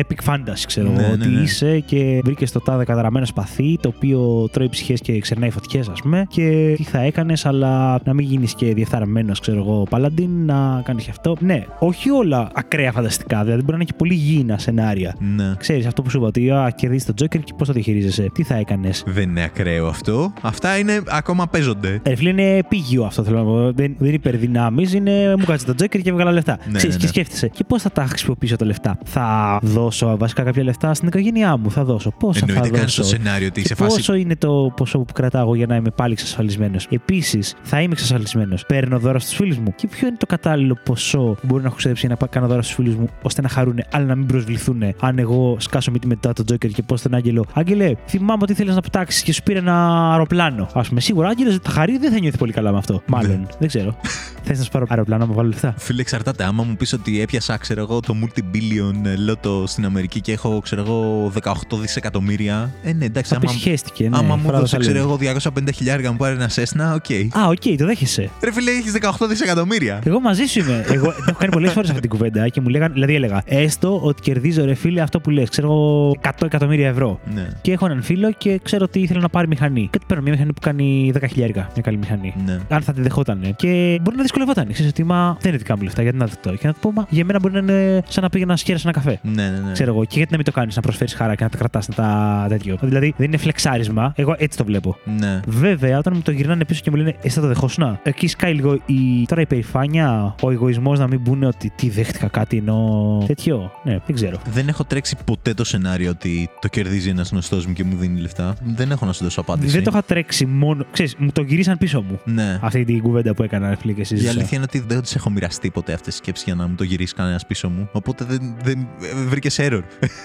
Epic 0.00 0.32
fantasy, 0.32 0.62
ξέρω 0.66 0.88
Ναι, 0.90 0.98
εγώ. 0.98 1.06
ναι, 1.06 1.12
ότι 1.12 1.28
ναι. 1.28 1.40
είσαι 1.40 1.80
και 1.80 2.20
βρήκες 2.24 2.52
το 2.52 2.60
τάδε 2.60 2.84
καταραμένο 2.84 3.26
σπαθί, 3.26 3.78
το 3.80 3.92
οποίο 3.96 4.48
τρώει 4.52 4.68
ψυχές 4.68 5.00
και 5.00 5.18
ξερνάει 5.18 5.50
φωτιές, 5.50 5.88
ας 5.88 6.00
πούμε. 6.00 6.26
Και 6.28 6.72
τι 6.76 6.82
θα 6.82 6.98
έκανες 7.00 7.16
έκανε, 7.44 7.56
αλλά 7.56 8.00
να 8.04 8.14
μην 8.14 8.26
γίνεις 8.26 8.54
και 8.54 8.74
διεφθαρμένος, 8.74 9.40
ξέρω 9.40 9.58
εγώ, 9.58 9.86
παλαντίν, 9.90 10.30
να 10.44 10.80
κάνεις 10.84 11.04
και 11.04 11.10
αυτό. 11.10 11.36
Ναι, 11.40 11.64
όχι 11.78 12.10
όλα 12.10 12.50
ακραία 12.54 12.92
φανταστικά. 12.92 13.44
Δηλαδή 13.44 13.62
μπορεί 13.62 13.76
να 13.76 13.82
έχει 13.82 13.94
πολύ 13.94 14.14
γήινα 14.14 14.58
σενάρια. 14.58 15.14
Ναι. 15.36 15.54
Ξέρεις 15.58 15.86
αυτό 15.86 16.02
που 16.02 16.10
σου 16.10 16.16
είπα, 16.18 16.26
ότι 16.26 16.50
α, 16.50 16.72
κερδίζεις 16.76 17.06
τον 17.06 17.14
Τζόκερ 17.14 17.40
και 17.40 17.52
πώς 17.58 17.66
το 17.66 17.72
διαχειρίζεσαι, 17.72 18.30
τι 18.34 18.42
θα 18.42 18.54
έκανες; 18.54 19.02
Δεν 19.06 19.28
είναι 19.28 19.42
ακραίο 19.42 19.86
αυτό. 19.86 20.32
Αυτά 20.40 20.78
είναι 20.78 21.00
ακόμα 21.08 21.46
παίζονται. 21.48 22.00
Ε, 22.02 22.14
φίλε, 22.16 22.30
είναι 22.30 22.56
επίγειο 22.56 23.04
αυτό 23.04 23.22
θέλω 23.22 23.38
να 23.38 23.44
πω. 23.44 23.56
Δεν, 23.62 23.74
δεν 23.74 23.94
είναι 23.98 24.14
υπερδυνάμεις, 24.14 24.92
είναι 24.94 25.34
μου 25.38 25.44
κάτσε 25.44 25.66
τον 25.66 25.76
Τζόκερ 25.76 26.00
και 26.00 26.10
έβγαλα 26.10 26.32
λεφτά. 26.32 26.58
Ναι, 26.70 26.76
Ξέρεις, 26.76 26.94
ναι, 26.94 27.00
και 27.00 27.06
ναι. 27.06 27.12
σκέφτεσαι. 27.12 27.48
Και 27.48 27.64
πώς 27.64 27.82
θα 27.82 27.90
τα 27.90 28.04
χρησιμοποιήσω 28.06 28.56
τα 28.56 28.64
λεφτά; 28.64 28.98
Θα 29.04 29.58
δώσω 29.88 30.16
βασικά 30.18 30.42
κάποια 30.42 30.62
λεφτά 30.64 30.94
στην 30.94 31.08
οικογένειά 31.08 31.56
μου, 31.56 31.70
θα 31.70 31.84
δώσω. 31.84 32.10
Πόσα 32.18 32.38
θα 32.40 32.46
Εννοείται 32.48 32.68
κάνει 32.70 32.82
δώσω; 32.84 33.02
το 33.02 33.06
σενάριο 33.08 33.46
ότι 33.46 33.60
Και 33.60 33.66
σε 33.66 33.74
φάση. 33.74 33.96
πόσο 33.96 34.14
είναι 34.14 34.36
το 34.36 34.72
ποσό 34.76 34.98
που 34.98 35.12
κρατάω 35.12 35.54
για 35.54 35.66
να 35.66 35.76
είμαι 35.76 35.90
πάλι 35.90 36.12
εξασφαλισμένος; 36.12 36.86
Επίσης, 36.90 37.54
θα 37.62 37.80
είμαι 37.80 37.92
εξασφαλισμένος. 37.92 38.66
Παίρνω 38.66 38.98
δώρα 38.98 39.18
στους 39.18 39.34
φίλους 39.34 39.58
μου. 39.58 39.74
Και 39.76 39.86
ποιο 39.88 40.08
είναι 40.08 40.16
το 40.16 40.26
κατάλληλο 40.26 40.76
ποσό 40.84 41.18
που 41.20 41.40
μπορεί 41.46 41.62
να 41.62 41.66
έχω 41.68 41.76
ξοδέψει 41.76 42.06
για 42.06 42.14
να 42.14 42.16
πάω- 42.20 42.28
κάνω 42.28 42.46
δώρα 42.46 42.62
στους 42.62 42.74
φίλους 42.74 42.94
μου, 42.94 43.08
ώστε 43.22 43.42
να 43.42 43.48
χαρούν, 43.48 43.78
αλλά 43.90 44.04
να 44.04 44.14
μην 44.14 44.26
προσβληθούν 44.26 44.82
αν 45.00 45.18
εγώ 45.18 45.56
σκάσω 45.58 45.90
μύτη 45.90 46.06
μετά 46.06 46.32
τον 46.32 46.44
Τζόκερ 46.44 46.70
και 46.70 46.82
πω 46.82 46.96
στον 46.96 47.14
Άγγελο. 47.14 47.44
Άγγελε, 47.54 47.92
θυμάμαι 48.06 48.38
ότι 48.42 48.52
ήθελε 48.52 48.72
να 48.72 48.80
πετάξεις 48.80 49.22
και 49.22 49.32
σου 49.32 49.42
πήρε 49.42 49.58
ένα 49.58 50.10
αεροπλάνο. 50.10 50.68
Α 50.72 50.80
πούμε, 50.82 51.00
σίγουρα 51.00 51.26
ο 51.26 51.30
Άγγελο 51.30 51.58
θα 51.62 51.70
χαρεί, 51.70 51.98
δεν 51.98 52.12
θα 52.12 52.18
νιώθει 52.20 52.38
πολύ 52.38 52.52
καλά 52.52 52.72
με 52.72 52.78
αυτό. 52.78 53.02
Μάλλον. 53.06 53.46
Δεν 53.58 53.68
ξέρω. 53.68 53.96
Θες 54.50 54.58
να 54.58 54.64
σου 54.64 54.70
πάρω 54.70 54.86
αεροπλάνο 54.88 55.22
να 55.24 55.28
μου 55.30 55.36
βάλω 55.36 55.48
λεφτά; 55.48 55.74
Φίλε, 55.78 56.00
εξαρτάται. 56.00 56.44
Άμα 56.44 56.62
μου 56.64 56.76
πεις 56.76 56.92
ότι 56.92 57.20
έπιασα, 57.20 57.56
ξέρω 57.56 57.80
εγώ, 57.80 58.00
το 58.00 58.14
multi-billion 58.22 59.06
ε, 59.06 59.16
λότο 59.16 59.64
στην 59.78 59.90
Αμερική 59.90 60.20
και 60.20 60.32
έχω, 60.32 60.60
ξέρω 60.60 60.80
εγώ, 60.80 61.32
18 61.42 61.52
δισεκατομμύρια. 61.80 62.70
Ε, 62.82 62.92
ναι, 62.92 63.04
εντάξει. 63.04 63.34
Θα 63.34 63.40
πει 63.40 63.46
Άμα, 63.48 63.58
χέστηκε. 63.58 64.08
Ναι, 64.08 64.16
άμα 64.16 64.36
μου 64.36 64.42
φράγος 64.42 64.60
δώσει, 64.60 64.72
θα 64.74 64.80
ξέρω 64.80 64.98
λέμε. 64.98 65.16
εγώ, 65.30 65.38
250 65.58 65.68
χιλιάρια 65.74 66.10
μου 66.10 66.16
πάρει 66.16 66.34
ένα 66.34 66.48
Cessna, 66.48 66.94
οκ. 66.94 67.38
Α, 67.38 67.48
οκ, 67.48 67.76
το 67.78 67.86
δέχεσαι. 67.86 68.30
Ρε 68.42 68.52
φίλε, 68.52 68.70
έχει 68.70 68.90
18 69.20 69.26
δισεκατομμύρια. 69.28 70.00
Εγώ 70.04 70.20
μαζί 70.20 70.44
σου 70.44 70.58
είμαι. 70.58 70.84
Εγώ 70.88 71.06
το 71.06 71.24
έχω 71.28 71.38
κάνει 71.38 71.52
πολλές 71.52 71.68
φορές 71.68 71.88
αυτή 71.88 72.00
την 72.00 72.10
κουβέντα 72.10 72.48
και 72.48 72.60
μου 72.60 72.68
λέγανε, 72.68 72.92
δηλαδή 72.92 73.14
έλεγα, 73.14 73.42
έστω 73.44 74.00
ότι 74.02 74.22
κερδίζω 74.22 74.64
ρε 74.64 74.74
φίλε 74.74 75.00
αυτό 75.00 75.20
που 75.20 75.30
λες, 75.30 75.44
ξέρω 75.44 75.66
εγώ, 75.66 76.16
100 76.22 76.30
εκατομμύρια 76.44 76.88
ευρώ. 76.88 77.20
Ναι. 77.34 77.48
Και 77.60 77.72
έχω 77.72 77.86
έναν 77.86 78.02
φίλο 78.02 78.32
και 78.32 78.60
ξέρω 78.62 78.84
ότι 78.88 79.00
ήθελε 79.00 79.20
να 79.20 79.28
πάρει 79.28 79.48
μηχανή. 79.48 79.88
Και 79.92 79.98
του 79.98 80.06
παίρνω 80.06 80.22
μια 80.22 80.32
μηχανή 80.32 80.52
που 80.52 80.60
κάνει 80.60 81.12
10 81.14 81.22
χιλιάρικα. 81.28 81.60
Μια 81.74 81.82
καλή 81.82 81.96
μηχανή. 81.96 82.34
Ναι. 82.46 82.58
Αν 82.68 82.82
θα 82.82 82.92
τη 82.92 83.00
δεχόταν. 83.00 83.54
Και 83.56 83.98
μπορεί 84.02 84.16
να 84.16 84.22
δυσκολευόταν. 84.22 84.72
Ξέρεις 84.72 84.90
ότι 84.90 85.04
μα 85.04 85.36
δεν 85.40 85.48
είναι 85.50 85.58
δικά 85.58 85.76
μου 85.76 85.82
λεφτά, 85.82 86.02
γιατί 86.02 86.16
να 86.18 86.26
δεχτώ. 86.26 86.54
Και 86.54 86.66
να 86.66 86.72
του 86.72 86.78
πω, 86.80 86.92
μα 86.92 87.06
για 87.10 87.24
μένα 87.24 87.38
μπορεί 87.38 87.52
να 87.54 87.58
είναι 87.60 88.02
σαν 88.08 88.22
να 88.22 88.28
πήγαινα 88.28 88.50
να 88.50 88.56
σε 88.56 88.64
κέρασε 88.64 88.88
ένα 88.88 88.96
καφέ. 89.02 89.18
Ναι, 89.22 89.42
ναι, 89.42 89.58
ναι. 89.58 89.67
Ξέρω 89.72 89.92
εγώ. 89.92 90.04
Και 90.04 90.16
γιατί 90.16 90.30
να 90.30 90.36
μην 90.36 90.46
το 90.46 90.52
κάνεις, 90.52 90.76
να 90.76 90.82
προσφέρεις 90.82 91.14
χαρά 91.14 91.34
και 91.34 91.44
να 91.44 91.50
τα 91.50 91.56
κρατάς 91.56 91.86
τα 91.86 92.46
τέτοιο. 92.48 92.76
Δηλαδή 92.82 93.14
δεν 93.16 93.26
είναι 93.26 93.36
φλεξάρισμα. 93.36 94.12
Εγώ 94.16 94.34
έτσι 94.38 94.58
το 94.58 94.64
βλέπω. 94.64 94.96
Ναι. 95.18 95.40
Βέβαια, 95.46 95.98
όταν 95.98 96.12
μου 96.16 96.22
το 96.22 96.30
γυρνάνε 96.30 96.64
πίσω 96.64 96.80
και 96.82 96.90
μου 96.90 96.96
λένε 96.96 97.16
Εσύ 97.22 97.34
θα 97.34 97.40
το 97.40 97.46
δεχόσουν. 97.46 97.98
Εκεί 98.02 98.26
σκάει 98.26 98.54
λίγο 98.54 98.78
η 98.86 99.24
τώρα 99.28 99.40
η 99.40 99.46
περηφάνεια, 99.46 100.34
ο 100.42 100.50
εγωισμός 100.50 100.98
να 100.98 101.06
μην 101.06 101.22
πούνε 101.22 101.46
ότι 101.46 101.72
τι 101.76 101.88
δέχτηκα 101.90 102.28
κάτι 102.28 102.56
ενώ. 102.56 103.24
τέτοιο. 103.26 103.72
Ναι, 103.84 103.98
δεν 104.06 104.14
ξέρω. 104.14 104.38
Δεν 104.52 104.68
έχω 104.68 104.84
τρέξει 104.84 105.16
ποτέ 105.24 105.54
το 105.54 105.64
σενάριο 105.64 106.10
ότι 106.10 106.50
το 106.60 106.68
κερδίζει 106.68 107.08
ένας 107.08 107.30
γνωστός 107.30 107.66
μου 107.66 107.72
και 107.72 107.84
μου 107.84 107.96
δίνει 107.96 108.20
λεφτά. 108.20 108.54
Δεν 108.64 108.90
έχω 108.90 109.06
να 109.06 109.12
σου 109.12 109.24
δώσω 109.24 109.40
απάντηση. 109.40 109.72
Δεν 109.72 109.84
το 109.84 109.90
είχα 109.92 110.02
τρέξει 110.02 110.46
μόνο. 110.46 110.84
Ξέρεις, 110.92 111.14
μου 111.18 111.30
το 111.32 111.42
γυρίσαν 111.42 111.78
πίσω 111.78 112.02
μου. 112.08 112.20
Ναι. 112.24 112.58
Αυτή 112.62 112.84
την 112.84 113.02
κουβέντα 113.02 113.34
που 113.34 113.42
έκανα, 113.42 113.68
ρε 113.68 113.76
φίλε 113.76 113.92
και 113.92 114.00
Η 114.00 114.04
συζήτησα. 114.04 114.32
αλήθεια 114.32 114.56
είναι 114.56 114.66
ότι 114.68 114.84
δεν 114.88 115.02
τις 115.02 115.14
έχω 115.14 115.30
μοιραστεί 115.30 115.70
ποτέ 115.70 115.92
αυτές 115.92 116.06
τις 116.08 116.16
σκέψεις 116.16 116.44
για 116.44 116.54
να 116.54 116.66
μου 116.66 116.74
το 116.74 116.84
γυρίσεις 116.84 117.14
κανένας 117.14 117.46
πίσω 117.46 117.68
μου. 117.68 117.88
Οπότε 117.92 118.24
δεν, 118.24 118.54
δεν 118.62 118.86
βρήκε 119.28 119.57
error 119.58 119.80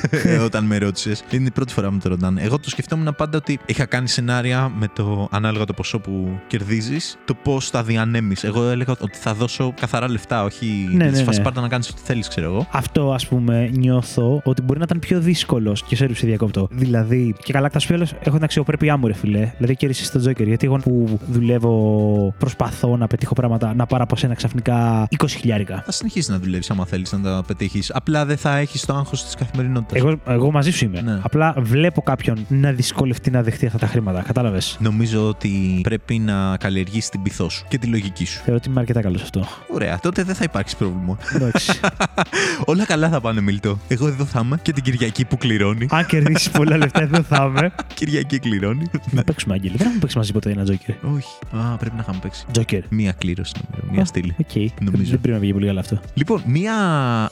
όταν 0.47 0.65
με 0.65 0.77
ρώτησες. 0.77 1.23
Είναι 1.29 1.47
η 1.47 1.51
πρώτη 1.51 1.73
φορά 1.73 1.87
που 1.87 1.93
με 1.93 1.99
το 1.99 2.09
ρωτάνε. 2.09 2.41
Εγώ 2.41 2.59
το 2.59 2.69
σκεφτόμουν 2.69 3.15
πάντα 3.17 3.37
ότι 3.37 3.59
είχα 3.65 3.85
κάνει 3.85 4.07
σενάρια 4.07 4.71
με 4.75 4.87
το 4.95 5.27
ανάλογα 5.31 5.65
το 5.65 5.73
ποσό 5.73 5.99
που 5.99 6.39
κερδίζεις, 6.47 7.17
το 7.25 7.33
πώς 7.33 7.69
θα 7.69 7.83
διανέμεις. 7.83 8.43
Εγώ 8.43 8.69
έλεγα 8.69 8.95
ότι 8.99 9.17
θα 9.17 9.33
δώσω 9.33 9.73
καθαρά 9.79 10.09
λεφτά, 10.09 10.43
όχι 10.43 10.89
Ναι, 10.91 11.05
ναι, 11.05 11.11
ναι, 11.11 11.23
φάση 11.23 11.37
ναι. 11.37 11.43
πάρτα 11.43 11.61
να 11.61 11.67
κάνεις 11.67 11.89
ό,τι 11.89 12.01
θέλεις, 12.03 12.27
ξέρω 12.27 12.47
εγώ. 12.47 12.67
Αυτό, 12.71 13.13
ας 13.13 13.27
πούμε, 13.27 13.69
νιώθω 13.73 14.41
ότι 14.43 14.61
μπορεί 14.61 14.79
να 14.79 14.85
ήταν 14.85 14.99
πιο 14.99 15.19
δύσκολος 15.19 15.83
και 15.83 15.95
σε 15.95 16.13
σε 16.13 16.27
διακόπτω. 16.27 16.67
Δηλαδή, 16.71 17.35
και 17.43 17.53
καλά, 17.53 17.69
θα 17.69 17.79
σου 17.79 17.87
πει 17.87 17.93
όλος, 17.93 18.13
έχω 18.23 18.35
την 18.35 18.43
αξιοπρέπειά 18.43 18.97
μου, 18.97 19.07
ρε 19.07 19.13
φιλέ. 19.13 19.51
Δηλαδή, 19.57 19.75
κέρδισε 19.75 20.11
τον 20.11 20.21
Τζόκερ. 20.21 20.47
Γιατί 20.47 20.65
εγώ 20.65 20.77
που 20.77 21.19
δουλεύω, 21.27 22.33
προσπαθώ 22.37 22.97
να 22.97 23.07
πετύχω 23.07 23.33
πράγματα, 23.33 23.73
να 23.73 23.85
πάρω 23.85 24.03
από 24.03 24.15
σένα 24.15 24.33
ξαφνικά 24.33 25.07
20 25.17 25.25
χιλιάρικα. 25.27 25.81
Θα 25.85 25.91
συνεχίσεις 25.91 26.29
να 26.29 26.39
δουλεύεις 26.39 26.69
άμα 26.69 26.85
θέλεις 26.85 27.11
να 27.11 27.21
τα 27.21 27.43
πετύχεις. 27.47 27.91
Απλά 27.93 28.25
δεν 28.25 28.37
θα 28.37 28.57
έχεις 28.57 28.85
το 28.85 28.93
άγχος 28.93 29.22
της 29.25 29.35
καθημερινότητας. 29.35 30.01
Εγώ, 30.01 30.19
εγώ 30.27 30.51
μαζί 30.51 30.71
σου 30.71 30.85
είμαι. 30.85 31.01
Ναι. 31.01 31.19
Απλά 31.21 31.53
βλέπω 31.57 32.01
κάποιον 32.01 32.45
να 32.47 32.71
δυσκολευτεί 32.71 33.31
να 33.31 33.43
δεχτεί 33.43 33.65
αυτά 33.65 33.77
τα 33.77 33.87
χρήματα. 33.87 34.21
Κατάλαβες; 34.21 34.77
Νομίζω 34.79 35.27
ότι 35.27 35.79
πρέπει 35.83 36.19
να 36.19 36.57
καλλιεργήσει 36.57 37.09
την 37.09 37.21
πειθό 37.21 37.49
σου 37.49 37.65
και 37.67 37.77
τη 37.77 37.87
λογική 37.87 38.25
σου. 38.25 38.37
Θεωρώ 38.37 38.55
ότι 38.55 38.69
είμαι 38.69 38.79
αρκετά 38.79 39.01
καλός 39.01 39.19
σε 39.19 39.25
αυτό. 39.25 39.47
Ωραία, 39.73 39.99
τότε 39.99 40.23
δεν 40.23 40.35
θα 40.35 40.43
υπάρξει 40.43 40.77
πρόβλημα. 40.77 41.17
Εντάξει. 41.35 41.79
Όλα 42.65 42.85
καλά 42.85 43.09
θα 43.09 43.21
πάνε, 43.21 43.41
Μιλτό. 43.41 43.79
Εγώ 43.87 44.07
εδώ 44.07 44.25
θα 44.25 44.41
είμαι 44.43 44.59
και 44.61 44.71
την 44.71 44.83
Κυριακή 44.83 45.25
που 45.25 45.37
κληρώνει. 45.37 45.87
Αν 45.89 46.05
κερδίσεις 46.05 46.49
πολλά 46.49 46.77
λεφτά, 46.77 47.01
εδώ 47.01 47.21
θα 47.21 47.45
είμαι. 47.47 47.71
Κυριακή 47.93 48.39
κληρώνει. 48.39 48.85
Να 49.11 49.23
παίξουμε, 49.23 49.53
Άγγελε. 49.53 49.77
Δεν 49.77 49.85
έχουμε 49.85 49.99
παίξει 49.99 50.17
μαζί 50.17 50.31
ποτέ 50.31 50.51
ένα 50.51 50.63
Τζόκερ. 50.63 50.95
Όχι. 51.15 51.27
Α, 51.51 51.77
πρέπει 51.77 51.95
να 51.95 52.01
είχαμε 52.01 52.19
παίξει. 52.21 52.45
Τζόκερ. 52.51 52.81
Μία 52.89 53.11
κλήρωση, 53.11 53.53
νομίζω. 53.71 53.93
Μία 53.95 54.05
στήλη. 54.05 54.35
Οκ. 54.39 54.81
Νομίζω. 54.81 55.09
Δεν 55.09 55.19
πρέπει 55.19 55.33
να 55.33 55.39
βγει 55.39 55.53
πολύ 55.53 55.65
καλά 55.65 55.79
αυτό. 55.79 55.99
Λοιπόν, 56.13 56.41
μία 56.45 56.73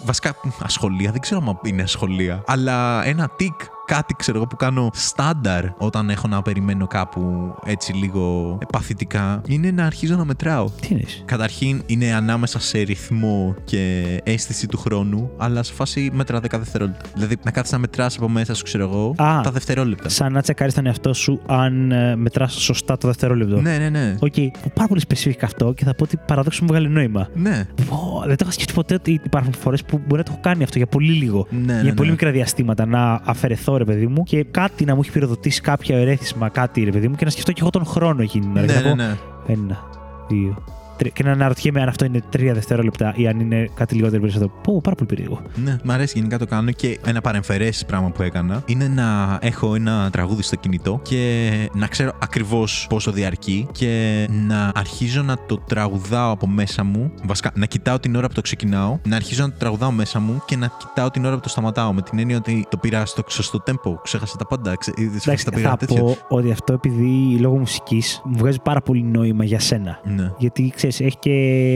βασικά 0.04 0.36
ασχολία, 0.64 1.12
δεν 1.12 1.22
ξέρω 1.22 1.40
αν 1.40 1.48
είναι 1.72 1.82
ασχολία, 1.82 2.44
αλλά 2.48 3.06
ένα 3.06 3.30
τικ, 3.36 3.60
κάτι 3.96 4.14
ξέρω 4.14 4.38
εγώ 4.38 4.48
που 4.48 4.56
κάνω 4.56 4.90
στάνταρ 4.94 5.66
όταν 5.78 6.10
έχω 6.10 6.28
να 6.28 6.42
περιμένω 6.42 6.88
κάπου 6.88 7.54
έτσι 7.66 7.94
λίγο 7.94 8.58
παθητικά, 8.72 9.42
είναι 9.48 9.72
να 9.72 9.86
αρχίζω 9.86 10.16
να 10.16 10.26
μετράω. 10.26 10.70
Τι 10.82 10.88
είναι. 10.92 11.04
Καταρχήν 11.26 11.82
είναι 11.86 12.14
ανάμεσα 12.14 12.60
σε 12.60 12.80
ρυθμό 12.80 13.56
και 13.64 14.04
αίσθηση 14.24 14.68
του 14.68 14.78
χρόνου, 14.78 15.32
αλλά 15.38 15.64
σε 15.64 15.74
φάση 15.74 16.10
μέτρα 16.14 16.38
10 16.38 16.42
δευτερόλεπτα. 16.50 17.10
Δηλαδή 17.14 17.38
να 17.44 17.52
κάθεσαι 17.52 17.74
να 17.74 17.80
μετράς 17.80 18.16
από 18.18 18.30
μέσα 18.30 18.54
σου, 18.54 18.64
ξέρω 18.64 18.84
εγώ, 18.84 19.16
Α. 19.18 19.42
τα 19.44 19.52
δευτερόλεπτα. 19.52 20.10
Σαν 20.10 20.34
να 20.34 20.42
τσεκάρεις 20.42 20.74
τον 20.74 20.86
εαυτό 20.86 21.14
σου 21.14 21.42
αν 21.46 21.92
ε, 21.92 22.16
μετράς 22.16 22.54
σωστά 22.54 22.98
το 22.98 23.08
δευτερόλεπτο. 23.08 23.62
Ναι, 23.62 23.78
ναι, 23.78 23.90
ναι. 23.90 24.16
Οκ, 24.20 24.34
πάρα 24.74 24.88
πολύ 24.88 25.02
specific 25.08 25.40
αυτό 25.42 25.74
και 25.74 25.84
θα 25.84 25.96
πω 25.96 26.04
ότι 26.04 26.18
παραδόξως 26.28 26.60
μου 26.62 26.68
βγάζει 26.68 26.90
νόημα. 26.90 27.28
Ναι. 27.34 27.66
Πω, 27.90 28.24
δεν 28.26 28.36
το 28.36 28.44
είχα 28.44 28.52
σκεφτεί 28.52 28.74
ποτέ 28.74 28.94
ότι 28.94 29.22
υπάρχουν 29.26 29.54
φορές 29.54 29.84
που 29.84 29.98
μπορεί 29.98 30.18
να 30.18 30.24
το 30.24 30.32
έχω 30.32 30.42
κάνει 30.42 30.64
αυτό 30.64 30.78
για 30.78 30.88
πολύ 30.88 31.12
λίγο. 31.12 31.48
Ναι, 31.50 31.74
για 31.74 31.84
ναι, 31.84 31.94
πολύ 31.94 32.08
ναι. 32.08 32.12
μικρά 32.12 32.32
διαστήματα 32.32 32.86
να 32.86 33.22
αφαιρεθώ, 33.24 33.80
ρε 33.84 33.92
παιδί 33.92 34.08
μου, 34.08 34.24
και 34.24 34.44
κάτι 34.44 34.86
να 34.86 34.96
μου 34.96 35.02
έχει 35.04 35.12
πυροδοτήσει 35.12 35.62
κάποια 35.62 35.98
ερέθισμα, 35.98 36.50
κάτι, 36.50 36.84
ρε 36.84 36.92
παιδί 36.92 37.08
μου, 37.08 37.16
και 37.16 37.26
να 37.26 37.32
σκεφτώ 37.32 37.52
και 37.52 37.62
εγώ 37.62 37.70
τον 37.70 37.86
χρόνο 37.86 38.22
εκείνη 38.22 38.46
την 38.46 38.58
ώρα. 38.58 38.66
Και 38.66 38.74
Ναι, 38.74 38.80
να 38.80 38.84
ναι, 38.84 38.90
πω, 38.90 38.96
ναι. 38.96 39.18
Ένα, 39.48 39.84
δύο, 40.30 40.64
τρία. 40.64 40.81
Και 41.10 41.24
να 41.24 41.32
αναρωτιέμαι 41.32 41.82
αν 41.82 41.88
αυτό 41.88 42.06
είναι 42.06 42.22
τρία 42.30 42.54
δευτερόλεπτα 42.54 43.14
ή 43.16 43.28
αν 43.28 43.40
είναι 43.40 43.70
κάτι 43.74 43.96
λιγότερο 43.96 44.18
ή 44.18 44.20
περισσότερο. 44.20 44.52
Πω, 44.64 44.82
πάρα 44.84 44.96
πολύ 44.96 45.10
περίεργο. 45.10 45.42
Ναι, 45.64 45.78
μ' 45.84 45.92
αρέσει 45.92 46.18
γενικά 46.18 46.38
το 46.38 46.46
κάνω 46.46 46.72
και 46.72 47.00
ένα 47.06 47.22
παρεμφερές 47.22 47.86
πράγμα 47.86 48.10
που 48.10 48.22
έκανα 48.22 48.64
είναι 48.66 48.88
να 48.88 49.38
έχω 49.42 49.76
ένα 49.76 50.10
τραγούδι 50.12 50.42
στο 50.42 50.56
κινητό 50.56 51.00
και 51.04 51.52
να 51.74 51.88
ξέρω 51.88 52.12
ακριβώς 52.22 52.86
πόσο 52.90 53.12
διαρκεί 53.12 53.68
και 53.72 54.28
να 54.48 54.72
αρχίζω 54.76 55.22
να 55.22 55.38
το 55.46 55.58
τραγουδάω 55.58 56.32
από 56.32 56.48
μέσα 56.48 56.84
μου. 56.84 57.12
Βασικά, 57.24 57.52
να 57.56 57.66
κοιτάω 57.66 58.00
την 58.00 58.16
ώρα 58.16 58.28
που 58.28 58.34
το 58.34 58.42
ξεκινάω, 58.42 59.00
να 59.08 59.16
αρχίζω 59.16 59.44
να 59.44 59.50
το 59.50 59.56
τραγουδάω 59.58 59.92
μέσα 59.92 60.20
μου 60.20 60.42
και 60.46 60.56
να 60.56 60.72
κοιτάω 60.78 61.10
την 61.10 61.26
ώρα 61.26 61.36
που 61.36 61.42
το 61.42 61.50
σταματάω. 61.50 61.94
Με 61.94 62.02
την 62.02 62.20
έννοια 62.20 62.38
ότι 62.38 62.66
το 62.70 62.78
πήρα 62.78 63.06
στο 63.06 63.24
σωστό 63.28 63.64
tempo, 63.66 63.94
ξέχασα 64.04 64.38
τα 64.38 64.46
πάντα. 64.46 64.76
Ξε... 64.76 64.94
Εντάξει, 64.98 65.46
τα 65.46 65.52
πήρα 65.52 65.70
θα 65.70 65.78
τέτοιο. 65.78 66.04
πω 66.04 66.18
ότι 66.28 66.52
αυτό 66.52 66.74
επειδή 66.74 67.38
λόγω 67.40 67.58
μουσικής 67.58 68.22
μου 68.26 68.38
βγάζει 68.38 68.60
πάρα 68.64 68.82
πολύ 68.82 69.04
νόημα 69.04 69.44
για 69.44 69.60
σένα. 69.60 70.00
Ναι. 70.16 70.32
Γιατί 70.38 70.74
ξέρεις, 70.76 70.91
έχει 71.00 71.18
και 71.20 71.32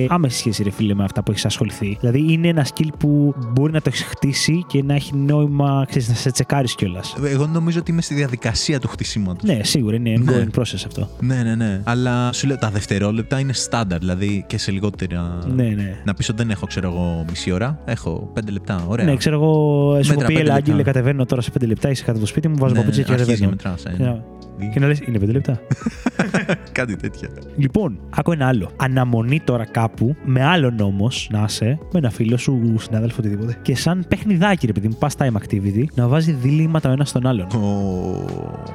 άμεση 0.10 0.38
σχέση, 0.38 0.64
ρε 0.64 0.70
φίλε, 0.72 0.94
με 0.94 1.04
αυτά 1.04 1.24
που 1.24 1.32
έχεις 1.32 1.46
ασχοληθεί. 1.46 1.98
Δηλαδή, 2.00 2.34
είναι 2.34 2.48
ένα 2.48 2.66
skill 2.66 2.88
που 3.00 3.36
μπορεί 3.52 3.72
να 3.72 3.80
το 3.82 3.90
έχεις 3.94 4.04
χτίσει 4.04 4.64
και 4.68 4.84
να 4.84 4.94
έχει 4.94 5.16
νόημα, 5.16 5.86
ξέρεις, 5.88 6.08
να 6.08 6.14
σε 6.16 6.32
τσεκάρεις 6.32 6.76
κιόλας. 6.76 7.16
Εγώ 7.26 7.48
νομίζω 7.48 7.80
ότι 7.80 7.92
είμαι 7.92 8.02
στη 8.02 8.14
διαδικασία 8.14 8.80
του 8.80 8.88
χτισήματο. 8.88 9.46
Ναι, 9.46 9.60
σίγουρα 9.64 9.96
είναι 9.96 10.10
Ναι. 10.10 10.24
ongoing 10.54 10.60
process 10.60 10.84
αυτό. 10.86 11.10
ναι, 11.20 11.44
ναι, 11.44 11.56
ναι. 11.56 11.82
Αλλά 11.84 12.34
σου 12.34 12.48
λέω 12.48 12.58
τα 12.58 12.70
δευτερόλεπτα 12.70 13.40
είναι 13.40 13.54
στάνταρ, 13.54 14.00
δηλαδή 14.00 14.44
και 14.48 14.58
σε 14.58 14.72
λιγότερα. 14.72 15.38
Ναι, 15.56 15.64
ναι. 15.64 16.02
Να 16.06 16.14
πεις 16.14 16.30
ότι 16.30 16.38
δεν 16.38 16.50
έχω, 16.50 16.66
ξέρω 16.66 16.92
εγώ, 16.92 17.26
μισή 17.30 17.52
ώρα. 17.52 17.80
Έχω 17.86 18.30
πέντε 18.34 18.52
λεπτά. 18.52 18.86
Ωραία. 18.88 19.06
Ναι, 19.06 19.16
ξέρω 19.16 19.36
εγώ, 19.36 19.54
σου 20.04 20.10
Μέτρα 20.10 20.14
έχω 20.14 20.20
πει, 20.20 20.26
πέντε 20.28 20.40
Ελά, 20.40 20.54
λεπτά. 20.54 20.54
Άγγελε, 20.72 20.84
κατεβαίνω 20.84 21.26
τώρα 21.26 21.42
σε 21.42 21.52
5 21.60 21.68
λεπτά, 21.68 21.90
είσαι 21.90 22.02
κάτω 22.02 22.12
από 22.12 22.20
το 22.20 22.26
σπίτι 22.26 22.48
μου, 22.48 22.56
βάζω 22.58 22.74
Ναι, 22.74 22.80
παπούτσια 22.80 23.04
και 23.04 23.12
αρχίζει 23.12 23.44
να 23.46 23.50
κατεβαίνω. 23.50 23.74
μετράς, 23.74 23.86
ε. 23.86 23.98
Και 23.98 24.04
να- 24.04 24.34
Και 24.74 24.80
να 24.80 24.88
λες, 24.88 25.00
είναι 25.00 25.18
5 25.20 25.32
λεπτά. 25.32 25.60
Κάτι 26.72 26.96
τέτοια. 26.96 27.30
λοιπόν, 27.58 28.00
άκου 28.10 28.32
ένα 28.32 28.48
άλλο. 28.48 28.70
Αναμονή 29.06 29.40
τώρα 29.40 29.66
κάπου, 29.66 30.16
με 30.24 30.44
άλλον 30.44 30.80
όμως 30.80 31.28
να 31.32 31.44
είσαι, 31.48 31.78
με 31.92 32.00
ένα 32.00 32.10
φίλο 32.10 32.38
σου, 32.38 32.76
συνάδελφο, 32.80 33.16
οτιδήποτε. 33.20 33.58
Και 33.62 33.76
σαν 33.76 34.06
παιχνιδάκι, 34.08 34.66
ρε 34.66 34.72
παιδί 34.72 34.88
μου, 34.88 34.98
pastime 35.00 35.32
activity, 35.44 35.84
να 35.96 36.08
βάζει 36.08 36.32
διλήμματα 36.32 36.90
ο 36.90 36.92
ένα 36.92 37.06
στον 37.06 37.28
άλλον. 37.28 37.46
Ω, 37.46 38.26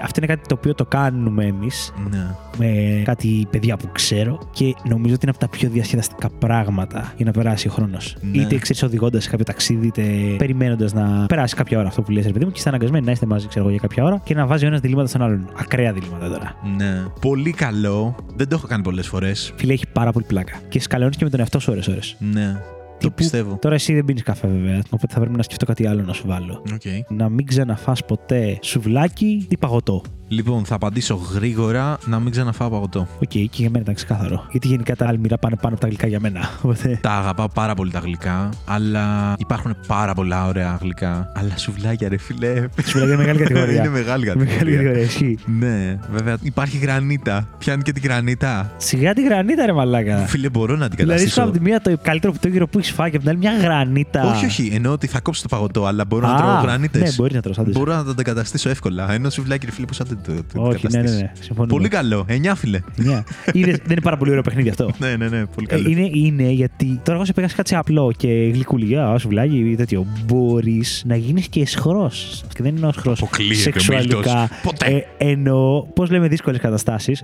Αυτό 0.03 0.21
είναι 0.23 0.27
κάτι 0.27 0.49
το 0.49 0.55
οποίο 0.55 0.75
το 0.75 0.85
κάνουμε 0.85 1.45
εμείς 1.45 1.93
Ναι. 2.11 2.27
Με 2.61 3.03
κάτι 3.05 3.47
παιδιά 3.51 3.77
που 3.77 3.89
ξέρω 3.93 4.39
και 4.53 4.75
νομίζω 4.89 5.15
ότι 5.15 5.27
είναι 5.27 5.35
από 5.37 5.39
τα 5.39 5.49
πιο 5.49 5.69
διασκεδαστικά 5.69 6.31
πράγματα 6.39 7.13
για 7.17 7.25
να 7.25 7.31
περάσει 7.31 7.69
ο 7.69 7.71
χρόνος. 7.71 8.17
Ναι. 8.21 8.39
Είτε 8.43 8.59
ξέρεις 8.59 8.83
οδηγώντας 8.83 9.23
σε 9.23 9.31
κάποιο 9.31 9.45
ταξίδι, 9.45 9.87
είτε 9.87 10.03
περιμένοντας 10.39 10.93
να 10.93 11.27
περάσει 11.27 11.55
κάποια 11.55 11.79
ώρα 11.79 11.89
αυτό 11.89 12.03
που 12.03 12.11
λες 12.11 12.27
ρε 12.27 12.33
παιδί 12.33 12.45
μου, 12.45 12.51
και 12.51 12.57
είστε 12.59 12.69
αναγκασμένοι 12.69 13.05
να 13.05 13.13
είστε 13.13 13.27
μαζί, 13.27 13.47
ξέρω 13.47 13.61
εγώ, 13.65 13.71
για 13.71 13.81
κάποια 13.81 14.05
ώρα 14.05 14.21
και 14.25 14.35
να 14.35 14.47
βάζει 14.47 14.65
ο 14.65 14.67
ένας 14.69 14.81
διλήμματα 14.81 15.09
στον 15.09 15.23
άλλον. 15.23 15.49
Ακραία 15.57 15.93
διλήμματα 15.93 16.29
τώρα. 16.29 16.55
Ναι. 16.77 17.05
Πολύ 17.21 17.51
καλό. 17.53 18.15
Δεν 18.37 18.49
το 18.49 18.55
έχω 18.55 18.67
κάνει 18.67 18.83
πολλές 18.83 19.07
φορές. 19.07 19.53
Φίλε, 19.57 19.73
έχει 19.73 19.87
πάρα 19.93 20.13
πολύ 20.13 20.25
πλάκα. 20.29 20.53
Και 20.69 20.81
σκαλώνεις 20.81 21.17
και 21.17 21.25
με 21.25 21.31
τον 21.31 21.41
εαυτό 21.41 21.59
σου 21.59 21.73
ώρες-ώρες. 21.73 22.01
Ναι. 22.19 22.53
Το 22.53 23.07
Τύπου- 23.07 23.15
πιστεύω. 23.17 23.59
Τώρα 23.61 23.75
εσύ 23.75 23.95
δεν 23.95 24.05
πίνεις 24.05 24.23
καφέ, 24.23 24.47
βέβαια. 24.49 24.83
Οπότε 24.91 25.13
θα 25.15 25.21
πρέπει 25.21 25.37
να 25.37 25.43
σκεφτώ 25.43 25.65
κάτι 25.67 25.87
άλλο 25.87 26.03
να 26.03 26.13
σου 26.13 26.23
βάλω. 26.27 26.63
Οκ. 26.73 27.11
Να 27.19 27.29
μην 27.29 27.47
ξαναφάς 27.47 28.05
ποτέ 28.05 28.59
σουβλάκι 28.63 29.47
ή 29.49 29.57
παγωτό. 29.57 30.03
Λοιπόν, 30.33 30.65
θα 30.65 30.75
απαντήσω 30.75 31.15
γρήγορα 31.35 31.99
να 32.07 32.21
μην 32.21 32.31
ξαναφάω 32.31 32.71
παγωτό. 32.71 33.09
Οκ, 33.23 33.29
και 33.29 33.49
για 33.53 33.71
μένα 33.71 33.79
ήταν 33.83 33.95
ξεκάθαρο. 33.95 34.47
Γιατί 34.51 34.69
γενικά 34.69 34.97
τα 34.97 35.07
άλμυρα 35.07 35.39
πάνε 35.39 35.57
πάνω 35.57 35.73
από 35.75 35.83
τα 35.83 35.89
γλυκά 35.89 36.07
για 36.07 36.21
μένα. 36.21 36.51
Οπότε. 36.63 36.99
Τα 37.03 37.11
αγαπάω 37.13 37.49
πάρα 37.49 37.75
πολύ 37.75 37.91
τα 37.91 37.99
γλυκά, 37.99 38.49
αλλά 38.65 39.35
υπάρχουν 39.39 39.77
πάρα 39.87 40.15
πολλά 40.15 40.47
ωραία 40.47 40.79
γλυκά. 40.83 41.33
Αλλά 41.37 41.57
σουβλάκια, 41.57 42.09
ρε 42.09 42.19
φίλε. 42.19 42.65
Σουβλάκι 42.85 43.07
είναι 43.13 43.17
μεγάλη 43.17 43.39
κατηγορία. 43.45 43.75
Είναι 43.75 43.89
μεγάλη 43.89 44.25
Μεγάλη 44.27 44.47
κατηγορία. 44.47 44.77
κατηγορία, 44.77 45.03
ισχύει. 45.03 45.39
Ναι, 45.59 45.99
βέβαια. 46.13 46.37
Υπάρχει 46.43 46.79
γρανίτα. 46.79 47.49
Πιάνει 47.59 47.83
και 47.83 47.93
την 47.93 48.03
γρανίτα. 48.03 48.73
Σιγά 48.77 49.15
τη 49.15 49.23
γρανίτα, 49.25 49.67
ρε 49.67 49.73
μαλάκα. 49.73 50.17
Φίλε, 50.17 50.49
μπορώ 50.51 50.77
να 50.77 50.89
την 50.89 50.97
Δηλαδή, 50.97 51.19
σου 51.19 51.25
αντικαταστήσω. 51.25 51.43
από 51.43 51.53
τη 51.53 51.61
μία 51.61 51.81
το 51.81 51.99
καλύτερο 52.03 52.33
πτώγυρο 52.33 52.67
που 52.69 52.79
έχεις 52.79 52.91
φάει 52.93 53.11
και 53.11 53.17
από 53.17 53.25
την 53.25 53.35
άλλη 53.35 53.39
μια 53.39 53.57
γρανίτα. 53.69 54.31
Όχι, 54.31 54.45
όχι. 54.45 54.71
Εννοώ 54.75 54.93
ότι 54.93 55.07
θα 55.07 55.21
κόψω 55.21 55.43
το 55.43 55.49
παγωτό, 55.49 55.85
αλλά 55.87 56.05
μπορώ 56.05 56.27
να 56.27 56.35
Α, 56.35 56.37
τρώω 56.37 56.61
γρανίτες. 56.63 57.03
Ναι, 57.03 57.11
μπορεί 57.17 57.35
να 57.35 57.41
τρως, 57.41 57.59
άντε. 57.59 57.71
Μπορώ 57.71 57.95
να 57.95 58.05
το 58.05 58.11
αντικαταστήσω 58.11 58.69
εύκολα. 58.71 59.13
Ενώ 59.13 59.31
σουβλάκι, 59.31 59.67
ρε 59.67 59.73
φίλε, 59.73 59.87
πώς 59.87 59.97
θα 59.97 60.05
το, 60.27 60.35
το, 60.35 60.43
το 60.55 60.63
Όχι, 60.63 60.87
ναι, 60.91 60.99
ναι, 60.99 60.99
αντικαταστήσεις. 60.99 61.21
ναι. 61.21 61.31
Συμφωνούμε. 61.41 61.73
Πολύ 61.73 61.89
καλό. 61.89 62.25
Εννιά, 62.29 62.55
φίλε. 62.55 62.81
Εννιά. 62.99 63.25
Είδες, 63.53 63.77
δεν 63.77 63.91
είναι 63.91 64.01
πάρα 64.01 64.17
πολύ 64.17 64.31
ωραίο 64.31 64.43
παιχνίδι 64.43 64.69
αυτό. 64.69 64.91
Ναι, 64.99 65.17
ναι, 65.17 65.29
ναι. 65.29 65.47
Πολύ 65.47 65.67
Ε, 65.71 65.75
καλό. 65.75 65.89
είναι, 65.89 66.11
είναι 66.13 66.51
γιατί 66.51 66.87
τώρα 67.05 67.17
εγώ 67.17 67.25
σε 67.25 67.33
πήγα 67.33 67.49
κάτι 67.57 67.75
απλό 67.75 68.13
και 68.17 68.29
γλυκούλια, 68.29 69.19
σουβλάκι 69.19 69.57
ή 69.59 69.75
τέτοιο. 69.77 70.07
Μπορείς 70.27 71.03
να 71.07 71.17
γίνεις 71.17 71.49
και 71.49 71.61
εσχρό. 71.61 72.11
Και 72.55 72.63
δεν 72.63 72.77
είναι 72.77 72.87
εσχρό 72.89 73.13
Αποκλείεται 73.13 73.55
ο 73.55 73.63
σεξουαλικά. 73.63 74.17
Μίλτος. 74.17 74.33
Ποτέ. 74.63 74.87
Ε, 75.19 75.31
εννοώ, 75.31 75.83
πώς 75.83 76.11
λέμε, 76.11 76.29
δύσκολες 76.29 76.61
καταστάσεις. 76.61 77.23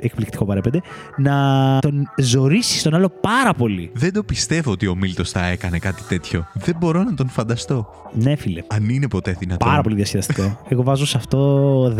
Εκπληκτικό 0.00 0.44
παρεπέντε. 0.44 0.80
Να 1.16 1.78
τον 1.80 2.08
ζωρίσεις 2.22 2.82
τον 2.82 2.94
άλλο 2.94 3.12
πάρα 3.20 3.54
πολύ. 3.54 3.90
Δεν 3.94 4.12
το 4.12 4.22
πιστεύω 4.22 4.70
ότι 4.70 4.86
ο 4.86 4.94
Μίλτος 4.94 5.30
θα 5.30 5.46
έκανε 5.46 5.78
κάτι 5.78 6.02
τέτοιο. 6.08 6.46
Δεν 6.54 6.76
μπορώ 6.78 7.02
να 7.02 7.14
τον 7.14 7.28
φανταστώ. 7.28 7.86
Ναι, 8.12 8.36
φίλε. 8.36 8.62
Αν 8.66 8.88
είναι 8.88 9.08
ποτέ 9.08 9.36
δυνατόν. 9.38 9.68
Πάρα 9.68 9.82
πολύ 9.82 9.94
διασκεδαστικό. 9.94 10.60
Εγώ 10.68 10.82
βάζω 10.82 11.06
σε 11.06 11.16
αυτό 11.16 11.38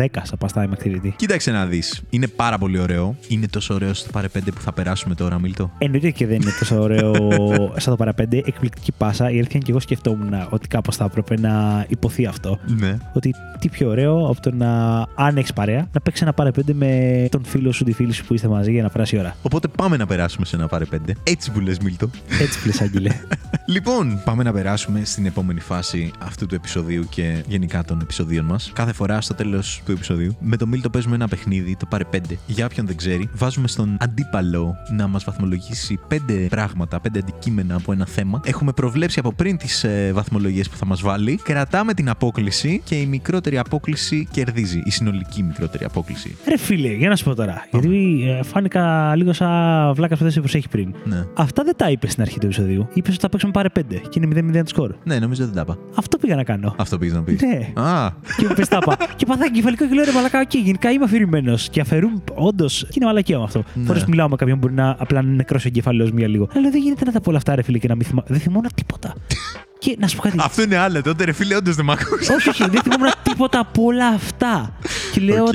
10 0.01 0.07
σαν 0.39 0.71
pastime 0.71 0.79
activity. 0.79 1.13
Κοίταξε 1.17 1.51
να 1.51 1.67
δεις. 1.67 2.03
Είναι 2.11 2.27
πάρα 2.27 2.59
πολύ 2.59 2.79
ωραίο. 2.79 3.17
Είναι 3.29 3.47
τόσο 3.47 3.75
ωραίο 3.75 3.95
στο 3.95 4.11
παρε 4.11 4.27
5 4.35 4.39
που 4.55 4.61
θα 4.61 4.73
περάσουμε 4.73 5.15
τώρα, 5.15 5.39
Μίλτο. 5.39 5.71
Εννοείται 5.79 6.11
και 6.11 6.27
δεν 6.27 6.41
είναι 6.41 6.53
τόσο 6.59 6.81
ωραίο 6.81 7.13
σαν 7.83 7.93
το 7.93 7.97
παραπέντε. 7.97 8.37
Εκπληκτική 8.45 8.93
πάσα. 8.93 9.25
Η 9.25 9.35
αλήθεια 9.35 9.51
είναι 9.53 9.65
και 9.65 9.71
εγώ 9.71 9.81
σκεφτόμουν 9.81 10.35
ότι 10.51 10.69
κάπως 10.69 10.97
θα 10.97 11.05
έπρεπε 11.05 11.41
να 11.41 11.85
υποθεί 11.89 12.27
αυτό. 12.27 12.59
Ναι. 12.79 12.99
Ότι 13.13 13.35
τι 13.59 13.69
πιο 13.69 13.89
ωραίο 13.89 14.27
από 14.27 14.41
το 14.41 14.55
να, 14.55 14.97
αν 15.15 15.37
έχεις 15.37 15.53
παρέα, 15.53 15.89
να 15.93 16.01
παίξεις 16.01 16.23
ένα 16.23 16.33
παραπέντε 16.33 16.73
με 16.73 17.27
τον 17.31 17.45
φίλο 17.45 17.73
σου, 17.73 17.85
τη 17.85 17.93
φίλη 17.93 18.13
σου 18.13 18.25
που 18.25 18.35
είστε 18.35 18.49
μαζί 18.49 18.73
για 18.73 18.83
να 18.83 18.89
περάσει 18.89 19.17
η 19.17 19.19
ώρα. 19.19 19.37
Οπότε 19.43 19.69
πάμε 19.69 19.97
να 19.97 20.07
περάσουμε 20.07 20.47
σε 20.47 20.57
ένα 20.57 20.69
παρε 20.69 20.85
5. 20.93 20.97
Έτσι 21.23 21.51
που 21.51 21.61
λες, 21.61 21.79
Μίλτο. 21.79 22.11
Έτσι 22.41 22.63
πλε, 22.63 22.73
Άγγελε. 22.81 23.11
Λοιπόν, 23.67 24.21
πάμε 24.25 24.43
να 24.43 24.53
περάσουμε 24.53 25.05
στην 25.05 25.27
επόμενη 25.27 25.61
φάση 25.61 26.11
αυτού 26.19 26.47
του 26.47 26.55
επεισοδίου 26.55 27.07
και 27.09 27.45
γενικά 27.47 27.85
των 27.85 28.01
επεισοδίων 28.01 28.45
μας. 28.45 28.71
Κάθε 28.75 28.93
φορά 28.93 29.21
στο 29.21 29.35
τέλος 29.35 29.83
του 29.85 29.93
επεισοδίου, 29.93 30.24
με 30.41 30.57
το 30.57 30.67
Μίλτο 30.67 30.91
παίζουμε 30.91 31.15
ένα 31.15 31.29
παιχνίδι, 31.29 31.77
το 31.77 31.87
πάρε 31.87 32.05
5. 32.13 32.19
Για 32.47 32.65
όποιον 32.65 32.87
δεν 32.87 32.97
ξέρει, 32.97 33.29
βάζουμε 33.35 33.69
στον 33.69 33.97
αντίπαλο 34.01 34.75
να 34.97 35.07
μας 35.07 35.25
βαθμολογήσει 35.25 35.99
5 36.11 36.47
πράγματα, 36.51 37.01
5 37.01 37.19
αντικείμενα 37.19 37.75
από 37.75 37.93
ένα 37.93 38.07
θέμα. 38.07 38.41
Έχουμε 38.45 38.73
προβλέψει 38.73 39.19
από 39.19 39.33
πριν 39.33 39.57
τις 39.57 39.85
ε, 39.85 40.11
βαθμολογίες 40.15 40.69
που 40.69 40.77
θα 40.77 40.87
μας 40.87 41.03
βάλει. 41.03 41.41
Κρατάμε 41.43 41.95
την 41.95 42.09
απόκληση 42.09 42.81
και 42.85 42.95
η 42.95 43.07
μικρότερη 43.07 43.59
απόκληση 43.59 44.29
κερδίζει. 44.31 44.83
Η 44.85 44.91
συνολική 44.91 45.43
μικρότερη 45.43 45.85
απόκληση. 45.85 46.37
Ρε 46.49 46.59
φίλε, 46.59 46.89
για 46.89 47.09
να 47.09 47.17
σου 47.17 47.25
πω 47.25 47.35
τώρα. 47.35 47.67
Γιατί 47.71 48.25
ε, 48.39 48.43
φάνηκα 48.43 49.15
λίγο 49.17 49.33
σαν 49.33 49.95
βλάκας 49.95 50.19
που 50.19 50.25
δεν 50.25 50.33
σε 50.33 50.41
προσέχει 50.41 50.69
πριν. 50.69 50.95
Ναι. 51.05 51.25
Αυτά 51.35 51.63
δεν 51.65 51.77
τα 51.77 51.91
είπες 51.91 52.11
στην 52.11 52.23
αρχή 52.23 52.39
του 52.39 52.47
επεισοδίου. 52.47 52.89
Είπες 52.93 53.13
ότι 53.13 53.23
θα 53.23 53.29
παίξουμε 53.29 53.53
πάρε 53.53 53.69
5 53.79 53.83
και 54.09 54.21
είναι 54.23 54.51
0-0 54.59 54.63
το 54.63 54.69
σκορ. 54.69 54.95
Ναι, 55.05 55.19
νομίζω 55.19 55.45
δεν 55.45 55.55
τα 55.55 55.61
είπα. 55.61 55.79
Αυτό 55.95 56.19
πήγα 56.19 56.37
να 56.37 56.45
κάνω. 56.45 56.75
Αυτό 56.79 56.99
πήγες 56.99 57.15
να 57.15 57.23
πεις. 57.23 57.41
Ναι. 57.43 57.83
Α, 57.83 58.11
και 58.37 58.55
πες 58.55 58.69
τα 58.69 58.79
είπα. 58.83 58.97
και 59.17 59.27
παθαίνω 59.27 59.45
εγκεφαλικό 59.45 59.87
και 59.87 59.95
λέω 59.95 60.04
ρε 60.05 60.13
μαλάκα, 60.13 60.41
οκ, 60.41 60.55
γενικά 60.55 60.91
είμαι 60.91 61.05
αφηρημένος. 61.05 61.69
Και 61.69 61.81
αφαιρούμαι, 61.81 62.23
όντως, 62.35 62.85
και 62.89 62.93
είναι 62.95 63.07
μαλακία 63.07 63.39
με 63.39 63.45
αυτό. 63.45 63.65
Ναι. 63.75 63.85
Φορές 63.85 64.05
μιλάω 64.05 64.29
με 64.29 64.37
κάποιον 64.37 64.59
που 64.59 64.67
μπορεί 64.67 64.81
να 64.81 64.97
απλά 64.99 65.21
είναι 65.21 65.35
νεκρός 65.35 65.65
ο 65.65 65.69
εγκέφαλός 65.69 66.11
μου 66.13 66.21
για 66.21 66.29
λίγο. 66.29 66.49
Αλλά 66.55 66.71
δεν 66.71 66.81
γίνεται 66.81 67.05
να 67.05 67.13
τα 67.13 67.21
πω 67.21 67.29
όλα 67.29 67.39
αυτά, 67.39 67.55
ρε 67.55 67.63
φίλε, 67.63 67.79
και 67.79 67.89
να 67.89 67.95
μην 67.95 68.07
θυμάμαι. 68.07 68.27
Δεν 68.31 68.41
θυμόμουν 68.41 68.69
τίποτα. 68.75 69.15
και 69.79 69.97
να 69.99 70.09
σου 70.09 70.17
πω 70.17 70.23
κάτι. 70.23 70.37
αυτό 70.41 70.63
είναι 70.63 70.77
άλλο. 70.77 71.03
Τότε 71.03 71.25
ρε 71.25 71.33
φίλε, 71.33 71.57
όντως 71.57 71.75
δεν 71.75 71.85
μ' 71.85 71.91
ακούς. 71.91 72.29
όχι, 72.29 72.49
όχι, 72.49 72.69
δεν 72.69 72.83
θυμόμουν 72.83 73.13
τίποτα 73.23 73.59
από 73.59 73.83
όλα 73.85 74.07
αυτά. 74.07 74.77
και 75.13 75.21
λέω. 75.21 75.45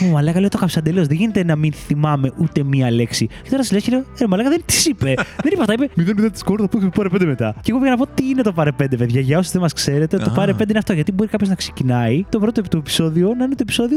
Μου 0.00 0.10
μαλάκα, 0.10 0.40
λέω 0.40 0.48
το 0.48 0.58
'καψα 0.58 0.78
εντελώς. 0.78 1.06
Δεν 1.06 1.16
γίνεται 1.16 1.44
να 1.44 1.56
μην 1.56 1.72
θυμάμαι 1.72 2.32
ούτε 2.36 2.62
μία 2.62 2.90
λέξη. 2.90 3.26
Και 3.42 3.50
τώρα 3.50 3.62
σε 3.62 3.72
λέω 3.72 3.80
και 3.80 3.90
λέω, 3.90 4.04
Ε, 4.18 4.26
μαλάκα 4.28 4.48
δεν 4.48 4.62
τα 4.64 4.74
είπε. 4.88 5.14
δεν 5.44 5.52
είπε 5.52 5.60
αυτά. 5.60 5.72
Είπε 5.72 6.22
0-0 6.26 6.30
το 6.30 6.40
σκορ, 6.40 6.58
θα 6.60 6.68
πούμε 6.68 6.90
πάρε 6.94 7.08
5 7.12 7.24
μετά. 7.26 7.54
Και 7.60 7.70
εγώ 7.70 7.78
πήγα 7.80 7.90
να 7.90 7.96
πω 7.96 8.06
τι 8.06 8.28
είναι 8.28 8.42
το 8.42 8.52
πάρε 8.52 8.70
5, 8.82 8.84
παιδιά. 8.98 9.20
Για 9.20 9.38
όσους 9.38 9.52
δεν 9.52 9.60
μας 9.60 9.72
ξέρετε, 9.72 10.16
το 10.18 10.30
Α. 10.30 10.34
πάρε 10.34 10.52
5 10.52 10.68
είναι 10.68 10.78
αυτό. 10.78 10.92
Γιατί 10.92 11.12
μπορεί 11.12 11.30
κάποιος 11.30 11.48
να 11.48 11.54
ξεκινάει 11.54 12.24
το 12.28 12.38
πρώτο 12.38 12.62
του 12.62 12.76
επεισόδιο 12.76 13.34
να 13.38 13.44
είναι 13.44 13.54
το 13.54 13.60
επεισόδιο 13.62 13.96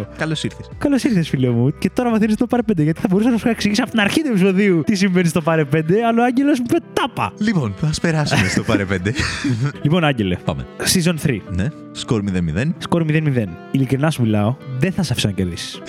32. 0.00 0.04
Καλώς 0.18 0.44
ήρθες. 0.44 0.68
Καλώς 0.78 1.04
ήρθες, 1.04 1.28
φίλε 1.28 1.48
μου. 1.50 1.72
Και 1.78 1.90
τώρα 1.90 2.10
μαθαίνει 2.10 2.34
το 2.34 2.46
πάρε 2.46 2.62
5. 2.72 2.82
Γιατί 2.82 3.00
θα 3.00 3.06
μπορούσα 3.10 3.30
να 3.30 3.36
σου 3.38 3.48
εξηγήσω 3.48 3.80
από 3.82 3.90
την 3.90 4.00
αρχή 4.00 4.20
του 4.22 4.28
επεισοδίου 4.28 4.82
τι 4.86 4.94
συμβαίνει 4.94 5.28
στο 5.28 5.40
πάρε 5.40 5.64
5, 5.74 5.78
αλλά 6.08 6.22
ο 6.22 6.24
Άγγελος 6.24 6.58
μου 6.58 6.64
είπε 6.68 6.78
τάπα. 6.92 7.32
Λοιπόν, 7.38 7.74
ας 7.88 8.00
περάσουμε 8.00 8.48
στο 8.48 8.62
πάρε 8.62 8.86
5. 8.92 8.96
λοιπόν, 9.82 10.04
Άγγελε, 10.04 10.36
Πάμε. 10.44 10.66
season 10.94 11.14
3. 11.26 11.38
Ναι, 11.56 11.66
σκορ 11.92 12.22
0-0. 12.56 12.68
Σκορ 12.78 13.04
0-0. 13.08 13.44
Ειλικρινά 13.70 14.10
σου 14.10 14.22
μιλάω, 14.22 14.56
δεν 14.78 14.92
θα 14.92 15.02
σε 15.02 15.12
αφήσω 15.26 15.30
να 15.30 15.32
κερδίσει. 15.32 15.82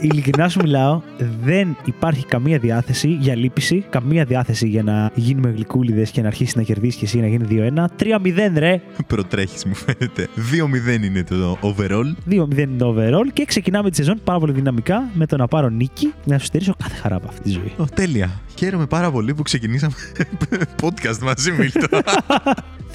Ειλικρινά 0.00 0.48
σου 0.48 0.60
μιλάω, 0.62 1.00
δεν 1.42 1.76
υπάρχει 1.84 2.26
καμία 2.26 2.58
διάθεση 2.58 3.08
για 3.08 3.36
λύπηση, 3.36 3.84
καμία 3.90 4.24
διάθεση 4.24 4.68
για 4.68 4.82
να 4.82 5.10
γίνουμε 5.14 5.50
γλυκούλιδες 5.50 6.10
και 6.10 6.20
να 6.20 6.26
αρχίσεις 6.26 6.54
να 6.54 6.62
κερδίσεις 6.62 6.98
και 6.98 7.04
εσύ 7.04 7.18
να 7.20 7.26
γίνει 7.26 7.46
2-1. 7.50 7.84
3-0, 8.02 8.58
ρε. 8.58 8.80
Προτρέχεις, 9.06 9.64
μου 9.64 9.74
φαίνεται. 9.74 10.28
2-0 10.36 11.04
είναι 11.04 11.22
το 11.24 11.58
overall. 11.62 12.14
2-0 12.30 12.58
είναι 12.58 12.76
το 12.78 12.94
overall 12.96 13.28
και 13.32 13.44
ξεκινάμε 13.44 13.90
τη 13.90 13.96
σεζόν 13.96 14.20
πάρα 14.24 14.38
πολύ 14.38 14.52
δυναμικά 14.52 15.08
με 15.14 15.26
το 15.26 15.36
να 15.36 15.46
πάρω 15.48 15.68
νίκη, 15.68 16.12
να 16.24 16.38
σου 16.38 16.44
στερήσω 16.44 16.74
κάθε 16.82 16.96
χαρά 16.96 17.16
από 17.16 17.28
αυτή 17.28 17.40
τη 17.42 17.50
ζωή. 17.50 17.72
Ω, 17.76 17.84
τέλεια. 17.84 18.30
Χαίρομαι 18.58 18.86
πάρα 18.86 19.10
πολύ 19.10 19.34
που 19.34 19.42
ξεκινήσαμε 19.42 19.94
podcast 20.82 21.18
μαζί, 21.22 21.52
Μίλτο. 21.52 21.86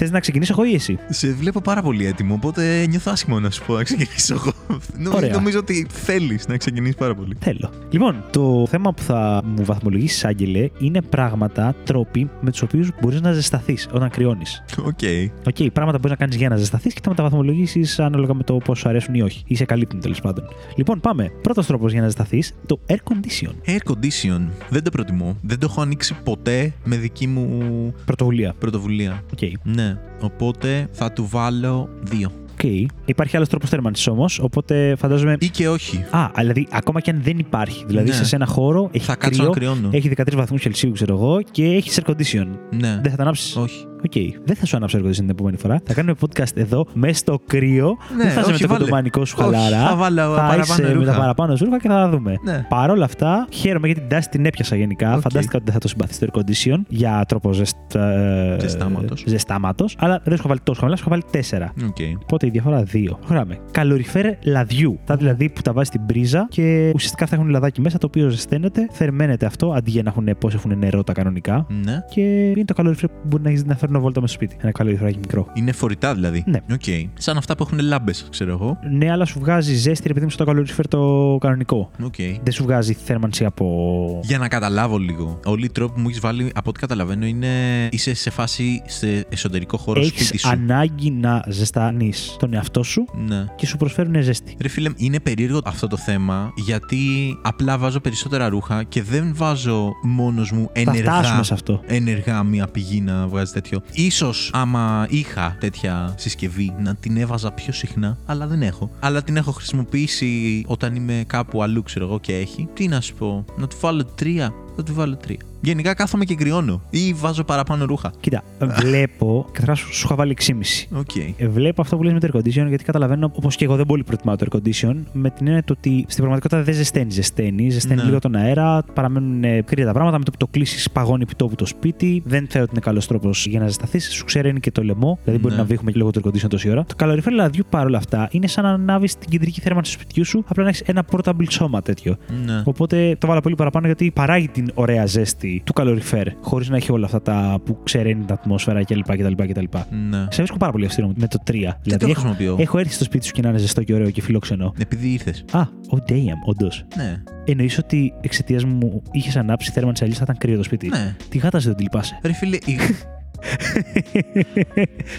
Θες 0.02 0.10
να 0.10 0.20
ξεκινήσω 0.20 0.54
εγώ 0.58 0.64
ή 0.70 0.74
εσύ; 0.74 0.98
Σε 1.08 1.32
βλέπω 1.32 1.60
πάρα 1.60 1.82
πολύ 1.82 2.06
έτοιμο, 2.06 2.34
οπότε 2.34 2.86
νιώθω 2.88 3.10
άσχημα 3.12 3.40
να 3.40 3.50
σου 3.50 3.62
πω 3.66 3.74
να 3.74 3.82
ξεκινήσω 3.82 4.34
εγώ. 4.34 4.52
Νο- 4.98 5.12
Ωραία. 5.14 5.32
Νομίζω 5.32 5.58
ότι 5.58 5.86
θέλεις 5.90 6.48
να 6.48 6.56
ξεκινήσεις 6.80 6.96
πάρα 6.96 7.14
πολύ. 7.14 7.36
Θέλω. 7.40 7.70
Λοιπόν, 7.90 8.24
το 8.30 8.66
θέμα 8.68 8.92
που 8.92 9.02
θα 9.02 9.42
μου 9.44 9.64
βαθμολογήσεις, 9.64 10.24
Άγγελε, 10.24 10.68
είναι 10.78 11.02
πράγματα, 11.02 11.74
τρόποι 11.84 12.30
με 12.40 12.50
τους 12.50 12.62
οποίους 12.62 12.90
μπορείς 13.00 13.20
να 13.20 13.32
ζεσταθείς 13.32 13.88
όταν 13.92 14.10
κρυώνεις. 14.10 14.64
Οκ. 14.78 14.98
Οκ, 15.46 15.70
πράγματα 15.72 15.96
που 15.96 16.02
μπορείς 16.02 16.10
να 16.10 16.16
κάνεις 16.16 16.36
για 16.36 16.48
να 16.48 16.56
ζεσταθείς 16.56 16.94
και 16.94 17.00
θα 17.02 17.08
με 17.10 17.14
τα 17.14 17.22
βαθμολογήσεις 17.22 17.98
ανάλογα 17.98 18.34
με 18.34 18.42
το 18.42 18.54
πόσο 18.56 18.80
σου 18.80 18.88
αρέσουν 18.88 19.14
ή 19.14 19.22
όχι. 19.22 19.42
Ή 19.46 19.54
σε 19.54 19.64
καλύπτουν 19.64 20.00
τέλος 20.00 20.20
πάντων. 20.20 20.44
Λοιπόν, 20.76 21.00
πάμε. 21.00 21.30
Πρώτος 21.42 21.66
τρόπος 21.66 21.92
για 21.92 22.00
να 22.00 22.06
ζεσταθείς, 22.06 22.54
το 22.66 22.80
air 22.86 22.94
condition. 23.12 23.52
Air 23.66 23.92
condition. 23.92 24.40
Δεν 24.70 24.82
το 24.82 24.90
προτιμώ. 24.90 25.36
Δεν 25.42 25.58
το 25.58 25.66
έχω 25.70 25.80
ανοίξει 25.80 26.16
ποτέ 26.24 26.72
με 26.84 26.96
δική 26.96 27.26
μου 27.26 27.94
Πρωτοβουλία. 28.04 28.54
πρωτοβουλία. 28.58 29.22
Οκ. 29.32 29.38
Ναι. 29.62 29.98
Οπότε 30.20 30.88
θα 30.92 31.12
του 31.12 31.26
βάλω 31.30 31.88
δύο. 32.02 32.30
Οκ. 32.64 32.88
Υπάρχει 33.04 33.36
άλλος 33.36 33.48
τρόπος 33.48 33.68
θέρμανσης 33.70 34.06
όμως, 34.06 34.38
οπότε 34.38 34.94
φαντάζομαι. 34.98 35.36
Ή 35.40 35.48
και 35.48 35.68
όχι. 35.68 36.04
Α, 36.10 36.30
δηλαδή 36.36 36.66
ακόμα 36.70 37.00
και 37.00 37.10
αν 37.10 37.20
δεν 37.22 37.38
υπάρχει. 37.38 37.84
Δηλαδή 37.86 38.08
Ναι. 38.08 38.14
σε, 38.14 38.24
σε 38.24 38.36
ένα 38.36 38.46
χώρο 38.46 38.88
έχει 38.92 39.04
Θα 39.04 39.14
κάτσω 39.16 39.50
κρύο, 39.50 39.68
να 39.68 39.74
κρυώνω. 39.74 39.88
έχει 39.92 40.08
13 40.16 40.34
βαθμούς 40.36 40.60
Κελσίου, 40.60 40.92
ξέρω 40.92 41.14
εγώ, 41.14 41.40
και 41.50 41.64
έχει 41.64 41.90
air 42.04 42.10
condition. 42.10 42.46
Ναι. 42.70 42.98
Δεν 43.02 43.10
θα 43.10 43.16
τα 43.16 43.22
ανάψεις. 43.22 43.56
Όχι. 43.56 43.84
Οκ. 44.04 44.12
Δεν 44.44 44.56
θα 44.56 44.66
σου 44.66 44.76
ανάψω 44.76 44.98
air 44.98 45.06
conditioning 45.06 45.14
την 45.14 45.30
επόμενη 45.30 45.56
φορά. 45.56 45.80
Θα 45.84 45.94
κάνουμε 45.94 46.16
podcast 46.20 46.56
εδώ, 46.56 46.86
μέσα 46.92 47.14
στο 47.14 47.40
κρύο. 47.46 47.96
Ναι, 48.16 48.22
δεν 48.22 48.32
θα 48.32 48.40
είσαι 48.40 48.48
με 48.48 48.54
όχι, 48.54 48.62
το 48.62 48.68
βάλε. 48.68 48.80
κοντομάνικο 48.80 49.24
σου 49.24 49.36
Όχι, 49.38 49.54
χαλαρά. 49.54 49.86
θα 49.88 49.96
βάλω 49.96 50.20
θα 50.20 50.28
παραπάνω 50.28 50.62
είσαι 50.62 50.82
με 50.82 50.92
ρούχα. 50.92 51.12
τα 51.12 51.18
παραπάνω 51.18 51.56
σου 51.56 51.64
ρούχα 51.64 51.78
και 51.78 51.88
θα 51.88 51.94
τα 51.94 52.08
δούμε. 52.08 52.34
Ναι. 52.44 52.66
Παρ' 52.68 52.90
όλα 52.90 53.04
αυτά, 53.04 53.46
χαίρομαι 53.50 53.86
γιατί 53.86 54.00
την 54.00 54.10
τάση 54.10 54.28
την 54.28 54.46
έπιασα 54.46 54.76
γενικά. 54.76 55.14
Οκ. 55.14 55.20
Φαντάστηκα 55.20 55.56
ότι 55.56 55.64
δεν 55.64 55.74
θα 55.74 55.78
το 55.80 55.88
συμπαθεί 55.88 56.26
το 56.26 56.26
air 56.32 56.38
condition 56.38 56.78
για 56.88 57.24
τρόπο 57.28 57.52
ζεστα... 57.52 58.58
Ζεστάματος. 58.60 59.24
ζεστάματος. 59.26 59.96
Αλλά 59.98 60.14
δεν 60.24 60.32
σου 60.32 60.38
έχω 60.38 60.48
βάλει 60.48 60.60
τόσο 60.62 60.80
χαμηλά, 60.80 60.98
σου 60.98 61.04
έχω 61.06 61.20
βάλει 61.30 61.46
4. 61.76 61.84
Οκ. 61.88 62.22
Οπότε 62.22 62.46
η 62.46 62.50
διαφορά 62.50 62.82
2. 62.92 63.04
Προχωράμε. 63.18 63.58
Καλοριφέρ 63.70 64.26
λαδιού. 64.44 64.98
Τα 65.04 65.16
δηλαδή 65.16 65.48
που 65.48 65.60
τα 65.60 65.72
βάζει 65.72 65.86
στην 65.88 66.06
πρίζα 66.06 66.46
και 66.50 66.90
ουσιαστικά 66.94 67.26
θα 67.26 67.34
έχουν 67.36 67.48
λαδάκι 67.48 67.80
μέσα 67.80 67.98
το 67.98 68.06
οποίο 68.06 68.28
ζεσταίνεται, 68.28 68.86
θερμαίνεται 68.90 69.46
αυτό 69.46 69.72
αντί 69.72 69.90
για 69.90 70.02
να 70.02 70.10
έχουν 70.10 70.28
πώς 70.38 70.54
έχουν 70.54 70.78
νερό 70.78 71.02
τα 71.02 71.12
κανονικά. 71.12 71.66
Ναι. 71.84 71.98
Και 72.10 72.20
είναι 72.20 72.64
το 72.64 72.74
καλοριφέρ 72.74 73.08
που 73.08 73.20
μπορεί 73.24 73.42
να 73.42 73.48
έχεις 73.48 73.64
να 73.64 73.69
το 73.69 73.74
φέρνω 73.90 74.00
βόλτα 74.04 74.20
μέσα 74.20 74.32
στο 74.34 74.44
σπίτι. 74.44 74.60
Ένα 74.62 74.72
καλοριφέράκι 74.72 75.18
μικρό. 75.18 75.46
Είναι 75.54 75.72
φορητά 75.72 76.14
δηλαδή. 76.14 76.44
Ναι. 76.46 76.58
Οκ. 76.72 76.82
Σαν 77.14 77.36
αυτά 77.36 77.56
που 77.56 77.62
έχουν 77.66 77.78
λάμπες, 77.80 78.26
ξέρω 78.30 78.50
εγώ. 78.52 78.78
Ναι, 78.90 79.10
αλλά 79.10 79.24
σου 79.24 79.38
βγάζει 79.38 79.74
ζέστη 79.74 80.02
επειδή 80.04 80.20
είναι 80.20 80.30
στο 80.30 80.44
καλοριφέρ 80.44 80.88
το 80.88 81.36
κανονικό. 81.40 81.90
Οκ. 82.04 82.14
Δεν 82.42 82.52
σου 82.52 82.62
βγάζει 82.62 82.92
θέρμανση 82.92 83.44
από. 83.44 84.20
Για 84.22 84.38
να 84.38 84.48
καταλάβω 84.48 84.98
λίγο. 84.98 85.40
Όλοι 85.44 85.64
οι 85.64 85.68
τρόποι 85.70 85.92
που 85.94 86.00
μου 86.00 86.08
έχεις 86.08 86.20
βάλει, 86.20 86.50
από 86.54 86.68
ό,τι 86.70 86.80
καταλαβαίνω, 86.80 87.26
είναι 87.26 87.48
είσαι 87.90 88.14
σε 88.14 88.30
φάση 88.30 88.82
σε 88.86 89.26
εσωτερικό 89.28 89.76
χώρο 89.76 90.02
σπίτι 90.04 90.22
Έχει 90.22 90.38
σου. 90.38 90.48
ανάγκη 90.48 91.10
να 91.10 91.44
ζεστάνεις 91.48 92.36
τον 92.38 92.54
εαυτό 92.54 92.82
σου 92.82 93.04
Ναι. 93.28 93.44
και 93.56 93.66
σου 93.66 93.76
προσφέρουν 93.76 94.22
ζέστη. 94.22 94.56
Ρε 94.60 94.68
φίλε, 94.68 94.90
είναι 94.96 95.20
περίεργο 95.20 95.60
αυτό 95.64 95.86
το 95.86 95.96
θέμα 95.96 96.52
γιατί 96.56 96.96
απλά 97.42 97.78
βάζω 97.78 98.00
περισσότερα 98.00 98.48
ρούχα 98.48 98.82
και 98.82 99.02
δεν 99.02 99.32
βάζω 99.34 99.92
μόνος 100.02 100.52
μου 100.52 100.70
Θα 100.74 100.80
ενεργά, 100.80 101.12
φτάσουμε 101.12 101.42
σε 101.42 101.54
αυτό. 101.54 101.80
ενεργά 101.86 102.42
μια 102.42 102.66
πηγή 102.66 103.00
να 103.00 103.26
βγάζει 103.26 103.52
τέτοιο. 103.52 103.79
Ίσως 103.92 104.50
άμα 104.52 105.06
είχα 105.10 105.56
τέτοια 105.60 106.14
συσκευή 106.16 106.74
να 106.78 106.94
την 106.94 107.16
έβαζα 107.16 107.52
πιο 107.52 107.72
συχνά, 107.72 108.18
αλλά 108.26 108.46
δεν 108.46 108.62
έχω. 108.62 108.90
Αλλά 109.00 109.22
την 109.22 109.36
έχω 109.36 109.52
χρησιμοποιήσει 109.52 110.64
όταν 110.66 110.94
είμαι 110.94 111.24
κάπου 111.26 111.62
αλλού, 111.62 111.82
ξέρω 111.82 112.04
εγώ, 112.04 112.20
και 112.20 112.36
έχει. 112.36 112.68
Τι 112.74 112.88
να 112.88 113.00
σου 113.00 113.14
πω, 113.14 113.44
να 113.56 113.66
του 113.66 113.76
βάλω 113.80 114.04
τρία, 114.04 114.52
θα 114.76 114.82
του 114.82 114.94
βάλω 114.94 115.16
τρία. 115.16 115.36
Γενικά 115.62 115.94
κάθομαι 115.94 116.24
και 116.24 116.34
κρυώνω 116.34 116.82
ή 116.90 117.12
βάζω 117.12 117.44
παραπάνω 117.44 117.84
ρούχα. 117.84 118.12
Κοίτα, 118.20 118.42
βλέπω. 118.80 119.46
Καταρχά 119.52 119.74
σου 119.74 119.94
σου 119.94 120.02
είχα 120.06 120.14
βάλει 120.14 120.36
6,5. 120.46 120.52
Οκ. 120.98 121.16
Ε, 121.36 121.48
Βλέπω 121.48 121.80
αυτό 121.82 121.96
που 121.96 122.02
λες 122.02 122.12
με 122.12 122.20
το 122.20 122.28
air 122.32 122.36
condition 122.36 122.66
γιατί 122.68 122.84
καταλαβαίνω, 122.84 123.30
όπως 123.34 123.56
και 123.56 123.64
εγώ 123.64 123.76
δεν 123.76 123.86
πολύ 123.86 124.04
προτιμάω 124.04 124.36
το 124.36 124.46
air 124.50 124.56
condition, 124.56 124.94
με 125.12 125.30
την 125.30 125.46
έννοια 125.46 125.64
το 125.64 125.74
ότι 125.78 125.90
στην 126.08 126.16
πραγματικότητα 126.16 126.62
δεν 126.62 126.74
ζεσταίνει. 126.74 127.10
Ζεσταίνει, 127.10 127.70
ζεσταίνει 127.70 128.00
Ναι. 128.00 128.06
λίγο 128.06 128.18
τον 128.18 128.34
αέρα, 128.34 128.82
παραμένουν 128.94 129.44
ε, 129.44 129.62
κρύα 129.62 129.86
τα 129.86 129.92
πράγματα. 129.92 130.18
Με 130.18 130.24
το 130.24 130.30
που 130.30 130.36
το 130.36 130.46
κλείσεις, 130.46 130.90
παγώνει 130.90 131.22
επιτόπου 131.22 131.54
το 131.54 131.66
σπίτι. 131.66 132.22
Δεν 132.26 132.46
θεωρώ 132.48 132.62
ότι 132.62 132.70
είναι 132.72 132.80
καλός 132.84 133.06
τρόπος 133.06 133.46
για 133.46 133.60
να 133.60 133.66
ζεσταθείς. 133.66 134.12
Σου 134.12 134.24
ξεραίνει 134.24 134.60
και 134.60 134.70
το 134.70 134.82
λαιμό, 134.82 135.18
δηλαδή 135.24 135.40
μπορεί 135.42 135.54
Ναι. 135.54 135.60
να 135.60 135.66
βήχουμε 135.66 135.90
και 135.90 135.98
λίγο 135.98 136.10
το 136.10 136.20
air 136.24 136.28
condition 136.28 136.48
τόση 136.48 136.70
ώρα. 136.70 136.84
Το 136.84 136.94
καλοριφέρ 136.96 137.32
λαδιού 137.32 137.64
παρόλα 137.70 137.98
αυτά 137.98 138.28
είναι 138.30 138.46
σαν 138.46 138.64
να 138.64 138.70
ανάβεις 138.70 139.18
την 139.18 139.30
κεντρική 139.30 139.60
θέρμανση 139.60 139.96
του 139.96 140.00
σπιτιού 140.02 140.24
σου, 140.24 140.44
απλά 140.48 140.62
να 140.62 140.68
έχεις 140.68 140.80
ένα 140.80 141.04
portable 141.10 141.44
σώμα 141.48 141.82
τέτοιο. 141.82 142.16
Ναι. 142.46 142.62
Οπότε 142.64 143.16
το 143.20 143.26
βάλα 143.26 143.40
πολύ 143.40 143.54
παραπάνω 143.54 143.86
γιατί 143.86 144.10
παράγει 144.10 144.48
την 144.62 144.70
ωραία 144.74 145.06
ζέστη 145.06 145.62
του 145.64 145.72
καλοριφέρ, 145.72 146.26
χωρίς 146.40 146.68
να 146.68 146.76
έχει 146.76 146.92
όλα 146.92 147.04
αυτά 147.04 147.22
τα 147.22 147.60
που 147.64 147.78
ξεραίνει 147.82 148.24
την 148.24 148.32
ατμόσφαιρα 148.34 148.84
κλπ. 148.84 149.16
κτλ, 149.16 149.32
κτλ. 149.46 149.64
Ναι. 150.08 150.18
Σε 150.18 150.36
βρίσκω 150.36 150.56
πάρα 150.56 150.72
πολύ 150.72 150.84
αυστηρό 150.84 151.12
με 151.16 151.26
το 151.26 151.38
3. 151.46 151.52
Δεν 151.52 151.74
Δηλαδή 151.82 152.04
το 152.04 152.10
έχω, 152.10 152.20
χρησιμοποιώ. 152.20 152.56
έχω 152.58 152.78
έρθει 152.78 152.92
στο 152.92 153.04
σπίτι 153.04 153.26
σου 153.26 153.32
και 153.32 153.42
να 153.42 153.48
είναι 153.48 153.58
ζεστό 153.58 153.82
και 153.82 153.94
ωραίο 153.94 154.10
και 154.10 154.22
φιλόξενο. 154.22 154.74
Επειδή 154.78 155.08
ήρθες. 155.12 155.44
Α, 155.52 155.62
oh 155.90 156.10
damn, 156.12 156.40
όντως. 156.44 156.84
Ναι. 156.96 157.22
Εννοείς 157.44 157.78
ότι 157.78 158.12
εξαιτίας 158.20 158.64
μου 158.64 159.02
είχες 159.10 159.36
ανάψει 159.36 159.70
θέρμανση 159.70 160.02
αλλιώς 160.02 160.18
θα 160.18 160.24
ήταν 160.24 160.38
κρύο 160.38 160.56
το 160.56 160.62
σπίτι. 160.62 160.88
Ναι. 160.88 161.16
Τη 161.28 161.38
γάτας 161.38 161.62
σου 161.62 161.68
δεν 161.68 161.76
τη 161.76 161.82
λυπάσαι. 161.82 162.18
Ρε 162.22 162.32
φίλε, 162.32 162.56
η, 162.56 162.76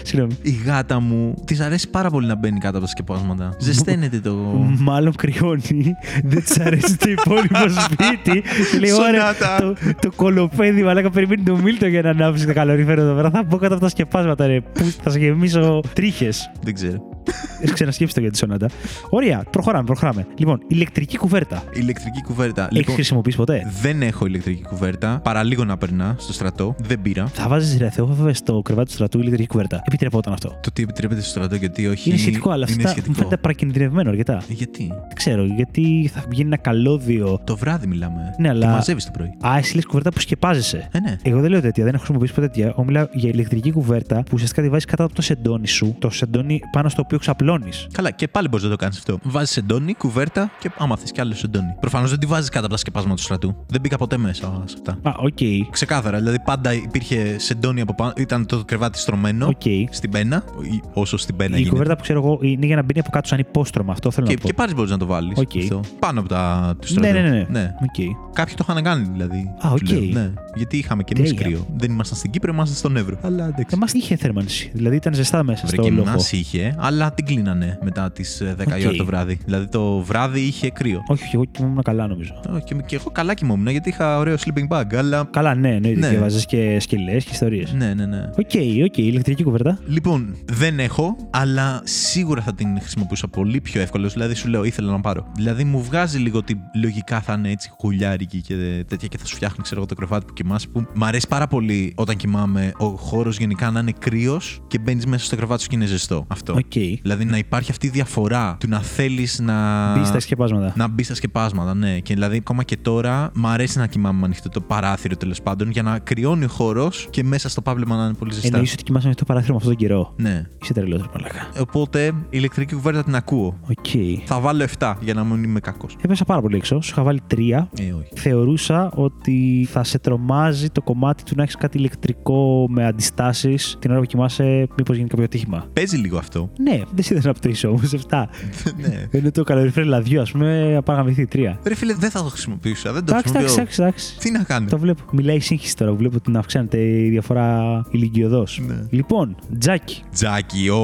Συγγνώμη. 0.02 0.36
η 0.42 0.60
γάτα 0.64 1.00
μου 1.00 1.34
της 1.44 1.60
αρέσει 1.60 1.90
πάρα 1.90 2.10
πολύ 2.10 2.26
να 2.26 2.34
μπαίνει 2.34 2.58
κάτω 2.58 2.76
από 2.76 2.86
τα 2.86 2.90
σκεπάσματα. 2.90 3.56
Ζεσταίνεται 3.58 4.20
το. 4.20 4.34
Μάλλον 4.78 5.12
κρυώνει. 5.14 5.94
δεν 6.24 6.42
της 6.44 6.60
αρέσει 6.60 6.96
το 6.96 7.10
υπόλοιπο 7.10 7.68
σπίτι. 7.68 8.42
Και 8.72 8.78
λέει: 8.78 8.92
Ωραία, 8.92 9.34
Σονάτα. 9.34 9.56
το, 9.60 9.74
το 10.00 10.10
κολοπέδι 10.16 10.82
μαλάκα 10.82 11.10
περιμένει 11.10 11.42
το 11.42 11.56
Μίλτο 11.56 11.86
για 11.86 12.02
να 12.02 12.10
ανάψει 12.10 12.46
το 12.46 12.52
καλορίφερο 12.52 13.00
εδώ 13.00 13.14
πέρα. 13.14 13.30
Θα 13.30 13.42
μπω 13.42 13.56
κάτω 13.56 13.74
από 13.74 13.82
τα 13.82 13.88
σκεπάσματα, 13.88 14.46
ρε. 14.46 14.60
Που 14.60 14.92
θα 15.02 15.10
σε 15.10 15.18
γεμίσω 15.18 15.80
τρίχες. 15.92 16.50
Δεν 16.62 16.74
ξέρω. 16.74 17.21
Έχει 17.60 17.72
ξανασκέψει 17.72 18.14
το 18.14 18.20
για 18.20 18.30
τη 18.30 18.36
σονάτα. 18.36 18.68
Ωραία, 19.10 19.42
προχωράμε, 19.50 19.84
προχωράμε. 19.84 20.26
Λοιπόν, 20.36 20.60
ηλεκτρική 20.68 21.16
κουβέρτα. 21.16 21.62
Ηλεκτρική 21.72 22.22
κουβέρτα. 22.22 22.62
Έχεις 22.62 22.76
Λοιπόν, 22.78 22.94
χρησιμοποιήσει 22.94 23.36
ποτέ; 23.36 23.70
δεν 23.82 24.02
έχω 24.02 24.26
ηλεκτρική 24.26 24.62
κουβέρτα. 24.62 25.20
Παραλίγο 25.24 25.64
να 25.64 25.76
περνά 25.76 26.14
στο 26.18 26.32
στρατό. 26.32 26.74
Δεν 26.78 27.02
πήρα. 27.02 27.26
Θα 27.26 27.48
βάζεις 27.48 27.78
ρε 27.78 27.90
Θεό, 27.90 28.06
βέβαια 28.06 28.34
στο 28.34 28.62
κρεβάτι 28.64 28.88
του 28.88 28.94
στρατού 28.94 29.18
ηλεκτρική 29.18 29.46
κουβέρτα. 29.48 29.82
Επιτρεπόταν 29.86 30.32
αυτό. 30.32 30.58
Το 30.62 30.70
τι 30.72 30.82
επιτρέπεται 30.82 31.20
στο 31.20 31.30
στρατό 31.30 31.54
γιατί 31.54 31.86
όχι. 31.86 32.08
Είναι 32.08 32.18
σχετικό, 32.18 32.50
αλλά 32.50 32.66
είναι 32.68 32.74
αυτά 32.76 32.88
μου 32.88 32.92
σχετικό. 32.94 33.14
φαίνεται 33.14 33.36
παρακινδυνευμένο 33.36 34.10
αρκετά. 34.10 34.34
Ε, 34.50 34.52
Γιατί; 34.52 34.86
Δεν 34.86 35.14
ξέρω, 35.14 35.44
γιατί 35.44 36.10
θα 36.14 36.24
βγαίνει 36.28 36.46
ένα 36.46 36.56
καλώδιο. 36.56 37.40
Το 37.44 37.56
βράδυ 37.56 37.86
μιλάμε. 37.86 38.34
Ναι, 38.38 38.48
αλλά- 38.48 38.66
Και 38.66 38.72
μαζεύεις 38.72 39.04
το 39.04 39.10
πρωί. 39.12 39.34
Α, 39.46 39.56
εσύ 39.58 39.74
λες 39.74 39.86
κουβέρτα 39.86 40.10
που 40.10 40.20
σκεπάζεσαι. 40.20 40.88
Ε, 40.92 41.00
ναι. 41.00 41.16
Εγώ 41.22 41.40
δεν 41.40 41.50
λέω 41.50 41.60
τέτοια, 41.60 41.84
δεν 41.84 41.92
έχω 41.94 42.02
χρησιμοποιήσει 42.02 42.34
ποτέ 42.34 42.46
τέτοια. 42.46 42.66
Εγώ 42.66 42.84
μιλάω 42.84 43.06
για 43.12 43.28
ηλεκτρική 43.28 43.70
κουβέρτα 43.72 44.16
που 44.22 44.30
ουσιαστικά 44.32 44.62
τη 44.62 44.68
βάζεις 44.68 44.84
κάτω 44.84 45.04
από 45.04 45.14
το 45.14 45.22
σεντόνι 45.22 45.66
σου. 45.68 45.96
Το 45.98 46.10
σεντόνι 46.10 46.60
πάνω 46.72 46.88
στο 46.88 47.04
οποίο 47.14 47.18
ξαπλώνεις. 47.18 47.86
Καλά, 47.92 48.10
και 48.10 48.28
πάλι 48.28 48.48
μπορείς 48.48 48.64
να 48.64 48.70
το 48.70 48.76
κάνεις 48.76 48.96
αυτό. 48.98 49.18
Βάζεις 49.22 49.50
σεντόνι, 49.50 49.94
κουβέρτα 49.94 50.50
και 50.60 50.70
άμα 50.78 50.96
θες 50.96 51.12
κι 51.12 51.20
άλλο 51.20 51.34
σεντόνι. 51.34 51.74
Προφανώς 51.80 52.10
δεν 52.10 52.18
τη 52.18 52.26
βάζεις 52.26 52.48
κάτω 52.48 52.64
από 52.64 52.74
τα 52.74 52.80
σκεπάσματα 52.80 53.14
του 53.16 53.22
στρατού. 53.22 53.56
Δεν 53.68 53.80
μπήκα 53.80 53.96
ποτέ 53.96 54.16
μέσα 54.16 54.62
σε 54.64 54.76
αυτά. 54.78 54.98
Α, 55.10 55.14
οκ. 55.18 55.70
Ξεκάθαρα, 55.70 56.18
δηλαδή 56.18 56.40
πάντα 56.44 56.72
υπήρχε 56.74 57.38
σεντόνι 57.38 57.80
από 57.80 57.94
πάνω. 57.94 58.12
Ήταν 58.16 58.46
το 58.46 58.64
κρεβάτι 58.64 58.98
στρωμένο 58.98 59.46
Οκ. 59.46 59.62
στην 59.90 60.10
πένα, 60.10 60.44
ή 60.72 60.80
όσο 60.92 61.16
στην 61.16 61.36
πένα 61.36 61.50
Η 61.50 61.52
γίνεται. 61.54 61.70
κουβέρτα 61.70 61.96
που 61.96 62.02
ξέρω 62.02 62.18
εγώ 62.18 62.38
είναι 62.42 62.66
για 62.66 62.76
να 62.76 62.82
μπαίνει 62.82 63.00
από 63.00 63.10
κάτω 63.10 63.28
σαν 63.28 63.38
υπόστρωμα. 63.38 63.92
Αυτό 63.92 64.10
θέλω 64.10 64.26
Και, 64.26 64.32
να 64.34 64.40
πω. 64.40 64.46
και 64.46 64.52
πάλι 64.54 64.74
μπορείς 64.74 64.90
να 64.90 64.98
το 64.98 65.06
βάλεις. 65.06 65.38
Οκ. 65.38 65.82
Πάνω 65.98 66.20
από 66.20 66.28
τα 66.28 66.74
του 66.80 66.94
ναι, 66.94 67.06
στρατού. 67.08 67.28
ναι, 67.28 67.28
ναι. 67.30 67.46
ναι. 67.50 67.74
Οκ. 67.82 68.32
Κάποιοι 68.32 68.54
το 68.54 68.64
είχαν 68.68 68.82
κάνει 68.82 69.08
δηλαδή. 69.12 69.54
Α, 69.66 69.68
σου 69.68 69.74
οκ. 69.82 69.88
λέω. 69.90 70.22
Ναι. 70.22 70.30
Γιατί 70.54 70.76
είχαμε 70.76 71.02
και 71.02 71.12
εμείς 71.16 71.32
Damn. 71.32 71.36
κρύο. 71.36 71.66
Δεν 71.76 71.90
ήμασταν 71.90 72.18
στην 72.18 72.30
Κύπρο, 72.30 72.52
ήμασταν 72.52 72.76
στον 72.76 72.96
Εύρο. 72.96 73.16
Αλλά 73.22 73.44
εντάξει. 73.46 73.66
Εμάς 73.74 73.92
είχε 73.92 74.16
θέρμανση. 74.16 74.70
Δηλαδή 74.74 74.96
ήταν 74.96 75.14
ζεστά 75.14 75.42
μέσα 75.42 75.62
Βρε 75.66 75.76
στο 75.76 75.82
και 75.82 75.90
λόγο. 75.90 76.08
εμάς 76.08 76.32
είχε, 76.32 76.74
αλλά 76.78 77.01
την 77.10 77.26
κλείνανε 77.26 77.78
μετά 77.82 78.12
τις 78.12 78.42
10 78.58 78.66
Οκ. 78.66 78.80
η 78.80 78.86
ώρα 78.86 78.96
το 78.96 79.04
βράδυ. 79.04 79.38
Δηλαδή 79.44 79.66
το 79.66 79.98
βράδυ 79.98 80.40
είχε 80.40 80.70
κρύο. 80.70 81.00
Όχι, 81.08 81.22
όχι, 81.24 81.34
εγώ 81.34 81.44
κοιμόμουν 81.44 81.82
καλά 81.82 82.06
νομίζω. 82.06 82.40
Όχι, 82.54 82.64
και, 82.64 82.74
και 82.86 82.96
εγώ 82.96 83.10
καλά 83.12 83.34
κοιμόμουν 83.34 83.68
γιατί 83.68 83.88
είχα 83.88 84.18
ωραίο 84.18 84.36
sleeping 84.36 84.76
bag, 84.76 84.94
αλλά. 84.94 85.28
Καλά, 85.30 85.54
ναι, 85.54 85.74
εννοείται. 85.74 86.00
Ναι. 86.00 86.12
Και 86.12 86.18
βάζεις 86.18 86.46
και 86.46 86.80
σκελέα 86.80 87.16
και 87.16 87.28
ιστορίες. 87.30 87.72
Ναι, 87.72 87.94
ναι, 87.94 88.06
ναι. 88.06 88.30
OK, 88.38 88.50
OK, 88.84 88.96
ηλεκτρική 88.96 89.42
κουβέρτα. 89.42 89.78
Λοιπόν, 89.86 90.36
δεν 90.44 90.78
έχω, 90.78 91.16
αλλά 91.30 91.80
σίγουρα 91.84 92.42
θα 92.42 92.54
την 92.54 92.80
χρησιμοποιούσα 92.80 93.28
πολύ 93.28 93.60
πιο 93.60 93.80
εύκολα. 93.80 94.08
Δηλαδή, 94.08 94.34
σου 94.34 94.48
λέω, 94.48 94.64
ήθελα 94.64 94.90
να 94.90 95.00
πάρω. 95.00 95.26
Δηλαδή, 95.36 95.64
μου 95.64 95.82
βγάζει 95.82 96.18
λίγο 96.18 96.38
ότι 96.38 96.56
λογικά 96.74 97.20
θα 97.20 97.32
είναι 97.32 97.50
έτσι 97.50 97.70
χουχουλιάρικη 97.82 98.40
και 98.40 98.54
τέτοια 98.88 99.08
και 99.08 99.18
θα 99.18 99.26
σου 99.26 99.34
φτιάχνει, 99.34 99.62
ξέρω 99.62 99.80
εγώ, 99.80 99.88
το 99.88 99.94
κρεβάτι 99.94 100.24
που 100.24 100.32
κοιμάσαι. 100.32 100.68
Που 100.68 100.86
μ' 100.94 101.04
αρέσει 101.04 101.28
πάρα 101.28 101.46
πολύ 101.46 101.92
όταν 101.96 102.16
κοιμάμαι 102.16 102.72
ο 102.78 102.86
χώρος 102.86 103.38
γενικά 103.38 103.70
να 103.70 103.80
είναι 103.80 103.92
κρύος 103.98 104.62
και 104.66 104.78
μπαίνεις 104.78 105.06
μέσα 105.06 105.24
στο 105.24 105.36
κρεβάτι 105.36 105.62
σου 105.62 105.68
και 105.68 105.76
είναι 105.76 105.86
ζεστό. 105.86 106.24
Αυτό. 106.28 106.54
Οκ. 106.92 107.02
Δηλαδή, 107.02 107.24
να 107.24 107.38
υπάρχει 107.38 107.70
αυτή 107.70 107.86
η 107.86 107.90
διαφορά 107.90 108.56
του 108.60 108.68
να 108.68 108.80
θέλεις 108.80 109.40
να. 109.40 109.92
Μπει 109.98 110.04
στα 110.04 110.20
σκεπάσματα. 110.20 110.72
Να 110.76 110.88
μπει 110.88 111.02
στα 111.02 111.14
σκεπάσματα, 111.14 111.74
ναι. 111.74 111.98
Και 111.98 112.14
δηλαδή, 112.14 112.36
ακόμα 112.36 112.62
και 112.62 112.76
τώρα, 112.76 113.30
μ' 113.34 113.46
αρέσει 113.46 113.78
να 113.78 113.86
κοιμάμαι 113.86 114.18
με 114.18 114.24
ανοιχτό 114.24 114.48
το 114.48 114.60
παράθυρο 114.60 115.16
τέλος 115.16 115.42
πάντων 115.42 115.70
για 115.70 115.82
να 115.82 115.98
κρυώνει 115.98 116.44
ο 116.44 116.48
χώρος 116.48 117.06
και 117.10 117.24
μέσα 117.24 117.48
στο 117.48 117.62
πάπλωμα 117.62 117.96
να 117.96 118.04
είναι 118.04 118.14
πολύ 118.14 118.32
ζεστά. 118.32 118.48
Εννοείς 118.48 118.72
ότι 118.72 118.82
κοιμάσαι 118.82 119.08
με 119.08 119.14
το 119.14 119.24
παράθυρο 119.24 119.52
με 119.52 119.58
αυτόν 119.58 119.76
τον 119.76 119.86
καιρό; 119.86 120.12
Ναι. 120.16 120.44
Είσαι 120.62 120.72
τρελός, 120.72 121.00
ρε 121.00 121.06
μαλάκα. 121.14 121.48
Οπότε 121.60 122.06
η 122.06 122.14
ηλεκτρική 122.30 122.74
κουβέρτα 122.74 123.04
την 123.04 123.14
ακούω. 123.14 123.58
Οκ. 123.70 123.86
Θα 124.24 124.40
βάλω 124.40 124.64
7 124.78 124.94
για 125.00 125.14
να 125.14 125.24
μην 125.24 125.42
είμαι 125.42 125.60
κακός. 125.60 125.96
Έπεσα 126.00 126.24
πάρα 126.24 126.40
πολύ 126.40 126.56
έξω. 126.56 126.80
Σου 126.80 126.90
είχα 126.92 127.02
βάλει 127.02 127.20
τρία. 127.26 127.68
Ε, 127.78 127.82
όχι. 127.92 128.08
Θεωρούσα 128.14 128.90
ότι 128.94 129.68
θα 129.70 129.84
σε 129.84 129.98
τρομάζει 129.98 130.70
το 130.70 130.82
κομμάτι 130.82 131.24
του 131.24 131.32
να 131.36 131.42
έχεις 131.42 131.56
κάτι 131.56 131.78
ηλεκτρικό 131.78 132.66
με 132.68 132.86
αντιστάσεις 132.86 133.76
την 133.78 133.90
ώρα 133.90 134.00
που 134.00 134.06
κοιμάσαι, 134.06 134.66
μήπως 134.76 134.96
γίνει 134.96 135.08
κάποιο 135.08 135.24
ατύχημα. 135.24 135.66
Παίζει 135.72 135.96
λίγο 135.96 136.18
αυτό. 136.18 136.50
Ναι, 136.58 136.80
δεν 136.94 137.04
είναι 137.10 137.20
αναπτήρας 137.28 137.66
όμως. 137.66 137.94
7. 138.10 138.24
ναι. 138.82 139.06
Είναι 139.10 139.30
το 139.30 139.42
καλοριφέρ 139.44 139.84
λαδιού, 139.84 140.20
ας 140.20 140.30
πούμε, 140.30 140.76
να 140.76 140.83
πα 140.83 140.91
να 140.91 140.98
γαμηθεί 140.98 141.28
3. 141.32 141.54
Ρε 141.64 141.74
φίλε, 141.74 141.94
δεν 141.94 142.10
θα 142.10 142.22
το 142.22 142.28
χρησιμοποιούσα. 142.28 142.92
Δεν 142.92 143.04
το 143.04 143.12
Εντάξει, 143.14 143.32
εντάξει, 143.36 143.54
χρησιμοποιώ. 143.54 143.84
εντάξει. 143.84 144.12
εντάξει. 144.12 144.18
Τι 144.18 144.30
να 144.38 144.42
κάνω; 144.44 144.68
Το 144.68 144.78
βλέπω. 144.78 145.02
Μιλάει 145.12 145.36
η 145.36 145.40
σύγχυση 145.40 145.76
τώρα. 145.76 145.92
Βλέπω 145.92 146.16
ότι 146.16 146.30
να 146.30 146.38
αυξάνεται 146.38 146.78
η 146.78 147.08
διαφορά 147.08 147.80
ηλικιωδώς. 147.90 148.60
Ναι. 148.66 148.74
Λοιπόν, 148.90 149.36
τζάκι. 149.58 150.02
Τζάκι, 150.12 150.68
ο. 150.68 150.80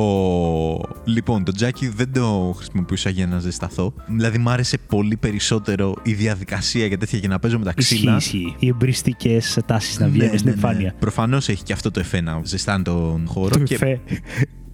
Λοιπόν, 1.04 1.44
το 1.44 1.52
τζάκι 1.52 1.88
δεν 1.88 2.12
το 2.12 2.54
χρησιμοποιούσα 2.56 3.10
για 3.10 3.26
να 3.26 3.38
ζεσταθώ. 3.38 3.92
Δηλαδή, 4.06 4.38
μ' 4.38 4.48
άρεσε 4.48 4.78
πολύ 4.86 5.16
περισσότερο 5.16 5.94
η 6.02 6.12
διαδικασία 6.12 6.86
για 6.86 6.98
τέτοια 6.98 7.18
και 7.18 7.28
να 7.28 7.38
παίζω 7.38 7.58
με 7.58 7.64
τα 7.64 7.72
Ισχύει, 7.76 7.94
ξύλα. 7.94 8.16
ισχύει. 8.16 8.54
Οι 8.58 8.68
εμπριστικές 8.68 9.58
τάσεις 9.66 9.98
να 9.98 10.08
βγαίνουν 10.08 10.38
στην 10.38 10.50
επιφάνεια. 10.50 10.94
Προφανώς 10.98 11.48
έχει 11.48 11.62
και 11.62 11.72
αυτό 11.72 11.90
το 11.90 12.00
εφέ 12.00 12.20
να 12.20 12.40
ζεστάνει 12.44 12.82
τον 12.82 13.22
χώρο. 13.26 13.48
Το 13.48 13.58
και... 13.58 13.74
εφέ. 13.74 14.00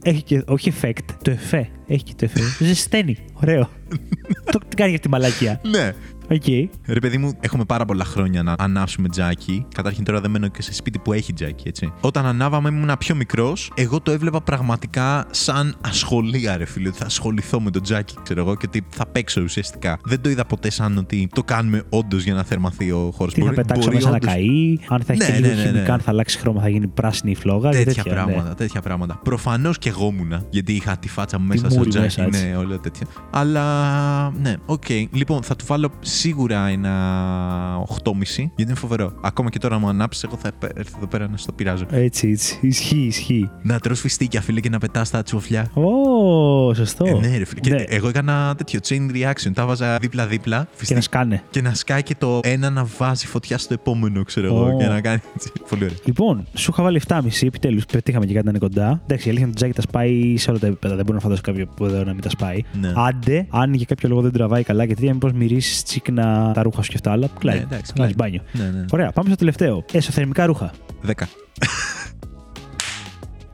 Έχει 0.07 0.23
και, 0.23 0.43
όχι 0.47 0.73
effect, 0.81 1.05
το 1.23 1.31
εφέ. 1.31 1.69
Έχει 1.87 2.03
και 2.03 2.13
το 2.17 2.25
εφέ. 2.25 2.41
Ζεσταίνει. 2.67 3.17
Ωραίο. 3.33 3.69
το 4.53 4.59
τι 4.69 4.77
κάνει 4.77 4.91
για 4.91 4.99
τη 4.99 5.09
μαλακία. 5.09 5.61
Ναι. 5.65 5.93
OK. 6.35 6.43
OK. 6.43 6.71
Ρε 6.87 6.99
παιδί 7.01 7.19
μου, 7.19 7.33
έχουμε 7.41 7.65
πάρα 7.65 7.85
πολλά 7.85 8.05
χρόνια 8.05 8.43
να 8.43 8.55
ανάψουμε 8.59 9.09
τζάκι. 9.09 9.67
Καταρχήν 9.75 10.05
τώρα 10.05 10.21
δεν 10.21 10.31
μένω 10.31 10.49
και 10.49 10.63
σε 10.63 10.73
σπίτι 10.75 10.99
που 10.99 11.13
έχει 11.13 11.33
τζάκι, 11.33 11.69
έτσι. 11.69 11.93
Όταν 12.01 12.27
ανάβαμε 12.27 12.69
ήμουν 12.69 12.91
πιο 12.99 13.15
μικρός, 13.15 13.73
εγώ 13.75 14.01
το 14.01 14.11
έβλεπα 14.11 14.41
πραγματικά 14.43 15.27
σαν 15.31 15.77
ασχολία, 15.81 16.57
ρε 16.57 16.65
φίλε. 16.65 16.89
Ότι 16.89 16.99
θα 16.99 17.05
ασχοληθώ 17.05 17.61
με 17.61 17.71
το 17.71 17.81
τζάκι, 17.81 18.15
ξέρω 18.23 18.41
εγώ, 18.41 18.55
και 18.57 18.65
ότι 18.69 18.87
θα 18.89 19.07
παίξω 19.07 19.43
ουσιαστικά. 19.43 19.99
Δεν 20.05 20.21
το 20.21 20.29
είδα 20.29 20.45
ποτέ 20.45 20.71
σαν 20.71 20.99
ότι 20.99 21.29
το 21.35 21.43
κάνουμε 21.43 21.83
όντως 21.89 22.25
για 22.25 22.35
να 22.35 22.43
θερμαθεί 22.43 22.91
ο 22.91 23.11
χώρος. 23.15 23.35
Τι 23.35 23.43
θα 23.43 23.53
πετάξω 23.53 23.91
μέσα 23.93 24.11
να 24.11 24.19
καεί, 24.19 24.79
αν 24.89 25.03
θα 25.03 25.13
έχει 25.13 25.23
Ναι, 25.23 25.27
και 25.31 25.33
λίγο 25.41 25.49
ναι, 25.49 25.55
ναι, 25.55 25.63
ναι. 25.63 25.71
χημικά, 25.71 25.93
αν 25.95 26.01
θα 26.01 26.11
αλλάξει 26.11 26.39
χρώμα, 26.39 26.61
θα 26.61 26.69
γίνει 26.69 26.87
πράσινη 26.87 27.31
η 27.31 27.35
φλόγα. 27.35 27.71
και 27.71 27.85
Τέτοια, 27.85 28.03
ναι. 28.07 28.13
πράγματα, 28.13 28.55
τέτοια 28.55 28.81
πράγματα. 28.81 29.21
Προφανώς 29.23 29.79
και 29.79 29.89
εγώ 29.89 30.07
ήμουνα, 30.13 30.43
γιατί 30.51 30.73
είχα 30.73 30.97
τη 30.97 31.09
φάτσα 31.09 31.39
μου 31.39 31.49
Τη 31.49 31.55
μέσα 31.55 31.69
στο 31.71 31.79
μούρη 31.79 31.91
τζάκι. 31.91 32.05
μέσα, 32.05 32.25
έτσι. 32.25 32.47
ναι, 32.47 32.57
όλα 32.57 32.79
τέτοια. 32.81 33.07
Αλλά 33.31 34.31
ναι, 34.31 34.55
οκ. 34.67 34.89
Λοιπόν, 35.11 35.43
θα 35.43 35.57
του 35.57 35.65
βάλω 35.69 35.91
σίγουρα 36.29 36.67
ένα 36.69 36.93
8,5 37.89 38.13
γιατί 38.37 38.53
είναι 38.63 38.75
φοβερό. 38.75 39.13
Ακόμα 39.23 39.51
και 39.51 39.59
τώρα 39.59 39.79
μου 39.79 39.89
ανάψεις, 39.89 40.23
εγώ 40.25 40.37
θα 40.37 40.49
επέ- 40.49 40.79
έρθω 40.79 40.97
εδώ 40.97 41.07
πέρα 41.07 41.29
να 41.29 41.37
στο 41.37 41.53
πειράζω. 41.53 41.85
Έτσι, 41.91 42.29
έτσι. 42.29 42.59
Ισχύει, 42.61 42.97
ισχύει. 43.07 43.51
Να 43.63 43.79
τρως 43.79 44.01
φιστίκια, 44.01 44.41
φίλε, 44.41 44.61
και 44.61 44.69
να 44.69 44.79
πετάς 44.79 45.11
τα 45.11 45.23
τσουφλιά. 45.23 45.71
Ω, 45.75 46.75
σωστό. 46.75 47.05
Ε, 47.07 47.13
ναι, 47.13 47.37
ρε 47.39 47.45
φίλε. 47.45 47.61
Και 47.61 47.71
Ναι. 47.71 47.83
εγώ 47.83 48.09
έκανα 48.09 48.55
τέτοιο 48.57 48.81
chain 48.89 49.11
reaction. 49.17 49.51
Τα 49.55 49.67
βάζα 49.67 49.99
δίπλα-δίπλα. 49.99 50.57
Και 50.59 50.65
να 50.71 50.77
φιστίκια, 50.77 51.03
σκάνε. 51.03 51.43
Και 51.51 51.63
να 51.63 51.75
σκάει 51.75 52.03
και 52.03 52.15
το 52.19 52.41
ένα 52.43 52.71
να 52.71 52.85
βάζει 52.99 53.27
φωτιά 53.27 53.59
στο 53.59 53.75
επόμενο, 53.75 54.23
ξέρω 54.23 54.47
εγώ. 54.47 54.65
Ω. 54.75 54.77
Και 54.79 54.87
να 54.87 55.01
κάνει 55.01 55.21
έτσι. 55.35 55.53
Πολύ 55.69 55.85
ωραία. 55.85 55.97
Λοιπόν, 56.05 56.47
σου 56.55 56.71
είχα 56.73 56.83
βάλει 56.83 56.97
7,5 57.09 57.47
επιτέλους. 57.47 57.85
Πετύχαμε 57.87 58.27
και 58.27 58.33
κάτι 58.33 58.45
να 58.45 58.51
είναι 58.51 58.61
κοντά. 58.61 59.01
Εντάξει, 59.05 59.27
η 59.29 59.31
αλήθεια 59.31 59.33
είναι 59.33 59.43
ότι 59.43 59.51
το 59.51 59.57
τζάκι 59.57 59.73
τα 59.73 59.83
σπάει 59.83 60.37
σε 60.37 60.51
όλα 60.51 60.59
τα 60.59 60.67
επίπεδα. 60.67 60.95
Δεν 60.95 61.05
μπορώ 61.05 61.17
να 61.17 61.23
φαντάσω 61.23 61.41
κάποιο 61.45 61.67
που 61.77 61.85
εδώ 61.85 62.05
να 62.05 62.13
μην 62.13 62.23
τα 62.23 62.31
σπάει. 62.31 62.63
Ναι. 62.81 62.93
Άντε, 62.97 63.47
αν 63.51 63.75
για 63.75 63.85
κάποιο 63.89 64.09
λόγο 64.09 64.21
δεν 64.21 64.33
τραβάει 64.33 64.63
καλά 64.63 64.87
και 64.87 64.95
τέτοια, 64.95 65.13
μήπως 65.13 65.33
μυρίσεις 65.33 65.83
τσίκνα 66.13 66.51
τα 66.55 66.63
ρούχα 66.63 66.83
σου 66.83 66.89
και 66.91 66.95
αυτά. 66.97 67.13
Αλλά 67.13 67.29
κλάει. 67.39 67.57
Ναι, 67.57 67.63
εντάξει, 67.63 67.93
Κλάει 67.93 68.13
κλάει. 68.13 68.31
μπάνιο. 68.31 68.43
Ναι, 68.53 68.79
ναι. 68.79 68.85
Ωραία, 68.93 69.13
πάμε 69.13 69.29
στο 69.29 69.37
τελευταίο. 69.39 69.85
Εσωθερμικά 69.93 70.47
ρούχα. 70.47 70.71
10. 71.07 71.13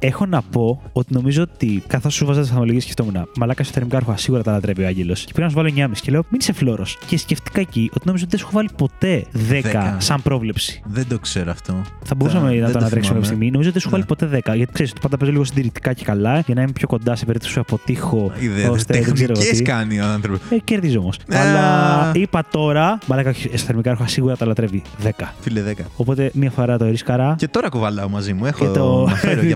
Έχω 0.03 0.27
να 0.27 0.43
πω 0.43 0.83
ότι 0.93 1.13
νομίζω 1.15 1.43
ότι 1.43 1.83
καθώς 1.87 2.15
σου 2.15 2.27
βάζα 2.27 2.41
τις 2.41 2.49
βαθμολογίε 2.49 2.81
σκεφτόμουν. 2.81 3.29
Μαλάκα 3.37 3.65
στο 3.65 3.73
θερμικά 3.73 3.99
ρούχα 3.99 4.17
σίγουρα 4.17 4.43
τα 4.43 4.53
λατρεύει 4.53 4.83
ο 4.83 4.87
Άγγελος. 4.87 5.25
Και 5.25 5.33
πήγα 5.35 5.45
να 5.47 5.51
σου 5.53 5.57
βάλω 5.57 5.69
9,5 5.77 6.01
και 6.03 6.11
λέω 6.11 6.23
μην 6.29 6.41
είσαι 6.41 6.53
φλόρο. 6.53 6.85
Και 7.07 7.19
σκεφτήκα 7.19 7.61
εκεί 7.61 7.91
ότι 7.95 8.07
νομίζω 8.07 8.25
ότι 8.29 8.37
δεν 8.37 8.41
σου 8.41 8.47
έχω 8.49 8.57
βάλει 8.57 8.69
ποτέ 8.77 9.25
10 9.33 9.39
Δέκα. 9.49 9.97
σαν 9.99 10.23
πρόβλεψη. 10.23 10.83
Δεν 10.87 11.09
το 11.09 11.19
ξέρω 11.19 11.51
αυτό. 11.51 11.83
Θα 12.05 12.15
μπορούσαμε 12.15 12.49
Δεν 12.51 12.59
να 12.61 12.67
το 12.67 12.73
το 12.73 12.79
ανατρέξουμε 12.79 13.01
θυμάμαι. 13.01 13.15
κάποια 13.21 13.27
στιγμή. 13.27 13.51
Νομίζω 13.51 13.71
ότι 13.71 13.79
δεν 13.79 13.81
σου 13.83 13.89
έχω 13.89 13.97
Ναι. 13.97 14.05
βάλει 14.19 14.41
ποτέ 14.43 14.53
10. 14.53 14.57
Γιατί 14.57 14.73
ξέρεις 14.73 14.91
ότι 14.93 15.01
πάντα 15.01 15.17
παίζω 15.17 15.31
λίγο 15.31 15.45
συντηρητικά 15.45 15.93
και 15.93 16.05
καλά 16.05 16.39
για 16.39 16.55
να 16.55 16.63
είμαι 16.63 16.73
πιο 16.73 16.87
κοντά 16.87 17.17
σε 17.17 17.25
περίπτωση 17.25 17.55
που 17.55 17.61
αποτύχω. 17.69 18.33
Ιδέες 18.41 18.69
ώστε 18.69 19.01
δεν 19.01 19.13
ξέρω 19.15 19.33
τεχνικές 19.33 19.59
τι. 19.59 19.65
κάνει 19.65 20.01
ο 20.01 20.05
άνθρωπος. 20.05 20.41
Ε, 20.51 20.59
κερδίζω 20.65 20.99
όμως. 20.99 21.17
Α. 21.17 21.41
Αλλά 21.41 22.11
είπα 22.15 22.45
τώρα, 22.51 22.99
μαλάκα 23.07 23.31
όχι, 23.31 23.49
στα 23.57 23.67
θερμικά 23.67 23.91
ρούχα 23.91 24.07
σίγουρα 24.07 24.37
τα 24.37 24.47
λατρεύει 24.47 24.83
10. 25.03 25.11
Φίλε 25.41 25.63
10. 25.63 25.73
Οπότε 25.97 26.31
μία 26.35 26.51
φορά 26.51 26.79
το 26.79 26.85
ρίσκαρα 26.85 27.35
Και 27.39 27.49
τώρα 27.49 27.69
κουβαλάω 27.69 28.09
μαζί 28.09 28.33
μου. 28.33 28.47
Έχω 28.47 28.65
Και 28.65 28.71
το- 28.79 29.05
να 29.09 29.15
φέρω 29.15 29.41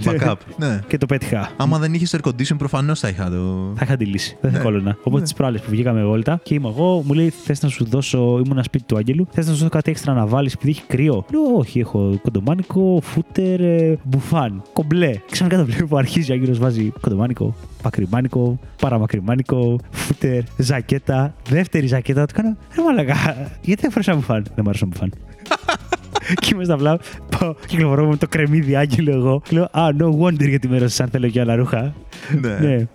για 0.47 0.57
backup. 0.57 0.66
ναι. 0.66 0.80
και 0.89 0.99
το 0.99 1.07
πέτυχα. 1.07 1.51
Άμα 1.57 1.78
δεν 1.78 1.95
είχες 1.95 2.16
air 2.16 2.28
condition, 2.28 2.55
προφανώς 2.59 3.01
θα 3.01 3.09
είχα 3.09 3.30
το. 3.30 3.72
Θα 3.76 3.85
είχα 3.85 3.97
τη 3.97 4.05
λύση. 4.05 4.37
Δεν 4.41 4.51
θα 4.51 4.59
Ναι. 4.59 4.64
κόλλωνα. 4.64 4.97
Οπότε 4.99 5.16
Ναι. 5.16 5.22
τις 5.22 5.32
προάλλες 5.35 5.61
που 5.61 5.70
βγήκαμε 5.70 6.05
βόλτα 6.05 6.41
και 6.43 6.55
είμαι 6.55 6.68
εγώ, 6.68 7.03
μου 7.07 7.12
λέει: 7.12 7.30
Θες 7.30 7.62
να 7.62 7.68
σου 7.68 7.85
δώσω. 7.85 8.18
Ήμουν 8.18 8.51
ένα 8.53 8.62
σπίτι 8.62 8.85
του 8.85 8.97
Άγγελου. 8.97 9.26
Θες 9.30 9.47
να 9.47 9.53
σου 9.53 9.59
δώσω 9.59 9.70
κάτι 9.70 9.91
έξτρα 9.91 10.12
να 10.14 10.26
βάλεις 10.26 10.53
επειδή 10.55 10.70
έχει 10.70 10.82
κρύο; 10.87 11.24
Λέω: 11.32 11.57
Όχι, 11.59 11.80
έχω 11.80 12.18
κοντομάνικο, 12.22 12.99
φούτερ, 13.03 13.61
ε, 13.61 13.99
μπουφάν. 14.05 14.62
Κομπλέ. 14.72 15.11
Ξαφνικά 15.30 15.59
το 15.59 15.64
βλέπω 15.64 15.87
που 15.87 15.97
αρχίζει 15.97 16.30
ο 16.30 16.35
Άγγελος 16.35 16.59
βάζει 16.59 16.93
κοντομάνικο, 17.01 17.55
μακριμάνικο, 17.85 18.59
παραμακριμάνικο, 18.80 19.78
φούτερ, 19.91 20.43
ζακέτα. 20.57 21.35
Δεύτερη 21.49 21.87
ζακέτα. 21.87 22.26
Του 22.26 22.35
κάνω: 22.35 22.57
Ρε 22.76 22.82
μαλακά, 22.82 23.14
γιατί 23.62 23.80
δεν 23.82 23.91
φορέσα 23.91 24.14
μπουφάν; 24.14 24.47
Δεν 24.55 24.64
μ' 24.64 24.68
άρεσε 24.68 24.87
μπουφάν. 24.87 25.12
και 26.35 26.51
είμαι 26.53 26.64
στα 26.64 26.75
απλά, 26.75 26.99
πάω, 27.39 27.55
κυκλοφορώ 27.66 28.07
με 28.07 28.16
το 28.16 28.29
κρεμμύδι 28.29 28.77
Άγγελο 28.77 29.12
εγώ. 29.12 29.43
Λέω, 29.51 29.64
Α, 29.64 29.89
no 29.99 30.09
wonder 30.20 30.49
γιατί 30.49 30.68
με 30.68 30.79
ρώτησε 30.79 31.03
αν 31.03 31.09
θέλω 31.09 31.29
και 31.29 31.41
άλλα 31.41 31.55
ρούχα. 31.55 31.95
ναι. 32.41 32.59
Ναι. 32.59 32.87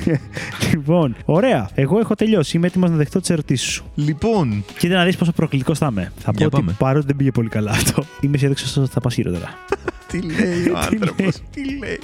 λοιπόν, 0.70 1.16
ωραία. 1.24 1.70
Εγώ 1.74 1.98
έχω 1.98 2.14
τελειώσει. 2.14 2.56
Είμαι 2.56 2.66
έτοιμος 2.66 2.90
να 2.90 2.96
δεχτώ 2.96 3.20
τις 3.20 3.30
ερωτήσεις 3.30 3.68
σου. 3.72 3.84
Λοιπόν, 3.94 4.64
Κοίτα 4.78 4.94
να 4.94 5.04
δεις 5.04 5.16
πόσο 5.16 5.32
προκλητικός 5.32 5.78
θα 5.78 5.88
είμαι. 5.90 6.12
Θα 6.18 6.30
πω 6.30 6.36
Για 6.36 6.46
ότι 6.46 6.56
πάμε. 6.56 6.74
παρότι 6.78 7.06
δεν 7.06 7.16
πήγε 7.16 7.30
πολύ 7.30 7.48
καλά 7.48 7.70
αυτό, 7.70 8.04
είμαι 8.20 8.36
αισιόδοξος 8.36 8.76
ότι 8.76 8.90
θα 8.92 9.00
πας 9.00 9.14
χειρότερα. 9.14 9.58
τι 10.06 10.20
λέει 10.22 10.68
ο 10.68 10.72
Τι 10.72 10.72
άνθρωπος. 10.74 11.18
λέει. 11.18 11.32
Τι 11.50 11.76
λέει. 11.78 11.98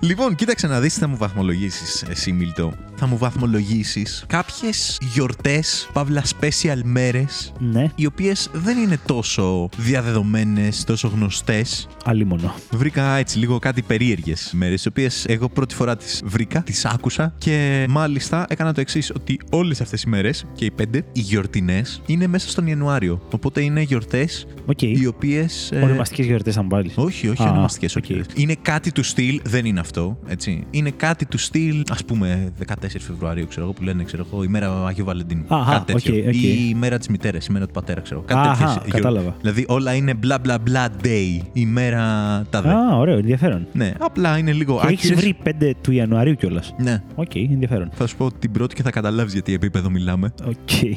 λοιπόν, 0.00 0.34
κοίταξε 0.34 0.66
να 0.66 0.80
δεις 0.80 0.94
τι 0.94 1.00
θα 1.00 1.08
μου 1.08 1.16
βαθμολογήσεις 1.16 2.02
εσύ, 2.10 2.32
Μίλτο. 2.32 2.72
Θα 2.96 3.06
μου 3.06 3.16
βαθμολογήσεις 3.18 4.24
κάποιες 4.26 4.98
γιορτές, 5.12 5.88
παύλα 5.92 6.22
special 6.40 6.80
μέρες, 6.84 7.52
ναι, 7.58 7.90
οι 7.94 8.06
οποίες 8.06 8.50
δεν 8.52 8.78
είναι 8.78 8.98
τόσο 9.06 9.68
διαδεδομένες, 9.76 10.84
τόσο 10.84 11.08
γνωστές. 11.08 11.88
αλίμονο. 12.04 12.54
Βρήκα 12.70 13.16
έτσι 13.16 13.38
λίγο 13.38 13.58
κάτι 13.58 13.82
περίεργες 13.82 14.50
μέρες, 14.54 14.82
τις 14.82 14.88
οποίες 14.88 15.24
εγώ 15.28 15.48
πρώτη 15.64 15.74
φορά 15.82 15.96
τις 15.96 16.22
βρήκα, 16.24 16.62
τις 16.62 16.84
άκουσα 16.84 17.34
και 17.38 17.86
μάλιστα 17.88 18.46
έκανα 18.48 18.72
το 18.72 18.80
εξής: 18.80 19.12
ότι 19.16 19.38
όλες 19.50 19.80
αυτές 19.80 20.02
οι 20.02 20.08
μέρες 20.08 20.44
και 20.54 20.64
οι 20.64 20.70
πέντε, 20.70 20.98
οι 21.12 21.20
γιορτινές, 21.20 22.02
είναι 22.06 22.26
μέσα 22.26 22.48
στον 22.50 22.66
Ιανουάριο. 22.66 23.20
Οπότε 23.30 23.60
είναι 23.60 23.80
γιορτές 23.80 24.46
Οκ. 24.66 24.82
οι 24.82 25.06
οποίες. 25.06 25.72
Ονομαστικές 25.82 26.26
γιορτές 26.26 26.54
θα 26.54 26.62
μου 26.62 26.68
βάλει. 26.70 26.90
όχι, 26.94 27.28
όχι 27.28 27.42
Α, 27.42 27.50
ονομαστικές. 27.50 27.96
οκ. 27.96 28.04
Είναι 28.34 28.54
κάτι 28.62 28.92
του 28.92 29.02
στυλ, 29.02 29.40
δεν 29.44 29.64
είναι 29.64 29.80
αυτό. 29.80 30.18
Έτσι. 30.26 30.66
Είναι 30.70 30.90
κάτι 30.90 31.26
του 31.26 31.38
στυλ, 31.38 31.82
ας 31.90 32.04
πούμε, 32.04 32.52
14 32.58 33.00
Φεβρουαρίου, 33.06 33.46
ξέρω 33.48 33.64
εγώ, 33.64 33.72
που 33.74 33.82
λένε, 33.82 34.02
ξέρω 34.04 34.26
εγώ, 34.32 34.42
ημέρα 34.42 34.86
Αγίου 34.86 35.04
Βαλεντίνου. 35.04 35.44
Αχα, 35.48 35.72
κάτι 35.72 35.92
τέτοιο. 35.92 36.14
OK, 36.14 36.26
OK. 36.26 36.34
Ή 36.34 36.38
η 36.42 36.66
ημέρα 36.70 36.98
της 36.98 37.08
μητέρας, 37.08 37.42
η 37.44 37.46
ημέρα 37.50 37.66
του 37.66 37.72
πατέρα, 37.72 38.00
ξέρω 38.00 38.24
εγώ. 38.28 38.40
Κάτι 38.40 38.48
Αχα, 38.48 38.56
τέτοιες 38.64 38.82
γιορ- 38.84 38.90
κατάλαβα. 39.02 39.36
Δηλαδή 39.40 39.64
όλα 39.68 39.94
είναι 39.94 40.14
μπλα 40.14 40.38
μπλα 40.38 40.58
μπλα 40.58 40.88
day, 41.02 41.40
ημέρα 41.52 42.02
τάδε. 42.50 42.68
Α, 42.68 42.96
ωραίο, 42.96 43.16
ενδιαφέρον. 43.18 43.66
Ναι, 43.72 43.92
απλά 43.98 44.38
είναι 44.38 44.52
λίγο 44.52 44.78
Και 44.80 44.86
έχεις 44.86 44.98
άκυρες. 45.10 45.20
βρει 45.20 45.36
5 45.42 45.53
του 45.80 45.92
Ιανουαρίου 45.92 46.34
κιόλας. 46.34 46.74
Ναι. 46.78 47.02
Οκ, 47.14 47.34
ενδιαφέρον. 47.34 47.90
Θα 47.92 48.06
σου 48.06 48.16
πω 48.16 48.30
την 48.38 48.52
πρώτη 48.52 48.74
και 48.74 48.82
θα 48.82 48.90
καταλάβεις 48.90 49.32
για 49.32 49.45
τι 49.45 49.54
επίπεδο 49.54 49.90
μιλάμε. 49.90 50.32
Οκ. 50.44 50.70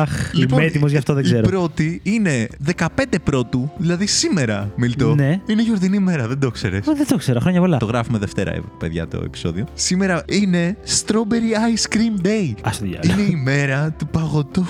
Αχ, 0.00 0.32
είμαι 0.34 0.64
έτοιμος 0.64 0.90
γι' 0.90 0.96
αυτό 0.96 1.14
δεν 1.14 1.22
ξέρω. 1.22 1.40
Λοιπόν, 1.40 1.52
Η 1.52 1.56
πρώτη 1.56 2.00
είναι 2.02 2.48
15 2.76 2.86
πρώτου, 3.24 3.70
δηλαδή 3.76 4.06
σήμερα, 4.06 4.72
Μιλτό. 4.76 5.14
Ναι. 5.14 5.40
Είναι 5.46 5.62
γιορτινή 5.62 5.98
μέρα, 5.98 6.28
δεν 6.28 6.38
το 6.38 6.50
ξέρεις. 6.50 6.86
Ω, 6.86 6.94
Δεν 6.94 7.06
το 7.06 7.16
ξέρω, 7.16 7.40
χρόνια 7.40 7.60
πολλά. 7.60 7.76
Το 7.76 7.86
γράφουμε 7.86 8.18
Δευτέρα, 8.18 8.54
ε, 8.54 8.62
παιδιά, 8.78 9.08
το 9.08 9.20
επεισόδιο. 9.24 9.64
Σήμερα 9.74 10.22
είναι 10.28 10.76
Strawberry 10.86 11.74
Ice 11.74 11.94
Cream 11.94 12.26
Day. 12.26 12.54
Α 12.62 12.70
στο 12.78 12.84
διάλο. 12.84 13.20
Είναι 13.20 13.30
η 13.30 13.36
μέρα 13.44 13.90
του 13.98 14.06
παγωτού 14.06 14.64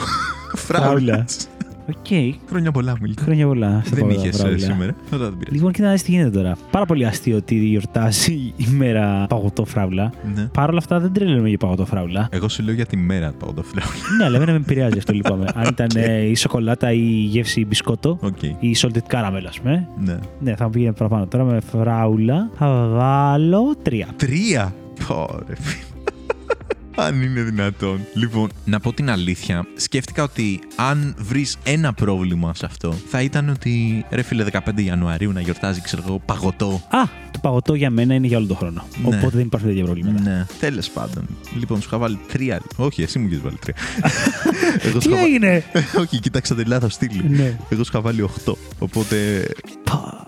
Φράουλας. 0.54 1.48
Φράουλα. 1.86 2.34
Οκ, 2.34 2.48
Χρόνια 2.48 2.72
πολλά, 2.72 2.96
Μιλτό. 3.00 3.22
χρόνια 3.22 3.46
πολλά. 3.46 3.82
στα 3.84 3.96
Δεν 3.96 4.06
παγωτά 4.06 4.26
είχε 4.28 4.36
φράουλα. 4.36 4.58
σήμερα. 4.58 4.94
Θα 5.10 5.18
το 5.18 5.24
πειράζει. 5.24 5.54
Λοιπόν, 5.56 5.72
κοίτα 5.72 5.86
να 5.86 5.92
δεις 5.92 6.02
τι 6.02 6.10
γίνεται 6.10 6.30
τώρα. 6.30 6.56
Πάρα 6.70 6.84
πολύ 6.86 7.06
αστείο 7.06 7.36
ότι 7.36 7.54
γιορτάζει 7.54 8.32
η 8.56 8.66
μέρα 8.76 9.26
παγωτό 9.28 9.64
φράουλα. 9.64 10.12
Ναι. 10.34 10.42
Παρ' 10.52 10.68
όλα 10.68 10.78
αυτά 10.78 11.00
δεν 11.00 11.12
τρελαίνομαι 11.12 11.48
για 11.48 11.58
παγωτό 11.58 11.84
φράουλα. 11.86 12.28
Εγώ 12.30 12.48
σου 12.48 12.62
λέω 12.62 12.74
για 12.74 12.86
τη 12.86 12.96
μέρα 12.96 13.30
του 13.30 13.36
παγωτού 13.38 13.62
φράουλα. 13.64 13.92
ναι, 14.18 14.24
αλλά 14.24 14.36
εμένα 14.36 14.52
με 14.52 14.58
επηρεάζει 14.58 14.98
αυτό, 14.98 15.12
λυπάμαι. 15.12 15.46
Αν 15.54 15.64
ήταν 15.70 15.86
ε, 15.94 16.20
η 16.20 16.34
σοκολάτα 16.34 16.92
ή 16.92 16.98
η 17.00 17.24
γεύση 17.24 17.64
μπισκότο 17.64 18.18
Οκ. 18.22 18.42
ή 18.42 18.56
η 18.60 18.76
salted 18.78 19.14
caramel, 19.14 19.44
ας 19.48 19.60
πούμε. 19.60 19.88
Ναι. 20.04 20.16
Ναι, 20.40 20.54
θα 20.56 20.64
μου 20.64 20.70
πήγαινε 20.70 20.92
παραπάνω. 20.92 21.26
Τώρα 21.26 21.44
με 21.44 21.60
φράουλα 21.60 22.50
θα 22.58 22.88
βάλω 22.88 23.74
τρία. 23.82 24.06
Τρία; 24.16 24.74
Πω 25.08 25.31
ρε 25.31 25.54
φίλε. 25.60 25.93
Αν 26.96 27.22
είναι 27.22 27.42
δυνατόν. 27.42 28.00
Λοιπόν, 28.14 28.50
να 28.64 28.80
πω 28.80 28.92
την 28.92 29.10
αλήθεια, 29.10 29.66
σκέφτηκα 29.76 30.22
ότι 30.22 30.60
αν 30.76 31.14
βρεις 31.18 31.56
ένα 31.64 31.92
πρόβλημα 31.92 32.54
σε 32.54 32.66
αυτό, 32.66 32.94
θα 33.10 33.22
ήταν 33.22 33.48
ότι 33.48 34.04
ρε 34.10 34.22
φίλε 34.22 34.44
15 34.52 34.58
Ιανουαρίου 34.84 35.32
να 35.32 35.40
γιορτάζει, 35.40 35.80
ξέρω 35.80 36.02
εγώ, 36.06 36.18
παγωτό. 36.24 36.82
Α, 36.88 37.02
το 37.30 37.38
παγωτό 37.42 37.74
για 37.74 37.90
μένα 37.90 38.14
είναι 38.14 38.26
για 38.26 38.36
όλο 38.38 38.46
τον 38.46 38.56
χρόνο. 38.56 38.84
Ναι. 39.02 39.06
Οπότε 39.16 39.28
δεν 39.36 39.40
υπάρχουν 39.46 39.68
τέτοια 39.68 39.84
προβλήματα. 39.84 40.20
Ναι, 40.22 40.46
τέλος 40.60 40.90
πάντων. 40.90 41.26
Λοιπόν, 41.58 41.80
σου 41.80 41.86
είχα 41.86 41.98
βάλει 41.98 42.18
τρία. 42.32 42.60
Όχι, 42.76 43.02
εσύ 43.02 43.18
μου 43.18 43.28
έχει 43.32 43.40
βάλει 43.44 43.58
τρία. 43.60 43.74
Εγώ 44.86 44.98
Τι 44.98 45.02
σου 45.04 45.10
είχα 45.10 45.20
βάλει- 45.20 45.24
έγινε! 45.42 45.64
Όχι, 46.02 46.18
κοίταξα 46.20 46.54
τη 46.54 46.64
λάθος 46.64 46.92
στήλη. 46.92 47.22
ναι. 47.28 47.58
Εγώ 47.68 47.84
σου 47.84 47.90
είχα 47.92 48.00
βάλει 48.00 48.28
8. 48.46 48.52
Οπότε. 48.78 49.46
Πα. 49.84 50.24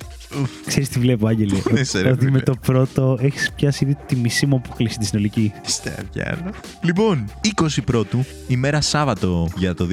Ξέρεις 0.67 0.89
τι 0.89 0.99
βλέπω, 0.99 1.27
Άγγελε; 1.27 1.55
Ναι, 1.73 1.85
σε 1.85 2.01
ρε, 2.03 2.11
ότι 2.11 2.25
με 2.25 2.31
φίλε. 2.31 2.43
το 2.43 2.55
πρώτο 2.67 3.19
έχεις 3.21 3.53
πιάσει 3.57 3.85
ήδη 3.85 3.97
τη 4.07 4.17
μισή 4.17 4.47
μου 4.47 4.57
αποκλήση 4.65 4.99
τη 4.99 5.05
συνολική. 5.07 5.53
Στεριάνα. 5.65 6.51
Λοιπόν, 6.83 7.25
20 7.63 7.67
πρώτου, 7.85 8.25
ημέρα 8.49 8.81
Σάββατο 8.81 9.49
για 9.57 9.75
το 9.75 9.87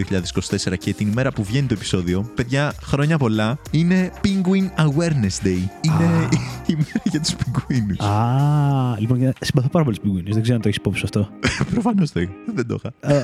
2024 0.70 0.74
και 0.80 0.94
την 0.94 1.08
ημέρα 1.08 1.32
που 1.32 1.44
βγαίνει 1.44 1.68
το 1.68 1.74
επεισόδιο, 1.74 2.32
παιδιά, 2.36 2.74
χρόνια 2.84 3.18
πολλά, 3.18 3.58
είναι 3.72 4.12
Penguin 4.24 4.82
Awareness 4.86 5.46
Day. 5.46 5.62
Είναι 5.82 6.04
Α. 6.04 6.30
η 6.72 6.74
μέρα 6.76 7.02
για 7.04 7.20
τους 7.22 7.36
πιγκουίνους. 7.36 8.00
Α, 8.00 8.96
λοιπόν, 9.00 9.34
συμπαθώ 9.42 9.68
πάρα 9.70 9.84
πολύ 9.84 9.96
στους 9.96 10.08
πιγκουίνους. 10.10 10.34
Δεν 10.34 10.42
ξέρω 10.42 10.56
αν 10.56 10.62
το 10.62 10.68
έχεις 10.68 10.80
υπόψη 10.80 11.00
σου 11.00 11.06
αυτό. 11.06 11.30
Προφανώς 11.74 12.12
το 12.12 12.20
είχα. 12.20 12.32
Δεν 12.56 12.68
το 12.68 12.80
είχα. 12.84 13.16
Α, 13.18 13.22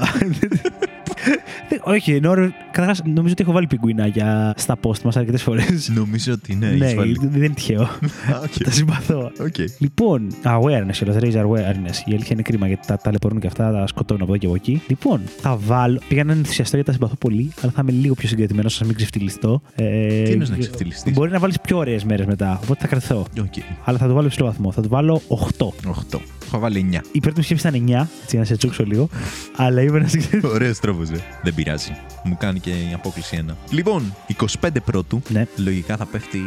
Δεν- 1.69 1.81
Όχι, 1.83 2.11
ενώ 2.11 2.33
καταρχάς 2.71 3.01
νομίζω 3.05 3.31
ότι 3.31 3.43
έχω 3.43 3.51
βάλει 3.51 3.67
πιγκουινάκια 3.67 4.53
στα 4.57 4.77
post 4.83 5.01
μας 5.01 5.17
αρκετές 5.17 5.41
φορές. 5.43 5.89
Νομίζω 5.89 6.33
ότι 6.33 6.55
ναι, 6.55 6.67
Ναι, 6.69 6.85
έχεις 6.85 6.95
βάλει. 6.95 7.08
Δεν 7.19 7.33
είναι 7.43 7.53
τυχαίο. 7.53 7.81
Α, 7.81 8.39
οκ. 8.43 8.63
Τα 8.63 8.71
συμπαθώ. 8.71 9.31
Οκ. 9.39 9.55
Λοιπόν, 9.79 10.27
awareness, 10.43 11.07
όλα 11.07 11.19
raise 11.19 11.35
awareness. 11.45 11.95
Η 12.05 12.11
αλήθεια 12.11 12.29
είναι 12.31 12.41
κρίμα 12.41 12.67
γιατί 12.67 12.87
τα 12.87 12.97
ταλαιπωρούν 12.97 13.39
και 13.39 13.47
αυτά, 13.47 13.71
τα 13.71 13.87
σκοτώνουν 13.87 14.23
από 14.23 14.31
εδώ 14.31 14.39
και 14.41 14.45
από 14.45 14.55
εκεί. 14.55 14.81
Λοιπόν, 14.87 15.21
θα 15.41 15.57
βάλω. 15.65 15.99
Πήγα 16.07 16.23
να 16.23 16.31
ενθουσιαστώ 16.31 16.75
γιατί 16.75 16.91
τα 16.91 16.95
συμπαθώ 16.97 17.15
πολύ, 17.15 17.51
αλλά 17.61 17.71
θα 17.75 17.81
είμαι 17.81 17.91
λίγο 17.91 18.13
πιο 18.13 18.27
συγκρατημένος, 18.27 18.69
να 18.79 18.85
μην 18.85 18.95
ξεφτιλιστώ. 18.95 19.61
Ε, 19.75 20.23
Τι 20.23 20.31
εννοείς 20.31 20.49
να 20.49 20.57
ξεφτιλιστείς; 20.57 21.13
Μπορεί 21.13 21.31
να 21.31 21.39
βάλεις 21.39 21.59
πιο 21.59 21.77
ωραίες 21.77 22.03
μέρες 22.03 22.25
μετά, 22.25 22.59
οπότε 22.63 22.79
θα 22.81 22.87
κριθώ. 22.87 23.25
Οκ. 23.39 23.53
Αλλά 23.83 23.97
θα 23.97 24.07
το 24.07 24.13
βάλω 24.13 24.25
υψηλό 24.27 24.45
βαθμό. 24.45 24.71
Θα 24.71 24.81
το 24.81 24.87
βάλω 24.89 25.21
8. 25.27 25.73
8. 26.11 26.19
Έχω 26.45 26.59
βάλει 26.59 26.89
9. 26.91 27.01
Η 27.11 27.19
πρώτη 27.19 27.37
μου 27.37 27.43
σκέψη 27.43 27.67
ήταν 27.67 27.83
9, 27.87 27.89
έτσι 27.99 28.07
για 28.29 28.39
να 28.39 28.45
σε 28.45 28.55
τσούξω 28.57 28.83
λίγο. 28.83 29.09
αλλά 29.55 29.81
είμαι 29.81 29.97
ένας 29.97 30.11
συγκρατημένος. 30.11 30.53
Ωραίος 30.53 30.79
τρόπος, 30.79 31.09
ρε. 31.09 31.17
Δεν 31.43 31.53
πειράζει. 31.55 31.91
Μου 32.23 32.35
κάνει 32.39 32.59
και 32.59 32.69
η 32.69 32.93
απόκλιση 32.93 33.35
ένα. 33.37 33.57
Λοιπόν, 33.69 34.13
25 34.61 34.69
πρώτου. 34.85 35.21
Ναι, 35.29 35.45
Λογικά 35.57 35.97
θα 35.97 36.05
πέφτει. 36.05 36.39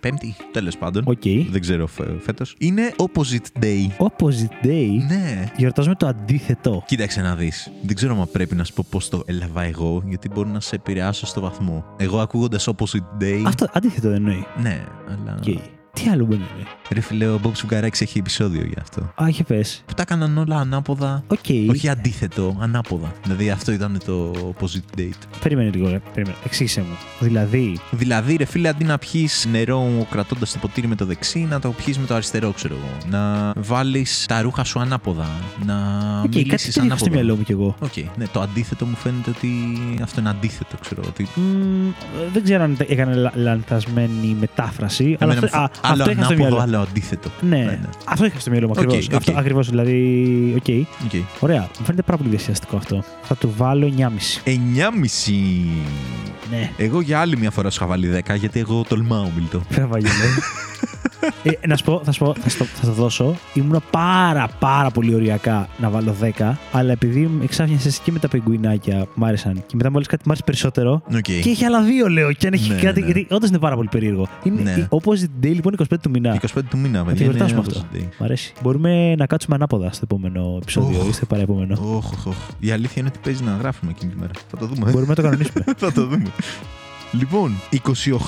Πέμπτη, 0.00 0.34
τέλος 0.52 0.76
πάντων. 0.78 1.02
οκ. 1.06 1.22
Δεν 1.50 1.60
ξέρω 1.60 1.86
φέτος. 2.20 2.54
Είναι 2.58 2.94
opposite 2.96 3.62
day. 3.64 3.86
Opposite 4.06 4.66
day; 4.66 4.88
Ναι. 5.08 5.52
Γιορτάζουμε 5.56 5.94
το 5.94 6.06
αντίθετο. 6.06 6.82
Κοίταξε 6.86 7.20
να 7.20 7.34
δεις. 7.36 7.70
Δεν 7.82 7.94
ξέρω 7.96 8.20
αν 8.20 8.28
πρέπει 8.32 8.54
να 8.54 8.64
σου 8.64 8.72
πω 8.72 8.84
πώς 8.90 9.08
το 9.08 9.22
έλαβα 9.26 9.62
εγώ, 9.62 10.02
γιατί 10.08 10.28
μπορεί 10.28 10.48
να 10.48 10.60
σε 10.60 10.74
επηρεάσω 10.74 11.26
στο 11.26 11.40
βαθμό. 11.40 11.84
Εγώ 11.96 12.20
ακούγοντας 12.20 12.68
opposite 12.68 13.22
day. 13.22 13.42
Αυτό 13.46 13.66
αντίθετο 13.72 14.08
δεν 14.08 14.16
εννοεί. 14.16 14.44
Ναι, 14.62 14.84
αλλά. 15.08 15.38
Οκ. 15.48 15.78
Τι 16.02 16.08
άλλο 16.10 16.24
μπορεί 16.24 16.38
να 16.38 16.46
είναι. 16.56 16.66
Ρε 16.92 17.00
φίλε, 17.00 17.26
ο 17.28 17.40
Μπομπ 17.44 17.50
Σφουγγαράκης 17.54 18.00
έχει 18.00 18.18
επεισόδιο 18.18 18.62
γι' 18.64 18.78
αυτό. 18.80 19.00
Α, 19.22 19.28
είχε 19.28 19.44
πες. 19.44 19.82
Που 19.86 19.94
τα 19.94 20.02
έκαναν 20.02 20.38
όλα 20.38 20.56
ανάποδα. 20.56 21.22
Οκ. 21.26 21.38
Όχι 21.70 21.88
αντίθετο, 21.88 22.56
ανάποδα. 22.60 23.12
Δηλαδή 23.22 23.50
αυτό 23.50 23.72
ήταν 23.72 24.00
το 24.04 24.32
opposite 24.58 24.98
day. 25.00 25.10
Περίμενε 25.42 25.70
λίγο, 25.74 25.88
ρε. 25.88 26.00
Περίμενε. 26.14 26.36
Εξήγησε 26.44 26.80
μου. 26.80 26.96
Δηλαδή, 27.20 27.78
Δηλαδή, 27.90 28.36
ρε 28.36 28.44
φίλε, 28.44 28.68
αντί 28.68 28.84
να 28.84 28.98
πιει 28.98 29.28
νερό 29.50 30.06
κρατώντας 30.10 30.52
το 30.52 30.58
ποτήρι 30.58 30.86
με 30.86 30.94
το 30.94 31.04
δεξί, 31.04 31.38
να 31.50 31.60
το 31.60 31.70
πιει 31.70 31.94
με 32.00 32.06
το 32.06 32.14
αριστερό, 32.14 32.50
ξέρω 32.52 32.74
εγώ. 32.74 33.10
Να 33.10 33.52
βάλεις 33.56 34.26
τα 34.28 34.42
ρούχα 34.42 34.64
σου 34.64 34.80
ανάποδα. 34.80 35.26
Να 35.66 35.74
οκ, 36.18 36.22
κάτι 36.22 36.38
μιλήσεις 36.38 36.74
τέτοιο 36.74 36.84
είχα 36.86 36.96
στο 36.96 37.04
ανάποδα. 37.04 37.10
μυαλό 37.10 37.36
μου 37.36 37.42
κι 37.42 37.52
εγώ. 37.52 37.74
Οκ, 37.80 37.96
ναι, 38.16 38.26
το 38.32 38.40
αντίθετο 38.40 38.86
μου 38.86 38.96
φαίνεται 38.96 39.30
ότι 39.30 39.48
αυτό 40.02 40.20
είναι 40.20 40.28
αντίθετο, 40.28 40.76
ξέρω. 40.80 41.02
Ότι... 41.06 41.28
Μμμ, 41.34 41.90
δεν 42.32 42.42
ξέρω 42.44 42.62
αν 42.62 42.76
έκανε 42.88 43.14
λα- 43.14 43.32
λανθασμένη 43.34 44.36
μετάφραση. 44.40 45.16
αλλά 45.20 45.32
Εμένα 45.32 45.46
αυτό, 45.46 45.58
μου 45.58 45.64
α, 45.64 45.68
φ- 45.68 45.89
άλλο 45.90 46.02
αυτό 46.02 46.12
είχα 46.12 46.22
στο 46.24 46.32
ανάποδο, 46.34 46.56
μυαλό. 46.56 46.76
άλλο 46.76 46.86
αντίθετο. 46.88 47.30
Ναι, 47.40 47.78
αυτό 48.04 48.24
είχα 48.24 48.38
στο 48.40 48.50
μυαλό 48.50 48.66
μου 48.66 48.72
Οκ, 48.76 48.82
ακριβώς. 48.82 49.06
οκ. 49.06 49.14
Αυτό 49.14 49.32
ακριβώς, 49.36 49.68
δηλαδή. 49.70 50.54
Οκ. 50.56 50.86
Οκ. 51.04 51.22
Ωραία. 51.40 51.60
Μου 51.78 51.84
φαίνεται 51.84 52.02
πάρα 52.02 52.16
πολύ 52.18 52.30
διασκεδαστικό 52.30 52.76
αυτό. 52.76 53.04
Θα 53.22 53.34
του 53.36 53.52
βάλω 53.56 53.92
9,5. 53.98 54.02
9,5. 54.44 54.52
Ναι. 56.50 56.70
Εγώ 56.76 57.00
για 57.00 57.20
άλλη 57.20 57.36
μια 57.36 57.50
φορά 57.50 57.70
σου 57.70 57.76
είχα 57.80 57.86
βάλει 57.90 58.22
10 58.28 58.34
γιατί 58.36 58.60
εγώ 58.60 58.84
τολμάω, 58.88 59.28
Μιλτό. 59.36 59.62
Φραβάγγελε. 59.74 60.12
ε, 61.42 61.66
να 61.66 61.76
σου 61.76 61.84
πω, 61.84 62.00
θα, 62.04 62.12
σου 62.12 62.18
πω 62.24 62.34
θα, 62.40 62.48
στο, 62.48 62.64
θα 62.64 62.86
το 62.86 62.92
δώσω. 62.92 63.36
Ήμουν 63.54 63.82
πάρα 63.90 64.48
πάρα 64.58 64.90
πολύ 64.90 65.14
οριακά 65.14 65.68
να 65.78 65.90
βάλω 65.90 66.14
10, 66.38 66.52
αλλά 66.72 66.92
επειδή 66.92 67.20
με 67.38 67.44
εξάφνιασε 67.44 67.90
και 68.04 68.12
με 68.12 68.18
τα 68.18 68.28
πιγκουινάκια 68.28 69.06
μ' 69.14 69.24
άρεσαν 69.24 69.54
και 69.66 69.76
μετά 69.76 69.90
μόλι 69.90 70.04
κάτι 70.04 70.22
μ' 70.26 70.28
άρεσε 70.28 70.44
περισσότερο. 70.44 71.02
Οκ. 71.14 71.20
Και 71.20 71.48
έχει 71.50 71.64
άλλα 71.64 71.82
δύο, 71.82 72.08
λέω. 72.08 72.32
Και 72.32 72.46
αν 72.46 72.52
έχει 72.52 72.68
Ναι, 72.72 72.80
κάτι. 72.80 73.00
ναι. 73.00 73.06
Γιατί 73.06 73.26
όντως 73.30 73.48
είναι 73.48 73.58
πάρα 73.58 73.74
πολύ 73.74 73.88
περίεργο. 73.90 74.28
Είναι 74.42 74.62
Ναι. 74.62 74.86
όπω 74.88 75.12
Opposite 75.12 75.44
Day, 75.44 75.50
λοιπόν, 75.54 75.69
25 75.78 75.96
του 76.02 76.10
μήνα. 76.10 76.40
25 76.54 76.60
του 76.70 76.78
μήνα, 76.78 76.98
Θα 76.98 77.04
τη 77.04 77.08
παιδιά. 77.10 77.24
γιορτάσουμε 77.26 77.60
είναι 77.60 77.70
αυτό. 77.76 77.86
opposite 77.92 77.96
day. 77.96 78.08
Μ' 78.18 78.24
αρέσει. 78.24 78.52
Μπορούμε 78.62 79.14
να 79.14 79.26
κάτσουμε 79.26 79.54
ανάποδα 79.54 79.92
στο 79.92 80.00
επόμενο 80.04 80.58
επεισόδιο 80.62 81.00
Οχ. 81.00 81.08
ή 81.08 81.12
στο 81.12 81.26
παραεπόμενο. 81.26 81.76
Όχ, 81.96 82.12
όχ, 82.12 82.26
όχ. 82.26 82.36
Η 82.60 82.70
αλήθεια 82.70 82.94
είναι 82.96 83.08
ότι 83.14 83.18
παίζει 83.24 83.42
να 83.42 83.56
γράφουμε 83.56 83.90
εκείνη 83.90 84.12
τη 84.12 84.18
μέρα. 84.18 84.32
Θα 84.50 84.56
το 84.56 84.66
δούμε. 84.66 84.84
Μπορούμε 84.90 85.06
να 85.06 85.14
το 85.14 85.22
κανονίσουμε. 85.22 85.64
Θα 85.76 85.92
το 85.92 86.06
δούμε. 86.06 86.32
Λοιπόν, 87.12 87.60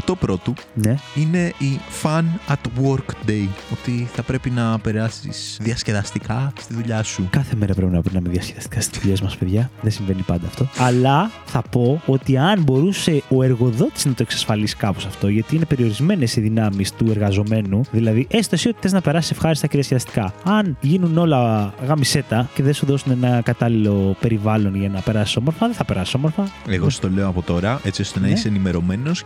28 0.06 0.12
πρώτου 0.18 0.54
ναι. 0.74 0.96
είναι 1.14 1.52
η 1.58 1.80
Fun 2.02 2.22
at 2.48 2.84
Work 2.84 3.28
Day. 3.30 3.46
Ότι 3.72 4.08
θα 4.14 4.22
πρέπει 4.22 4.50
να 4.50 4.78
περάσεις 4.78 5.58
διασκεδαστικά 5.60 6.52
στη 6.60 6.74
δουλειά 6.74 7.02
σου. 7.02 7.26
Κάθε 7.30 7.54
μέρα 7.56 7.74
πρέπει 7.74 7.92
να 7.92 8.02
περνάμε 8.02 8.28
διασκεδαστικά 8.28 8.80
στις 8.80 8.98
δουλειές 9.00 9.20
μας, 9.20 9.36
παιδιά. 9.36 9.70
Δεν 9.82 9.90
συμβαίνει 9.90 10.22
πάντα 10.22 10.46
αυτό. 10.46 10.68
Αλλά 10.78 11.30
θα 11.44 11.62
πω 11.70 12.02
ότι 12.06 12.36
αν 12.36 12.62
μπορούσε 12.62 13.22
ο 13.28 13.42
εργοδότης 13.42 14.04
να 14.04 14.10
το 14.12 14.22
εξασφαλίσει 14.22 14.76
κάπως 14.76 15.06
αυτό, 15.06 15.28
γιατί 15.28 15.56
είναι 15.56 15.64
περιορισμένες 15.64 16.36
οι 16.36 16.40
δυνάμεις 16.40 16.92
του 16.92 17.06
εργαζομένου, 17.10 17.80
δηλαδή 17.90 18.26
έστω 18.30 18.54
εσύ 18.54 18.68
ότι 18.68 18.76
θες 18.80 18.92
να 18.92 19.00
περάσεις 19.00 19.30
ευχάριστα 19.30 19.66
και 19.66 19.72
διασκεδαστικά. 19.74 20.34
Αν 20.44 20.76
γίνουν 20.80 21.18
όλα 21.18 21.72
γαμισέτα 21.86 22.48
και 22.54 22.62
δεν 22.62 22.74
σου 22.74 22.86
δώσουν 22.86 23.12
ένα 23.12 23.40
κατάλληλο 23.40 24.16
περιβάλλον 24.20 24.74
για 24.74 24.88
να 24.88 25.00
περάσεις 25.00 25.36
όμορφα, 25.36 25.66
δεν 25.66 25.74
θα 25.74 25.84
περάσεις 25.84 26.14
όμορφα. 26.14 26.48
Εγώ 26.68 26.90
σου 26.90 27.00
το 27.00 27.08
λέω 27.10 27.28
από 27.28 27.42
τώρα, 27.42 27.80
έτσι 27.84 28.00
ώστε 28.02 28.20
να 28.20 28.26
Ναι. 28.26 28.32
είσαι 28.32 28.48
ενημερωμένος 28.48 28.70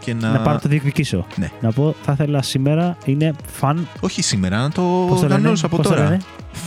και 0.00 0.14
να. 0.14 0.30
Να 0.30 0.40
πάρω 0.40 0.58
το 0.58 0.68
διεκδικήσω. 0.68 1.26
Ναι. 1.36 1.50
Να 1.60 1.72
πω, 1.72 1.94
θα 2.02 2.12
ήθελα 2.12 2.42
σήμερα 2.42 2.96
είναι 3.04 3.32
fun. 3.46 3.88
Όχι 4.00 4.22
σήμερα, 4.22 4.58
να 4.58 4.70
το 4.70 4.82
Πώς 4.82 5.20
το 5.20 5.26
λένε, 5.26 5.34
οργανώσω 5.34 5.66
από 5.66 5.76
πώς 5.76 5.86
το 5.86 5.94
τώρα. 5.94 6.18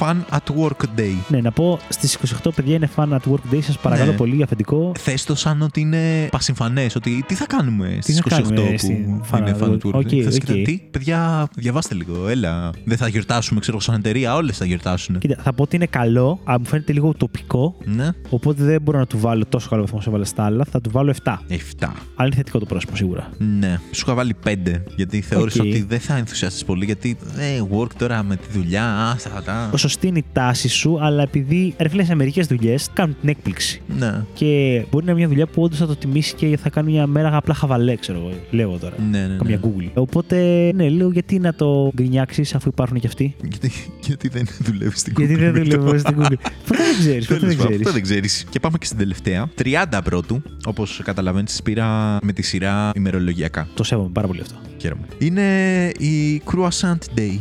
Λένε; 0.06 0.24
Fun 0.30 0.36
at 0.36 0.66
Work 0.66 1.00
Day. 1.00 1.14
Ναι, 1.28 1.42
να 1.42 1.52
πω 1.52 1.80
στις 1.90 2.18
28 2.44 2.50
παιδιά 2.56 2.76
είναι 2.76 2.90
fun 2.96 3.10
at 3.10 3.32
work 3.32 3.54
day. 3.54 3.60
Σας 3.62 3.78
παρακαλώ 3.78 4.12
Ναι. 4.12 4.18
πολύ 4.18 4.36
για 4.36 4.46
αφεντικό. 4.46 4.92
Θες 5.00 5.24
το 5.24 5.36
σαν 5.36 5.62
ότι 5.62 5.80
είναι 5.82 6.28
πασυμφανές, 6.32 6.96
ότι 6.96 7.24
τι 7.28 7.34
θα 7.34 7.46
κάνουμε 7.46 7.98
στις 8.02 8.16
θα 8.20 8.22
28 8.26 8.30
κάνουμε 8.30 8.72
που 8.72 8.78
στην 8.78 9.22
Fun 9.32 9.38
είναι 9.38 9.56
at 9.60 9.64
Fun 9.64 9.68
at 9.68 9.72
Work. 9.72 9.96
Work 9.96 9.96
Day. 9.96 10.06
Οκ, 10.06 10.08
Θες 10.24 10.36
οκ. 10.36 10.44
και 10.44 10.54
τι, 10.62 10.80
παιδιά, 10.92 11.48
διαβάστε 11.56 11.94
λίγο, 11.96 12.28
έλα. 12.28 12.70
Δεν 12.86 12.98
θα 12.98 13.08
γιορτάσουμε, 13.08 13.60
ξέρω, 13.60 13.80
σαν 13.80 13.96
εταιρεία, 13.96 14.36
όλες 14.36 14.58
θα 14.58 14.66
γιορτάσουν. 14.66 15.18
Κοίτα, 15.20 15.36
θα 15.44 15.54
πω 15.54 15.64
ότι 15.64 15.76
είναι 15.76 15.86
καλό, 15.86 16.40
αλλά 16.44 16.60
μου 16.60 16.66
φαίνεται 16.66 16.94
λίγο 16.94 17.14
τοπικό. 17.18 17.76
Ναι, 17.86 18.10
Οπότε 18.30 18.64
δεν 18.64 18.82
μπορώ 18.82 18.98
να 19.00 19.08
του 19.08 19.20
βάλω 19.20 19.44
τόσο 19.50 19.70
καλό 19.70 19.82
βαθμό 19.82 19.98
όσο 19.98 20.10
έβαλα 20.10 20.26
στα 20.26 20.44
άλλα. 20.46 20.66
Θα 20.72 20.82
του 20.82 20.90
βάλω 20.90 21.14
7. 21.24 21.40
7. 21.50 21.92
Αλλά 22.16 22.26
είναι 22.28 22.36
θετικό 22.36 22.60
το 22.60 22.66
πρόσωπο 22.66 22.96
σίγουρα. 22.96 23.30
Ναι, 23.38 23.80
σου 23.92 24.04
είχα 24.06 24.14
βάλει 24.14 24.36
5 24.46 24.56
γιατί 24.96 25.22
θεώρησα 25.22 25.62
Οκ. 25.62 25.68
ότι 25.68 25.82
δεν 25.88 26.00
θα 26.00 26.16
ενθουσιαστείς 26.16 26.66
πολύ. 26.66 26.86
Γιατί 26.86 27.18
ε, 27.38 27.62
work 27.78 27.92
τώρα 27.98 28.24
με 28.24 28.36
τη 28.36 28.48
δουλειά, 28.52 28.86
α, 28.86 29.16
στα 29.18 29.42
τα. 29.46 29.70
Σωστή 29.90 30.08
είναι 30.08 30.18
η 30.18 30.26
τάση 30.34 30.68
σου, 30.68 30.98
αλλά 31.02 31.22
επειδή 31.22 31.74
ρε 31.78 31.90
φίλε 31.90 32.04
σε 32.04 32.16
μερικές 32.16 32.48
δουλειές 32.48 32.90
κάνουν 32.94 33.16
την 33.20 33.30
έκπληξη. 33.30 33.82
Ναι, 33.98 34.24
Και 34.34 34.84
μπορεί 34.92 35.06
να 35.06 35.12
είναι 35.12 35.20
μια 35.20 35.30
δουλειά 35.30 35.48
που 35.48 35.62
όντως 35.62 35.78
θα 35.78 35.88
το 35.88 35.96
τιμήσει 35.96 36.36
και 36.36 36.58
θα 36.58 36.70
κάνει 36.70 36.92
μια 36.92 37.08
μέρα 37.08 37.36
απλά 37.38 37.54
χαβαλέ, 37.54 37.96
ξέρω 37.96 38.18
εγώ. 38.18 38.32
Λέω 38.52 38.78
τώρα. 38.78 38.96
ναι, 39.10 39.28
ναι. 39.28 39.36
Καμία 39.38 39.60
ναι. 39.64 39.72
Google. 39.76 39.90
Οπότε, 39.94 40.36
ναι, 40.76 40.90
λέω 40.90 41.10
γιατί 41.12 41.40
να 41.40 41.54
το 41.54 41.92
γκρινιάξεις 41.96 42.56
αφού 42.56 42.70
υπάρχουν 42.70 43.00
και 43.00 43.08
αυτοί; 43.08 43.36
Γιατί, 43.42 43.72
γιατί 44.06 44.28
δεν 44.28 44.48
δουλεύεις 44.60 45.00
στην 45.00 45.14
γιατί 45.18 45.36
δεν 45.36 45.52
Google, 45.52 45.64
δουλεύω 45.64 45.98
στην 45.98 46.16
Google. 46.18 46.36
Ποτέ 46.68 46.84
δεν 46.84 47.00
ξέρεις. 47.00 47.28
Ποτέ 47.28 47.40
Τέλος 47.40 47.56
δεν 47.56 47.58
πάντων, 47.58 47.58
ξέρεις. 47.58 47.80
Αυτό 47.80 47.92
δεν 47.92 48.02
ξέρεις. 48.02 48.46
Και 48.50 48.60
πάμε 48.60 48.78
και 48.78 48.86
στην 48.86 48.98
τελευταία. 48.98 49.50
30 49.92 50.00
πρώτου, 50.04 50.42
όπως 50.66 51.02
καταλαβαίνεις, 51.04 51.62
πήρα 51.64 52.18
με 52.22 52.34
τη 52.34 52.42
σειρά 52.42 52.92
ημερολογιακά. 52.96 53.68
Το 53.74 53.84
σέβομαι 53.84 54.10
πάρα 54.14 54.28
πολύ 54.28 54.42
αυτό. 54.42 54.56
Χαίρομαι. 54.78 55.06
Είναι 55.18 55.88
η 55.98 56.42
Croissant 56.46 57.20
Day. 57.20 57.40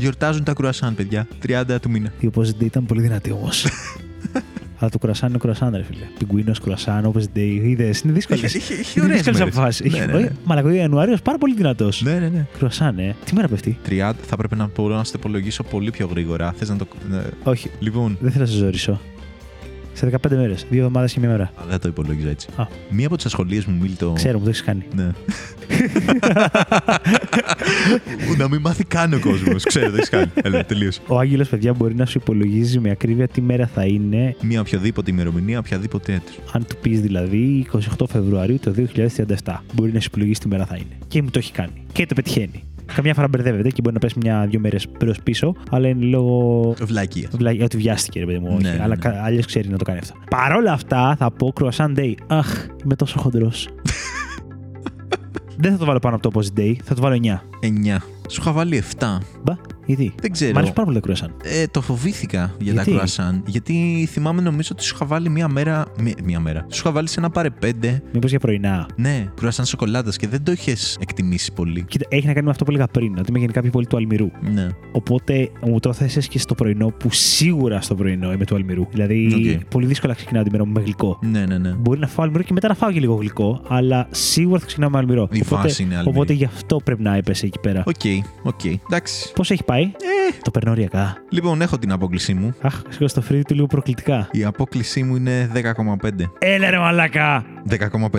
Γιορτάζουν 0.00 0.44
τα 0.44 0.52
croissant, 0.62 0.92
παιδιά. 0.96 1.26
30 1.46 1.76
του 1.82 1.90
μήνα. 1.90 2.12
Η 2.20 2.30
opposite 2.34 2.60
day 2.60 2.64
ήταν 2.64 2.86
πολύ 2.86 3.00
δυνατή 3.00 3.30
όμως. 3.30 3.66
Αλλά 4.82 4.90
το 4.90 4.98
κουρασάν 4.98 5.28
είναι 5.28 5.38
κουρασάν, 5.38 5.76
ρε 5.76 5.82
φίλε. 5.82 6.04
Πιγκουίνος, 6.18 6.58
κουρασάν, 6.60 7.12
opposite 7.12 7.36
day. 7.38 7.58
Είδε, 7.62 7.84
είναι 8.04 8.12
δύσκολες. 8.12 8.42
Έχει- 8.42 8.56
έχει- 8.56 8.72
έχει 8.72 8.98
Είναι 8.98 9.04
ωραίες 9.06 9.22
δύσκολες 9.22 9.38
μέρες. 9.38 9.56
αποφάσεις. 9.56 9.92
Ναι, 9.92 10.04
ναι, 10.04 10.18
ναι. 10.20 10.28
Μαλακό 10.44 10.70
Ιανουάριος 10.70 11.22
πάρα 11.22 11.38
πολύ 11.38 11.54
δυνατός. 11.54 12.02
Ναι, 12.02 12.12
ναι, 12.18 12.28
ναι. 12.28 12.46
Κουρασάν, 12.58 12.98
ε. 12.98 13.14
Τι 13.24 13.34
μέρα 13.34 13.48
πέφτει; 13.48 13.78
30 13.88 14.12
θα 14.26 14.36
πρέπει 14.36 14.56
να 14.56 14.70
μπορώ 14.76 14.96
να 14.96 15.04
στο 15.04 15.16
υπολογίσω 15.18 15.62
πολύ 15.62 15.90
πιο 15.90 16.06
γρήγορα. 16.06 16.52
Θες 16.56 16.68
να 16.68 16.76
το. 16.76 16.86
ναι. 17.10 17.20
Όχι, 17.42 17.70
Λοιπόν, 17.78 18.16
δεν 18.20 18.30
θέλω 18.32 18.44
να 18.44 18.50
σε 18.50 18.56
ζωρίσω. 18.56 19.00
Σε 20.00 20.06
15 20.06 20.30
μέρες. 20.36 20.66
Δύο 20.70 20.78
εβδομάδες 20.78 21.12
και 21.12 21.20
μια 21.20 21.28
μέρα. 21.28 21.42
Α, 21.44 21.62
δεν 21.68 21.80
το 21.80 21.88
υπολόγιζα 21.88 22.28
έτσι. 22.28 22.48
Α. 22.56 22.66
Μία 22.90 23.06
από 23.06 23.16
τις 23.16 23.24
ασχολίες 23.26 23.64
μου, 23.64 23.78
Μίλτο. 23.80 24.12
Ξέρω 24.16 24.38
που 24.38 24.44
το 24.44 24.48
έχεις 24.50 24.62
κάνει. 24.62 24.82
Ναι. 24.94 25.10
Που 28.26 28.34
να 28.38 28.48
μην 28.48 28.60
μάθει 28.60 28.84
καν 28.84 29.12
ο 29.12 29.18
κόσμος. 29.20 29.64
Ξέρω, 29.64 29.90
το 29.90 29.96
έχεις 29.96 30.08
κάνει. 30.08 30.30
Έλα, 30.34 30.64
τελείωσε. 30.64 31.00
Ο 31.06 31.18
Άγγελος, 31.18 31.48
παιδιά, 31.48 31.72
μπορεί 31.72 31.94
να 31.94 32.06
σου 32.06 32.18
υπολογίζει 32.22 32.78
με 32.80 32.90
ακρίβεια 32.90 33.28
τι 33.28 33.40
μέρα 33.40 33.66
θα 33.66 33.84
είναι, 33.84 34.36
Μία 34.42 34.60
οποιαδήποτε 34.60 35.10
ημερομηνία, 35.10 35.58
οποιαδήποτε 35.58 36.12
έτου. 36.12 36.32
αν 36.52 36.64
του 36.66 36.76
πεις 36.80 37.00
δηλαδή 37.00 37.66
28 37.98 38.04
Φεβρουαρίου 38.08 38.58
το 38.58 38.74
2037. 39.44 39.62
Μπορεί 39.74 39.92
να 39.92 40.00
σου 40.00 40.08
υπολογίσει 40.10 40.40
τι 40.40 40.48
μέρα 40.48 40.66
θα 40.66 40.76
είναι. 40.76 40.98
Και 41.08 41.22
μου 41.22 41.30
το 41.30 41.38
έχει 41.38 41.52
κάνει. 41.52 41.84
Και 41.92 42.06
το 42.06 42.14
πετυχαίνει. 42.14 42.62
Καμιά 42.94 43.14
φορά 43.14 43.28
μπερδεύεται 43.28 43.68
και 43.70 43.80
μπορεί 43.82 43.94
να 43.94 44.00
πέσει 44.00 44.14
μια-δύο 44.22 44.60
μέρες 44.60 44.86
μπρος 44.98 45.12
πίσω, 45.22 45.54
αλλά 45.70 45.88
είναι 45.88 46.04
λόγω 46.04 46.74
Βλακία. 46.82 47.28
Βλα- 47.36 47.56
Ότι 47.64 47.76
βιάστηκε, 47.76 48.20
ρε 48.20 48.26
παιδί 48.26 48.38
μου. 48.38 48.48
όχι, 48.52 48.62
Ναι, 48.62 48.70
ναι, 48.70 48.82
αλλά 48.82 48.96
ναι. 49.04 49.20
αλλιώς 49.24 49.46
ξέρει 49.46 49.68
να 49.68 49.76
το 49.78 49.84
κάνει 49.84 49.98
αυτό. 49.98 50.14
Παρ' 50.30 50.52
όλα 50.52 50.72
αυτά, 50.72 51.16
θα 51.18 51.30
πω 51.30 51.52
Croissant 51.60 51.94
Day. 51.98 52.14
Αχ, 52.26 52.66
είμαι 52.84 52.96
τόσο 52.96 53.18
χοντρός. 53.20 53.68
Δεν 55.62 55.72
θα 55.72 55.78
το 55.78 55.84
βάλω 55.84 55.98
πάνω 55.98 56.16
από 56.16 56.30
το 56.30 56.40
Opposite 56.40 56.58
Day, 56.60 56.74
θα 56.84 56.94
το 56.94 57.00
βάλω 57.02 57.14
9. 57.22 57.26
9. 57.96 57.98
Σου 58.28 58.40
είχα 58.40 58.52
βάλει 58.52 58.82
7. 58.98 59.04
Μπα, 59.42 59.54
Γιατί; 59.94 60.14
Δεν 60.20 60.32
ξέρω. 60.32 60.52
Μ' 60.52 60.56
αρέσει 60.56 60.72
πάρα 60.72 60.86
πολύ 60.86 60.98
το 60.98 61.04
κρουασάν. 61.04 61.34
Ε, 61.42 61.66
το 61.66 61.80
φοβήθηκα 61.80 62.54
για 62.60 62.72
Γιατί; 62.72 62.90
τα 62.90 62.96
κρουασάν. 62.96 63.42
Γιατί 63.46 64.08
θυμάμαι 64.10 64.42
νομίζω 64.42 64.68
ότι 64.72 64.82
σου 64.84 64.92
είχα 64.94 65.06
βάλει 65.06 65.28
μία 65.28 65.48
μέρα. 65.48 65.86
Μία, 66.00 66.14
μία 66.24 66.40
μέρα. 66.40 66.66
Σου 66.68 66.80
είχα 66.80 66.92
βάλει 66.92 67.08
σε 67.08 67.20
ένα 67.20 67.30
πάρε 67.30 67.50
πέντε. 67.50 68.02
Μήπως 68.12 68.30
για 68.30 68.38
πρωινά. 68.38 68.86
Ναι, 68.96 69.26
κρουασάν 69.36 69.64
σοκολάτας 69.64 70.16
και 70.16 70.28
δεν 70.28 70.42
το 70.42 70.52
είχες 70.52 70.96
εκτιμήσει 71.00 71.52
πολύ. 71.52 71.82
Κοίτα, 71.82 72.06
έχει 72.08 72.26
να 72.26 72.32
κάνει 72.32 72.44
με 72.44 72.50
αυτό 72.50 72.64
που 72.64 72.70
έλεγα 72.70 72.86
πριν, 72.86 73.18
ότι 73.18 73.30
είμαι 73.30 73.38
γενικά 73.38 73.60
πιο 73.60 73.70
πολύ 73.70 73.86
του 73.86 73.96
αλμυρού. 73.96 74.30
Ναι. 74.52 74.68
Οπότε 74.92 75.50
μου 75.66 75.80
το 75.80 75.92
θέσει 75.92 76.28
και 76.28 76.38
στο 76.38 76.54
πρωινό, 76.54 76.86
που 76.88 77.08
σίγουρα 77.12 77.80
στο 77.80 77.94
πρωινό 77.94 78.32
είμαι 78.32 78.44
του 78.44 78.54
αλμυρού. 78.54 78.86
Δηλαδή, 78.90 79.54
Οκ. 79.56 79.64
πολύ 79.64 79.86
δύσκολα 79.86 80.14
ξεκινάω 80.14 80.42
την 80.42 80.52
μέρα 80.52 80.66
μου 80.66 80.72
με 80.72 80.80
γλυκό. 80.80 81.18
Ναι, 81.22 81.44
ναι, 81.46 81.58
ναι. 81.58 81.70
Μπορεί 81.70 81.98
να 81.98 82.06
φάω 82.06 82.24
αλμυρό 82.24 82.42
και 82.42 82.52
μετά 82.52 82.68
να 82.68 82.74
φάω 82.74 82.92
και 82.92 83.00
λίγο 83.00 83.14
γλυκό, 83.14 83.60
αλλά 83.68 84.08
σίγουρα 84.10 84.58
θα 84.58 84.66
ξεκινάω 84.66 84.90
με 84.90 84.98
αλμυρό. 84.98 85.28
Η 85.32 85.40
οπότε, 85.44 85.62
βάση 85.62 85.82
είναι 85.82 85.94
αλμυρή. 85.94 86.16
οπότε 86.16 86.32
γι' 86.32 86.44
αυτό 86.44 86.76
πρέπει 86.84 87.02
να 87.02 87.16
έπεσε 87.16 87.46
εκεί 87.46 87.58
πέρα. 87.58 87.82
Οκ, 87.86 88.00
οκ. 88.42 88.64
Εντάξει. 88.64 89.32
Πώς 89.34 89.50
έχει 89.50 89.64
πάει, 89.64 89.79
Ε, 89.80 90.19
Το 90.42 90.50
παίρνω 90.50 90.70
οριακά. 90.70 91.16
λοιπόν, 91.30 91.62
έχω 91.62 91.78
την 91.78 91.92
απόκλισή 91.92 92.34
μου. 92.34 92.54
Αχ, 92.60 92.82
σηκώνει 92.88 93.06
το 93.14 93.20
φρύδι 93.20 93.42
του 93.42 93.54
λίγο 93.54 93.66
προκλητικά. 93.66 94.28
Η 94.32 94.44
απόκλισή 94.44 95.02
μου 95.02 95.16
είναι 95.16 95.50
10,5. 95.54 95.62
Έλα 96.38 96.70
ρε 96.70 96.78
μαλάκα! 96.78 97.44
10,5 97.68 97.76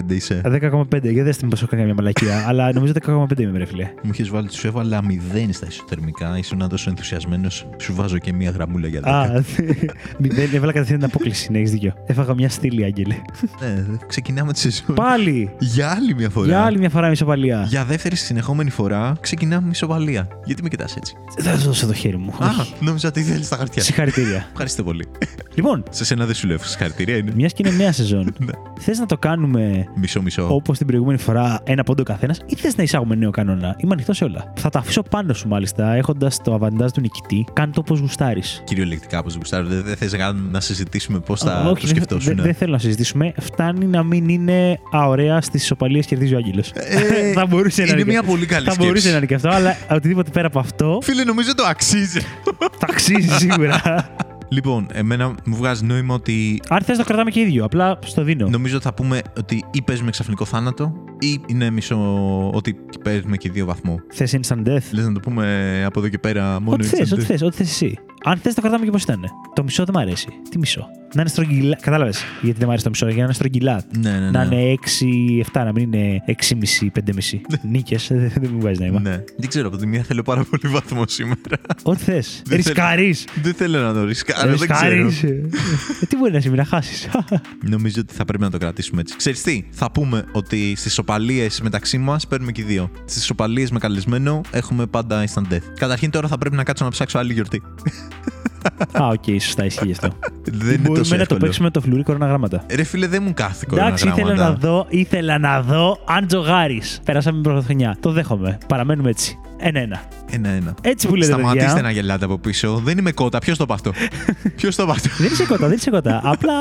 είσαι. 0.08 0.42
10,5. 0.46 1.12
Για 1.12 1.24
δέστε 1.24 1.44
μήπως 1.46 1.62
έχω 1.62 1.72
κάνει 1.72 1.84
μια 1.84 1.94
μαλακία. 1.94 2.44
αλλά 2.48 2.74
νομίζω 2.74 2.94
10,5 3.06 3.40
είμαι, 3.40 3.58
ρε 3.58 3.66
φίλε. 3.66 3.90
Μου 4.04 4.10
είχες 4.14 4.30
βάλει, 4.30 4.52
σου 4.52 4.68
έβαλα 4.68 5.02
0 5.34 5.50
στα 5.52 5.68
ισοτερμικά. 5.68 6.38
Ήσουν 6.38 6.70
τόσο 6.70 6.90
ενθουσιασμένος. 6.90 7.68
Σου 7.82 7.94
βάζω 7.96 8.18
και 8.18 8.34
μία 8.34 8.50
γραμμούλα 8.50 8.88
για 8.88 9.02
10. 9.02 9.04
Α, 9.06 9.44
μηδέν, 10.20 10.50
έβαλα 10.54 10.72
κατευθείαν 10.72 11.00
την 11.00 11.08
απόκληση, 11.14 11.52
ναι, 11.52 11.58
έχεις 11.58 11.72
δίκιο. 11.72 11.94
Έφαγα 12.06 12.34
μια 12.34 12.50
στήλη, 12.50 12.84
Άγγελε. 12.84 13.16
Ναι, 13.62 13.86
ξεκινάμε 14.08 14.54
τη 14.54 14.60
σεζόν. 14.60 14.96
Πάλι! 14.96 15.52
Για 15.60 15.90
άλλη 15.92 16.14
μια 16.16 16.30
φορά. 16.30 16.46
Για 16.48 16.62
άλλη 16.62 16.78
μια 16.78 16.90
φορά 16.90 17.10
μισοπαλία. 17.10 17.66
Για 17.70 17.86
δεύτερη 17.86 18.16
συνεχόμενη 18.16 18.70
φορά 18.70 19.14
ξεκινάμε 19.20 19.66
με 19.66 19.72
ισοβαλία. 19.72 20.28
Γιατί 20.46 20.64
με 20.64 20.70
κοιτάς 20.70 20.96
έτσι; 20.96 21.16
Δεν 21.38 21.54
θα 21.54 21.60
σου 21.60 21.66
δώσω 21.66 21.88
το 21.88 21.94
χέρι 22.02 22.18
μου. 22.18 22.34
Α, 22.40 22.48
Όχι. 22.60 22.74
νόμιζα 22.80 23.08
ότι 23.08 23.20
ήθελες 23.20 23.48
τα 23.48 23.56
χαρτιά. 23.56 23.84
Συγχαρητήρια. 23.84 24.46
Ευχαριστώ 24.52 24.84
πολύ. 24.84 25.08
λοιπόν, 25.54 25.84
Σε 25.90 26.06
σένα 26.06 26.26
δεν 26.26 26.36
σου 26.36 26.48
λέω 26.48 26.58
συγχαρητήρια, 26.58 27.16
είναι. 27.18 27.32
μιας 27.36 27.54
και 27.54 27.64
είναι 27.68 27.76
νέα 27.76 27.92
σεζόν, 27.92 28.34
Ναι. 28.46 28.52
θες 28.80 29.00
να 29.00 29.06
το 29.06 29.18
κάνουμε 29.18 29.86
Μισό-μισό. 29.96 30.48
όπως 30.56 30.78
την 30.78 30.88
προηγούμενη 30.88 31.18
φορά 31.20 31.60
ένα 31.64 31.84
πόντο 31.84 32.04
καθένας, 32.04 32.40
ή 32.46 32.56
θες 32.56 32.76
να 32.76 32.84
εισάγουμε 32.84 33.16
νέο 33.16 33.30
κανόνα; 33.32 33.76
Είμαι 33.78 33.94
ανοιχτός 33.94 34.18
σε 34.18 34.24
όλα. 34.24 34.54
Θα 34.60 34.70
τα 34.70 34.80
αφήσω 34.80 35.02
πάνω 35.02 35.34
σου 35.34 35.48
μάλιστα, 35.48 35.94
έχοντας 35.94 36.38
το 36.44 36.54
αβαντάζ 36.54 36.92
του 36.92 37.02
νικητή. 37.02 37.46
Κάνε 37.54 37.72
το 37.72 37.80
όπω 37.80 37.96
γουστάρεις. 38.00 38.62
Κυριολεκτικά, 38.66 39.20
όπω 39.20 39.30
γουστάρω. 39.38 39.68
Δεν, 39.68 39.84
δεν 39.84 39.96
θες 39.96 40.16
να 40.52 40.60
συζητήσουμε 40.60 41.20
πώς 41.20 41.40
θα 41.40 41.62
το 41.64 41.70
Όχι, 41.70 41.86
δεν, 41.86 41.96
σκεφτόσουν. 41.96 42.36
δεν, 42.36 42.44
δεν 42.46 42.54
θέλω 42.54 42.72
να 42.72 42.78
συζητήσουμε. 42.78 43.34
Φτάνει 43.40 43.86
να 43.86 44.04
μην 44.04 44.30
είναι 44.30 44.80
αωραία 44.92 45.42
στις 45.42 45.64
ισοπαλίες 45.64 46.06
κερδίζει 46.06 46.34
ο 46.34 46.38
Άγγελος. 46.38 46.72
Ε, 46.74 47.32
θα 47.38 47.46
μπορούσε 47.46 47.82
να 47.84 47.88
είναι 47.92 47.98
και- 47.98 48.06
μια 48.06 48.24
πολύ 48.24 48.46
καλή 48.46 48.66
Θα 48.66 48.72
σκέψη. 48.72 48.88
μπορούσε 48.90 49.12
να 49.12 49.18
είναι 49.18 49.26
και 49.26 49.36
αυτό, 49.36 49.50
αλλά 49.50 49.78
οτιδήποτε 49.92 50.30
πέρα 50.34 50.48
από 50.48 50.60
αυτό 50.60 51.00
Φίλε, 51.04 51.24
νομίζω 51.24 51.56
το 51.56 51.64
αξίζει. 51.82 52.20
θα 52.80 52.88
αξίζει 52.90 53.30
σίγουρα. 53.30 53.82
λοιπόν, 54.50 54.88
εμένα 54.94 55.36
μου 55.46 55.56
βγάζει 55.56 55.86
νόημα 55.86 56.14
ότι 56.14 56.62
Αν 56.70 56.82
θες 56.82 56.98
το 56.98 57.04
κρατάμε 57.04 57.32
και 57.32 57.40
ίδιο, 57.40 57.66
απλά 57.66 58.00
στο 58.06 58.24
δίνω. 58.24 58.48
νομίζω 58.50 58.76
ότι 58.76 58.86
θα 58.86 58.94
πούμε 58.94 59.22
ότι 59.38 59.64
ή 59.72 59.82
παίζουμε 59.82 60.12
ξαφνικό 60.12 60.46
θάνατο 60.46 60.94
ή 61.20 61.42
είναι 61.48 61.70
μισό 61.70 61.98
ότι 62.54 62.76
παίζουμε 63.04 63.38
και 63.38 63.50
δύο 63.52 63.66
βαθμό. 63.66 64.00
Θες 64.14 64.36
instant 64.42 64.68
death; 64.68 64.84
Λες 64.92 65.06
να 65.06 65.12
το 65.14 65.20
πούμε 65.20 65.84
από 65.86 66.00
εδώ 66.00 66.08
και 66.10 66.18
πέρα 66.18 66.60
μόνο 66.60 66.74
Ό,τι 66.76 66.86
θες, 66.88 67.10
instant 67.10 67.14
ό,τι 67.14 67.22
death. 67.22 67.26
θες, 67.26 67.42
ό,τι 67.42 67.56
θες 67.56 67.70
εσύ. 67.70 67.98
Αν 68.24 68.38
θες 68.38 68.54
το 68.54 68.62
κρατάμε 68.62 68.86
και 68.86 68.92
πώς 68.92 69.04
ήταν. 69.04 69.20
Το 69.54 69.64
μισό 69.64 69.84
δεν 69.86 69.94
μ' 69.96 69.98
αρέσει. 69.98 70.28
Τι 70.50 70.58
μισό; 70.58 70.88
Να 71.14 71.22
είναι 71.22 71.30
στρογγυλά. 71.30 71.78
Κατάλαβες 71.82 72.24
γιατί 72.42 72.58
δεν 72.58 72.68
μ' 72.68 72.70
αρέσει 72.70 72.84
το 72.84 72.90
μισό, 72.90 73.06
για 73.08 73.16
να 73.16 73.24
είναι 73.24 73.34
στρογγυλά. 73.34 73.84
Ναι, 74.00 74.20
ναι, 74.20 74.30
Να 74.30 74.46
ναι. 74.46 74.56
είναι 74.56 74.78
6-7, 75.54 75.62
να 75.66 75.72
μην 75.72 75.94
είναι 75.94 76.24
6,5-5,5. 76.28 77.40
Νίκες, 77.62 78.08
δεν 78.12 78.32
δεν 78.40 78.50
μου 78.54 78.60
βγάζει 78.60 78.80
νόημα. 78.80 79.00
Ναι. 79.00 79.24
Δεν 79.38 79.50
ξέρω, 79.50 79.68
από 79.68 79.78
τη 79.78 79.88
μία 79.88 80.04
θέλω 80.04 80.22
πάρα 80.22 80.44
πολύ 80.50 80.74
βαθμό 80.74 81.04
σήμερα. 81.08 81.58
Ό,τι 81.84 82.04
θες. 82.04 82.42
Δεν 82.46 82.58
Ρισκάρεις. 82.58 83.28
δεν 83.42 83.54
θέλω 83.54 83.80
να 83.80 83.94
το 83.94 84.04
ρισκάρω, 84.06 84.56
δεν 84.56 84.70
ξέρω. 84.70 85.10
Τι 86.10 86.18
μπορεί 86.18 86.32
να 86.32 86.40
συμβεί 86.40 86.58
να 86.58 86.66
χάσεις. 86.66 87.10
Νομίζω 87.70 88.02
ότι 88.02 88.14
θα 88.14 88.26
πρέπει 88.26 88.44
να 88.44 88.50
το 88.50 88.58
κρατήσουμε 88.58 89.02
έτσι. 89.02 89.16
Ξέρεις 89.16 89.42
τι, 89.42 89.64
θα 89.72 89.92
πούμε 89.92 90.24
ότι 90.32 90.74
στις 90.76 90.94
ισοπαλίες 90.94 91.48
μεταξύ 91.62 91.98
μας 91.98 92.28
παίρνουμε 92.28 92.52
και 92.52 92.62
οι 92.62 92.64
δύο. 92.64 92.92
Στις 93.06 93.26
ισοπαλίες 93.26 93.68
με 93.72 93.80
καλεσμένο 93.80 94.42
έχουμε 94.52 94.86
πάντα 94.86 95.24
instant 95.28 95.54
death. 95.54 95.62
Καταρχήν 95.80 96.10
τώρα 96.10 96.28
θα 96.28 96.38
πρέπει 96.38 96.56
να 96.56 96.64
κάτσω 96.64 96.84
να 96.84 96.90
ψάξω 96.90 97.18
άλλη 97.18 97.34
γιορτή. 97.34 97.62
Α, 98.92 99.08
οκ, 99.08 99.24
σωστά 99.42 99.66
ισχύει 99.66 99.92
αυτό. 99.92 100.08
δεν 100.44 100.68
είναι 100.68 100.78
Μπορούμε 100.78 100.98
τόσο 100.98 101.12
να 101.12 101.16
το 101.18 101.22
εύκολο. 101.22 101.40
παίξουμε 101.40 101.70
το 101.70 101.82
φλουρί 101.82 102.04
κορώνα 102.04 102.28
γράμματα. 102.28 102.66
Ρε 102.76 102.84
φίλε, 102.84 103.08
δεν 103.08 103.24
μου 103.24 103.34
κάθεται 103.34 103.76
Εντάξει, 103.76 104.08
ήθελα 104.08 104.16
να 104.16 104.22
κορώνα 104.24 104.41
γράμματα. 104.41 104.68
δω, 104.68 104.86
ήθελα 104.90 105.38
να 105.38 105.62
δω 105.62 106.00
αν 106.06 106.28
τζογάρεις. 106.28 107.00
Περάσαμε 107.06 107.34
την 107.34 107.44
πρωτοχρονιά. 107.44 107.98
Το 108.00 108.12
δέχομαι. 108.12 108.58
Παραμένουμε 108.68 109.10
έτσι. 109.10 109.38
Ένα-ένα. 109.58 110.02
Ένα-ένα. 110.32 110.74
Έτσι 110.82 111.08
που 111.08 111.16
λέτε, 111.16 111.32
Σταματήστε 111.34 111.68
παιδιά. 111.68 111.82
να 111.82 111.92
γελάτε 111.92 112.26
από 112.26 112.38
πίσω. 112.38 112.82
Δεν 112.84 112.98
είμαι 112.98 113.12
κότα. 113.12 113.40
Ποιος 113.40 113.58
το 113.58 113.64
είπε 113.64 113.74
αυτό. 113.74 113.92
Ποιος 114.58 114.76
το 114.76 114.84
είπε 114.84 114.92
αυτό. 114.92 115.10
Δεν 115.18 115.32
είσαι 115.32 115.46
κότα, 115.46 115.68
δεν 115.68 115.76
είσαι 115.78 115.90
κότα. 115.90 116.22
Απλά 116.24 116.52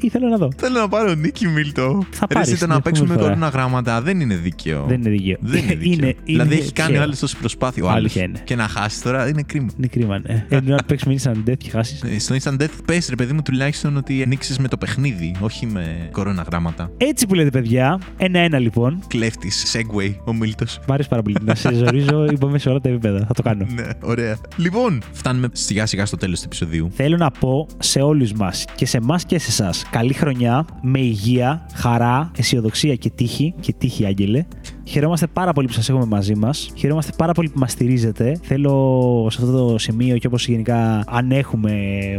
ήθελα 0.00 0.28
να 0.28 0.36
δω. 0.36 0.48
Θέλω 0.56 0.78
να 0.80 0.88
πάρω 0.88 1.14
νίκη 1.14 1.48
Μίλτο. 1.48 2.06
Θα 2.10 2.26
Ρε, 2.28 2.34
πάρεις 2.34 2.48
εσύ, 2.50 2.58
το 2.60 2.64
την 2.66 2.74
να 2.74 2.80
παίξουμε 2.80 3.06
επόμενη 3.14 3.34
φορά. 3.34 3.48
κοροναγράμματα 3.50 4.02
δεν 4.02 4.20
είναι 4.20 4.34
δίκαιο. 4.34 4.84
Δεν 4.88 5.00
είναι 5.00 5.10
δίκαιο. 5.10 5.36
Δεν 5.40 5.62
είναι 5.62 5.74
δίκαιο. 5.82 5.92
Είναι, 5.92 6.14
δηλαδή 6.24 6.54
είναι 6.54 6.62
έχει 6.62 6.72
κάνει 6.72 6.88
ο 6.88 6.92
τυχαίο. 6.92 7.02
άλλος 7.04 7.18
τόση 7.18 7.36
προσπάθεια. 7.36 7.84
Ο 7.84 7.86
άλλος. 7.88 7.98
Αλήθεια 7.98 8.22
είναι. 8.22 8.40
Και 8.44 8.56
να 8.56 8.68
χάσει 8.68 9.02
τώρα 9.02 9.28
είναι 9.28 9.42
κρίμα. 9.42 9.66
Είναι 9.76 9.86
κρίμα, 9.86 10.18
ναι. 10.18 10.46
Ενώ 10.48 10.74
να 10.76 10.82
παίξουμε 10.86 11.14
instant 11.22 11.48
death 11.50 11.56
και 11.58 11.70
χάσεις. 11.70 12.02
Ε, 12.02 12.18
Στο 12.18 12.34
Instant 12.42 12.62
Death 12.62 12.68
πες 12.84 13.08
ρε 13.08 13.14
παιδί 13.14 13.32
μου 13.32 13.42
τουλάχιστον 13.42 13.96
ότι 13.96 14.22
ανοίξεις 14.22 14.58
με 14.58 14.68
το 14.68 14.76
παιχνίδι, 14.76 15.34
όχι 15.40 15.66
με 15.66 16.08
κοροναγράμματα. 16.12 16.90
Έτσι 16.96 17.26
που 17.26 17.34
λέτε, 17.34 17.50
παιδιά. 17.50 18.00
Ένα-ένα 18.16 18.58
λοιπόν. 18.58 19.02
Κλέφτης, 19.06 19.76
Segway, 19.76 20.14
ο 20.24 20.32
Μίλτος. 20.32 20.78
Μ' 20.88 20.92
άρεσε 20.92 21.08
πάρα 21.08 21.22
πολύ. 21.22 21.36
να 21.42 21.54
σε 21.54 21.74
ζορίζω, 21.74 22.24
είπαμε 22.34 22.58
σε 22.58 22.68
όλα 22.68 22.80
τα 22.80 22.88
επίπεδα. 22.88 23.24
Θα 23.26 23.34
το 23.34 23.42
κάνω. 23.42 23.66
Ναι, 23.74 23.84
ωραία. 24.02 24.36
Λοιπόν, 24.56 25.02
φτάνουμε 25.12 25.48
σιγά 25.52 25.86
σιγά 25.86 26.06
στο 26.06 26.16
τέλος 26.16 26.38
του 26.38 26.44
επεισοδίου. 26.46 26.90
Θέλω 26.94 27.16
να 27.16 27.30
πω 27.30 27.66
σε 27.78 28.00
όλους 28.00 28.32
μας 28.32 28.64
και 28.74 28.86
σε 28.86 28.96
εμάς 28.96 29.24
και 29.24 29.38
σε 29.38 29.50
εσάς 29.50 29.84
καλή 29.90 30.12
χρονιά, 30.12 30.66
με 30.80 30.98
υγεία, 30.98 31.66
χαρά, 31.74 32.30
αισιοδοξία 32.36 32.94
και 32.94 33.10
τύχη. 33.10 33.54
Και 33.60 33.72
τύχη, 33.72 34.06
Άγγελε. 34.06 34.44
Χαιρόμαστε 34.88 35.26
πάρα 35.26 35.52
πολύ 35.52 35.66
που 35.66 35.72
σας 35.72 35.88
έχουμε 35.88 36.04
μαζί 36.04 36.34
μας. 36.34 36.70
Χαιρόμαστε 36.74 37.12
πάρα 37.16 37.32
πολύ 37.32 37.48
που 37.48 37.58
μας 37.58 37.72
στηρίζετε. 37.72 38.38
Θέλω 38.42 39.26
σε 39.30 39.38
αυτό 39.42 39.68
το 39.68 39.78
σημείο 39.78 40.18
και 40.18 40.26
όπως 40.26 40.48
γενικά 40.48 41.04
αν 41.06 41.30
έχουμε, 41.30 41.72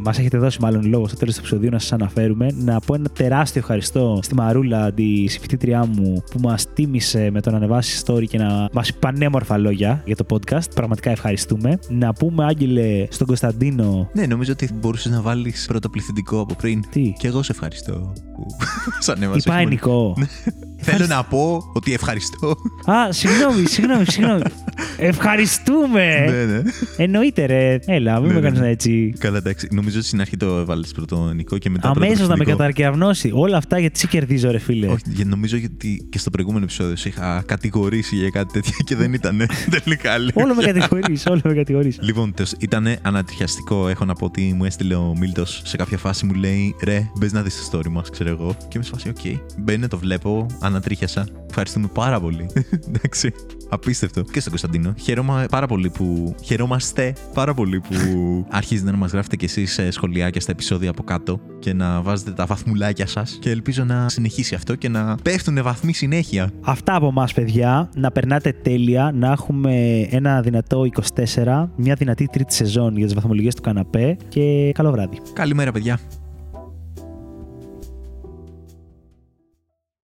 μας 0.04 0.20
έχετε 0.20 0.38
δώσει 0.38 0.62
μάλλον 0.62 0.86
λόγο 0.86 1.08
στο 1.08 1.18
τέλος 1.18 1.34
του 1.34 1.40
επεισοδίου 1.40 1.70
να 1.70 1.80
σας 1.80 1.92
αναφέρουμε, 1.92 2.48
να 2.56 2.80
πω 2.80 2.96
ένα 2.96 3.10
τεράστιο 3.10 3.62
ευχαριστώ 3.62 4.20
στη 4.22 4.36
Μαρούλα, 4.36 4.94
τη 4.94 5.28
συμφιτήτριά 5.28 5.86
μου, 5.86 6.24
που 6.32 6.40
μας 6.40 6.74
τίμησε 6.74 7.30
με 7.32 7.42
το 7.42 7.52
να 7.52 7.58
ανεβάσει 7.58 8.04
story 8.06 8.26
και 8.28 8.38
να 8.38 8.70
μας 8.74 8.94
πει 8.94 9.00
πανέμορφα 9.00 9.58
λόγια 9.58 10.04
για 10.06 10.16
το 10.16 10.26
podcast. 10.30 10.72
Πραγματικά 10.76 11.10
ευχαριστούμε. 11.10 11.80
Να 11.90 12.14
πούμε, 12.14 12.46
Άγγελε, 12.46 13.06
στον 13.10 13.28
Κωνσταντίνο 13.28 14.10
Ναι, 14.14 14.26
νομίζω 14.26 14.52
ότι 14.52 14.70
μπορούσες 14.74 15.12
να 15.12 15.22
βάλεις 15.22 15.66
πρωτοπληθυντικό 15.68 16.40
από 16.40 16.56
πριν. 16.56 16.84
Τι; 16.90 17.14
Και 17.18 17.28
εγώ 17.28 17.44
σε 17.44 17.52
ευχαριστώ 17.52 18.14
που 18.36 18.46
σ' 19.00 19.10
ανέβασε. 19.10 19.50
Είπα 19.50 19.58
ενικό. 19.58 20.16
Θέλω 20.82 21.06
να 21.08 21.24
πω 21.24 21.72
ότι 21.74 21.94
ευχαριστώ. 21.94 22.56
Α, 22.86 23.12
συγγνώμη, 23.12 23.66
συγγνώμη, 23.68 24.06
συγγνώμη. 24.08 24.42
Ευχαριστούμε! 24.98 26.26
ναι, 26.30 26.44
ναι. 26.54 26.62
Εννοείται, 26.98 27.46
ρε. 27.46 27.80
Έλα, 27.86 28.20
μην 28.20 28.28
Ναι, 28.28 28.34
με 28.34 28.40
ναι, 28.40 28.46
κάνεις 28.46 28.60
ναι. 28.60 28.70
έτσι. 28.70 29.14
Καλά, 29.20 29.38
εντάξει. 29.38 29.68
Νομίζω 29.72 29.98
ότι 29.98 30.08
στην 30.08 30.22
αρχή 30.22 30.38
το 30.38 30.46
έβαλες 30.58 30.92
πρώτο 30.92 31.32
Νικό 31.34 31.58
και 31.58 31.70
μετά 31.70 31.88
Αμέσως 31.90 32.04
να 32.10 32.14
με 32.16 32.18
πρωτοπληθυντικό. 32.18 32.58
καταρκευνώσει. 32.58 33.32
Όλα 33.34 33.58
αυτά 33.58 33.80
γιατί 33.80 34.00
σε 34.00 34.08
κερδίζω, 34.08 34.52
ρε 34.52 34.58
φίλε. 34.60 34.88
Όχι, 34.88 35.02
γιατί 35.06 35.30
νομίζω 35.30 35.58
ότι 35.76 36.08
και 36.10 36.18
στο 36.18 36.30
προηγούμενο 36.30 36.64
επεισόδιο 36.64 36.96
σε 36.96 37.10
είχα 37.10 37.44
κατηγορήσει 37.46 38.16
για 38.16 38.30
κάτι 38.30 38.54
τέτοιο 38.54 38.74
και 38.86 38.96
δεν 38.96 39.14
ήταν 39.14 39.42
τελικά. 39.84 40.18
λίγο. 40.18 40.42
Όλο 40.44 40.56
με 40.56 40.64
κατηγορείς, 40.64 41.26
όλο 41.26 41.42
με 41.44 41.54
κατηγορείς. 41.54 41.98
Λοιπόν, 42.02 42.34
ήταν 42.60 42.96
ανατριχιαστικό. 43.02 43.88
Έχω 43.88 44.06
να 44.06 44.14
πω 44.14 44.26
ότι 44.26 44.54
μου 44.58 44.66
έστειλε 44.66 44.96
ο 44.96 45.16
Μίλτος 45.20 45.62
σε 45.66 45.78
κάποια 45.78 45.98
φάση 45.98 46.26
μου 46.26 46.34
λέει 46.34 46.76
Ρε, 46.84 47.10
μπες 47.18 47.32
να 47.32 47.42
δεις 47.42 47.70
το 47.70 47.78
story 47.80 47.88
μας, 47.90 48.10
ξέρω 48.10 48.30
εγώ. 48.30 48.56
Και 48.60 48.72
είμαι 48.76 48.84
σε 48.84 48.92
φάση, 48.94 49.10
οκ. 49.10 49.42
Μπαίνε, 49.58 49.88
το 49.88 49.98
βλέπω, 49.98 50.46
ανατρίχιασα. 50.70 51.28
Ευχαριστούμε 51.50 51.90
πάρα 51.94 52.20
πολύ. 52.20 52.50
Εντάξει. 52.88 53.34
Απίστευτο. 53.70 54.22
Και 54.22 54.40
στον 54.40 54.50
Κωνσταντίνο. 54.50 54.94
Χαίρομαι 55.00 55.46
πάρα 55.50 55.68
πολύ 55.68 55.90
που. 55.90 56.36
Χαιρόμαστε 56.44 57.14
πάρα 57.34 57.54
πολύ 57.54 57.80
που 57.80 57.96
αρχίζετε 58.50 58.92
να 58.92 58.98
μας 58.98 59.12
γράφετε 59.12 59.36
κι 59.36 59.46
εσείς 59.46 59.80
σχολιάκια 59.90 60.42
στα 60.42 60.52
επεισόδια 60.52 60.90
από 60.90 61.04
κάτω 61.04 61.40
και 61.60 61.74
να 61.74 62.02
βάζετε 62.02 62.32
τα 62.32 62.46
βαθμουλάκια 62.46 63.08
σας. 63.08 63.38
Και 63.42 63.50
ελπίζω 63.50 63.84
να 63.84 64.10
συνεχίσει 64.10 64.56
αυτό 64.56 64.76
και 64.76 64.90
να 64.90 65.16
πέφτουν 65.24 65.64
βαθμοί 65.64 65.94
συνέχεια. 65.94 66.50
Αυτά 66.62 66.96
από 66.96 67.08
εμάς, 67.08 67.34
παιδιά. 67.34 67.90
Να 67.96 68.12
περνάτε 68.12 68.52
τέλεια, 68.52 69.12
να 69.16 69.32
έχουμε 69.32 70.02
ένα 70.10 70.42
δυνατό 70.42 70.86
24, 71.36 71.70
μια 71.76 71.96
δυνατή 71.96 72.28
τρίτη 72.32 72.54
σεζόν 72.54 72.98
για 72.98 73.06
τις 73.06 73.14
βαθμολογίες 73.14 73.56
του 73.56 73.62
καναπέ 73.62 74.18
και 74.30 74.72
καλό 74.74 74.92
βράδυ. 74.92 75.18
Καλημέρα, 75.34 75.72
παιδιά. 75.72 76.00